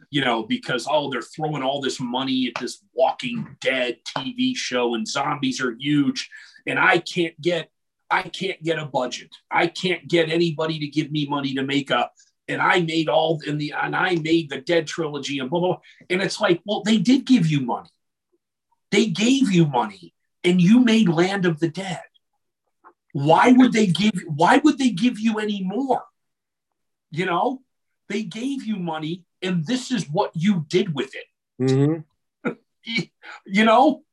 you 0.10 0.22
know, 0.22 0.44
because 0.44 0.88
oh, 0.90 1.12
they're 1.12 1.22
throwing 1.22 1.64
all 1.64 1.82
this 1.82 2.00
money 2.00 2.48
at 2.48 2.62
this 2.62 2.84
Walking 2.94 3.56
Dead 3.62 3.98
TV 4.16 4.56
show, 4.56 4.96
and 4.96 5.08
zombies 5.08 5.62
are 5.62 5.76
huge, 5.80 6.30
and 6.68 6.80
I 6.80 7.00
can't 7.00 7.40
get 7.42 7.70
I 8.10 8.24
can't 8.24 8.62
get 8.62 8.78
a 8.78 8.86
budget. 8.86 9.30
I 9.50 9.68
can't 9.68 10.08
get 10.08 10.30
anybody 10.30 10.80
to 10.80 10.88
give 10.88 11.12
me 11.12 11.26
money 11.28 11.54
to 11.56 11.64
make 11.64 11.90
a. 11.90 12.10
And 12.48 12.62
I 12.62 12.82
made 12.82 13.08
all 13.08 13.40
in 13.48 13.58
the 13.58 13.74
and 13.82 13.96
I 13.96 14.16
made 14.16 14.50
the 14.50 14.60
Dead 14.60 14.86
trilogy 14.88 15.40
and 15.40 15.50
blah 15.50 15.60
blah. 15.60 15.70
blah. 15.70 15.80
And 16.10 16.22
it's 16.22 16.42
like, 16.42 16.62
well, 16.66 16.84
they 16.84 16.98
did 16.98 17.26
give 17.26 17.48
you 17.48 17.62
money. 17.62 17.90
They 18.92 19.08
gave 19.08 19.52
you 19.52 19.66
money, 19.66 20.14
and 20.44 20.62
you 20.62 20.80
made 20.80 21.08
Land 21.08 21.46
of 21.46 21.60
the 21.60 21.70
Dead. 21.70 22.04
Why 23.14 23.52
would 23.54 23.72
they 23.74 23.88
give? 23.88 24.24
Why 24.28 24.58
would 24.58 24.78
they 24.78 24.90
give 24.90 25.20
you 25.20 25.40
any 25.40 25.64
more? 25.64 26.04
You 27.12 27.26
know, 27.26 27.62
they 28.10 28.24
gave 28.24 28.64
you 28.64 28.76
money, 28.76 29.24
and 29.42 29.66
this 29.66 29.90
is 29.92 30.10
what 30.10 30.32
you 30.36 30.66
did 30.68 30.94
with 30.94 31.14
it. 31.16 31.28
Mhm. 31.62 32.04
You 33.46 33.64
know, 33.64 34.04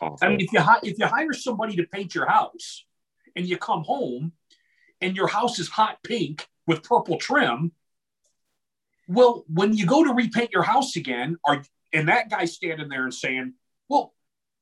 awful. 0.00 0.18
I 0.20 0.28
mean, 0.28 0.40
if 0.40 0.52
you 0.52 0.60
hi- 0.60 0.80
if 0.82 0.98
you 0.98 1.06
hire 1.06 1.32
somebody 1.32 1.74
to 1.76 1.84
paint 1.84 2.14
your 2.14 2.26
house, 2.26 2.84
and 3.34 3.46
you 3.46 3.56
come 3.56 3.82
home, 3.84 4.32
and 5.00 5.16
your 5.16 5.28
house 5.28 5.58
is 5.58 5.68
hot 5.68 6.02
pink 6.02 6.46
with 6.66 6.82
purple 6.82 7.18
trim, 7.18 7.72
well, 9.08 9.44
when 9.48 9.74
you 9.74 9.86
go 9.86 10.04
to 10.04 10.12
repaint 10.12 10.50
your 10.52 10.62
house 10.62 10.96
again, 10.96 11.36
are 11.44 11.62
and 11.92 12.08
that 12.08 12.28
guy 12.28 12.44
standing 12.44 12.88
there 12.88 13.04
and 13.04 13.14
saying, 13.14 13.54
"Well, 13.88 14.12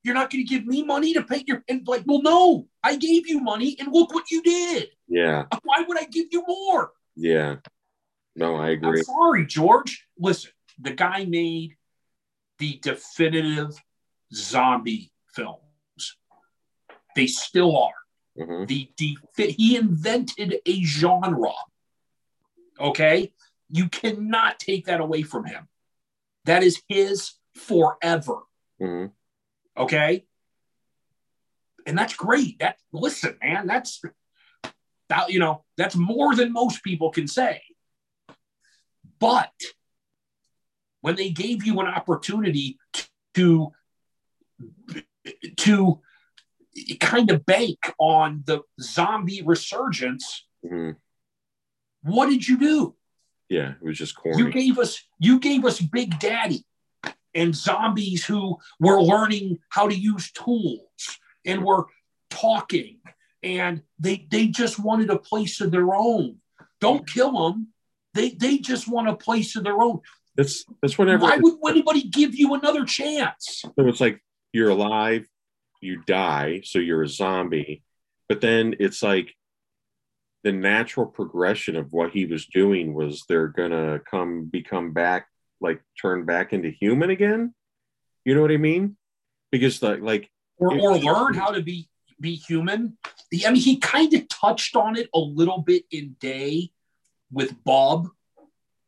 you're 0.02 0.14
not 0.14 0.30
going 0.30 0.44
to 0.44 0.48
give 0.48 0.66
me 0.66 0.84
money 0.84 1.14
to 1.14 1.22
paint 1.22 1.48
your," 1.48 1.64
and 1.68 1.86
like, 1.88 2.02
well, 2.06 2.20
no, 2.22 2.68
I 2.82 2.96
gave 2.96 3.26
you 3.26 3.40
money, 3.40 3.76
and 3.78 3.90
look 3.92 4.12
what 4.12 4.30
you 4.30 4.42
did. 4.42 4.88
yeah, 5.08 5.44
Why 5.64 5.84
would 5.86 5.98
I 5.98 6.04
give 6.04 6.26
you 6.30 6.44
more? 6.46 6.92
yeah. 7.16 7.56
No, 8.36 8.56
I 8.56 8.70
agree. 8.70 8.98
I'm 8.98 9.04
sorry, 9.04 9.46
George. 9.46 10.08
Listen, 10.18 10.50
the 10.80 10.90
guy 10.92 11.24
made 11.24 11.76
the 12.58 12.80
definitive 12.82 13.80
zombie 14.32 15.12
films. 15.32 16.16
They 17.14 17.28
still 17.28 17.76
are. 17.78 17.94
Mhm. 18.36 18.66
The 18.66 18.90
defi- 18.96 19.52
he 19.52 19.76
invented 19.76 20.56
a 20.66 20.82
genre. 20.82 21.52
Okay, 22.78 23.32
you 23.70 23.88
cannot 23.88 24.58
take 24.58 24.86
that 24.86 25.00
away 25.00 25.22
from 25.22 25.44
him. 25.44 25.68
That 26.44 26.62
is 26.62 26.82
his 26.88 27.32
forever. 27.54 28.40
Mhm. 28.80 29.12
Okay, 29.76 30.26
and 31.86 31.96
that's 31.96 32.14
great. 32.14 32.58
That 32.58 32.76
listen, 32.92 33.38
man, 33.42 33.66
that's 33.66 34.02
that 35.08 35.30
you 35.30 35.38
know 35.38 35.64
that's 35.76 35.96
more 35.96 36.34
than 36.34 36.52
most 36.52 36.82
people 36.82 37.10
can 37.10 37.26
say. 37.28 37.62
But 39.18 39.52
when 41.00 41.16
they 41.16 41.30
gave 41.30 41.64
you 41.64 41.80
an 41.80 41.86
opportunity 41.86 42.78
to 43.34 43.72
to 45.58 46.00
kind 47.00 47.30
of 47.30 47.46
bank 47.46 47.78
on 47.98 48.42
the 48.46 48.62
zombie 48.80 49.42
resurgence, 49.42 50.46
Mhm. 50.64 50.96
What 52.04 52.28
did 52.28 52.46
you 52.46 52.58
do? 52.58 52.94
Yeah, 53.48 53.72
it 53.80 53.82
was 53.82 53.98
just 53.98 54.14
corny. 54.14 54.42
You 54.42 54.50
gave 54.50 54.78
us 54.78 55.02
you 55.18 55.38
gave 55.38 55.64
us 55.64 55.80
Big 55.80 56.18
Daddy 56.18 56.64
and 57.34 57.54
zombies 57.54 58.24
who 58.24 58.58
were 58.78 59.02
learning 59.02 59.58
how 59.70 59.88
to 59.88 59.94
use 59.94 60.30
tools 60.32 61.18
and 61.44 61.64
were 61.64 61.86
talking 62.30 62.98
and 63.44 63.82
they 63.98 64.26
they 64.30 64.48
just 64.48 64.78
wanted 64.78 65.10
a 65.10 65.18
place 65.18 65.60
of 65.60 65.70
their 65.70 65.94
own. 65.94 66.36
Don't 66.80 67.06
kill 67.06 67.32
them. 67.32 67.68
They 68.14 68.30
they 68.30 68.58
just 68.58 68.88
want 68.88 69.08
a 69.08 69.14
place 69.14 69.54
of 69.54 69.64
their 69.64 69.80
own. 69.80 70.00
That's 70.36 70.64
that's 70.82 70.98
whenever 70.98 71.24
Why 71.24 71.38
would 71.40 71.70
anybody 71.70 72.02
give 72.02 72.34
you 72.34 72.54
another 72.54 72.84
chance? 72.84 73.62
so 73.62 73.88
it's 73.88 74.00
like 74.00 74.20
you're 74.52 74.70
alive, 74.70 75.28
you 75.80 76.02
die, 76.06 76.62
so 76.64 76.78
you're 76.78 77.02
a 77.02 77.08
zombie. 77.08 77.82
But 78.28 78.40
then 78.40 78.76
it's 78.80 79.02
like 79.02 79.34
the 80.44 80.52
natural 80.52 81.06
progression 81.06 81.74
of 81.74 81.92
what 81.92 82.10
he 82.12 82.26
was 82.26 82.46
doing 82.46 82.92
was 82.94 83.24
they're 83.28 83.48
gonna 83.48 83.98
come 84.08 84.44
become 84.44 84.92
back, 84.92 85.26
like 85.60 85.82
turn 86.00 86.26
back 86.26 86.52
into 86.52 86.70
human 86.70 87.10
again. 87.10 87.54
You 88.24 88.34
know 88.34 88.42
what 88.42 88.52
I 88.52 88.58
mean? 88.58 88.96
Because 89.50 89.82
like 89.82 90.00
like 90.00 90.30
Or, 90.58 90.78
or 90.78 90.98
learn 90.98 91.34
how 91.34 91.50
to 91.50 91.62
be 91.62 91.88
be 92.20 92.34
human. 92.36 92.98
I 93.44 93.50
mean, 93.50 93.62
he 93.62 93.78
kind 93.78 94.12
of 94.14 94.28
touched 94.28 94.76
on 94.76 94.96
it 94.96 95.08
a 95.14 95.18
little 95.18 95.58
bit 95.58 95.84
in 95.90 96.14
Day 96.20 96.70
with 97.32 97.52
Bob, 97.64 98.08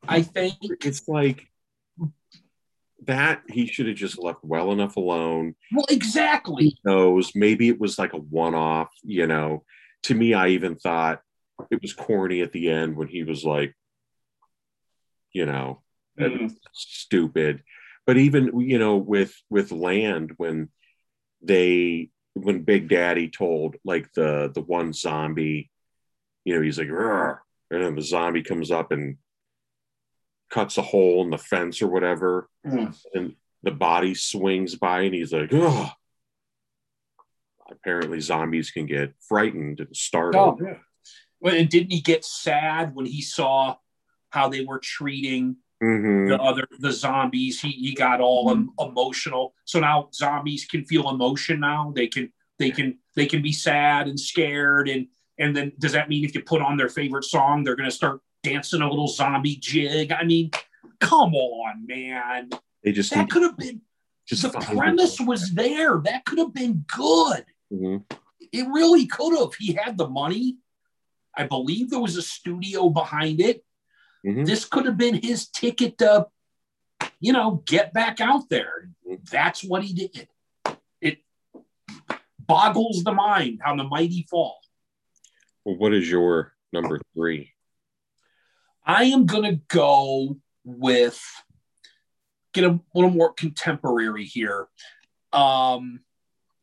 I 0.06 0.22
think. 0.22 0.54
it's 0.84 1.08
like 1.08 1.48
that 3.06 3.42
he 3.48 3.66
should 3.66 3.86
have 3.86 3.96
just 3.96 4.18
left 4.18 4.40
well 4.42 4.72
enough 4.72 4.96
alone. 4.96 5.54
Well, 5.72 5.86
exactly. 5.88 6.76
knows 6.84 7.32
maybe 7.34 7.68
it 7.68 7.80
was 7.80 7.98
like 7.98 8.12
a 8.12 8.18
one-off 8.18 8.90
you 9.02 9.26
know 9.26 9.64
to 10.02 10.14
me 10.14 10.34
i 10.34 10.48
even 10.48 10.76
thought 10.76 11.22
it 11.70 11.80
was 11.82 11.92
corny 11.92 12.42
at 12.42 12.52
the 12.52 12.70
end 12.70 12.96
when 12.96 13.08
he 13.08 13.22
was 13.22 13.44
like 13.44 13.74
you 15.32 15.46
know 15.46 15.82
Mhm. 16.18 16.54
stupid 16.72 17.62
but 18.06 18.16
even 18.16 18.58
you 18.60 18.78
know 18.78 18.96
with 18.96 19.34
with 19.50 19.72
land 19.72 20.32
when 20.36 20.70
they 21.42 22.10
when 22.34 22.62
big 22.62 22.88
daddy 22.88 23.28
told 23.28 23.76
like 23.84 24.12
the 24.14 24.50
the 24.54 24.60
one 24.62 24.92
zombie 24.92 25.70
you 26.44 26.54
know 26.54 26.62
he's 26.62 26.78
like 26.78 26.88
"Rrr," 26.88 27.38
and 27.70 27.82
then 27.82 27.94
the 27.96 28.02
zombie 28.02 28.42
comes 28.42 28.70
up 28.70 28.92
and 28.92 29.18
cuts 30.48 30.78
a 30.78 30.82
hole 30.82 31.22
in 31.24 31.30
the 31.30 31.38
fence 31.38 31.82
or 31.82 31.88
whatever 31.88 32.48
Mhm. 32.64 32.96
and 33.14 33.36
the 33.62 33.72
body 33.72 34.14
swings 34.14 34.74
by 34.76 35.02
and 35.02 35.14
he's 35.14 35.32
like 35.32 35.50
oh 35.52 35.90
apparently 37.68 38.20
zombies 38.20 38.70
can 38.70 38.86
get 38.86 39.12
frightened 39.28 39.80
and 39.80 39.96
startled. 39.96 40.60
Oh, 40.62 40.64
yeah. 40.64 40.78
And 41.46 41.68
didn't 41.68 41.92
he 41.92 42.00
get 42.00 42.24
sad 42.24 42.94
when 42.94 43.06
he 43.06 43.22
saw 43.22 43.76
how 44.30 44.48
they 44.48 44.64
were 44.64 44.78
treating 44.78 45.56
Mhm. 45.82 46.28
the 46.28 46.40
other 46.42 46.66
the 46.80 46.92
zombies? 46.92 47.60
He 47.60 47.70
he 47.70 47.94
got 47.94 48.20
all 48.20 48.50
em- 48.50 48.70
emotional. 48.78 49.54
So 49.64 49.78
now 49.80 50.08
zombies 50.12 50.64
can 50.64 50.84
feel 50.84 51.08
emotion. 51.08 51.60
Now 51.60 51.92
they 51.94 52.08
can 52.08 52.32
they 52.58 52.70
can 52.70 52.98
they 53.14 53.26
can 53.26 53.42
be 53.42 53.52
sad 53.52 54.08
and 54.08 54.18
scared 54.18 54.88
and 54.88 55.06
and 55.38 55.54
then 55.56 55.72
does 55.78 55.92
that 55.92 56.08
mean 56.08 56.24
if 56.24 56.34
you 56.34 56.42
put 56.42 56.62
on 56.62 56.76
their 56.76 56.88
favorite 56.88 57.24
song, 57.24 57.62
they're 57.62 57.76
going 57.76 57.90
to 57.90 57.94
start 57.94 58.20
dancing 58.42 58.80
a 58.80 58.88
little 58.88 59.08
zombie 59.08 59.56
jig? 59.56 60.10
I 60.10 60.24
mean, 60.24 60.50
come 61.00 61.34
on, 61.34 61.86
man. 61.86 62.48
They 62.82 62.92
just 62.92 63.12
That 63.12 63.28
could 63.28 63.42
have 63.42 63.56
been 63.58 63.82
just 64.26 64.42
the 64.42 64.50
premise 64.50 65.20
was 65.20 65.50
there. 65.52 66.00
That 66.04 66.24
could 66.24 66.38
have 66.38 66.54
been 66.54 66.84
good. 66.96 67.44
Mhm. 67.72 68.04
It 68.50 68.66
really 68.68 69.06
could 69.06 69.38
have. 69.38 69.54
He 69.54 69.74
had 69.74 69.98
the 69.98 70.08
money. 70.08 70.56
I 71.36 71.44
believe 71.44 71.90
there 71.90 72.00
was 72.00 72.16
a 72.16 72.22
studio 72.22 72.88
behind 72.88 73.40
it. 73.40 73.64
Mhm. 74.24 74.46
This 74.46 74.64
could 74.64 74.86
have 74.86 74.96
been 74.96 75.20
his 75.22 75.48
ticket 75.48 75.98
to, 75.98 76.28
you 77.20 77.32
know, 77.32 77.62
get 77.66 77.92
back 77.92 78.20
out 78.20 78.48
there. 78.48 78.90
That's 79.30 79.62
what 79.62 79.84
he 79.84 79.92
did. 79.92 80.28
It 81.00 81.24
boggles 82.40 83.04
the 83.04 83.12
mind 83.12 83.60
how 83.62 83.76
the 83.76 83.84
mighty 83.84 84.26
fall. 84.30 84.58
Well, 85.64 85.76
what 85.76 85.92
is 85.92 86.08
your 86.10 86.54
number 86.72 87.00
three? 87.14 87.52
I 88.84 89.04
am 89.04 89.26
going 89.26 89.44
to 89.44 89.60
go 89.68 90.38
with 90.64 91.20
get 92.52 92.64
a 92.64 92.80
little 92.94 93.10
more 93.10 93.34
contemporary 93.34 94.24
here. 94.24 94.68
Um, 95.32 96.00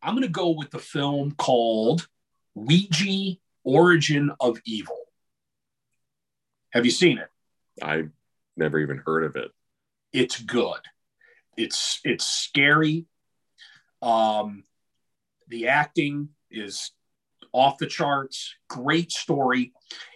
I'm 0.01 0.15
going 0.15 0.23
to 0.23 0.27
go 0.27 0.49
with 0.49 0.71
the 0.71 0.79
film 0.79 1.33
called 1.33 2.07
Ouija 2.55 3.37
Origin 3.64 4.31
of 4.40 4.60
Evil. 4.65 4.99
Have 6.72 6.85
you 6.85 6.91
seen 6.91 7.18
it? 7.18 7.30
I 7.81 8.06
never 8.57 8.80
even 8.80 9.02
heard 9.06 9.23
of 9.23 9.35
it. 9.35 9.52
It's 10.11 10.40
good. 10.40 10.80
It's 11.57 11.99
it's 12.03 12.26
scary. 12.26 13.06
Um, 14.02 14.64
the 15.48 15.68
acting 15.68 16.30
is 16.52 16.91
off 17.52 17.77
the 17.77 17.88
charts. 17.88 18.56
Great 18.68 19.11
story. 19.11 19.73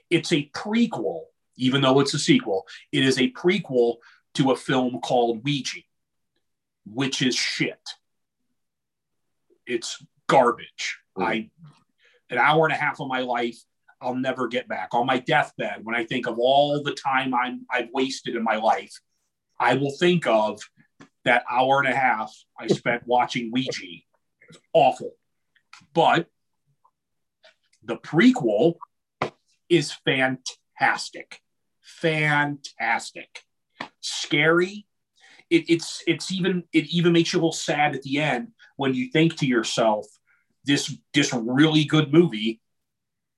It's 0.09 0.31
a 0.31 0.49
prequel, 0.53 1.21
even 1.57 1.81
though 1.81 1.99
it's 1.99 2.13
a 2.13 2.19
sequel. 2.19 2.65
It 2.91 3.03
is 3.03 3.19
a 3.19 3.31
prequel 3.31 3.97
to 4.35 4.51
a 4.51 4.55
film 4.55 4.99
called 5.01 5.43
Ouija, 5.43 5.79
which 6.85 7.21
is 7.21 7.35
shit. 7.35 7.81
It's 9.65 10.03
garbage. 10.27 10.99
Mhm. 11.17 11.23
I 11.23 11.49
an 12.29 12.37
hour 12.37 12.65
and 12.65 12.73
a 12.73 12.77
half 12.77 12.99
of 12.99 13.07
my 13.07 13.21
life 13.21 13.57
I'll 14.01 14.15
never 14.15 14.47
get 14.47 14.67
back. 14.67 14.93
On 14.93 15.05
my 15.05 15.19
deathbed, 15.19 15.79
when 15.83 15.95
I 15.95 16.05
think 16.05 16.27
of 16.27 16.37
all 16.37 16.81
the 16.83 16.93
time 16.93 17.33
I'm 17.33 17.65
I've 17.71 17.89
wasted 17.93 18.35
in 18.35 18.43
my 18.43 18.57
life, 18.57 18.93
I 19.59 19.75
will 19.75 19.95
think 19.97 20.27
of 20.27 20.61
that 21.25 21.43
hour 21.49 21.79
and 21.79 21.91
a 21.91 21.95
half 21.95 22.33
I 22.59 22.67
spent 22.67 23.03
watching 23.05 23.51
Ouija. 23.51 23.83
It 23.83 24.47
was 24.49 24.59
awful. 24.73 25.11
But 25.93 26.27
the 27.83 27.97
prequel 27.97 28.75
is 29.69 29.91
fantastic. 30.05 31.41
Fantastic. 31.81 33.43
Scary. 34.01 34.85
It, 35.49 35.69
it's 35.69 36.03
it's 36.05 36.31
even 36.31 36.65
it 36.73 36.87
even 36.87 37.13
makes 37.13 37.33
you 37.33 37.37
a 37.37 37.41
little 37.41 37.51
sad 37.51 37.95
at 37.95 38.03
the 38.03 38.19
end 38.19 38.49
when 38.75 38.93
you 38.93 39.09
think 39.09 39.37
to 39.37 39.47
yourself, 39.47 40.05
this 40.67 40.95
this 41.13 41.33
really 41.33 41.85
good 41.85 42.13
movie 42.13 42.61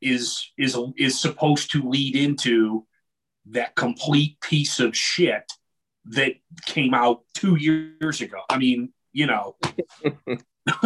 is 0.02 0.52
is 0.58 0.78
is 0.98 1.20
supposed 1.20 1.72
to 1.72 1.88
lead 1.88 2.16
into 2.16 2.86
that 3.52 3.76
complete 3.76 4.40
piece 4.42 4.80
of 4.80 4.96
shit 4.98 5.52
that 6.06 6.34
came 6.66 6.94
out 6.94 7.22
two 7.34 7.56
years 7.56 8.22
ago. 8.22 8.40
I 8.50 8.58
mean, 8.58 8.92
you 9.14 9.28
know, 9.28 9.56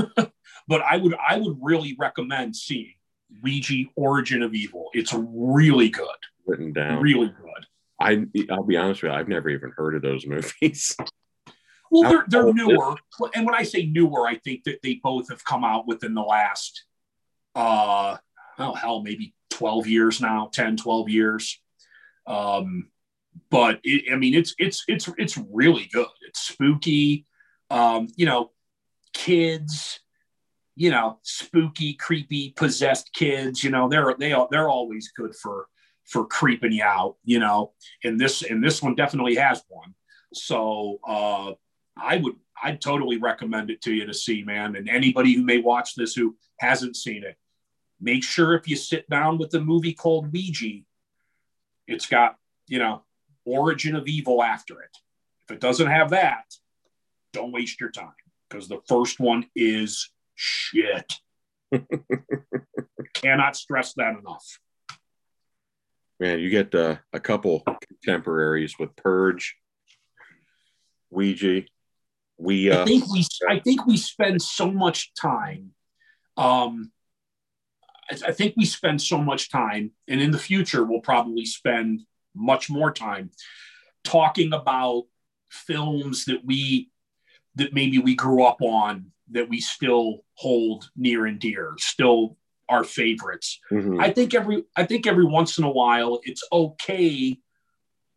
but 0.68 0.82
I 0.82 0.98
would 0.98 1.16
I 1.16 1.38
would 1.38 1.58
really 1.62 1.96
recommend 1.98 2.56
seeing 2.56 2.94
Ouija 3.42 3.86
Origin 3.96 4.44
of 4.44 4.54
Evil. 4.54 4.90
It's 4.94 5.14
really 5.14 5.90
good, 5.90 6.08
Written 6.46 6.74
down. 6.74 7.02
really 7.02 7.28
good. 7.28 7.66
I 8.00 8.26
I'll 8.52 8.64
be 8.64 8.78
honest 8.78 9.02
with 9.04 9.12
you, 9.12 9.18
I've 9.18 9.30
never 9.30 9.50
even 9.50 9.72
heard 9.76 9.96
of 9.96 10.02
those 10.02 10.26
movies. 10.28 10.96
Well, 11.94 12.10
they're 12.10 12.26
they're 12.28 12.54
newer, 12.54 12.96
and 13.36 13.46
when 13.46 13.54
I 13.54 13.62
say 13.62 13.86
newer, 13.86 14.28
I 14.28 14.38
think 14.38 14.64
that 14.64 14.80
they 14.82 15.00
both 15.04 15.30
have 15.30 15.46
come 15.46 15.64
out 15.64 15.86
within 15.86 16.16
the 16.16 16.24
last, 16.24 16.86
uh, 17.54 18.18
oh 18.58 18.74
hell, 18.74 19.04
maybe 19.04 19.36
twelve 19.52 19.86
years 19.86 20.20
now, 20.20 20.50
10, 20.52 20.78
12 20.78 21.10
years. 21.10 21.62
Um, 22.26 22.90
but 23.52 23.80
it, 23.84 24.12
I 24.12 24.16
mean, 24.16 24.34
it's 24.34 24.56
it's 24.58 24.84
it's 24.88 25.08
it's 25.20 25.38
really 25.38 25.88
good. 25.94 26.08
It's 26.28 26.40
spooky. 26.40 27.28
Um, 27.70 28.08
you 28.16 28.26
know, 28.26 28.50
kids. 29.14 30.00
You 30.76 30.90
know, 30.90 31.20
spooky, 31.22 31.94
creepy, 31.94 32.56
possessed 32.56 33.14
kids. 33.14 33.64
You 33.64 33.70
know, 33.70 33.88
they're 33.88 34.16
they 34.18 34.32
are 34.32 34.48
they're 34.50 34.70
always 34.70 35.12
good 35.16 35.36
for 35.36 35.68
for 36.06 36.26
creeping 36.26 36.72
you 36.72 36.84
out. 36.84 37.18
You 37.24 37.38
know, 37.38 37.74
and 38.04 38.20
this 38.20 38.42
and 38.42 38.64
this 38.64 38.82
one 38.82 38.96
definitely 38.96 39.36
has 39.36 39.62
one. 39.70 39.94
So 40.34 41.00
uh, 41.08 41.52
I 41.98 42.18
would 42.18 42.36
I'd 42.62 42.82
totally 42.82 43.18
recommend 43.18 43.70
it 43.70 43.82
to 43.82 43.94
you 43.94 44.06
to 44.06 44.14
see, 44.14 44.44
man. 44.44 44.76
And 44.76 44.88
anybody 44.88 45.34
who 45.34 45.44
may 45.44 45.58
watch 45.58 45.96
this 45.96 46.14
who 46.14 46.38
hasn't 46.60 46.96
seen 46.96 47.24
it, 47.24 47.38
make 48.00 48.24
sure 48.24 48.54
if 48.54 48.68
you 48.68 48.76
sit 48.78 49.10
down 49.10 49.38
with 49.38 49.50
the 49.50 49.60
movie 49.60 49.94
called 49.94 50.32
Ouija, 50.32 50.80
it's 51.88 52.06
got, 52.06 52.38
you 52.68 52.80
know, 52.80 53.04
origin 53.46 53.96
of 53.96 54.08
evil 54.08 54.42
after 54.42 54.82
it. 54.82 54.98
If 55.44 55.56
it 55.56 55.62
doesn't 55.62 55.88
have 55.88 56.12
that, 56.12 56.46
don't 57.34 57.52
waste 57.52 57.82
your 57.82 57.92
time 57.92 58.14
because 58.50 58.70
the 58.70 58.82
first 58.88 59.20
one 59.20 59.46
is 59.56 60.10
shit. 60.36 61.14
Cannot 63.14 63.58
stress 63.58 63.94
that 63.96 64.16
enough. 64.18 64.60
Man, 66.20 66.40
you 66.40 66.50
get 66.50 66.74
uh, 66.74 66.98
a 67.12 67.20
couple 67.20 67.62
contemporaries 67.62 68.80
with 68.80 68.96
Purge, 68.96 69.58
Ouija. 71.10 71.64
We 72.38 72.72
I 72.72 72.78
uh, 72.78 72.86
think 72.86 73.12
we 73.12 73.26
I 73.50 73.60
think 73.60 73.86
we 73.86 73.98
spend 73.98 74.42
so 74.42 74.72
much 74.72 75.14
time. 75.14 75.72
Um, 76.38 76.92
I, 78.10 78.30
I 78.30 78.32
think 78.32 78.56
we 78.58 78.66
spend 78.66 79.02
so 79.02 79.18
much 79.18 79.50
time, 79.50 79.92
and 80.08 80.22
in 80.22 80.32
the 80.32 80.40
future 80.40 80.84
we'll 80.84 81.02
probably 81.02 81.46
spend 81.46 82.02
much 82.36 82.70
more 82.70 82.92
time 82.92 83.30
talking 84.04 84.54
about 84.54 85.04
films 85.50 86.26
that 86.26 86.44
we 86.44 86.90
that 87.56 87.74
maybe 87.74 88.00
we 88.00 88.16
grew 88.16 88.44
up 88.44 88.62
on 88.62 89.12
that 89.32 89.50
we 89.50 89.60
still 89.60 90.20
hold 90.36 90.90
near 90.96 91.26
and 91.26 91.40
dear, 91.40 91.74
still 91.78 92.38
our 92.70 92.84
favorites. 92.84 93.60
mhm. 93.72 94.02
I 94.02 94.12
think 94.12 94.34
every 94.34 94.64
I 94.76 94.86
think 94.86 95.08
every 95.08 95.26
once 95.26 95.58
in 95.58 95.64
a 95.64 95.72
while 95.72 96.20
it's 96.24 96.44
okay 96.52 97.40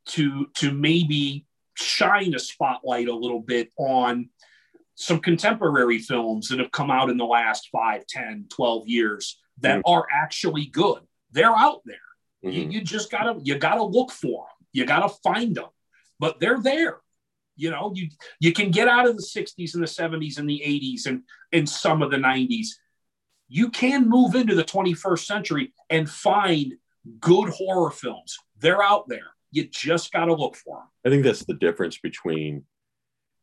to 0.06 0.46
to 0.54 0.72
maybe 0.72 1.45
shine 1.76 2.34
a 2.34 2.38
spotlight 2.38 3.08
a 3.08 3.14
little 3.14 3.40
bit 3.40 3.70
on 3.76 4.28
some 4.94 5.20
contemporary 5.20 5.98
films 5.98 6.48
that 6.48 6.58
have 6.58 6.72
come 6.72 6.90
out 6.90 7.10
in 7.10 7.16
the 7.18 7.24
last 7.24 7.68
5, 7.70 8.06
10, 8.06 8.46
12 8.48 8.88
years 8.88 9.38
that 9.60 9.82
are 9.86 10.06
actually 10.10 10.66
good. 10.66 11.02
They're 11.32 11.54
out 11.56 11.82
there. 11.84 11.96
You, 12.42 12.64
Mhm. 12.64 12.72
you 12.72 12.80
just 12.82 13.10
gotta 13.10 13.38
you 13.42 13.58
gotta 13.58 13.82
look 13.82 14.10
for 14.10 14.46
them. 14.46 14.66
You 14.72 14.86
gotta 14.86 15.14
find 15.22 15.54
them, 15.54 15.68
but 16.18 16.40
they're 16.40 16.60
there. 16.60 17.00
You 17.56 17.70
know, 17.70 17.92
you 17.94 18.10
you 18.40 18.52
can 18.52 18.70
get 18.70 18.88
out 18.88 19.06
of 19.06 19.16
the 19.16 19.22
60s 19.22 19.74
and 19.74 19.82
the 19.82 19.88
70s 19.88 20.38
and 20.38 20.48
the 20.48 20.62
80s 20.64 21.06
and 21.06 21.24
and 21.52 21.68
some 21.68 22.02
of 22.02 22.10
the 22.10 22.18
90s. 22.18 22.78
You 23.48 23.70
can 23.70 24.08
move 24.08 24.34
into 24.34 24.54
the 24.54 24.64
21st 24.64 25.26
century 25.26 25.72
and 25.90 26.08
find 26.08 26.74
good 27.20 27.50
horror 27.50 27.90
films. 27.90 28.38
They're 28.58 28.82
out 28.82 29.08
there. 29.08 29.35
You 29.50 29.68
just 29.68 30.12
gotta 30.12 30.34
look 30.34 30.56
for 30.56 30.78
them. 30.78 30.88
I 31.04 31.10
think 31.10 31.24
that's 31.24 31.44
the 31.44 31.54
difference 31.54 31.98
between 31.98 32.64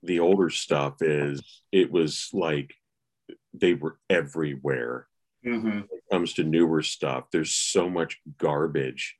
the 0.03 0.19
older 0.19 0.49
stuff 0.49 1.01
is 1.01 1.41
it 1.71 1.91
was 1.91 2.29
like 2.33 2.73
they 3.53 3.73
were 3.73 3.97
everywhere. 4.09 5.07
When 5.41 5.87
it 5.91 6.03
comes 6.11 6.33
to 6.33 6.43
newer 6.43 6.81
stuff, 6.81 7.25
there's 7.31 7.51
so 7.53 7.89
much 7.89 8.19
garbage 8.37 9.17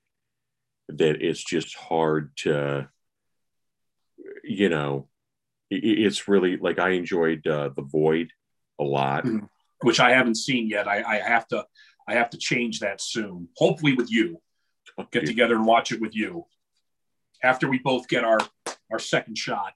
that 0.90 1.22
it's 1.22 1.44
just 1.44 1.76
hard 1.76 2.36
to, 2.38 2.90
you 4.44 4.70
know, 4.70 5.08
it's 5.70 6.28
really 6.28 6.58
like 6.58 6.80
I 6.80 6.92
enjoyed 6.92 7.48
uh, 7.48 7.70
The 7.76 7.82
Void 7.82 8.32
a 8.80 8.84
lot. 8.84 9.26
Mhm. 9.26 9.50
Which 9.82 10.00
I 10.00 10.12
haven't 10.12 10.36
seen 10.36 10.70
yet. 10.70 10.88
I, 10.88 11.04
I 11.04 11.18
have 11.20 11.48
to 11.50 11.66
I 12.08 12.16
have 12.16 12.30
to 12.32 12.38
change 12.38 12.80
that 12.80 13.02
soon. 13.02 13.48
Hopefully 13.58 13.94
with 13.94 14.12
you. 14.12 14.42
Get 15.12 15.26
together 15.26 15.56
and 15.56 15.66
watch 15.66 15.92
it 15.92 16.00
with 16.02 16.16
you. 16.16 16.46
After 17.44 17.70
we 17.70 17.80
both 17.80 18.08
get 18.08 18.24
our 18.24 18.40
our 18.92 19.00
second 19.00 19.38
shot. 19.38 19.74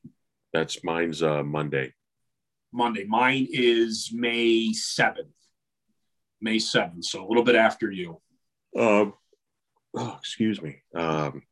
That's 0.53 0.84
mine's 0.84 1.22
uh, 1.22 1.44
Monday. 1.44 1.94
Monday. 2.72 3.06
Mine 3.06 3.48
is 3.49 4.11
May 4.14 4.72
7th. 4.72 5.31
May 6.39 6.57
7th, 6.57 7.06
so 7.06 7.26
a 7.26 7.27
little 7.27 7.44
bit 7.44 7.56
after 7.56 7.91
you. 7.91 8.22
Um, 8.77 9.14
oh, 9.95 10.15
excuse 10.19 10.61
me. 10.61 10.84
Um, 10.95 11.44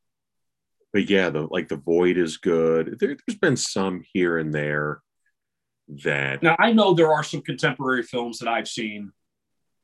but 0.93 1.09
yeah, 1.09 1.29
the 1.29 1.47
like 1.49 1.67
the 1.67 1.77
Void 1.77 2.17
is 2.17 2.37
good. 2.37 2.97
There, 2.99 3.17
there's 3.27 3.39
been 3.39 3.57
some 3.57 4.03
here 4.13 4.37
and 4.37 4.53
there 4.53 5.01
that 6.03 6.41
Now 6.41 6.55
I 6.59 6.71
know 6.71 6.93
there 6.93 7.11
are 7.11 7.23
some 7.23 7.41
contemporary 7.41 8.03
films 8.03 8.39
that 8.39 8.47
I've 8.47 8.67
seen 8.67 9.11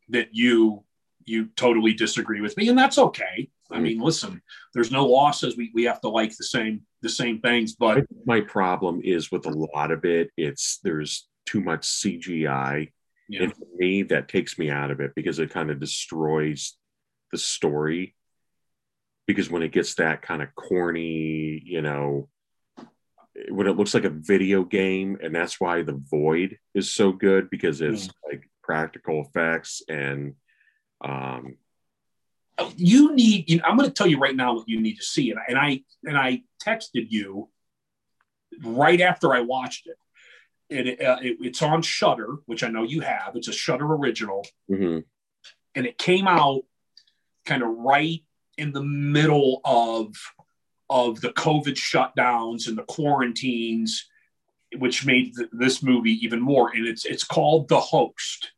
that 0.10 0.30
you 0.32 0.84
you 1.26 1.48
totally 1.56 1.94
disagree 1.94 2.42
with 2.42 2.56
me, 2.58 2.70
and 2.70 2.78
that's 2.78 2.98
okay. 2.98 3.50
I 3.72 3.78
Mm. 3.78 3.84
mean, 3.84 4.00
listen, 4.00 4.42
there's 4.74 4.92
no 4.92 5.06
law 5.06 5.32
says 5.32 5.56
we, 5.56 5.72
we 5.74 5.84
have 5.84 6.02
to 6.02 6.10
like 6.10 6.36
the 6.36 6.44
same 6.44 6.82
the 7.02 7.10
same 7.10 7.40
things, 7.40 7.76
but 7.76 8.06
my 8.26 8.42
problem 8.42 9.02
is 9.04 9.32
with 9.32 9.46
a 9.46 9.50
lot 9.50 9.92
of 9.92 10.06
it. 10.06 10.30
It's 10.38 10.80
there's 10.84 11.28
too 11.46 11.62
much 11.62 11.82
CGI, 11.82 12.92
yeah, 13.30 13.44
and 13.44 13.54
for 13.56 13.66
me, 13.78 14.04
that 14.04 14.28
takes 14.28 14.60
me 14.60 14.70
out 14.70 14.92
of 14.92 15.00
it 15.00 15.14
because 15.16 15.40
it 15.40 15.50
kind 15.52 15.72
of 15.72 15.80
destroys 15.80 16.78
the 17.32 17.38
story. 17.38 18.16
Because 19.26 19.50
when 19.50 19.64
it 19.64 19.72
gets 19.72 19.96
that 19.96 20.22
kind 20.22 20.42
of 20.42 20.54
corny, 20.56 21.62
you 21.64 21.82
know, 21.82 22.28
when 23.50 23.68
it 23.68 23.78
looks 23.78 23.94
like 23.94 24.04
a 24.04 24.10
video 24.10 24.64
game, 24.64 25.18
and 25.24 25.34
that's 25.34 25.60
why 25.60 25.82
the 25.82 26.02
Void 26.10 26.58
is 26.74 26.92
so 26.92 27.12
good 27.12 27.50
because 27.50 27.80
it's 27.82 28.10
like 28.28 28.50
practical 28.64 29.22
effects 29.22 29.82
and 29.88 30.36
um, 31.04 31.58
you 32.76 33.16
need. 33.16 33.50
You 33.50 33.58
know, 33.58 33.64
I'm 33.66 33.78
going 33.78 33.90
to 33.90 33.94
tell 33.94 34.08
you 34.08 34.20
right 34.20 34.36
now 34.36 34.56
what 34.56 34.70
you 34.70 34.80
need 34.82 34.96
to 34.98 35.04
see, 35.04 35.32
and, 35.32 35.40
and 35.48 35.58
I 35.58 35.82
and 36.04 36.18
I 36.18 36.44
texted 36.66 37.08
you 37.10 37.50
right 38.64 39.02
after 39.02 39.34
I 39.34 39.42
watched 39.42 39.88
it. 39.88 39.98
And 40.70 40.88
it, 40.88 41.02
uh, 41.02 41.18
it, 41.22 41.38
it's 41.42 41.62
on 41.62 41.82
Shudder, 41.82 42.38
which 42.46 42.64
I 42.64 42.70
know 42.70 42.84
you 42.84 43.02
have. 43.02 43.36
It's 43.36 43.48
a 43.50 43.54
Shudder 43.54 43.86
original. 43.86 44.46
mhm. 44.70 45.04
and 45.76 45.86
it 45.86 45.98
came 45.98 46.28
out 46.28 46.62
kind 47.46 47.64
of 47.64 47.70
right 47.70 48.22
in 48.58 48.72
the 48.72 48.84
middle 48.84 49.62
of 49.66 50.14
of 50.90 51.22
the 51.22 51.30
COVID 51.30 51.76
shutdowns 51.76 52.68
and 52.68 52.78
the 52.78 52.84
quarantines, 52.84 54.08
which 54.78 55.06
made 55.06 55.34
th- 55.36 55.50
this 55.54 55.82
movie 55.82 56.20
even 56.24 56.40
more. 56.40 56.70
And 56.70 56.86
it's 56.88 57.06
it's 57.06 57.24
called 57.24 57.68
The 57.70 57.80
Host, 57.80 58.52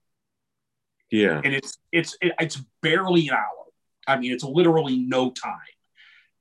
yeah, 1.14 1.40
and 1.44 1.54
it's 1.54 1.78
it's 1.92 2.18
it, 2.22 2.34
it's 2.40 2.60
barely 2.82 3.28
an 3.28 3.36
hour. 3.36 3.66
I 4.08 4.18
mean, 4.18 4.32
it's 4.32 4.44
literally 4.44 4.98
no 4.98 5.30
time, 5.30 5.60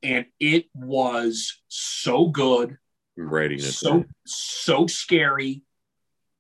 and 0.02 0.24
it 0.40 0.64
was 0.74 1.60
so 1.68 2.28
good 2.28 2.78
I'm 3.18 3.28
writing 3.28 3.58
it. 3.58 3.64
so 3.64 3.90
down. 3.90 4.06
so 4.24 4.86
scary. 4.86 5.62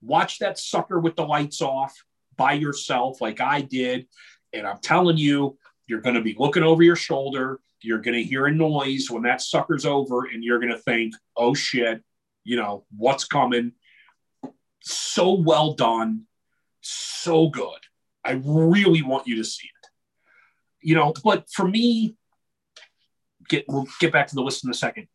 Watch 0.00 0.38
that 0.38 0.58
sucker 0.58 0.98
with 0.98 1.14
the 1.14 1.26
lights 1.26 1.60
off 1.60 1.94
by 2.34 2.54
yourself, 2.54 3.20
like 3.20 3.42
I 3.42 3.60
did, 3.60 4.06
and 4.54 4.66
I'm 4.66 4.78
telling 4.78 5.18
you, 5.18 5.58
you're 5.86 6.00
going 6.00 6.16
to 6.16 6.22
be 6.22 6.34
looking 6.38 6.62
over 6.62 6.82
your 6.82 6.96
shoulder. 6.96 7.60
You're 7.82 8.00
going 8.00 8.14
to 8.14 8.24
hear 8.24 8.46
a 8.46 8.50
noise 8.50 9.10
when 9.10 9.24
that 9.24 9.42
sucker's 9.42 9.84
over, 9.84 10.24
and 10.24 10.42
you're 10.42 10.58
going 10.58 10.72
to 10.72 10.78
think, 10.78 11.12
"Oh 11.36 11.52
shit!" 11.52 12.02
You 12.44 12.56
know 12.56 12.86
what's 12.96 13.26
coming. 13.26 13.72
So 14.80 15.34
well 15.34 15.74
done, 15.74 16.22
so 16.80 17.50
good. 17.50 17.78
I 18.24 18.40
really 18.44 19.02
want 19.02 19.26
you 19.26 19.36
to 19.36 19.44
see 19.44 19.66
it. 19.66 19.88
You 20.80 20.94
know, 20.94 21.12
but 21.22 21.46
for 21.50 21.66
me, 21.66 22.16
get 23.48 23.64
we'll 23.68 23.86
get 24.00 24.12
back 24.12 24.28
to 24.28 24.34
the 24.34 24.42
list 24.42 24.64
in 24.64 24.70
a 24.70 24.74
second. 24.74 25.08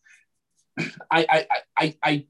I 0.79 0.85
I 1.11 1.47
I 1.77 1.97
I 2.03 2.25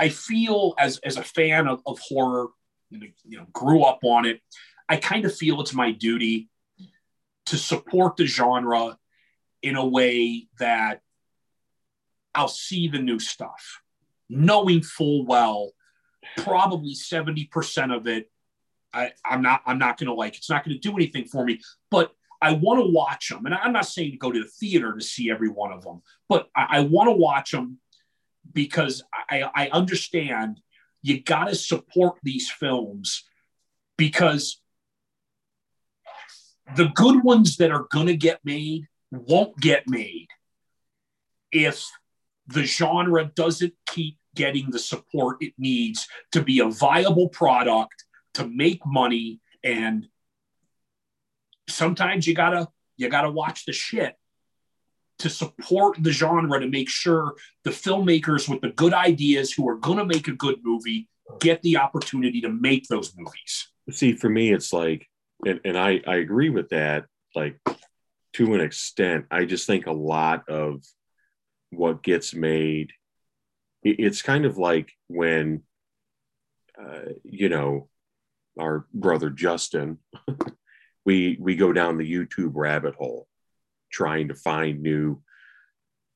I 0.00 0.08
feel 0.08 0.74
as 0.78 0.98
as 0.98 1.16
a 1.16 1.22
fan 1.22 1.68
of, 1.68 1.82
of 1.86 1.98
horror, 2.00 2.48
you 2.90 3.12
know, 3.26 3.46
grew 3.52 3.82
up 3.82 4.00
on 4.02 4.26
it. 4.26 4.40
I 4.88 4.96
kind 4.96 5.24
of 5.24 5.34
feel 5.34 5.60
it's 5.60 5.74
my 5.74 5.92
duty 5.92 6.50
to 7.46 7.56
support 7.56 8.16
the 8.16 8.26
genre 8.26 8.98
in 9.62 9.76
a 9.76 9.86
way 9.86 10.48
that 10.58 11.00
I'll 12.34 12.48
see 12.48 12.88
the 12.88 12.98
new 12.98 13.18
stuff, 13.18 13.80
knowing 14.28 14.82
full 14.82 15.24
well 15.24 15.72
probably 16.36 16.94
70% 16.94 17.94
of 17.94 18.06
it 18.06 18.30
I, 18.94 19.12
I'm 19.24 19.42
not 19.42 19.62
I'm 19.66 19.78
not 19.78 19.98
gonna 19.98 20.14
like 20.14 20.36
it's 20.36 20.48
not 20.48 20.64
gonna 20.64 20.78
do 20.78 20.94
anything 20.94 21.24
for 21.26 21.44
me, 21.44 21.60
but 21.90 22.12
I 22.40 22.52
want 22.52 22.80
to 22.80 22.92
watch 22.92 23.30
them. 23.30 23.46
And 23.46 23.54
I'm 23.54 23.72
not 23.72 23.86
saying 23.86 24.12
to 24.12 24.16
go 24.18 24.30
to 24.30 24.40
the 24.42 24.48
theater 24.48 24.92
to 24.92 25.02
see 25.02 25.30
every 25.30 25.48
one 25.48 25.72
of 25.72 25.82
them, 25.82 26.02
but 26.28 26.48
I, 26.54 26.66
I 26.70 26.80
want 26.80 27.08
to 27.08 27.12
watch 27.12 27.52
them 27.52 27.78
because 28.52 29.02
I, 29.30 29.44
I 29.54 29.68
understand 29.70 30.60
you 31.02 31.22
got 31.22 31.48
to 31.48 31.54
support 31.54 32.16
these 32.22 32.50
films 32.50 33.24
because 33.96 34.60
the 36.76 36.86
good 36.94 37.24
ones 37.24 37.56
that 37.56 37.70
are 37.70 37.86
going 37.90 38.06
to 38.06 38.16
get 38.16 38.40
made 38.44 38.86
won't 39.10 39.56
get 39.58 39.88
made 39.88 40.28
if 41.52 41.84
the 42.46 42.64
genre 42.64 43.24
doesn't 43.34 43.74
keep 43.86 44.18
getting 44.34 44.70
the 44.70 44.78
support 44.78 45.36
it 45.40 45.52
needs 45.56 46.06
to 46.32 46.42
be 46.42 46.58
a 46.58 46.68
viable 46.68 47.28
product 47.28 48.04
to 48.34 48.46
make 48.46 48.80
money 48.84 49.40
and 49.62 50.06
sometimes 51.68 52.26
you 52.26 52.34
gotta 52.34 52.68
you 52.96 53.08
gotta 53.08 53.30
watch 53.30 53.64
the 53.64 53.72
shit 53.72 54.14
to 55.18 55.30
support 55.30 55.96
the 56.02 56.10
genre 56.12 56.60
to 56.60 56.68
make 56.68 56.88
sure 56.88 57.34
the 57.62 57.70
filmmakers 57.70 58.48
with 58.48 58.60
the 58.60 58.70
good 58.70 58.92
ideas 58.92 59.52
who 59.52 59.68
are 59.68 59.78
to 59.78 60.04
make 60.04 60.28
a 60.28 60.32
good 60.32 60.56
movie 60.62 61.08
get 61.40 61.62
the 61.62 61.76
opportunity 61.76 62.40
to 62.40 62.48
make 62.48 62.86
those 62.88 63.14
movies. 63.16 63.68
See, 63.90 64.14
for 64.14 64.28
me, 64.28 64.52
it's 64.52 64.72
like, 64.72 65.06
and, 65.46 65.60
and 65.64 65.78
I, 65.78 66.00
I 66.06 66.16
agree 66.16 66.50
with 66.50 66.70
that, 66.70 67.06
like 67.34 67.58
to 68.34 68.54
an 68.54 68.60
extent. 68.60 69.26
I 69.30 69.44
just 69.44 69.66
think 69.66 69.86
a 69.86 69.92
lot 69.92 70.48
of 70.48 70.82
what 71.70 72.02
gets 72.02 72.34
made, 72.34 72.90
it- 73.82 74.00
it's 74.00 74.22
kind 74.22 74.44
of 74.44 74.58
like 74.58 74.92
when, 75.06 75.62
uh, 76.78 77.12
you 77.22 77.48
know, 77.48 77.88
our 78.58 78.86
brother 78.92 79.30
Justin, 79.30 79.98
we 81.04 81.36
we 81.40 81.56
go 81.56 81.72
down 81.72 81.98
the 81.98 82.10
YouTube 82.10 82.52
rabbit 82.54 82.94
hole 82.94 83.26
trying 83.90 84.28
to 84.28 84.34
find 84.34 84.82
new 84.82 85.20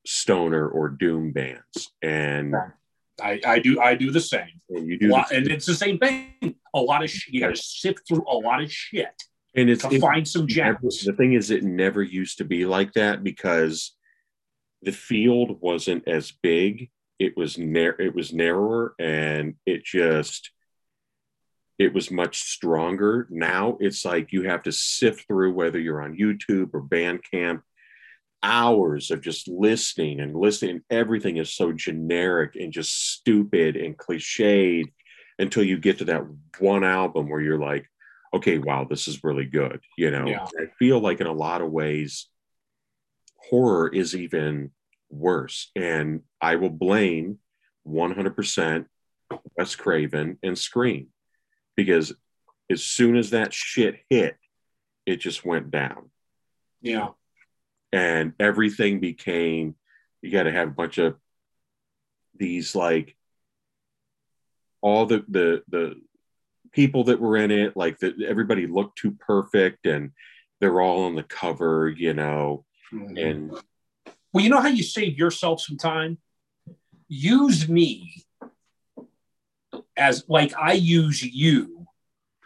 stoner 0.07 0.69
or 0.69 0.89
doom 0.89 1.33
bands, 1.33 1.93
and, 2.03 2.55
I, 3.23 3.41
I 3.47 3.59
do 3.59 3.81
I 3.81 3.95
do 3.95 4.11
the 4.11 4.21
same. 4.21 4.61
and 4.71 4.87
you 4.89 4.99
do, 4.99 5.09
lot, 5.09 5.33
and 5.33 5.49
it's 5.49 5.67
the 5.67 5.75
same 5.75 5.99
thing. 5.99 6.55
A 6.75 6.81
lot 6.81 7.03
of 7.03 7.11
sh- 7.11 7.29
you 7.31 7.41
got 7.41 7.55
to 7.55 7.61
sift 7.63 8.07
through 8.09 8.25
a 8.29 8.37
lot 8.37 8.63
of 8.63 8.71
shit 8.73 9.11
and 9.57 9.69
it's 9.69 9.83
to 9.83 9.95
it- 9.95 10.01
find 10.01 10.27
some 10.27 10.47
gems. 10.47 11.05
the 11.05 11.13
thing 11.13 11.33
is, 11.33 11.51
it 11.51 11.65
never 11.65 12.03
used 12.03 12.39
to 12.39 12.45
be 12.45 12.65
like 12.65 12.93
that 12.93 13.25
because 13.25 13.97
the 14.83 14.93
field 14.93 15.59
wasn't 15.61 16.07
as 16.07 16.31
big. 16.43 16.91
It 17.19 17.37
was 17.37 17.59
nar- 17.59 18.01
It 18.01 18.15
was 18.15 18.33
narrower, 18.33 18.95
and 19.01 19.55
it 19.67 19.85
just 19.85 20.51
it 21.79 21.95
was 21.95 22.11
much 22.11 22.41
stronger. 22.43 23.27
Now 23.31 23.77
it's 23.81 24.05
like 24.05 24.33
you 24.33 24.43
have 24.43 24.65
to 24.65 24.73
sift 24.73 25.27
through 25.27 25.53
whether 25.53 25.79
you're 25.79 26.03
on 26.03 26.17
YouTube 26.17 26.71
or 26.75 26.83
Bandcamp, 26.83 27.63
hours 28.43 29.11
of 29.11 29.21
just 29.21 29.49
listening 29.49 30.21
and 30.21 30.35
listening. 30.35 30.83
Everything 30.91 31.37
is 31.37 31.55
so 31.55 31.73
generic 31.73 32.57
and 32.57 32.73
just 32.73 33.13
stupid 33.13 33.77
and 33.77 33.97
cliched 33.97 34.93
until 35.39 35.63
you 35.63 35.79
get 35.79 35.99
to 35.99 36.05
that 36.07 36.25
one 36.59 36.83
album 36.83 37.29
where 37.29 37.41
you're 37.41 37.61
like, 37.61 37.89
okay, 38.35 38.59
wow, 38.59 38.85
this 38.85 39.07
is 39.07 39.23
really 39.23 39.47
good. 39.47 39.81
You 39.97 40.11
know, 40.11 40.27
Yeah. 40.27 40.45
I 40.45 40.67
feel 40.79 40.99
like 40.99 41.21
in 41.21 41.29
a 41.29 41.33
lot 41.33 41.63
of 41.63 41.71
ways, 41.71 42.29
horror 43.37 43.89
is 43.89 44.17
even 44.17 44.73
worse. 45.11 45.71
And 45.77 46.23
I 46.41 46.57
will 46.57 46.71
blame 46.71 47.39
100% 47.87 48.87
Wes 49.57 49.77
Craven 49.77 50.39
and 50.43 50.59
Scream 50.59 51.09
because 51.79 52.13
as 52.69 52.83
soon 52.83 53.17
as 53.17 53.31
that 53.31 53.55
shit 53.55 54.01
hit, 54.11 54.37
it 55.07 55.21
just 55.21 55.45
went 55.45 55.71
down. 55.71 56.11
Yeah, 56.83 57.11
and 57.93 58.33
everything 58.41 58.99
became 58.99 59.77
you 60.21 60.33
got 60.33 60.43
to 60.43 60.53
have 60.53 60.69
a 60.69 60.73
bunch 60.73 60.99
of 60.99 61.17
these 62.37 62.75
like 62.75 63.17
all 64.81 65.07
the 65.07 65.25
the 65.29 65.63
the 65.69 65.95
people 66.73 67.05
that 67.05 67.21
were 67.21 67.37
in 67.37 67.53
it 67.53 67.77
like 67.77 67.99
that 68.01 68.21
everybody 68.21 68.67
looked 68.67 68.99
too 68.99 69.13
perfect 69.13 69.87
and 69.87 70.11
they're 70.61 70.81
all 70.81 71.05
on 71.05 71.15
the 71.15 71.23
cover 71.23 71.89
you 71.89 72.13
know? 72.13 72.65
Mm-hmm. 72.93 73.17
And 73.17 73.51
Well, 74.33 74.43
you 74.43 74.51
know 74.51 74.61
how 74.61 74.69
you 74.69 74.83
save 74.83 75.17
yourself 75.17 75.61
some 75.61 75.77
time? 75.77 76.19
Use 77.07 77.69
me 77.69 78.25
as 79.97 80.25
like 80.29 80.53
I 80.57 80.73
use 80.73 81.23
you 81.23 81.87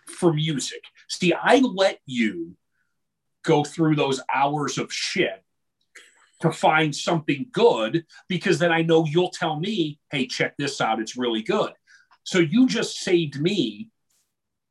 for 0.06 0.32
music. 0.32 0.82
See, 1.08 1.32
I 1.32 1.58
let 1.58 1.98
you 2.06 2.56
go 3.44 3.64
through 3.64 3.96
those 3.96 4.20
hours 4.32 4.78
of 4.78 4.92
shit 4.92 5.42
to 6.40 6.50
find 6.50 6.94
something 6.94 7.46
good 7.52 8.04
because 8.28 8.58
then 8.58 8.72
I 8.72 8.82
know 8.82 9.04
you'll 9.04 9.30
tell 9.30 9.58
me, 9.58 9.98
hey, 10.10 10.26
check 10.26 10.54
this 10.58 10.80
out. 10.80 11.00
It's 11.00 11.16
really 11.16 11.42
good. 11.42 11.72
So 12.24 12.38
you 12.38 12.66
just 12.68 12.98
saved 12.98 13.40
me 13.40 13.90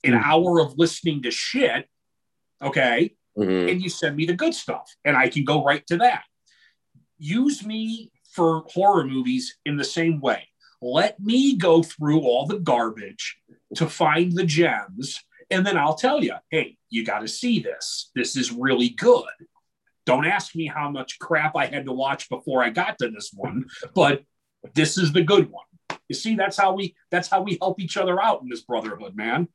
an 0.03 0.13
Mhm. 0.13 0.23
hour 0.23 0.59
of 0.59 0.77
listening 0.77 1.21
to 1.23 1.31
shit 1.31 1.89
Okay. 2.61 3.15
Mhm. 3.37 3.71
and 3.71 3.81
you 3.81 3.89
send 3.89 4.15
me 4.15 4.25
the 4.25 4.35
good 4.35 4.53
stuff 4.53 4.93
and 5.05 5.15
I 5.17 5.29
can 5.29 5.43
go 5.43 5.63
right 5.63 5.85
to 5.87 5.97
that. 5.97 6.23
Use 7.17 7.65
me 7.65 8.11
for 8.31 8.63
horror 8.73 9.05
movies 9.05 9.57
in 9.65 9.77
the 9.77 9.83
same 9.83 10.19
way. 10.21 10.50
Let 10.81 11.19
me 11.19 11.57
go 11.57 11.83
through 11.83 12.21
all 12.21 12.45
the 12.47 12.59
garbage 12.59 13.37
to 13.75 13.87
find 13.87 14.33
the 14.33 14.45
gems 14.45 15.23
and 15.51 15.67
then 15.67 15.77
I'll 15.77 15.95
tell 15.95 16.23
you, 16.23 16.35
hey, 16.49 16.77
you 16.89 17.05
got 17.05 17.19
to 17.19 17.27
see 17.27 17.59
this. 17.59 18.09
This 18.15 18.37
is 18.37 18.51
really 18.51 18.89
good. 18.89 19.25
Don't 20.05 20.25
ask 20.25 20.55
me 20.55 20.65
how 20.65 20.89
much 20.89 21.19
crap 21.19 21.55
I 21.55 21.65
had 21.65 21.85
to 21.85 21.91
watch 21.91 22.29
before 22.29 22.63
I 22.63 22.69
got 22.69 22.97
to 22.99 23.09
this 23.09 23.31
one, 23.33 23.65
but 23.93 24.23
this 24.73 24.97
is 24.97 25.11
the 25.11 25.21
good 25.21 25.51
one. 25.51 25.65
You 26.07 26.15
see, 26.15 26.35
that's 26.35 26.57
how 26.57 26.73
we 26.73 26.95
that's 27.11 27.27
how 27.27 27.41
we 27.41 27.57
help 27.61 27.79
each 27.79 27.97
other 27.97 28.21
out 28.21 28.41
in 28.41 28.49
this 28.49 28.61
brotherhood, 28.61 29.15
man. 29.15 29.47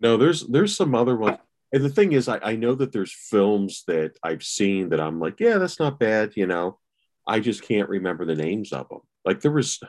No, 0.00 0.16
there's 0.16 0.46
there's 0.46 0.74
some 0.74 0.94
other 0.94 1.16
ones. 1.16 1.38
And 1.72 1.84
the 1.84 1.90
thing 1.90 2.12
is, 2.12 2.28
I, 2.28 2.38
I 2.42 2.56
know 2.56 2.74
that 2.76 2.92
there's 2.92 3.12
films 3.12 3.82
that 3.88 4.16
I've 4.22 4.44
seen 4.44 4.90
that 4.90 5.00
I'm 5.00 5.18
like, 5.18 5.40
yeah, 5.40 5.58
that's 5.58 5.80
not 5.80 5.98
bad, 5.98 6.32
you 6.36 6.46
know. 6.46 6.78
I 7.26 7.40
just 7.40 7.62
can't 7.62 7.88
remember 7.88 8.24
the 8.24 8.34
names 8.34 8.72
of 8.72 8.88
them. 8.88 9.00
Like 9.24 9.40
there 9.40 9.50
was 9.50 9.80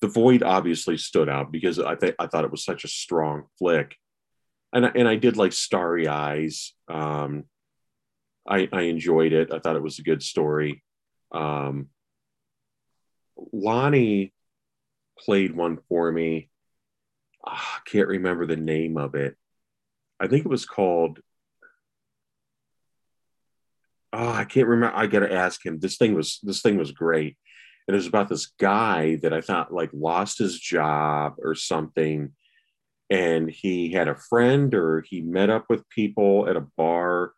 The 0.00 0.08
Void 0.08 0.42
obviously 0.42 0.96
stood 0.96 1.28
out 1.28 1.50
because 1.50 1.78
I 1.78 1.96
think 1.96 2.14
I 2.18 2.26
thought 2.26 2.44
it 2.44 2.50
was 2.50 2.64
such 2.64 2.84
a 2.84 2.88
strong 2.88 3.44
flick. 3.58 3.96
And 4.72 4.86
I, 4.86 4.92
and 4.94 5.08
I 5.08 5.16
did 5.16 5.36
like 5.36 5.52
Starry 5.52 6.06
Eyes. 6.06 6.74
Um 6.88 7.44
I 8.48 8.68
I 8.72 8.82
enjoyed 8.82 9.32
it. 9.32 9.52
I 9.52 9.58
thought 9.58 9.76
it 9.76 9.82
was 9.82 9.98
a 9.98 10.04
good 10.04 10.22
story. 10.22 10.82
Um 11.32 11.88
Lonnie 13.52 14.32
played 15.18 15.54
one 15.54 15.78
for 15.88 16.10
me. 16.12 16.50
Ah, 17.44 17.78
I 17.78 17.90
can't 17.90 18.08
remember 18.08 18.46
the 18.46 18.56
name 18.56 18.96
of 18.96 19.14
it. 19.14 19.36
I 20.20 20.26
think 20.26 20.44
it 20.44 20.50
was 20.50 20.66
called. 20.66 21.20
Oh, 24.12 24.28
I 24.30 24.44
can't 24.44 24.66
remember. 24.68 24.96
I 24.96 25.06
gotta 25.06 25.32
ask 25.32 25.64
him. 25.64 25.78
This 25.78 25.96
thing 25.96 26.14
was 26.14 26.40
this 26.42 26.62
thing 26.62 26.76
was 26.76 26.92
great, 26.92 27.36
and 27.86 27.94
it 27.94 27.98
was 27.98 28.06
about 28.06 28.28
this 28.28 28.46
guy 28.58 29.16
that 29.22 29.32
I 29.32 29.40
thought 29.40 29.72
like 29.72 29.90
lost 29.92 30.38
his 30.38 30.58
job 30.58 31.34
or 31.42 31.54
something, 31.54 32.32
and 33.08 33.50
he 33.50 33.92
had 33.92 34.08
a 34.08 34.16
friend 34.16 34.74
or 34.74 35.02
he 35.08 35.20
met 35.20 35.50
up 35.50 35.66
with 35.68 35.88
people 35.90 36.48
at 36.48 36.56
a 36.56 36.66
bar 36.76 37.32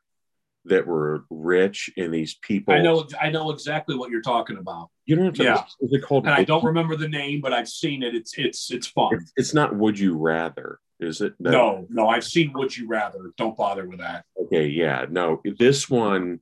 that 0.65 0.87
were 0.87 1.25
rich, 1.29 1.91
and 1.99 2.15
these 2.15 2.37
people. 2.41 2.73
I 2.73 2.81
know 2.81 3.07
I 3.21 3.31
know 3.31 3.51
exactly 3.51 3.95
what 3.97 4.11
you're 4.11 4.23
talking 4.23 4.57
about. 4.57 4.89
You 5.05 5.17
know 5.17 5.25
what 5.25 5.39
I'm 5.41 5.45
Yeah. 5.45 5.53
about? 5.55 5.67
Is 5.81 5.93
it 5.93 6.03
called? 6.03 6.25
And 6.25 6.35
I 6.35 6.45
don't 6.45 6.65
remember 6.65 6.97
the 6.97 7.09
name, 7.09 7.41
but 7.43 7.53
I've 7.53 7.69
seen 7.69 8.03
it. 8.03 8.15
It's 8.15 8.33
it's 8.39 8.71
it's 8.71 8.87
fun. 8.87 9.15
It's, 9.15 9.33
it's 9.37 9.55
not. 9.55 9.77
Would 9.77 9.99
you 9.99 10.17
rather? 10.17 10.79
Is 11.01 11.21
it? 11.21 11.35
No, 11.41 11.85
no, 11.91 12.09
I've 12.09 12.23
seen 12.25 12.53
Would 12.55 12.77
You 12.77 12.87
Rather. 12.87 13.33
Don't 13.37 13.57
bother 13.57 13.89
with 13.89 13.99
that. 13.99 14.25
Okay, 14.41 14.69
yeah, 14.69 15.05
no, 15.11 15.43
this 15.59 15.91
one, 15.91 16.39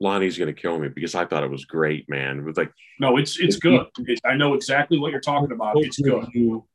Lonnie's 0.00 0.38
gonna 0.38 0.52
kill 0.52 0.78
me 0.78 0.88
because 0.88 1.14
I 1.14 1.24
thought 1.24 1.42
it 1.42 1.50
was 1.50 1.64
great, 1.64 2.08
man. 2.08 2.38
It 2.38 2.44
was 2.44 2.56
like 2.56 2.72
No, 3.00 3.16
it's 3.16 3.38
it's 3.38 3.56
good. 3.56 3.86
I 4.24 4.36
know 4.36 4.54
exactly 4.54 4.98
what 4.98 5.10
you're 5.10 5.20
talking 5.20 5.52
about. 5.52 5.76
It's 5.78 5.98
good. 6.00 6.28
You, 6.32 6.66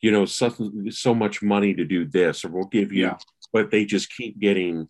you 0.00 0.10
know, 0.12 0.24
so, 0.26 0.54
so 0.90 1.14
much 1.14 1.42
money 1.42 1.74
to 1.74 1.84
do 1.84 2.04
this, 2.04 2.44
or 2.44 2.48
we'll 2.50 2.66
give 2.66 2.92
you, 2.92 3.04
Yeah. 3.06 3.16
but 3.52 3.70
they 3.70 3.84
just 3.84 4.12
keep 4.14 4.38
getting 4.38 4.88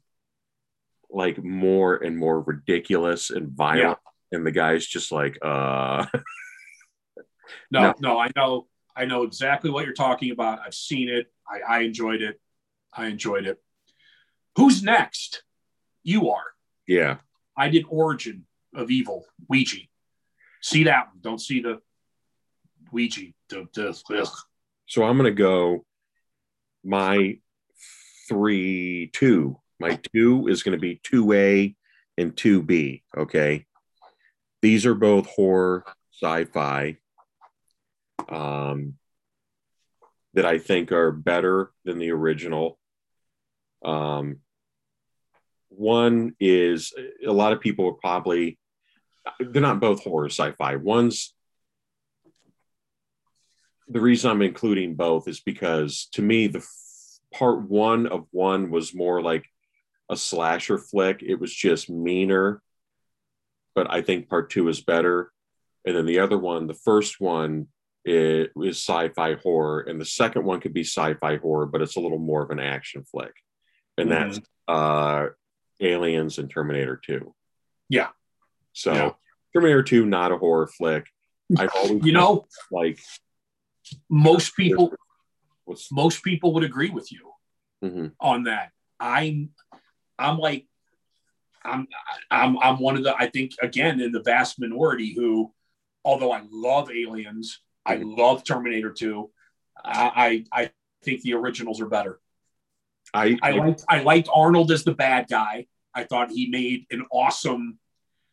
like 1.09 1.43
more 1.43 1.97
and 1.97 2.19
more 2.19 2.41
ridiculous 2.41 3.31
and 3.31 3.49
violent, 3.51 3.99
and 4.33 4.45
the 4.45 4.51
guy's 4.51 4.85
just 4.87 5.13
like, 5.13 5.39
uh, 5.43 6.05
No, 7.71 7.81
No. 7.81 7.95
no, 8.01 8.19
I 8.19 8.31
know 8.37 8.67
I 8.95 9.05
know 9.05 9.23
exactly 9.23 9.71
what 9.71 9.85
you're 9.85 9.95
talking 9.95 10.31
about. 10.31 10.61
I've 10.65 10.75
seen 10.75 11.09
it. 11.09 11.27
I, 11.49 11.77
I 11.77 11.81
enjoyed 11.83 12.23
it. 12.23 12.41
I 12.93 13.07
enjoyed 13.07 13.47
it. 13.47 13.63
Who's 14.57 14.83
next? 14.83 15.43
You 16.03 16.31
are. 16.31 16.45
yeah, 16.87 17.17
I 17.57 17.69
did 17.69 17.85
Origin 17.89 18.47
of 18.75 18.91
Evil, 18.91 19.25
Ouija. 19.49 19.79
See 20.63 20.85
that 20.85 21.09
one. 21.09 21.19
Don't 21.21 21.41
see 21.41 21.61
the 21.61 21.81
Ouija. 22.93 23.33
So 24.87 25.05
I'm 25.05 25.17
gonna 25.17 25.31
go. 25.31 25.85
My 26.85 27.39
three 28.29 29.11
two. 29.13 29.59
My 29.79 29.99
two 30.15 30.49
is 30.49 30.63
gonna 30.63 30.79
be 30.79 31.01
two 31.03 31.33
A 31.33 31.75
and 32.17 32.37
two 32.37 32.63
B. 32.63 33.03
Okay, 33.17 33.67
these 34.63 34.87
are 34.87 34.95
both 34.95 35.27
horror 35.27 35.85
sci-fi. 36.13 36.97
Um, 38.29 38.95
that 40.35 40.45
I 40.45 40.59
think 40.59 40.93
are 40.93 41.13
better 41.13 41.73
than 41.85 41.99
the 41.99 42.11
original. 42.11 42.79
Um, 43.85 44.41
one 45.77 46.35
is 46.41 46.93
a 47.27 47.33
lot 47.33 47.53
of 47.53 47.61
people 47.61 47.87
would 47.87 48.01
probably 48.01 48.59
they're 49.41 49.63
not 49.63 49.81
both 49.81 50.05
horror 50.05 50.29
sci-fi. 50.29 50.77
One's 50.77 51.35
the 53.89 54.01
reason 54.01 54.31
I'm 54.31 54.43
including 54.43 54.95
both 54.95 55.29
is 55.29 55.41
because 55.41 56.09
to 56.13 56.23
me 56.23 56.47
the 56.47 56.59
f- 56.59 56.69
part 57.33 57.63
one 57.63 58.07
of 58.07 58.27
one 58.31 58.71
was 58.71 58.95
more 58.95 59.23
like 59.23 59.47
a 60.09 60.17
slasher 60.17 60.79
flick. 60.79 61.23
It 61.23 61.41
was 61.41 61.53
just 61.53 61.91
meaner, 61.91 62.63
but 63.75 63.93
I 63.93 64.03
think 64.03 64.29
part 64.29 64.51
two 64.51 64.69
is 64.69 64.81
better. 64.81 65.33
And 65.85 65.97
then 65.97 66.07
the 66.07 66.21
other 66.21 66.39
one, 66.39 66.67
the 66.67 66.75
first 66.75 67.21
one, 67.21 67.69
it 68.05 68.53
is 68.57 68.77
sci-fi 68.79 69.35
horror, 69.35 69.81
and 69.81 70.01
the 70.01 70.05
second 70.05 70.45
one 70.45 70.61
could 70.61 70.73
be 70.73 70.85
sci-fi 70.85 71.37
horror, 71.39 71.67
but 71.67 71.83
it's 71.83 71.97
a 71.97 72.01
little 72.01 72.19
more 72.19 72.43
of 72.43 72.51
an 72.51 72.61
action 72.61 73.05
flick, 73.05 73.35
and 73.99 74.11
that's 74.11 74.41
uh, 74.69 75.27
Aliens 75.81 76.39
and 76.39 76.51
Terminator 76.51 77.01
Two. 77.05 77.35
Yeah. 77.89 78.09
So 78.73 78.93
Yeah. 78.93 79.11
Terminator 79.55 79.83
Two, 79.83 80.07
not 80.07 80.33
a 80.33 80.39
horror 80.39 80.67
flick. 80.67 81.07
I've 81.59 81.71
always 81.77 82.05
You 82.05 82.13
know, 82.13 82.47
like 82.71 83.01
most 84.09 84.57
people 84.57 84.93
what's 85.65 85.93
most 85.93 86.23
people 86.23 86.55
would 86.55 86.65
agree 86.65 86.91
with 86.91 87.11
you 87.13 87.33
mhm. 87.85 88.13
on 88.21 88.45
that. 88.45 88.71
I'm 88.99 89.51
I'm 90.19 90.39
like 90.39 90.67
I'm 91.65 91.87
I'm 92.31 92.59
I'm 92.59 92.79
one 92.79 92.97
of 92.97 93.03
the 93.03 93.15
I 93.15 93.29
think 93.29 93.53
again 93.61 94.01
in 94.01 94.13
the 94.13 94.23
vast 94.23 94.61
minority 94.61 95.15
who, 95.15 95.53
although 96.05 96.33
I 96.33 96.43
love 96.51 96.91
Aliens, 96.91 97.61
I 97.85 97.97
love 97.97 98.45
Terminator 98.45 98.93
2, 98.93 99.31
I 99.85 100.45
I, 100.53 100.63
I 100.63 100.71
think 101.03 101.23
the 101.23 101.35
originals 101.35 101.81
are 101.81 101.89
better. 101.89 102.21
I, 103.15 103.39
I 103.43 103.53
liked 103.53 103.85
I 103.89 104.01
liked 104.03 104.29
Arnold 104.35 104.71
as 104.71 104.85
the 104.85 104.95
bad 104.95 105.27
guy. 105.31 105.67
I 105.95 106.05
thought 106.05 106.31
he 106.31 106.49
made 106.49 106.87
an 106.91 107.05
awesome, 107.11 107.79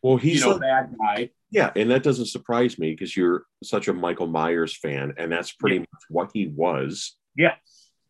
well, 0.02 0.16
you 0.16 0.32
he's 0.32 0.42
know, 0.44 0.54
a- 0.54 0.60
bad 0.60 0.94
guy. 1.00 1.30
yeah, 1.52 1.72
and 1.76 1.90
that 1.92 2.04
doesn't 2.04 2.26
surprise 2.26 2.78
me 2.78 2.92
because 2.92 3.16
you're 3.16 3.46
such 3.64 3.88
a 3.88 3.94
Michael 3.94 4.28
Myers 4.28 4.76
fan, 4.76 5.14
and 5.18 5.32
that's 5.32 5.52
pretty 5.54 5.76
Yeah. 5.78 5.82
much 5.82 6.02
what 6.10 6.32
he 6.34 6.48
was. 6.48 7.16
Yeah, 7.38 7.56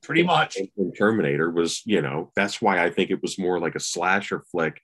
pretty 0.01 0.23
much. 0.23 0.57
in- 0.57 0.69
in 0.77 0.91
Terminator 0.93 1.51
was, 1.51 1.81
you 1.85 2.01
know, 2.01 2.31
that's 2.35 2.61
why 2.61 2.83
I 2.83 2.89
think 2.89 3.11
it 3.11 3.21
was 3.21 3.37
more 3.37 3.59
like 3.59 3.75
a 3.75 3.79
slasher 3.79 4.43
flick. 4.51 4.81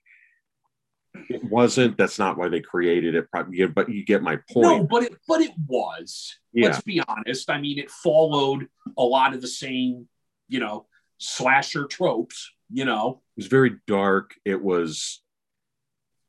It 1.28 1.42
wasn't. 1.42 1.96
That's 1.98 2.20
not 2.20 2.38
why 2.38 2.48
they 2.48 2.60
created 2.60 3.16
it. 3.16 3.28
Probably, 3.32 3.66
but 3.66 3.88
you 3.88 4.04
get 4.04 4.22
my 4.22 4.36
point. 4.52 4.62
No, 4.78 4.84
but 4.84 5.02
it 5.02 5.16
but 5.26 5.40
it 5.40 5.50
was. 5.66 6.36
Yeah. 6.52 6.68
Let's 6.68 6.82
be 6.82 7.02
honest. 7.08 7.50
I 7.50 7.60
mean, 7.60 7.80
it 7.80 7.90
followed 7.90 8.68
a 8.96 9.02
lot 9.02 9.34
of 9.34 9.40
the 9.42 9.48
same, 9.48 10.08
you 10.48 10.60
know, 10.60 10.86
slasher 11.20 11.84
tropes. 11.86 12.50
You 12.72 12.84
know, 12.84 13.22
It 13.36 13.40
was 13.40 13.46
very 13.46 13.76
dark. 13.86 14.34
It 14.44 14.62
was, 14.62 15.22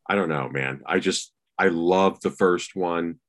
I 0.10 0.16
don't 0.16 0.30
know, 0.30 0.50
man. 0.50 0.82
I 0.86 1.00
just, 1.00 1.32
I 1.58 1.68
love 1.68 2.20
the 2.22 2.32
first 2.32 2.76
one. 2.76 3.20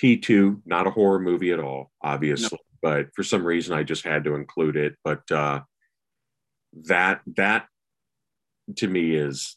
T2, 0.00 0.62
not 0.66 0.88
a 0.88 0.90
horror 0.90 1.20
movie 1.20 1.52
at 1.52 1.60
all, 1.60 1.92
obviously, 2.02 2.58
but 2.82 3.08
for 3.14 3.22
some 3.22 3.44
reason 3.44 3.76
I 3.76 3.84
just 3.84 4.04
had 4.04 4.24
to 4.24 4.34
include 4.34 4.76
it. 4.76 4.96
But 5.04 5.30
uh, 5.30 5.60
that, 6.88 7.20
that 7.36 7.68
to 8.76 8.88
me 8.88 9.14
is 9.14 9.56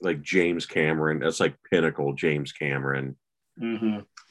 like 0.00 0.22
James 0.22 0.64
Cameron. 0.64 1.18
That's 1.18 1.40
like 1.40 1.56
pinnacle 1.70 2.14
James 2.14 2.52
Cameron. 2.52 3.16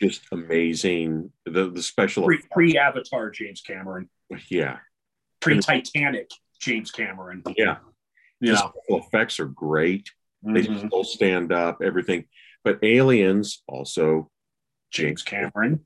Just 0.01 0.23
amazing. 0.31 1.31
The, 1.45 1.69
the 1.69 1.83
special, 1.83 2.23
pre 2.23 2.41
pre 2.49 2.77
Avatar 2.79 3.29
James 3.29 3.61
Cameron, 3.61 4.09
yeah, 4.49 4.77
pre 5.41 5.59
Titanic 5.59 6.29
James 6.59 6.91
Cameron. 6.91 7.43
yeah. 7.57 7.77
You 8.39 8.47
The 8.49 8.53
know, 8.53 8.73
special 8.87 9.05
effects 9.07 9.39
are 9.39 9.45
great. 9.47 10.09
They 10.43 10.63
Mhm. 10.63 10.87
still 10.87 11.03
stand 11.03 11.51
up, 11.51 11.81
everything. 11.83 12.27
But 12.63 12.79
Aliens 12.83 13.61
also, 13.67 14.31
James 14.91 15.21
Cameron. 15.23 15.85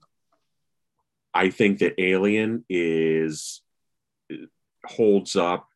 I 1.34 1.50
think 1.50 1.80
that 1.80 2.00
Alien 2.00 2.66
is 2.70 3.62
holds 4.86 5.36
up 5.36 5.68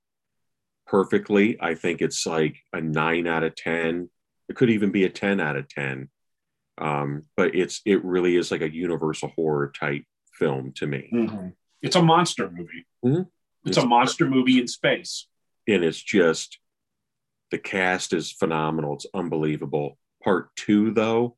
perfectly. 0.88 1.58
I 1.62 1.76
think 1.76 2.02
it's 2.02 2.26
like 2.26 2.58
a 2.74 2.80
nine 2.82 3.28
out 3.28 3.44
of 3.44 3.56
ten. 3.56 4.10
It 4.48 4.56
could 4.56 4.70
even 4.70 4.92
be 4.92 5.04
a 5.04 5.10
ten 5.10 5.40
out 5.40 5.58
of 5.58 5.68
ten. 5.68 6.10
Um, 6.78 7.26
but 7.36 7.56
it's 7.56 7.82
it 7.86 8.04
really 8.06 8.38
is 8.38 8.52
like 8.52 8.62
a 8.62 8.74
universal 8.74 9.30
horror 9.36 9.72
type 9.78 10.06
film 10.34 10.72
to 10.74 10.88
me. 10.88 11.10
Mhm. 11.12 11.56
It's 11.82 11.98
a 11.98 12.02
monster 12.02 12.50
movie. 12.50 12.86
It's 13.66 13.78
a 13.78 13.86
monster 13.86 14.28
movie 14.28 14.60
in 14.60 14.68
space. 14.68 15.28
and 15.68 15.84
it's 15.84 16.02
just 16.02 16.58
the 17.52 17.58
cast 17.60 18.12
is 18.14 18.32
phenomenal. 18.32 18.96
It's 18.96 19.06
unbelievable. 19.14 19.98
Part 20.24 20.56
two, 20.56 20.92
though, 20.92 21.38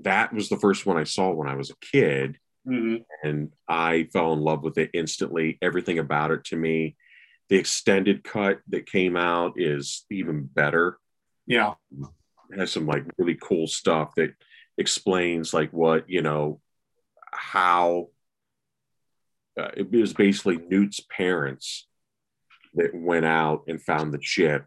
that 0.00 0.32
was 0.32 0.48
the 0.48 0.58
first 0.58 0.84
one 0.86 0.96
I 0.96 1.04
saw 1.04 1.30
when 1.32 1.48
I 1.48 1.54
was 1.54 1.70
a 1.70 1.76
kid, 1.80 2.38
Mhm. 2.66 3.04
and 3.22 3.52
I 3.68 4.04
fell 4.12 4.32
in 4.34 4.40
love 4.40 4.62
with 4.62 4.76
it 4.78 4.90
instantly. 4.92 5.58
Everything 5.62 5.98
about 5.98 6.30
it 6.32 6.44
to 6.46 6.56
me. 6.56 6.96
The 7.48 7.56
extended 7.56 8.24
cut 8.24 8.60
that 8.68 8.86
came 8.86 9.16
out 9.16 9.54
is 9.56 10.04
even 10.10 10.44
better. 10.46 10.98
Yeah. 11.46 11.74
It 12.50 12.58
has 12.58 12.72
some 12.72 12.86
like 12.86 13.04
really 13.18 13.36
cool 13.36 13.66
stuff 13.68 14.14
that 14.16 14.34
explains 14.76 15.54
like 15.54 15.72
what 15.72 16.10
you 16.10 16.20
know 16.22 16.60
how 17.32 18.10
uh, 19.58 19.70
it 19.76 19.90
was 19.90 20.12
basically 20.12 20.58
Newt's 20.58 21.00
parents 21.00 21.86
that 22.74 22.94
went 22.94 23.24
out 23.24 23.64
and 23.68 23.80
found 23.82 24.12
the 24.12 24.18
chip, 24.18 24.66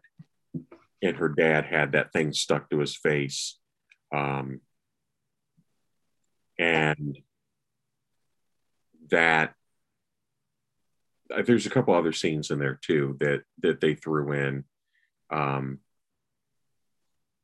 and 1.02 1.16
her 1.16 1.28
dad 1.28 1.64
had 1.64 1.92
that 1.92 2.12
thing 2.12 2.32
stuck 2.32 2.68
to 2.70 2.78
his 2.78 2.96
face, 2.96 3.58
um, 4.12 4.60
and 6.58 7.18
that 9.10 9.54
uh, 11.34 11.42
there's 11.42 11.66
a 11.66 11.70
couple 11.70 11.94
other 11.94 12.12
scenes 12.12 12.50
in 12.50 12.58
there 12.58 12.78
too 12.82 13.16
that 13.20 13.42
that 13.62 13.80
they 13.80 13.94
threw 13.94 14.32
in. 14.32 14.64
Um, 15.30 15.78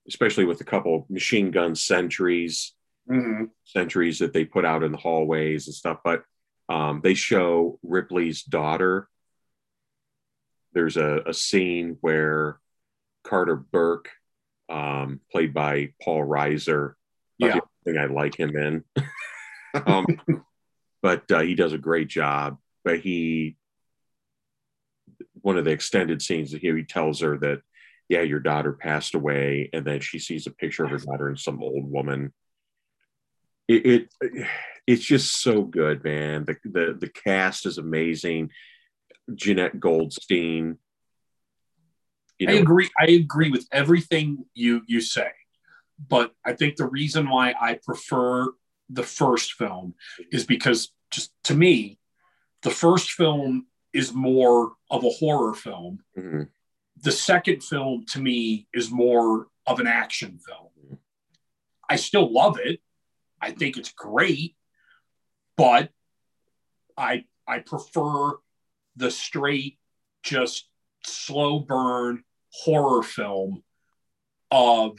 especially 0.09 0.45
with 0.45 0.61
a 0.61 0.65
couple 0.65 1.05
machine 1.09 1.51
gun 1.51 1.75
sentries 1.75 2.75
Mhm. 3.09 3.51
sentries 3.65 4.19
that 4.19 4.33
they 4.33 4.45
put 4.45 4.65
out 4.65 4.83
in 4.83 4.91
the 4.91 4.99
hallways 4.99 5.67
and 5.69 5.75
stuff. 5.75 6.01
But 6.03 6.25
um, 6.69 7.01
they 7.03 7.15
show 7.15 7.79
Ripley's 7.83 8.43
daughter. 8.43 9.09
There's 10.73 10.97
a, 10.97 11.23
a 11.27 11.35
scene 11.35 11.97
where 12.01 12.59
Carter 13.25 13.57
Burke, 13.57 14.11
um, 14.69 15.21
played 15.31 15.55
by 15.55 15.93
Paul 16.03 16.27
Reiser, 16.27 16.95
Yeah. 17.39 17.57
I 17.57 17.61
think 17.85 17.99
I 17.99 18.07
like 18.07 18.39
him 18.39 18.57
in. 18.57 18.85
um, 19.87 20.07
but 21.03 21.31
uh, 21.31 21.41
he 21.41 21.55
does 21.55 21.73
a 21.73 21.79
great 21.79 22.09
job. 22.09 22.59
But 22.85 23.01
he, 23.01 23.57
one 25.41 25.57
of 25.57 25.65
the 25.65 25.71
extended 25.71 26.21
scenes 26.23 26.51
that 26.51 26.61
he, 26.61 26.73
he 26.73 26.83
tells 26.83 27.21
her 27.21 27.39
that, 27.39 27.63
yeah, 28.09 28.23
your 28.23 28.41
daughter 28.41 28.73
passed 28.73 29.15
away, 29.15 29.71
and 29.73 29.85
then 29.85 30.01
she 30.01 30.19
sees 30.19 30.47
a 30.47 30.53
picture 30.53 30.85
of 30.85 30.91
her 30.91 30.99
daughter 30.99 31.29
and 31.29 31.39
some 31.39 31.63
old 31.63 31.91
woman. 31.91 32.33
It, 33.69 33.87
it 33.87 34.47
it's 34.87 35.05
just 35.05 35.41
so 35.41 35.63
good, 35.63 36.05
man. 36.05 36.45
The, 36.45 36.57
the 36.65 36.97
the 36.99 37.09
cast 37.09 37.67
is 37.67 37.79
amazing. 37.79 38.51
Jenette 39.31 39.81
Goldstein. 39.81 40.79
You 42.39 42.49
I 42.49 42.53
agree. 42.53 42.89
I 42.99 43.07
agree 43.07 43.51
with 43.51 43.67
everything 43.73 44.45
you 44.55 44.83
you 44.87 45.01
say, 45.01 45.31
but 46.09 46.33
I 46.45 46.53
think 46.53 46.77
the 46.77 46.87
reason 46.87 47.29
why 47.29 47.55
I 47.61 47.79
prefer 47.83 48.53
the 48.89 49.03
first 49.03 49.55
film 49.55 49.95
is 50.31 50.45
because 50.45 50.93
just 51.11 51.33
to 51.45 51.55
me, 51.55 51.99
the 52.63 52.71
first 52.71 53.13
film 53.13 53.67
is 53.93 54.13
more 54.13 54.73
of 54.91 55.03
a 55.05 55.09
horror 55.11 55.55
film. 55.55 56.01
mhm, 56.17 56.49
The 57.03 57.13
second 57.13 57.65
film 57.65 58.05
to 58.13 58.21
me 58.21 58.69
is 58.75 58.91
more 58.91 59.49
of 59.67 59.81
an 59.81 59.87
action 59.87 60.39
film. 60.39 60.99
I 61.89 61.97
still 61.97 62.31
love 62.33 62.59
it. 62.63 62.81
I 63.41 63.51
think 63.51 63.77
it's 63.77 63.93
great, 63.93 64.57
but 65.57 65.91
I 66.97 67.25
I 67.47 67.61
prefer 67.61 68.33
the 68.97 69.11
straight, 69.11 69.79
just 70.23 70.69
slow 71.05 71.61
burn 71.61 72.25
horror 72.53 73.03
film 73.03 73.63
of 74.51 74.99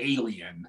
Alien 0.00 0.66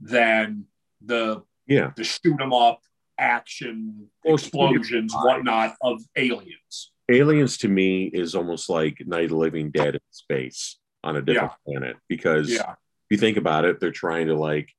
than 0.00 0.66
the 1.00 1.42
yeah. 1.66 1.92
the 1.96 2.04
shoot 2.04 2.40
'em 2.40 2.52
up 2.52 2.82
action 3.18 4.08
explosions 4.24 5.14
whatnot 5.14 5.74
of 5.82 6.02
Aliens. 6.16 6.92
Aliens 7.10 7.58
to 7.58 7.68
me 7.68 8.04
is 8.04 8.34
almost 8.34 8.68
like 8.68 9.02
Night 9.06 9.24
of 9.24 9.30
the 9.30 9.36
Living 9.36 9.70
Dead 9.70 9.94
in 9.94 10.00
space 10.10 10.78
on 11.04 11.16
a 11.16 11.22
different 11.22 11.52
planet 11.66 11.96
because 12.08 12.50
Yeah, 12.50 12.72
if 12.72 12.76
you 13.10 13.18
think 13.18 13.36
about 13.36 13.64
it, 13.64 13.80
they're 13.80 13.90
trying 13.90 14.28
to 14.28 14.34
like 14.34 14.70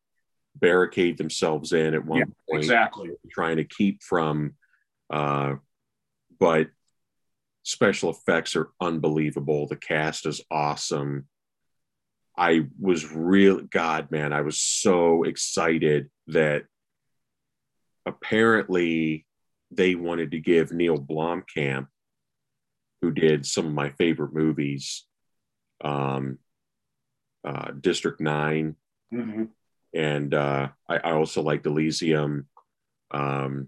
barricade 0.55 1.17
themselves 1.17 1.73
in 1.73 1.93
at 1.93 2.05
one 2.05 2.19
Yeah, 2.19 2.25
point, 2.49 2.63
exactly. 2.63 3.09
trying 3.31 3.57
to 3.57 3.63
keep 3.63 4.01
from. 4.03 4.55
Uh, 5.09 5.55
but 6.39 6.69
special 7.63 8.09
effects 8.09 8.55
are 8.55 8.69
unbelievable. 8.79 9.67
The 9.67 9.75
cast 9.75 10.25
is 10.25 10.41
awesome. 10.49 11.27
I 12.37 12.67
was 12.79 13.11
real, 13.11 13.61
God, 13.61 14.09
man, 14.09 14.33
I 14.33 14.41
was 14.41 14.57
so 14.59 15.23
excited 15.23 16.09
that 16.27 16.63
apparently 18.05 19.25
they 19.69 19.95
wanted 19.95 20.31
to 20.31 20.39
give 20.39 20.71
Neil 20.71 20.97
Blomkamp, 20.97 21.87
who 23.01 23.11
did 23.11 23.45
some 23.45 23.65
of 23.67 23.73
my 23.73 23.89
favorite 23.91 24.33
movies, 24.33 25.05
um, 25.83 26.39
uh, 27.43 27.71
District 27.71 28.19
9, 28.19 28.75
Mhm. 29.11 29.49
And 29.93 30.34
uh, 30.34 30.69
I, 30.88 30.97
I 30.97 31.11
also 31.11 31.41
liked 31.41 31.65
Elysium. 31.65 32.47
Um, 33.11 33.68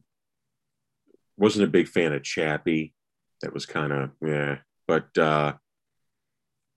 wasn't 1.37 1.65
a 1.65 1.71
big 1.71 1.87
fan 1.87 2.13
of 2.13 2.23
Chappie. 2.23 2.93
That 3.41 3.53
was 3.53 3.65
kind 3.65 3.91
of 3.91 4.11
yeah. 4.25 4.57
But 4.87 5.17
uh, 5.17 5.53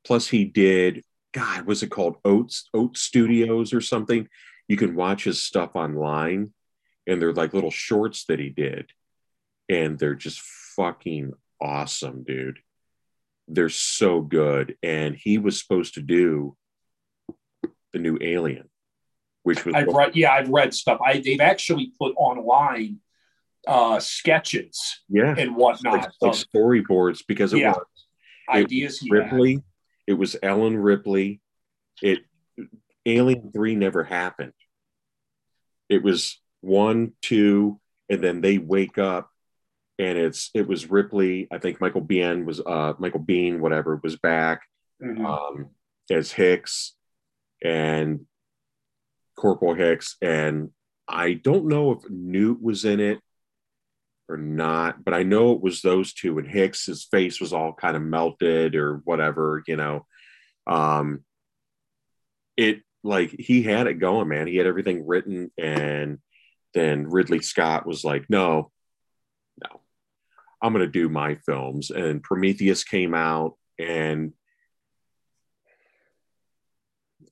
plus 0.05 0.29
he 0.29 0.45
did. 0.45 1.03
God, 1.33 1.67
was 1.67 1.83
it 1.83 1.91
called 1.91 2.17
Oats 2.25 2.69
Oat 2.73 2.97
Studios 2.97 3.73
or 3.73 3.81
something? 3.81 4.29
You 4.69 4.77
can 4.77 4.97
watch 4.97 5.25
his 5.25 5.43
stuff 5.43 5.73
online, 5.75 6.53
and 7.07 7.21
they're 7.21 7.33
like 7.33 7.55
little 7.55 7.71
shorts 7.71 8.25
that 8.27 8.39
he 8.39 8.49
did, 8.49 8.91
and 9.69 9.99
they're 9.99 10.15
just 10.15 10.41
fucking 10.77 11.33
awesome, 11.61 12.25
dude. 12.25 12.59
They're 13.49 13.69
so 13.69 14.23
good, 14.23 14.77
and 14.83 15.15
he 15.15 15.39
was 15.39 15.61
supposed 15.61 15.95
to 15.95 16.03
do 16.03 16.57
the 17.93 17.99
new 17.99 18.19
Alien, 18.21 18.69
which 19.47 19.65
was 19.65 19.77
I've 19.77 19.87
read. 19.87 20.17
Yeah, 20.17 20.33
I've 20.33 20.49
read 20.49 20.75
stuff. 20.75 21.01
I 21.05 21.21
they've 21.21 21.41
actually 21.41 21.93
put 21.99 22.13
online 22.17 22.99
uh, 23.69 24.01
sketches 24.01 25.03
yeah, 25.09 25.35
and 25.39 25.55
whatnot 25.55 25.95
like 25.95 26.11
of 26.21 26.35
storyboards 26.35 27.21
because 27.27 27.53
it 27.53 27.61
Yeah. 27.61 27.73
was 27.75 27.87
ideas 28.49 28.99
he 28.99 29.09
had. 29.09 29.33
Ripley. 29.33 29.63
It 30.09 30.15
was 30.15 30.37
Ellen 30.43 30.77
Ripley. 30.77 31.41
It 32.03 32.25
Alien 33.07 33.53
Three 33.53 33.77
never 33.77 34.03
happened. 34.03 34.53
It 35.89 36.03
was 36.03 36.41
one, 36.61 37.13
two, 37.23 37.81
and 38.09 38.23
then 38.23 38.41
they 38.41 38.59
wake 38.59 38.99
up, 38.99 39.31
and 40.01 40.19
it's 40.19 40.51
it 40.55 40.67
was 40.67 40.91
Ripley. 40.91 41.47
I 41.53 41.59
think 41.59 41.81
Michael 41.81 42.03
Biehn 42.03 42.45
was 42.45 42.61
uh 42.61 42.95
Michael 42.99 43.21
Biehn, 43.25 43.61
whatever, 43.61 44.01
was 44.03 44.17
back 44.17 44.63
Mhm. 45.01 45.25
um, 45.25 45.71
as 46.11 46.33
Hicks 46.33 46.95
and 47.63 48.27
Corporal 49.37 49.75
Hicks, 49.75 50.17
and 50.21 50.71
I 51.09 51.35
don't 51.35 51.67
know 51.67 51.93
if 51.93 52.11
Newt 52.11 52.63
was 52.63 52.85
in 52.85 53.01
it 53.01 53.21
or 54.29 54.37
not, 54.37 55.05
but 55.05 55.15
I 55.15 55.23
know 55.23 55.53
it 55.53 55.61
was 55.61 55.83
those 55.83 56.13
two. 56.13 56.39
And 56.39 56.49
Hicks, 56.49 56.87
his 56.87 57.05
face 57.05 57.41
was 57.41 57.53
all 57.53 57.73
kind 57.73 57.97
of 57.97 58.03
melted 58.03 58.75
or 58.75 58.97
whatever, 59.05 59.63
you 59.67 59.77
know. 59.77 60.07
Um, 60.67 61.25
it 62.57 62.83
like 63.05 63.31
he 63.31 63.63
had 63.63 63.87
it 63.87 63.95
going, 63.95 64.29
man. 64.29 64.47
He 64.47 64.57
had 64.57 64.67
everything 64.67 65.07
written, 65.07 65.51
and 65.57 66.19
then 66.75 67.09
Ridley 67.09 67.41
Scott 67.41 67.87
was 67.87 68.05
like, 68.05 68.29
"No, 68.29 68.73
no, 69.63 69.81
I'm 70.61 70.73
going 70.73 70.85
to 70.85 70.91
do 70.91 71.09
my 71.09 71.37
films." 71.47 71.91
And 71.91 72.23
Prometheus 72.23 72.83
came 72.83 73.15
out, 73.15 73.57
and 73.79 74.33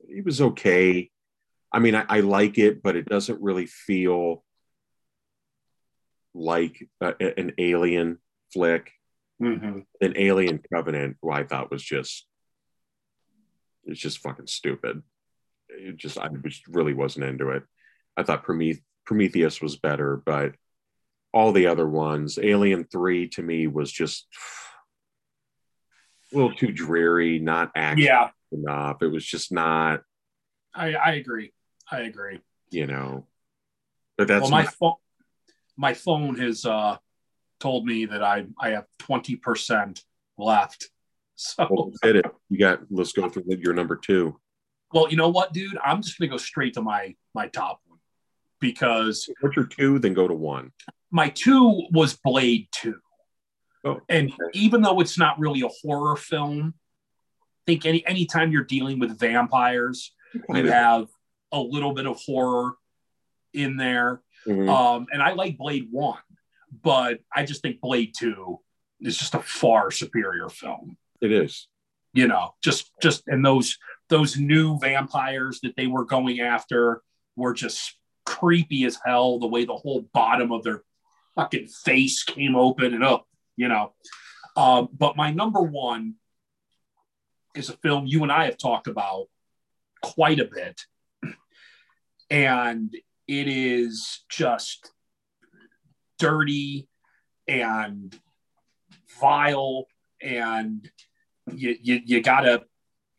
it 0.09 0.24
was 0.24 0.40
okay. 0.40 1.10
I 1.74 1.80
mean, 1.80 1.96
I, 1.96 2.05
I 2.09 2.20
like 2.20 2.56
it, 2.56 2.82
but 2.84 2.94
it 2.94 3.06
doesn't 3.06 3.42
really 3.42 3.66
feel 3.66 4.44
like 6.32 6.88
a, 7.01 7.14
an 7.38 7.52
alien 7.59 8.18
flick. 8.52 8.92
Mhm. 9.42 9.84
An 10.01 10.14
Alien 10.16 10.60
Covenant, 10.72 11.16
who 11.20 11.32
I 11.32 11.42
thought 11.42 11.72
was 11.72 11.82
just, 11.82 12.28
it's 13.86 13.98
just 13.98 14.18
fucking 14.20 14.46
stupid. 14.46 15.02
It 15.68 15.96
just, 15.96 16.16
I 16.16 16.28
just 16.46 16.64
really 16.68 16.94
wasn't 16.94 17.24
into 17.24 17.51
it. 17.51 17.64
I 18.16 18.22
thought 18.22 18.46
Prometh- 18.46 18.84
Prometheus 19.05 19.60
was 19.60 19.76
better, 19.76 20.22
but 20.24 20.55
all 21.32 21.51
the 21.51 21.66
other 21.66 21.88
ones, 21.88 22.38
Alien 22.40 22.84
3 22.84 23.28
to 23.30 23.42
me 23.42 23.66
was 23.66 23.90
just 23.90 24.28
a 26.32 26.36
little 26.36 26.55
too 26.55 26.70
dreary, 26.70 27.40
not 27.40 27.72
action 27.74 28.06
Yeah, 28.06 28.30
enough. 28.52 29.02
It 29.02 29.09
was 29.09 29.26
just 29.26 29.51
not, 29.51 30.02
I, 30.72 30.94
I 30.94 31.12
agree. 31.14 31.52
I 31.90 32.01
agree. 32.01 32.40
you 32.70 32.86
know. 32.86 33.27
But 34.16 34.28
that's 34.28 34.43
well, 34.43 34.51
my 34.51 34.65
phone, 34.65 34.94
my 35.77 35.94
phone 35.94 36.36
has 36.36 36.65
uh, 36.65 36.97
told 37.61 37.85
me 37.86 38.06
that 38.06 38.23
I 38.23 38.47
I 38.61 38.70
have 38.70 38.86
twenty 38.98 39.36
percent 39.36 40.02
left. 40.39 40.89
So 41.36 41.66
Well, 41.69 41.90
hit 42.05 42.15
it. 42.15 42.27
You 42.48 42.59
got. 42.61 42.82
Let's 42.90 43.11
go 43.11 43.28
through 43.28 43.43
your 43.59 43.74
number 43.74 43.97
two. 43.97 44.39
well, 44.93 45.11
you 45.11 45.16
know 45.16 45.31
what, 45.31 45.52
dude? 45.52 45.77
I'm 45.85 46.01
just 46.01 46.16
gonna 46.16 46.31
go 46.31 46.36
straight 46.36 46.74
to 46.74 46.81
my 46.82 47.16
my 47.35 47.48
top 47.48 47.81
one 47.86 47.98
because 48.61 49.28
What's 49.40 49.56
your 49.56 49.66
two? 49.66 49.98
Then 49.98 50.15
go 50.15 50.28
to 50.28 50.35
one. 50.35 50.70
my 51.11 51.31
two 51.31 51.89
was 51.90 52.15
Blade 52.15 52.69
Two. 52.70 53.01
Oh, 53.85 54.01
And 54.09 54.28
okay. 54.31 54.39
even 54.52 54.81
though 54.82 55.01
it's 55.01 55.19
not 55.19 55.40
really 55.40 55.62
a 55.62 55.69
horror 55.82 56.15
film, 56.15 56.73
I 56.77 57.62
think 57.66 57.85
any 57.85 58.06
anytime 58.06 58.52
you're 58.52 58.62
dealing 58.62 59.01
with 59.01 59.19
vampires, 59.19 60.12
you 60.51 60.66
have 60.69 61.09
a 61.55 61.60
little 61.60 61.93
bit 61.94 62.06
of 62.06 62.16
horror 62.16 62.72
in 63.52 63.76
there. 63.76 64.22
Mhm. 64.47 64.68
Um, 64.68 65.06
and 65.12 65.22
I 65.22 65.32
like 65.32 65.56
Blade 65.56 65.89
One, 65.90 66.18
but 66.82 67.20
I 67.35 67.44
just 67.44 67.62
think 67.62 67.81
Blade 67.81 68.12
Two 68.16 68.60
is 69.01 69.16
just 69.16 69.35
a 69.35 69.40
far 69.40 69.90
superior 69.90 70.48
film. 70.48 70.97
It 71.20 71.32
is. 71.32 71.68
You 72.12 72.28
know, 72.28 72.55
just 72.62 72.93
just 73.01 73.26
and 73.26 73.44
those 73.44 73.78
those 74.09 74.36
new 74.36 74.78
vampires 74.78 75.60
that 75.60 75.76
they 75.76 75.86
were 75.86 76.05
going 76.05 76.40
after 76.40 77.02
were 77.36 77.55
just 77.55 77.97
creepy 78.24 78.85
as 78.85 78.98
hell. 79.05 79.39
The 79.39 79.47
way 79.47 79.64
the 79.64 79.76
whole 79.76 80.02
bottom 80.12 80.52
of 80.52 80.62
their 80.62 80.82
fucking 81.35 81.68
face 81.68 82.22
came 82.22 82.55
open 82.55 82.94
and 82.94 83.02
up, 83.05 83.26
you 83.56 83.68
know. 83.68 83.94
Um, 84.56 84.89
but 84.93 85.16
my 85.16 85.32
number 85.32 85.60
one 85.60 86.14
is 87.55 87.68
a 87.68 87.76
film 87.78 88.06
you 88.06 88.22
and 88.22 88.31
I 88.31 88.44
have 88.44 88.59
talked 88.59 88.86
about 88.86 89.26
quite 90.02 90.39
a 90.39 90.44
bit, 90.44 90.82
and 92.35 92.93
it 93.28 93.47
is 93.48 94.24
just 94.28 94.90
dirty 96.19 96.89
and 97.47 98.19
vile 99.20 99.86
and 100.20 100.90
you 101.55 101.77
you, 101.81 102.01
you 102.05 102.20
gotta 102.20 102.65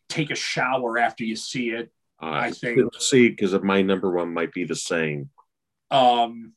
take 0.09 0.31
a 0.31 0.35
shower 0.35 0.97
after 0.97 1.23
you 1.23 1.35
see 1.37 1.69
it 1.69 1.91
Uh, 2.21 2.25
I 2.31 2.51
think- 2.51 2.93
see 2.99 3.29
because 3.29 3.53
of 3.53 3.63
my 3.63 3.81
number 3.81 4.11
one 4.11 4.33
might 4.33 4.51
be 4.51 4.65
the 4.65 4.75
same. 4.75 5.29
um 5.91 6.53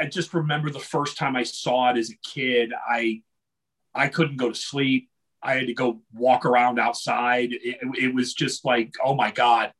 i 0.00 0.06
just 0.06 0.32
remember 0.34 0.70
the 0.70 0.78
first 0.94 1.16
time 1.18 1.36
i 1.36 1.42
saw 1.42 1.90
it 1.90 1.96
as 1.98 2.10
a 2.10 2.16
kid 2.34 2.72
i 2.88 3.20
i 3.94 4.08
couldn't 4.08 4.36
go 4.36 4.48
to 4.50 4.54
sleep. 4.54 5.10
I 5.42 5.54
had 5.54 5.66
to 5.68 5.74
go 5.74 6.00
walk 6.12 6.44
around 6.44 6.80
outside. 6.80 7.50
It, 7.52 7.76
it 8.04 8.12
was 8.14 8.32
just 8.34 8.64
like 8.64 8.94
oh 9.04 9.14
my 9.14 9.30
god 9.30 9.72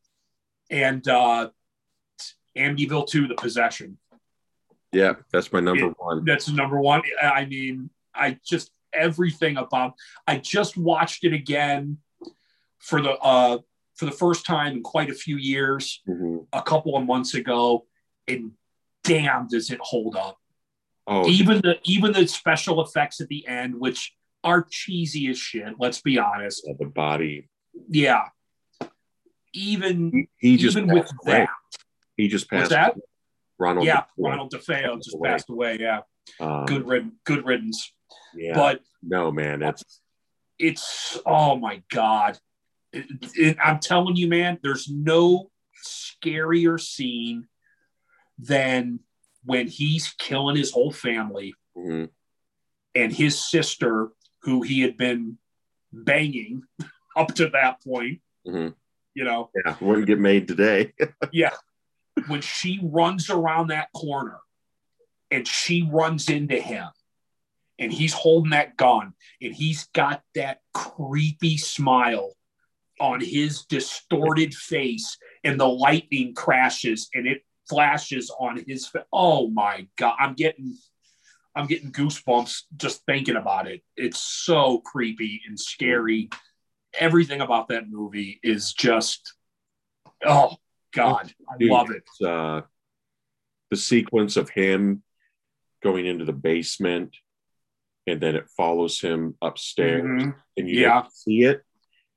and 0.70 1.06
uh 1.08 1.48
amityville 2.56 3.06
2 3.06 3.28
the 3.28 3.34
possession 3.34 3.98
Yeah, 4.92 5.14
that's 5.32 5.52
my 5.52 5.60
number 5.60 5.86
Yeah. 5.86 5.92
one. 5.98 6.24
that's 6.24 6.48
number 6.48 6.80
one. 6.80 7.02
I 7.22 7.44
mean, 7.44 7.90
I 8.14 8.38
just 8.44 8.70
everything 8.94 9.58
about. 9.58 9.92
I 10.26 10.38
just 10.38 10.76
watched 10.78 11.24
it 11.24 11.34
again 11.34 11.98
for 12.78 13.02
the 13.02 13.10
uh 13.12 13.58
for 13.96 14.04
the 14.06 14.12
first 14.12 14.46
time 14.46 14.72
in 14.76 14.82
quite 14.82 15.10
a 15.10 15.14
few 15.14 15.36
years, 15.36 16.02
Mhm. 16.08 16.46
a 16.52 16.62
couple 16.62 16.96
of 16.96 17.04
months 17.04 17.34
ago, 17.34 17.86
and 18.28 18.52
damn, 19.04 19.48
does 19.48 19.70
it 19.70 19.80
hold 19.82 20.16
up? 20.16 20.38
Oh, 21.06 21.28
Even 21.28 21.60
the 21.60 21.78
even 21.84 22.12
the 22.12 22.26
special 22.26 22.80
effects 22.82 23.20
at 23.20 23.28
the 23.28 23.46
end, 23.46 23.74
which 23.78 24.14
are 24.44 24.62
cheesy 24.70 25.28
as 25.28 25.38
shit. 25.38 25.74
Let's 25.78 26.00
be 26.00 26.18
honest. 26.18 26.64
yeah, 26.66 26.74
the 26.78 26.86
body. 26.86 27.48
Yeah. 27.90 28.28
Even 29.56 30.10
He, 30.38 30.50
he 30.50 30.56
just 30.56 30.76
even 30.76 30.92
with 30.92 31.04
passed 31.04 31.14
away. 31.24 31.32
that, 31.38 31.48
He 32.16 32.28
just 32.28 32.50
what's 32.52 32.68
passed. 32.68 32.70
that? 32.70 32.94
Ronald. 33.58 33.86
yeah, 33.86 34.00
DeFeo. 34.02 34.04
Ronald 34.18 34.52
DeFeo 34.52 34.96
just 35.02 35.14
away. 35.14 35.28
passed 35.30 35.48
away. 35.50 35.78
Yeah, 35.80 36.00
Um, 36.40 36.66
good 36.66 36.86
rid- 36.86 37.12
good 37.24 37.44
riddance. 37.46 37.92
Yeah. 38.34 38.54
But 38.54 38.82
no, 39.02 39.32
man, 39.32 39.62
it's 39.62 40.00
it's 40.58 41.18
oh 41.26 41.56
my 41.56 41.82
god 41.90 42.38
It- 42.92 43.06
it- 43.34 43.56
i'm 43.62 43.78
telling 43.78 44.16
you 44.16 44.26
man 44.26 44.58
there's 44.62 44.88
no 44.88 45.50
scarier 45.86 46.80
scene 46.80 47.46
than 48.38 49.00
when 49.44 49.66
he's 49.68 50.14
killing 50.18 50.56
his 50.56 50.70
whole 50.72 50.90
family 50.92 51.54
mhm. 51.76 52.08
and 52.94 53.12
his 53.12 53.38
sister 53.38 54.08
who 54.44 54.62
he 54.62 54.80
had 54.80 54.96
been 54.96 55.36
banging 55.92 56.62
up 57.16 57.34
to 57.34 57.48
that 57.50 57.82
point 57.84 58.20
Mhm. 58.46 58.74
You 59.16 59.24
know? 59.24 59.50
Yeah, 59.64 59.74
wouldn't 59.80 60.06
get 60.06 60.20
made 60.20 60.46
today. 60.46 60.92
yeah. 61.32 61.54
When 62.28 62.42
she 62.42 62.78
runs 62.82 63.30
around 63.30 63.68
that 63.68 63.88
corner 63.94 64.38
and 65.30 65.48
she 65.48 65.88
runs 65.90 66.28
into 66.28 66.60
him 66.60 66.88
and 67.78 67.92
he's 67.92 68.12
holding 68.12 68.50
that 68.50 68.76
gun 68.76 69.14
and 69.40 69.54
he's 69.54 69.86
got 69.94 70.22
that 70.34 70.60
creepy 70.74 71.56
smile 71.56 72.34
on 73.00 73.20
his 73.20 73.64
distorted 73.64 74.54
face 74.54 75.16
and 75.44 75.58
the 75.58 75.68
lightning 75.68 76.34
crashes 76.34 77.08
and 77.14 77.26
it 77.26 77.42
flashes 77.68 78.30
on 78.38 78.62
his 78.66 78.86
fa- 78.86 79.04
oh 79.12 79.50
my 79.50 79.86
god 79.98 80.14
i'm 80.18 80.34
getting 80.34 80.78
i'm 81.54 81.66
getting 81.66 81.90
goosebumps 81.90 82.62
just 82.76 83.04
thinking 83.06 83.36
about 83.36 83.66
it. 83.66 83.82
It's 83.96 84.18
so 84.18 84.78
creepy 84.78 85.40
and 85.48 85.58
scary 85.58 86.30
everything 86.98 87.40
about 87.40 87.68
that 87.68 87.88
movie 87.88 88.40
is 88.42 88.72
just 88.72 89.34
oh 90.24 90.56
god 90.94 91.32
i 91.50 91.56
Dude, 91.58 91.70
love 91.70 91.90
it 91.90 92.04
uh, 92.26 92.62
the 93.70 93.76
sequence 93.76 94.36
of 94.36 94.48
him 94.50 95.02
going 95.82 96.06
into 96.06 96.24
the 96.24 96.32
basement 96.32 97.14
and 98.06 98.20
then 98.20 98.34
it 98.36 98.48
follows 98.56 99.00
him 99.00 99.34
upstairs 99.42 100.02
Mhm. 100.04 100.34
and 100.56 100.68
you 100.68 100.80
Yeah. 100.82 101.06
see 101.12 101.42
it. 101.42 101.62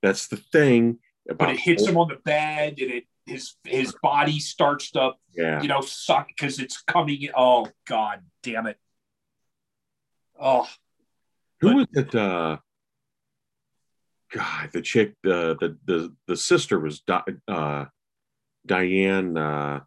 That's 0.03 0.27
the 0.27 0.37
thing 0.37 0.99
about 1.29 1.47
but 1.47 1.55
it 1.55 1.59
hits 1.59 1.85
him 1.87 1.97
on 1.97 2.07
the 2.07 2.15
bed 2.17 2.79
and 2.79 2.91
it 2.91 3.03
his 3.25 3.55
his 3.63 3.93
body 4.01 4.39
starts 4.39 4.91
to 4.91 5.13
Yeah. 5.35 5.61
you 5.61 5.67
know 5.67 5.81
suck 5.81 6.27
because 6.29 6.59
it's 6.59 6.81
coming 6.81 7.29
oh 7.35 7.67
god 7.85 8.23
damn 8.43 8.65
it 8.67 8.77
oh 10.39 10.67
Who 11.61 11.75
was 11.75 11.87
it? 11.93 12.15
Uh, 12.15 12.57
God, 14.31 14.69
the 14.73 14.81
chick, 14.81 15.15
the 15.23 15.55
the 15.59 15.77
the, 15.85 16.15
the 16.27 16.37
sister 16.37 16.79
was 16.79 17.01
Di- 17.01 17.23
uh, 17.47 17.85
Diane 18.65 19.37
uh, 19.37 19.81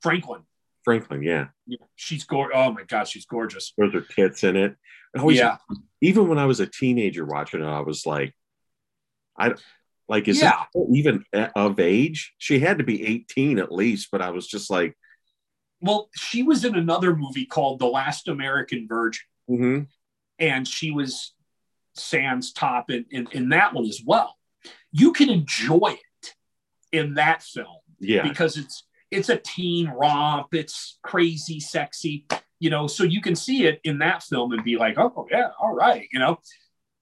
franklin 0.00 0.42
Franklin. 0.84 1.22
Yeah, 1.22 1.48
yeah, 1.66 1.78
she's 1.96 2.24
gorgeous 2.24 2.54
oh 2.56 2.72
my 2.72 2.84
god 2.84 3.08
she's 3.08 3.26
gorgeous 3.26 3.72
those 3.76 3.94
are 3.94 4.00
tits 4.02 4.44
in 4.44 4.56
it. 4.56 4.76
Always- 5.18 5.38
yeah 5.38 5.56
even 6.00 6.28
when 6.28 6.38
I 6.38 6.44
was 6.46 6.60
a 6.60 6.66
teenager 6.66 7.24
watching 7.24 7.60
it, 7.60 7.66
I 7.66 7.80
was 7.80 8.06
like, 8.06 8.32
I 9.36 9.54
like, 10.08 10.28
is 10.28 10.40
Yeah. 10.40 10.64
even 10.94 11.24
of 11.56 11.80
age? 11.80 12.34
She 12.38 12.60
had 12.60 12.78
to 12.78 12.84
be 12.84 13.04
18 13.04 13.58
at 13.58 13.72
least, 13.72 14.10
but 14.12 14.22
I 14.22 14.30
was 14.30 14.46
just 14.46 14.70
like, 14.70 14.96
well 15.80 16.08
she 16.14 16.42
was 16.42 16.64
in 16.64 16.74
another 16.74 17.14
movie 17.14 17.46
called 17.46 17.78
the 17.78 17.86
last 17.86 18.26
american 18.26 18.86
virgin 18.88 19.22
mhm. 19.48 19.86
and 20.38 20.66
she 20.66 20.90
was 20.90 21.34
sans 21.98 22.52
top 22.52 22.90
in, 22.90 23.04
in, 23.10 23.28
in 23.32 23.48
that 23.50 23.74
one 23.74 23.86
as 23.86 24.00
well. 24.04 24.36
You 24.92 25.12
can 25.12 25.28
enjoy 25.28 25.96
it 25.98 26.34
in 26.92 27.14
that 27.14 27.42
film 27.42 27.78
yeah, 28.00 28.22
because 28.22 28.56
it's 28.56 28.84
it's 29.10 29.28
a 29.28 29.36
teen 29.36 29.88
romp 29.88 30.54
it's 30.54 30.98
crazy 31.02 31.60
sexy 31.60 32.26
you 32.60 32.70
know 32.70 32.86
so 32.86 33.04
you 33.04 33.20
can 33.20 33.34
see 33.34 33.66
it 33.66 33.80
in 33.84 33.98
that 33.98 34.22
film 34.22 34.52
and 34.52 34.64
be 34.64 34.76
like 34.76 34.98
oh 34.98 35.26
yeah 35.30 35.48
all 35.60 35.74
right 35.74 36.08
you 36.12 36.18
know. 36.18 36.38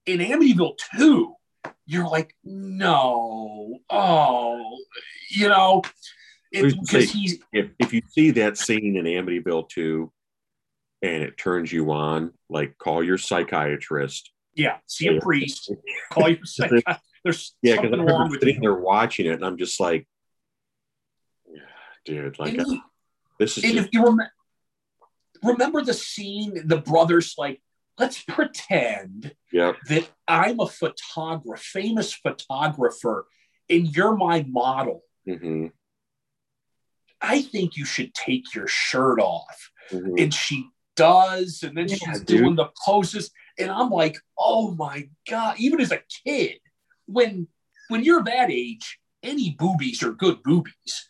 In 0.05 0.19
amityville 0.19 0.77
2 0.97 1.33
you're 1.85 2.07
like 2.07 2.35
no 2.43 3.79
oh 3.89 4.77
you 5.29 5.49
know. 5.49 5.81
Because 6.51 7.11
he's 7.11 7.39
if 7.51 7.71
if 7.79 7.93
you 7.93 8.01
see 8.09 8.31
that 8.31 8.57
scene 8.57 8.95
in 8.95 9.05
Amityville 9.05 9.69
2 9.69 10.11
and 11.01 11.23
it 11.23 11.37
turns 11.37 11.71
you 11.71 11.91
on, 11.91 12.33
like 12.49 12.77
call 12.77 13.03
your 13.03 13.17
psychiatrist. 13.17 14.31
Yeah 14.57 14.77
see 14.87 15.07
a 15.07 15.21
priest 15.21 15.71
call 16.11 16.29
your 16.29 16.39
there's 17.23 17.55
Yeah, 17.61 17.75
because 17.75 17.77
I 17.77 17.81
something 17.81 17.99
wrong 17.99 18.07
remember 18.07 18.31
with 18.31 18.39
sitting 18.41 18.55
you 18.55 18.61
there 18.61 18.75
watching 18.75 19.25
it, 19.27 19.33
and 19.33 19.45
I'm 19.45 19.57
just 19.57 19.79
like, 19.79 20.07
yeah, 21.51 21.61
dude, 22.05 22.39
like 22.39 22.57
this 23.39 23.57
is 23.57 23.63
and 23.63 23.73
just, 23.73 23.87
if 23.87 23.93
you 23.93 24.03
rem- 24.05 24.29
remember 25.43 25.83
the 25.83 25.93
scene 25.93 26.67
the 26.67 26.77
brothers 26.77 27.35
like 27.37 27.61
let's 27.99 28.21
pretend 28.23 29.33
yep, 29.51 29.75
that 29.89 30.09
I'm 30.27 30.59
a 30.59 30.67
photographer, 30.67 31.57
famous 31.57 32.13
photographer, 32.13 33.27
and 33.69 33.95
you're 33.95 34.15
my 34.15 34.45
model. 34.47 35.03
hmm 35.25 35.67
I 37.19 37.41
think 37.41 37.75
you 37.77 37.85
should 37.85 38.13
take 38.13 38.53
your 38.53 38.67
shirt 38.67 39.19
off. 39.19 39.71
hmm 39.89 40.13
And 40.17 40.33
she 40.33 40.69
does, 40.95 41.63
and 41.63 41.75
then 41.75 41.87
Yeah, 41.87 41.95
she's 41.95 42.21
dude. 42.21 42.39
doing 42.39 42.55
the 42.55 42.69
poses. 42.85 43.31
And 43.59 43.71
I'm 43.71 43.89
like, 43.89 44.17
oh 44.37 44.71
my 44.75 45.09
God, 45.29 45.55
even 45.59 45.81
as 45.81 45.91
a 45.91 46.01
kid, 46.25 46.57
when 47.05 47.47
when 47.89 48.03
you're 48.03 48.23
that 48.23 48.51
age, 48.51 48.99
any 49.23 49.55
boobies 49.57 50.03
are 50.03 50.11
good 50.13 50.43
boobies. 50.43 51.09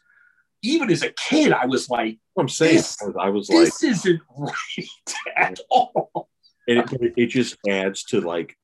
even 0.64 0.90
as 0.92 1.04
a 1.04 1.12
kid, 1.12 1.52
I 1.54 1.66
was 1.66 1.90
like, 1.90 2.18
I'm 2.38 2.50
saying 2.50 2.76
This- 2.78 2.98
I 3.20 3.30
was 3.30 3.50
like, 3.50 3.60
this 3.66 3.84
isn't 3.84 4.22
right 4.38 4.88
at 5.38 5.60
all. 5.70 6.30
and 6.68 6.80
it, 7.02 7.14
it 7.18 7.28
just 7.28 7.58
adds 7.68 8.04
to 8.06 8.22
like 8.22 8.56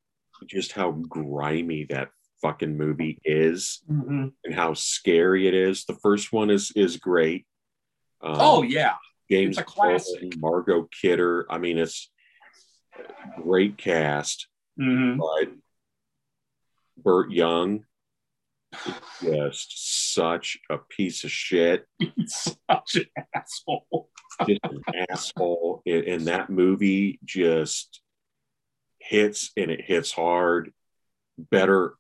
just 0.48 0.74
how 0.74 0.92
grimy 0.92 1.86
that 1.90 2.10
fucking 2.42 2.76
movie 2.78 3.20
is 3.26 3.82
Mm-hmm. 3.90 4.28
and 4.44 4.54
how 4.56 4.74
scary 4.74 5.48
it 5.48 5.54
is. 5.54 5.86
The 5.86 5.96
first 5.96 6.32
one 6.34 6.50
is 6.50 6.72
is 6.76 6.98
great. 6.98 7.46
Um, 8.22 8.36
Oh 8.40 8.62
yeah, 8.64 8.94
James 9.32 9.58
it's 9.58 9.62
a 9.62 9.64
classic. 9.66 10.38
Margot 10.38 10.88
Kidder. 11.02 11.46
I 11.50 11.58
mean, 11.58 11.78
it's 11.78 12.12
great 13.42 13.78
cast, 13.78 14.48
Mhm. 14.80 15.18
but 15.18 15.54
Burt 16.98 17.32
Young 17.32 17.86
is 19.22 19.66
just 19.66 20.14
such 20.14 20.58
a 20.70 20.78
piece 20.78 21.24
of 21.24 21.32
shit, 21.32 21.88
such 22.26 22.96
an 22.96 23.06
asshole. 23.36 24.10
just 24.48 24.62
an 24.64 24.82
asshole. 25.10 25.82
And, 25.86 26.04
and 26.06 26.26
that 26.28 26.50
movie 26.50 27.20
just 27.24 28.02
hits 29.00 29.52
and 29.58 29.70
it 29.70 29.82
hits 29.82 30.12
hard. 30.12 30.74
Better 31.38 31.96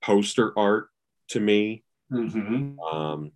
poster 0.00 0.56
art 0.58 0.88
to 1.28 1.40
me. 1.40 1.82
Mhm. 2.10 2.78
Um, 2.78 3.32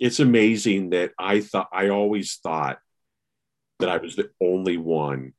it's 0.00 0.20
amazing 0.20 0.90
that 0.90 1.12
I 1.18 1.40
thought 1.40 1.68
I 1.72 1.88
always 1.88 2.36
thought 2.36 2.78
that 3.78 3.88
I 3.88 3.96
was 3.98 4.16
the 4.16 4.30
only 4.40 4.76
one 4.76 5.32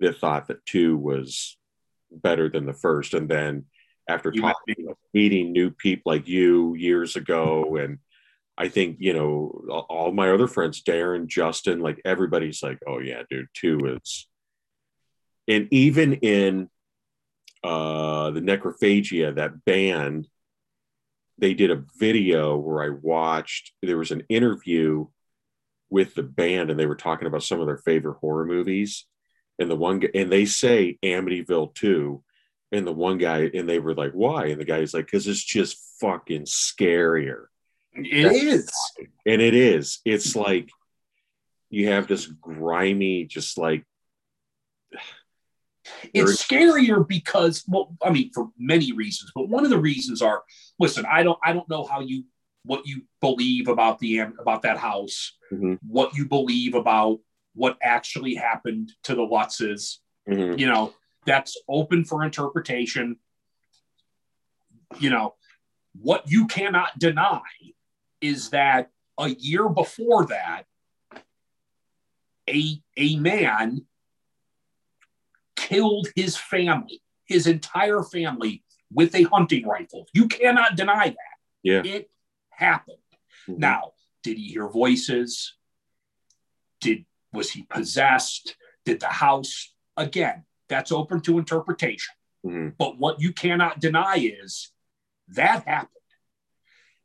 that 0.00 0.18
thought 0.18 0.48
that 0.48 0.64
two 0.66 0.96
was 0.96 1.56
better 2.10 2.48
than 2.48 2.66
the 2.66 2.72
first, 2.74 3.14
and 3.14 3.28
then 3.28 3.66
after 4.08 4.30
talking, 4.30 4.94
meeting 5.12 5.52
new 5.52 5.70
people 5.70 6.12
like 6.12 6.28
you 6.28 6.74
years 6.74 7.16
ago, 7.16 7.76
and 7.80 7.98
I 8.56 8.68
think 8.68 8.96
you 9.00 9.12
know 9.12 9.64
all- 9.70 9.86
all 9.88 10.12
my 10.12 10.30
other 10.30 10.46
friends, 10.48 10.82
Darren, 10.82 11.26
Justin, 11.26 11.80
like 11.80 12.00
everybody's 12.04 12.62
like, 12.62 12.78
"Oh 12.86 12.98
yeah, 12.98 13.22
dude, 13.28 13.48
two 13.54 13.78
is," 14.02 14.28
and 15.48 15.68
even 15.70 16.14
in 16.14 16.68
uh, 17.62 18.30
the 18.30 18.40
Necrophagia, 18.40 19.34
that 19.36 19.64
band 19.64 20.28
they 21.38 21.54
did 21.54 21.70
a 21.70 21.84
video 21.98 22.56
where 22.56 22.84
I 22.84 22.96
watched. 23.02 23.72
There 23.82 23.98
was 23.98 24.10
an 24.10 24.22
interview 24.28 25.06
with 25.90 26.14
the 26.14 26.22
band, 26.22 26.70
and 26.70 26.78
they 26.78 26.86
were 26.86 26.96
talking 26.96 27.26
about 27.26 27.42
some 27.42 27.60
of 27.60 27.66
their 27.66 27.78
favorite 27.78 28.18
horror 28.20 28.46
movies. 28.46 29.06
And 29.58 29.70
the 29.70 29.76
one, 29.76 30.00
gu- 30.00 30.10
and 30.14 30.30
they 30.32 30.44
say 30.46 30.98
Amityville 31.02 31.74
two, 31.74 32.22
and 32.72 32.86
the 32.86 32.92
one 32.92 33.18
guy, 33.18 33.50
and 33.54 33.68
they 33.68 33.78
were 33.78 33.94
like, 33.94 34.12
"Why?" 34.12 34.46
And 34.46 34.60
the 34.60 34.64
guy's 34.64 34.92
like, 34.94 35.08
"Cause 35.10 35.26
it's 35.28 35.42
just 35.44 35.78
fucking 36.00 36.42
scarier." 36.44 37.46
It 37.94 38.32
is. 38.32 38.68
And 39.24 39.40
it 39.40 39.54
is. 39.54 40.00
It's 40.04 40.34
like 40.34 40.68
you 41.70 41.88
have 41.88 42.08
this 42.08 42.26
grimy, 42.26 43.24
just 43.26 43.56
like 43.58 43.84
It's 46.14 46.42
scarier 46.42 47.06
because, 47.06 47.62
well, 47.68 47.94
I 48.02 48.10
mean, 48.10 48.30
for 48.32 48.48
many 48.58 48.92
reasons, 48.92 49.32
but 49.34 49.48
one 49.48 49.64
of 49.64 49.70
the 49.70 49.78
reasons 49.78 50.22
are, 50.22 50.42
listen, 50.78 51.04
I 51.10 51.22
don't, 51.22 51.38
I 51.44 51.52
don't 51.52 51.68
know 51.68 51.84
how 51.84 52.00
you, 52.00 52.24
what 52.64 52.86
you 52.86 53.02
believe 53.20 53.68
about 53.68 53.98
the 53.98 54.18
about 54.20 54.62
that 54.62 54.78
house, 54.78 55.36
Mhm. 55.52 55.78
what 55.86 56.14
you 56.16 56.26
believe 56.26 56.74
about 56.74 57.20
what 57.54 57.78
actually 57.82 58.34
happened 58.34 58.92
to 59.04 59.14
the 59.14 59.22
Lutzes. 59.22 59.98
mhm, 60.28 60.58
You 60.58 60.66
know, 60.66 60.94
that's 61.26 61.56
open 61.68 62.04
for 62.04 62.24
interpretation. 62.24 63.16
You 64.98 65.10
know, 65.10 65.34
what 65.94 66.24
you 66.30 66.46
cannot 66.46 66.98
deny 66.98 67.40
is 68.20 68.50
that 68.50 68.90
a 69.18 69.28
year 69.28 69.68
before 69.68 70.26
that, 70.26 70.64
a 72.48 72.82
a 72.96 73.16
man 73.16 73.86
killed 75.56 76.08
his 76.16 76.36
family, 76.36 77.02
his 77.26 77.46
entire 77.46 78.02
family, 78.02 78.64
with 78.92 79.14
a 79.14 79.22
hunting 79.24 79.66
rifle. 79.66 80.06
You 80.12 80.28
cannot 80.28 80.76
deny 80.76 81.08
that. 81.08 81.34
Yeah. 81.62 81.82
It 81.84 82.10
happened. 82.50 82.98
mhm. 83.48 83.58
Now, 83.58 83.92
did 84.22 84.36
he 84.36 84.48
hear 84.48 84.68
voices? 84.68 85.54
Did 86.80 87.06
was 87.34 87.50
he 87.50 87.62
possessed? 87.64 88.56
Did 88.84 89.00
the 89.00 89.08
house 89.08 89.74
again? 89.96 90.44
That's 90.68 90.92
open 90.92 91.20
to 91.22 91.38
interpretation. 91.38 92.14
Mhm. 92.44 92.76
But 92.78 92.98
what 92.98 93.20
you 93.20 93.32
cannot 93.32 93.80
deny 93.80 94.16
is 94.16 94.72
that 95.28 95.66
happened. 95.66 95.90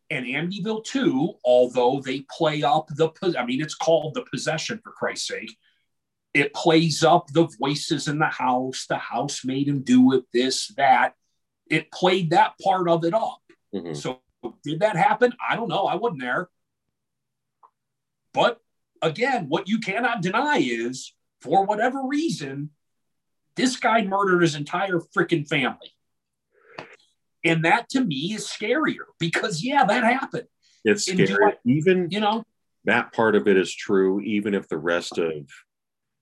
And 0.09 0.25
Amityville 0.25 0.83
2, 0.85 1.35
although 1.45 2.01
they 2.01 2.25
play 2.35 2.63
up 2.63 2.87
the, 2.87 3.11
I 3.37 3.45
mean, 3.45 3.61
it's 3.61 3.75
called 3.75 4.15
the 4.15 4.25
possession 4.31 4.79
for 4.83 4.91
Christ's 4.91 5.27
sake. 5.27 5.57
It 6.33 6.53
plays 6.53 7.03
up 7.03 7.27
the 7.27 7.47
voices 7.59 8.07
in 8.07 8.19
the 8.19 8.27
house. 8.27 8.85
The 8.87 8.97
house 8.97 9.45
made 9.45 9.67
him 9.67 9.81
do 9.81 10.13
it, 10.13 10.25
this, 10.33 10.67
that. 10.77 11.15
It 11.67 11.91
played 11.91 12.31
that 12.31 12.53
part 12.59 12.89
of 12.89 13.05
it 13.05 13.13
up. 13.13 13.41
Mhm. 13.73 13.95
So 13.95 14.21
did 14.63 14.79
that 14.79 14.95
happen? 14.95 15.33
I 15.47 15.55
don't 15.55 15.69
know. 15.69 15.85
I 15.85 15.95
wasn't 15.95 16.21
there. 16.21 16.49
But 18.33 18.61
again, 19.01 19.45
what 19.49 19.67
you 19.67 19.79
cannot 19.79 20.21
deny 20.21 20.57
is 20.61 21.13
for 21.41 21.65
whatever 21.65 22.01
reason, 22.05 22.69
this 23.55 23.77
guy 23.77 24.03
murdered 24.03 24.41
his 24.41 24.55
entire 24.55 24.99
freaking 25.15 25.47
family. 25.47 25.93
And 27.45 27.63
that 27.65 27.89
to 27.89 28.01
me 28.03 28.33
is 28.33 28.45
scarier 28.47 29.05
because, 29.19 29.63
yeah, 29.63 29.85
that 29.85 30.03
happened. 30.03 30.47
It's 30.83 31.05
scary. 31.05 31.53
I- 31.53 31.57
Even 31.65 32.09
You 32.11 32.19
know, 32.19 32.43
that 32.85 33.13
part 33.13 33.35
of 33.35 33.47
it 33.47 33.57
is 33.57 33.73
true, 33.73 34.19
even 34.21 34.53
if 34.53 34.67
the 34.67 34.77
rest 34.77 35.17
of 35.17 35.47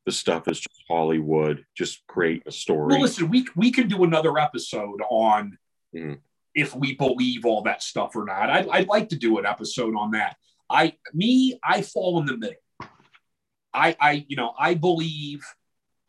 the 0.05 0.11
stuff 0.11 0.47
is 0.47 0.59
just 0.59 0.83
Hollywood, 0.87 1.65
just 1.75 2.05
create 2.07 2.43
a 2.45 2.51
story. 2.51 2.87
well, 2.93 3.01
listen, 3.01 3.29
we, 3.29 3.45
we 3.55 3.71
can 3.71 3.87
do 3.87 4.03
another 4.03 4.37
episode 4.37 5.01
on 5.09 5.57
Mhm. 5.95 6.19
if 6.55 6.75
we 6.75 6.95
believe 6.95 7.45
all 7.45 7.61
that 7.63 7.81
stuff 7.83 8.15
or 8.15 8.23
not. 8.25 8.49
I'd, 8.49 8.67
I'd 8.69 8.87
like 8.87 9.09
to 9.09 9.15
do 9.15 9.37
an 9.37 9.45
episode 9.45 9.95
on 9.95 10.11
that. 10.11 10.37
I, 10.69 10.93
me, 11.13 11.59
I 11.63 11.81
fall 11.81 12.19
in 12.19 12.25
the 12.25 12.37
middle. 12.37 12.55
I, 13.77 13.95
I, 13.99 14.25
you 14.27 14.35
know, 14.35 14.53
I 14.57 14.73
believe, 14.73 15.43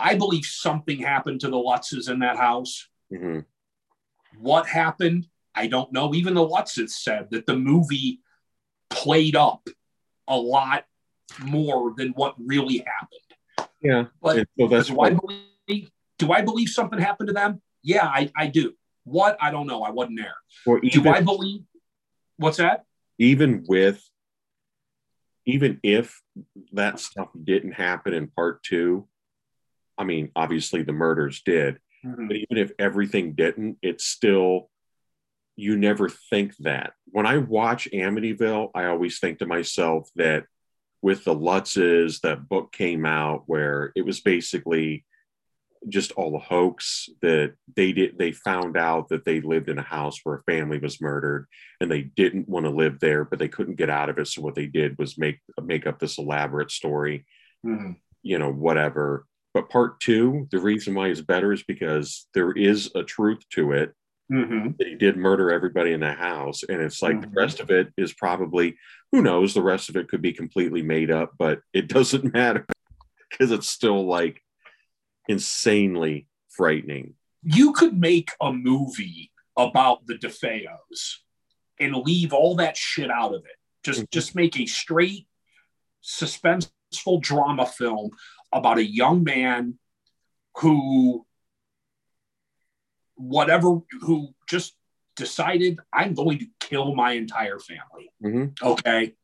I 0.01 0.15
believe 0.15 0.45
something 0.45 0.99
happened 1.01 1.41
to 1.43 1.49
the 1.49 1.57
Lutzes 1.57 2.11
in 2.11 2.21
that 2.21 2.37
house. 2.37 2.89
Mhm. 3.13 3.45
What 4.39 4.67
happened? 4.67 5.27
I 5.55 5.67
don't 5.67 5.93
know. 5.93 6.15
Even 6.15 6.35
the 6.35 6.47
Lutzes 6.47 6.91
said 6.91 7.29
that 7.31 7.47
the 7.47 7.57
movie 7.57 8.21
played 8.91 9.37
up 9.37 9.67
a 10.27 10.37
lot 10.37 10.85
more 11.43 11.95
than 11.97 12.11
what 12.11 12.35
really 12.39 12.79
happened. 12.79 13.71
Yeah. 13.83 14.05
But 14.23 14.47
so 14.59 14.69
that's 14.69 14.89
do 14.89 14.95
I 14.95 14.97
why 14.97 15.11
believe? 15.11 15.91
Do 16.19 16.33
I 16.33 16.43
believe 16.43 16.69
something 16.69 16.99
happened 16.99 17.29
to 17.29 17.33
them? 17.35 17.61
Yeah, 17.83 18.07
I, 18.07 18.31
I 18.37 18.47
do. 18.49 18.75
What? 19.05 19.37
I 19.41 19.51
don't 19.51 19.67
know. 19.67 19.83
I 19.83 19.91
wasn't 19.91 20.19
there. 20.19 20.35
or 20.67 20.81
Do 20.81 21.09
I 21.09 21.21
believe? 21.21 21.63
What's 22.37 22.59
that? 22.59 22.85
even 23.21 23.65
with 23.69 24.09
even 25.49 25.81
if 25.83 26.21
that 26.75 27.01
stuff 27.01 27.29
didn't 27.43 27.73
happen 27.73 28.13
in 28.13 28.29
part 28.29 28.63
two, 28.63 29.09
I 29.97 30.05
mean, 30.05 30.31
obviously 30.37 30.83
the 30.83 30.93
murders 30.93 31.41
did, 31.41 31.79
mm-hmm. 32.05 32.29
but 32.29 32.37
even 32.37 32.59
if 32.59 32.73
everything 32.79 33.33
didn't, 33.33 33.79
it's 33.81 34.05
still 34.05 34.71
you 35.57 35.77
never 35.77 36.11
think 36.11 36.55
that. 36.59 36.93
When 37.07 37.27
I 37.27 37.39
watch 37.39 37.89
Amityville, 37.93 38.71
I 38.75 38.85
always 38.85 39.19
think 39.19 39.39
to 39.39 39.47
myself 39.47 40.11
that 40.17 40.45
with 41.01 41.25
the 41.25 41.35
Lutzes, 41.35 42.21
that 42.21 42.47
book 42.47 42.71
came 42.71 43.07
out 43.07 43.45
where 43.47 43.91
it 43.97 44.05
was 44.05 44.21
basically 44.21 45.07
just 45.89 46.13
all 46.13 46.31
the 46.33 46.39
hoax 46.39 47.09
that 47.23 47.55
they 47.77 47.93
did 47.93 48.19
they 48.19 48.33
found 48.33 48.77
out 48.77 49.09
that 49.09 49.25
they 49.25 49.41
lived 49.41 49.69
in 49.69 49.79
a 49.79 49.83
house 49.83 50.21
where 50.25 50.37
a 50.37 50.43
family 50.43 50.79
was 50.79 51.01
murdered 51.01 51.47
and 51.81 51.91
they 51.91 52.03
didn't 52.03 52.49
want 52.49 52.65
to 52.67 52.71
live 52.71 52.99
there 53.01 53.25
but 53.25 53.39
they 53.39 53.49
couldn't 53.49 53.77
get 53.77 53.91
out 53.91 54.09
of 54.09 54.19
it 54.19 54.27
so 54.27 54.43
what 54.43 54.55
they 54.55 54.67
did 54.67 54.97
was 54.99 55.19
make 55.19 55.39
make 55.63 55.87
up 55.87 55.99
this 55.99 56.19
elaborate 56.19 56.71
story 56.71 57.25
Mhm. 57.67 57.97
you 58.23 58.39
know, 58.39 58.53
whatever. 58.53 59.27
But 59.55 59.69
part 59.71 59.99
two, 60.01 60.47
the 60.53 60.61
reason 60.61 60.95
why 60.95 61.09
it's 61.09 61.21
better 61.21 61.53
is 61.53 61.63
because 61.65 62.29
there 62.35 62.53
is 62.53 62.91
a 62.95 63.03
truth 63.03 63.41
to 63.55 63.73
it 63.73 63.95
Mhm. 64.31 64.77
that 64.79 64.87
he 64.87 64.95
did 64.95 65.17
murder 65.17 65.51
everybody 65.51 65.93
in 65.93 66.01
the 66.01 66.13
house. 66.13 66.63
And 66.63 66.81
it's 66.83 67.01
like 67.03 67.17
Mhm. 67.17 67.23
the 67.23 67.41
rest 67.41 67.59
of 67.61 67.71
it 67.71 67.93
is 67.97 68.13
probably, 68.13 68.77
who 69.11 69.23
knows, 69.23 69.55
the 69.55 69.63
rest 69.63 69.89
of 69.89 69.97
it 69.97 70.09
could 70.09 70.23
be 70.23 70.33
completely 70.33 70.83
made 70.83 71.11
up, 71.11 71.33
but 71.39 71.61
it 71.73 71.89
doesn't 71.89 72.33
matter 72.33 72.65
because 73.31 73.51
it's 73.51 73.69
still 73.69 74.07
like 74.07 74.41
insanely 75.29 76.27
frightening. 76.49 77.15
You 77.43 77.73
could 77.73 77.99
make 77.99 78.31
a 78.41 78.53
movie 78.53 79.31
about 79.57 80.07
the 80.07 80.15
DeFeos 80.15 81.19
and 81.79 81.95
leave 81.97 82.33
all 82.33 82.57
that 82.57 82.77
shit 82.77 83.11
out 83.11 83.35
of 83.35 83.45
it. 83.45 83.57
Just 83.85 84.01
Mhm. 84.03 84.11
just 84.11 84.35
make 84.35 84.59
a 84.59 84.67
straight 84.67 85.29
suspenseful 86.03 87.21
drama 87.21 87.67
film 87.67 88.11
about 88.53 88.79
a 88.79 88.85
young 88.85 89.23
man 89.23 89.79
who 90.57 91.27
whatever 93.15 93.81
who 94.01 94.35
just 94.49 94.75
decided 95.17 95.81
I'm 95.93 96.15
going 96.15 96.39
to 96.39 96.47
kill 96.61 96.95
my 96.95 97.13
entire 97.13 97.59
family. 97.59 98.13
Mhm. 98.23 98.61
Okay. 98.63 99.15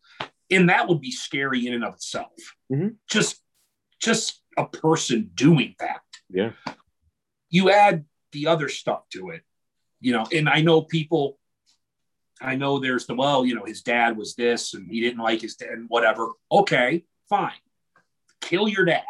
And 0.51 0.68
that 0.68 0.89
would 0.89 1.01
be 1.01 1.12
scary 1.12 1.66
in 1.66 1.74
and 1.74 1.85
of 1.85 1.94
itself. 1.94 2.32
Mhm. 2.70 2.97
Just 3.09 3.40
just 4.01 4.43
a 4.56 4.66
person 4.66 5.31
doing 5.35 5.74
that. 5.78 6.01
Yeah. 6.28 6.52
You 7.51 7.70
add 7.70 8.05
the 8.32 8.48
other 8.48 8.68
stuff 8.68 9.09
to 9.10 9.31
it, 9.31 9.43
you 10.01 10.12
know, 10.12 10.26
and 10.32 10.48
I 10.48 10.60
know 10.60 10.82
people, 10.82 11.39
I 12.40 12.56
know 12.56 12.78
there's 12.78 13.06
the 13.06 13.14
well, 13.14 13.47
you 13.47 13.55
know, 13.55 13.64
his 13.64 13.82
dad 13.82 14.16
was 14.16 14.35
this 14.35 14.74
and 14.74 14.90
he 14.90 15.01
didn't 15.01 15.22
like 15.22 15.40
his 15.40 15.55
dad 15.55 15.70
and 15.70 15.89
whatever. 15.89 16.28
Okay, 16.51 17.05
fine. 17.28 17.52
Kill 18.40 18.68
your 18.68 18.85
dad. 18.85 19.05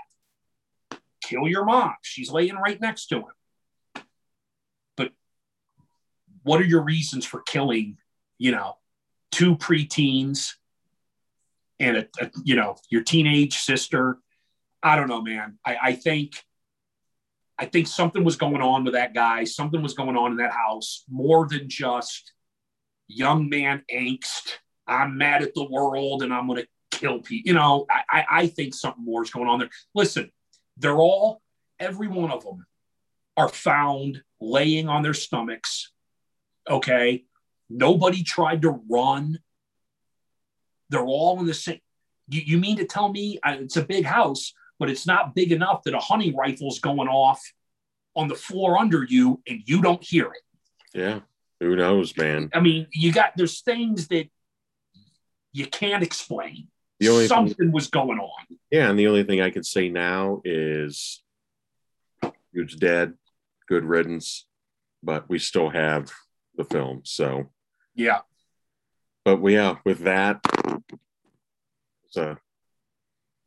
Kill 1.23 1.49
your 1.49 1.65
mom. 1.65 1.95
She's 2.03 2.31
laying 2.31 2.57
right 2.57 2.81
next 2.81 3.07
to 3.07 3.17
him. 3.17 4.05
But 4.97 5.13
what 6.43 6.61
are 6.61 6.67
your 6.67 6.83
reasons 6.83 7.25
for 7.25 7.41
killing, 7.41 7.97
you 8.39 8.53
know, 8.53 8.77
two 9.33 9.57
preteens 9.57 10.53
and 11.81 11.97
a, 11.97 12.09
a 12.21 12.31
you 12.45 12.57
know, 12.57 12.77
your 12.91 13.03
teenage 13.03 13.57
sister? 13.57 14.19
I 14.85 14.97
don't 14.97 15.09
know, 15.09 15.23
man. 15.23 15.59
I, 15.65 15.77
I 15.83 15.93
think 15.95 16.45
I 17.59 17.65
think 17.65 17.87
something 17.87 18.23
was 18.23 18.37
going 18.37 18.61
on 18.61 18.85
with 18.85 18.95
that 18.95 19.15
guy. 19.15 19.45
Something 19.45 19.83
was 19.83 19.95
going 19.95 20.17
on 20.17 20.33
in 20.33 20.37
that 20.39 20.53
house 20.53 21.05
more 21.09 21.49
than 21.49 21.69
just 21.69 22.33
young 23.09 23.49
man 23.49 23.83
angst. 23.93 24.53
I'm 24.87 25.17
mad 25.17 25.43
at 25.43 25.55
the 25.55 25.65
world 25.65 26.23
and 26.23 26.35
I'm 26.35 26.47
going 26.47 26.63
to 26.63 26.99
kill 26.99 27.21
people. 27.21 27.49
You 27.49 27.55
know, 27.55 27.87
I, 27.91 28.03
I, 28.11 28.25
I 28.31 28.47
think 28.49 28.75
something 28.75 29.05
more 29.05 29.23
is 29.23 29.31
going 29.31 29.49
on 29.49 29.61
there. 29.61 29.71
Listen, 29.95 30.31
they're 30.77 30.99
all, 30.99 31.41
every 31.79 32.09
one 32.09 32.31
of 32.31 32.45
them 32.45 32.67
are 33.37 33.49
found 33.49 34.23
laying 34.41 34.89
on 34.89 35.03
their 35.03 35.15
stomachs. 35.15 35.93
Okay. 36.69 37.25
Nobody 37.71 38.23
tried 38.23 38.63
to 38.63 38.81
run. 38.91 39.39
They're 40.91 41.07
all 41.07 41.41
in 41.41 41.47
the 41.47 41.55
same. 41.55 41.81
You, 42.29 42.43
you 42.45 42.59
mean 42.59 42.77
to 42.79 42.85
tell 42.85 43.11
me 43.11 43.39
uh, 43.43 43.57
it's 43.61 43.77
a 43.77 43.85
big 43.85 44.05
house, 44.05 44.53
but 44.79 44.91
it's 44.91 45.07
not 45.07 45.35
big 45.35 45.53
enough 45.53 45.83
that 45.85 45.95
a 45.95 45.99
hunting 45.99 46.35
rifle's 46.37 46.79
going 46.81 47.09
off 47.09 47.41
on 48.17 48.29
the 48.29 48.35
floor 48.35 48.79
under 48.79 49.05
you 49.05 49.41
and 49.49 49.63
you 49.67 49.83
don't 49.83 50.03
hear 50.03 50.27
it. 50.33 50.43
Yeah. 50.95 51.21
Who 51.61 51.77
knows, 51.77 52.17
man? 52.17 52.51
I 52.53 52.61
mean, 52.61 52.87
you 52.93 53.13
got 53.13 53.33
there's 53.37 53.61
things 53.63 54.09
that 54.09 54.29
you 55.53 55.67
can't 55.67 56.03
explain. 56.03 56.69
The 57.01 57.09
only 57.09 57.23
thing- 57.29 57.29
Something 57.49 57.73
was 57.73 57.89
going 57.89 58.19
on. 58.19 58.59
Yeah, 58.71 58.91
and 58.91 58.99
the 58.99 59.07
only 59.09 59.25
thing 59.25 59.41
I 59.41 59.51
could 59.51 59.67
say 59.67 59.89
now 59.89 60.41
is 60.45 61.23
it's 62.53 62.75
dead, 62.77 63.15
good 63.69 63.85
riddance, 63.85 64.47
but 65.03 65.29
we 65.29 65.39
still 65.39 65.71
have 65.71 66.13
the 66.57 66.65
film. 66.65 67.01
So, 67.05 67.51
Yeah. 67.95 68.21
but 69.25 69.41
we, 69.41 69.55
yeah, 69.55 69.77
with 69.85 70.01
that, 70.01 70.41
it's 72.07 72.17
a 72.17 72.39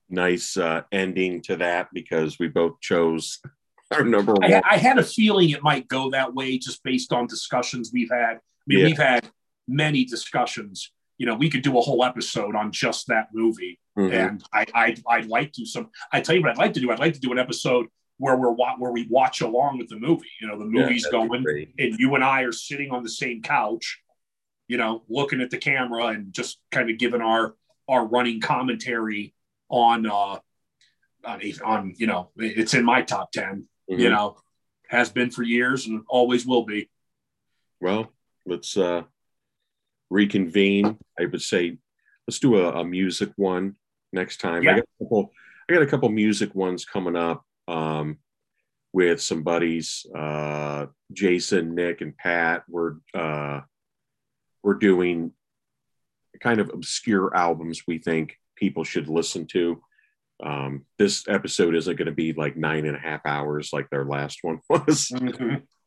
nice 0.10 0.58
uh, 0.58 0.82
ending 0.92 1.42
to 1.44 1.58
that 1.58 1.90
because 1.94 2.40
we 2.40 2.48
both 2.48 2.80
chose 2.82 3.40
our 3.92 4.04
number 4.04 4.34
one. 4.34 4.54
I, 4.54 4.62
I 4.70 4.78
had 4.78 4.98
a 4.98 5.04
feeling 5.04 5.50
it 5.50 5.64
might 5.64 5.88
go 5.88 6.10
that 6.12 6.34
way 6.34 6.58
just 6.58 6.84
based 6.84 7.14
on 7.14 7.28
discussions 7.28 7.92
we've 7.94 8.10
had. 8.12 8.36
I 8.38 8.40
mean, 8.68 8.80
Yeah. 8.80 8.86
we've 8.86 8.98
had 8.98 9.30
many 9.68 10.06
discussions. 10.06 10.92
You 11.18 11.26
know, 11.26 11.36
we 11.36 11.50
could 11.50 11.62
do 11.64 11.78
a 11.78 11.82
whole 11.82 12.04
episode 12.04 12.56
on 12.56 12.72
just 12.72 13.08
that 13.08 13.30
movie. 13.34 13.80
Mhm. 13.98 14.14
and 14.14 14.44
I, 14.54 14.66
I'd, 14.76 15.02
I'd 15.10 15.26
like 15.28 15.54
to 15.54 15.66
some. 15.66 15.90
I 16.14 16.22
tell 16.22 16.36
you 16.36 16.42
what 16.42 16.52
I'd 16.52 16.58
like 16.60 16.74
to 16.74 16.80
do. 16.80 16.92
I'd 16.92 17.00
like 17.00 17.14
to 17.16 17.20
do 17.20 17.32
an 17.32 17.40
episode 17.40 17.88
where 18.20 18.36
we're 18.36 18.52
where 18.54 18.92
we 18.92 19.08
watch 19.10 19.42
along 19.42 19.80
with 19.80 19.90
the 19.90 19.96
movie. 19.98 20.30
You 20.40 20.48
know, 20.48 20.60
the 20.60 20.66
movie's 20.66 21.04
that'd 21.04 21.30
going, 21.30 21.44
and 21.80 21.96
you 22.00 22.14
and 22.14 22.24
I 22.24 22.42
are 22.44 22.52
sitting 22.52 22.92
on 22.92 23.02
the 23.02 23.10
same 23.10 23.42
couch. 23.42 24.00
You 24.68 24.78
know, 24.78 25.02
looking 25.10 25.42
at 25.42 25.50
the 25.50 25.58
camera 25.58 26.08
and 26.08 26.32
just 26.32 26.60
kind 26.72 26.92
of 26.92 27.00
giving 27.00 27.22
our 27.22 27.56
our 27.88 28.06
running 28.06 28.40
commentary 28.40 29.34
on 29.70 30.06
uh 30.06 30.40
on, 31.26 31.42
on 31.64 31.94
you 31.98 32.08
know 32.08 32.30
it's 32.38 32.74
in 32.74 32.86
my 32.86 33.02
top 33.02 33.32
10 33.32 33.68
you 33.88 33.98
Mhm. 33.98 34.12
know 34.12 34.38
has 34.90 35.10
been 35.10 35.30
for 35.30 35.44
years 35.44 35.86
and 35.88 36.04
always 36.08 36.46
will 36.46 36.64
be 36.64 36.90
Well, 37.82 38.12
let's 38.46 38.78
uh, 38.78 39.04
reconvene. 40.10 40.98
I 41.20 41.26
would 41.26 41.42
say 41.42 41.78
let's 42.28 42.40
do 42.40 42.56
a, 42.58 42.72
a 42.82 42.84
music 42.86 43.32
one 43.36 43.76
next 44.14 44.38
time. 44.40 44.64
Yeah. 44.64 44.72
I 44.72 44.76
got 44.76 44.84
a 44.84 45.04
couple. 45.04 45.32
I 45.70 45.74
got 45.74 45.82
a 45.82 45.88
couple 45.88 46.10
music 46.10 46.56
ones 46.56 46.86
coming 46.86 47.16
up 47.18 47.46
um, 47.68 48.18
with 48.94 49.22
some 49.22 49.44
buddies. 49.44 50.06
Uh, 50.16 50.86
Jason, 51.12 51.76
Nick, 51.76 52.00
and 52.02 52.16
Pat. 52.18 52.64
We're 52.70 52.96
uh, 53.14 53.62
we're 54.64 54.76
doing 54.76 55.34
kind 56.40 56.60
of 56.60 56.70
obscure 56.70 57.36
albums 57.36 57.84
we 57.88 57.98
think 57.98 58.38
people 58.58 58.84
should 58.84 59.08
listen 59.08 59.46
to. 59.48 59.82
Um, 60.44 60.86
this 61.00 61.28
episode 61.28 61.76
isn't 61.76 61.96
going 61.96 62.08
to 62.08 62.12
be 62.12 62.34
like 62.34 62.58
nine 62.58 62.86
and 62.86 62.96
a 62.96 63.00
half 63.00 63.22
hours 63.26 63.72
like 63.74 63.90
their 63.90 64.06
last 64.06 64.40
one 64.42 64.60
was. 64.70 65.12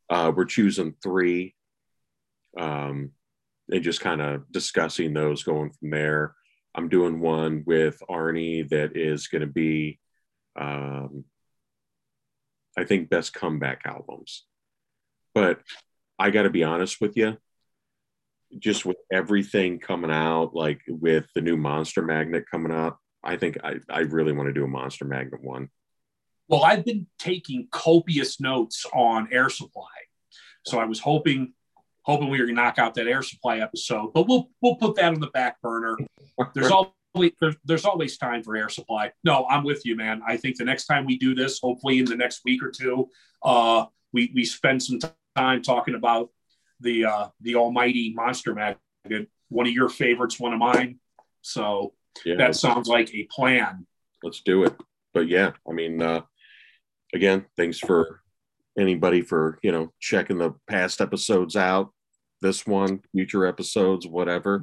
Uh, 0.09 0.33
we're 0.35 0.45
choosing 0.45 0.95
three 1.03 1.55
um, 2.59 3.13
and 3.71 3.83
just 3.83 4.01
kind 4.01 4.21
of 4.21 4.51
discussing 4.51 5.15
those 5.15 5.45
going 5.45 5.71
from 5.71 5.91
there. 5.91 6.35
I'm 6.75 6.89
doing 6.89 7.21
one 7.21 7.65
with 7.67 8.03
Arnie 8.09 8.69
that 8.71 8.97
is 8.97 9.29
going 9.29 9.43
to 9.43 9.47
be, 9.47 9.99
um, 10.59 11.25
I 12.77 12.85
think, 12.85 13.11
best 13.11 13.35
comeback 13.35 13.83
albums. 13.85 14.45
But 15.35 15.61
I 16.19 16.31
got 16.31 16.43
to 16.43 16.51
be 16.51 16.65
honest 16.65 17.01
with 17.01 17.17
you, 17.17 17.39
just 18.59 18.85
with 18.85 18.97
everything 19.13 19.79
coming 19.79 20.11
out, 20.11 20.55
like 20.55 20.81
with 20.89 21.27
the 21.35 21.41
new 21.41 21.57
Monster 21.57 22.03
Magnet 22.03 22.45
coming 22.51 22.73
up, 22.73 22.99
I 23.23 23.37
think 23.37 23.59
I, 23.63 23.77
I 23.89 24.01
really 24.01 24.33
want 24.33 24.49
to 24.49 24.53
do 24.53 24.65
a 24.65 24.69
Monster 24.69 25.05
Magnet 25.05 25.43
one. 25.43 25.69
well 26.49 26.65
i've 26.65 26.85
been 26.85 27.07
taking 27.19 27.69
copious 27.71 28.41
notes 28.41 28.85
on 28.93 29.29
air 29.33 29.49
supply. 29.51 29.85
So 30.67 30.79
i 30.79 30.85
was 30.85 31.01
hoping 31.01 31.53
hoping 32.03 32.29
we 32.31 32.41
were 32.41 32.47
to 32.47 32.53
knock 32.53 32.79
out 32.79 32.95
that 32.95 33.07
air 33.07 33.23
supply 33.23 33.59
episode 33.59 34.13
but 34.15 34.27
we'll 34.27 34.51
we'll 34.61 34.77
put 34.77 34.97
that 34.97 35.13
on 35.15 35.21
the 35.21 35.29
back 35.29 35.61
burner. 35.63 35.97
There's 36.55 36.71
always 37.15 37.33
there's, 37.41 37.57
there's 37.65 37.85
always 37.85 38.17
time 38.17 38.43
for 38.43 38.57
air 38.57 38.69
supply. 38.69 39.13
No 39.23 39.47
i'm 39.49 39.65
with 39.65 39.83
you 39.85 39.97
man. 39.97 40.23
I 40.27 40.37
think 40.37 40.57
the 40.57 40.65
next 40.65 40.87
time 40.87 41.05
we 41.07 41.19
do 41.19 41.35
this 41.35 41.61
hopefully 41.61 41.99
in 41.99 42.07
the 42.07 42.17
next 42.17 42.41
week 42.45 42.63
or 42.63 42.71
two 42.71 43.09
uh 43.43 43.87
we 44.13 44.33
we 44.35 44.45
spend 44.45 44.83
some 44.83 44.99
time 45.37 45.63
talking 45.63 45.95
about 45.95 46.31
the 46.81 47.05
uh 47.05 47.29
the 47.41 47.55
almighty 47.55 48.13
monster 48.15 48.55
magnet 48.55 49.29
one 49.49 49.67
of 49.67 49.73
your 49.73 49.89
favorites 49.89 50.39
one 50.41 50.53
of 50.53 50.59
mine 50.59 50.99
so 51.43 51.93
yeah, 52.25 52.37
that 52.37 52.57
sounds 52.57 52.89
like 52.89 53.13
a 53.15 53.25
plan 53.25 53.87
let's 54.23 54.41
do 54.41 54.65
it. 54.65 54.75
But 55.13 55.29
yeah, 55.29 55.53
I 55.69 55.73
mean, 55.73 56.01
uh, 56.01 56.23
again, 57.15 57.47
thanks 57.57 57.79
for 57.79 58.21
anybody 58.79 59.23
for 59.23 59.59
you 59.63 59.73
know 59.73 59.93
checking 59.99 60.39
the 60.39 60.55
past 60.69 61.01
episodes 61.01 61.57
out. 61.57 61.93
This 62.41 62.67
one, 62.67 63.03
future 63.13 63.47
episodes, 63.47 64.07
whatever. 64.07 64.63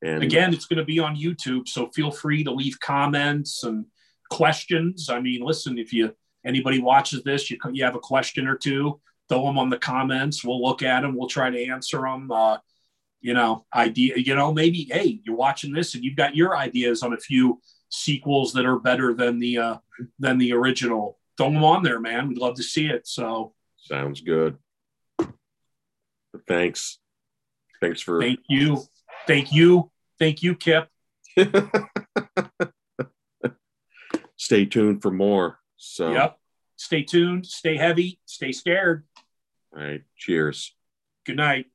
And 0.00 0.22
again 0.22 0.54
it's 0.54 0.66
going 0.66 0.76
to 0.76 0.84
be 0.84 1.00
on 1.00 1.16
youtube 1.16 1.66
so 1.66 1.88
feel 1.88 2.12
free 2.12 2.44
to 2.44 2.52
leave 2.52 2.78
comments 2.78 3.64
and 3.64 3.84
questions 4.30 5.10
i 5.10 5.18
mean 5.18 5.40
listen 5.42 5.76
if 5.76 5.92
you 5.92 6.14
anybody 6.46 6.78
watches 6.78 7.24
this 7.24 7.50
you, 7.50 7.58
you 7.72 7.82
have 7.82 7.96
a 7.96 7.98
question 7.98 8.46
or 8.46 8.54
two 8.54 9.00
throw 9.28 9.44
them 9.44 9.58
on 9.58 9.70
the 9.70 9.78
comments. 9.78 10.44
We'll 10.44 10.62
look 10.62 10.82
at 10.82 11.02
them 11.02 11.16
we'll 11.16 11.28
try 11.28 11.50
to 11.50 11.64
answer 11.66 12.00
them 12.00 12.30
uh, 12.30 12.58
you 13.20 13.34
know 13.34 13.66
idea 13.74 14.16
you 14.16 14.34
know 14.34 14.52
maybe 14.52 14.88
hey 14.90 15.20
you're 15.24 15.36
watching 15.36 15.72
this 15.72 15.94
and 15.94 16.04
you've 16.04 16.16
got 16.16 16.36
your 16.36 16.56
ideas 16.56 17.02
on 17.02 17.12
a 17.12 17.18
few 17.18 17.60
sequels 17.90 18.52
that 18.52 18.64
are 18.64 18.78
better 18.78 19.14
than 19.14 19.38
the 19.38 19.58
uh 19.58 19.76
than 20.18 20.38
the 20.38 20.52
original. 20.52 21.18
Throw 21.36 21.50
them 21.50 21.64
on 21.64 21.82
there 21.82 22.00
man. 22.00 22.28
We'd 22.28 22.38
love 22.38 22.56
to 22.56 22.62
see 22.62 22.86
it. 22.86 23.06
So 23.06 23.54
sounds 23.76 24.20
good. 24.20 24.58
Thanks, 26.46 26.98
thanks 27.80 28.00
for 28.00 28.20
thank 28.20 28.40
you. 28.48 28.82
Thank 29.26 29.52
you. 29.52 29.90
Thank 30.18 30.42
you 30.42 30.54
kip. 30.54 30.88
Stay 34.36 34.64
tuned 34.66 35.02
for 35.02 35.10
more. 35.10 35.58
So, 35.76 36.12
yep. 36.12 36.38
Stay 36.76 37.02
tuned. 37.02 37.44
Stay 37.46 37.76
heavy. 37.76 38.20
Stay 38.24 38.52
scared 38.52 39.04
all 39.78 39.84
right, 39.84 40.02
cheers. 40.16 40.74
good 41.24 41.36
night 41.36 41.66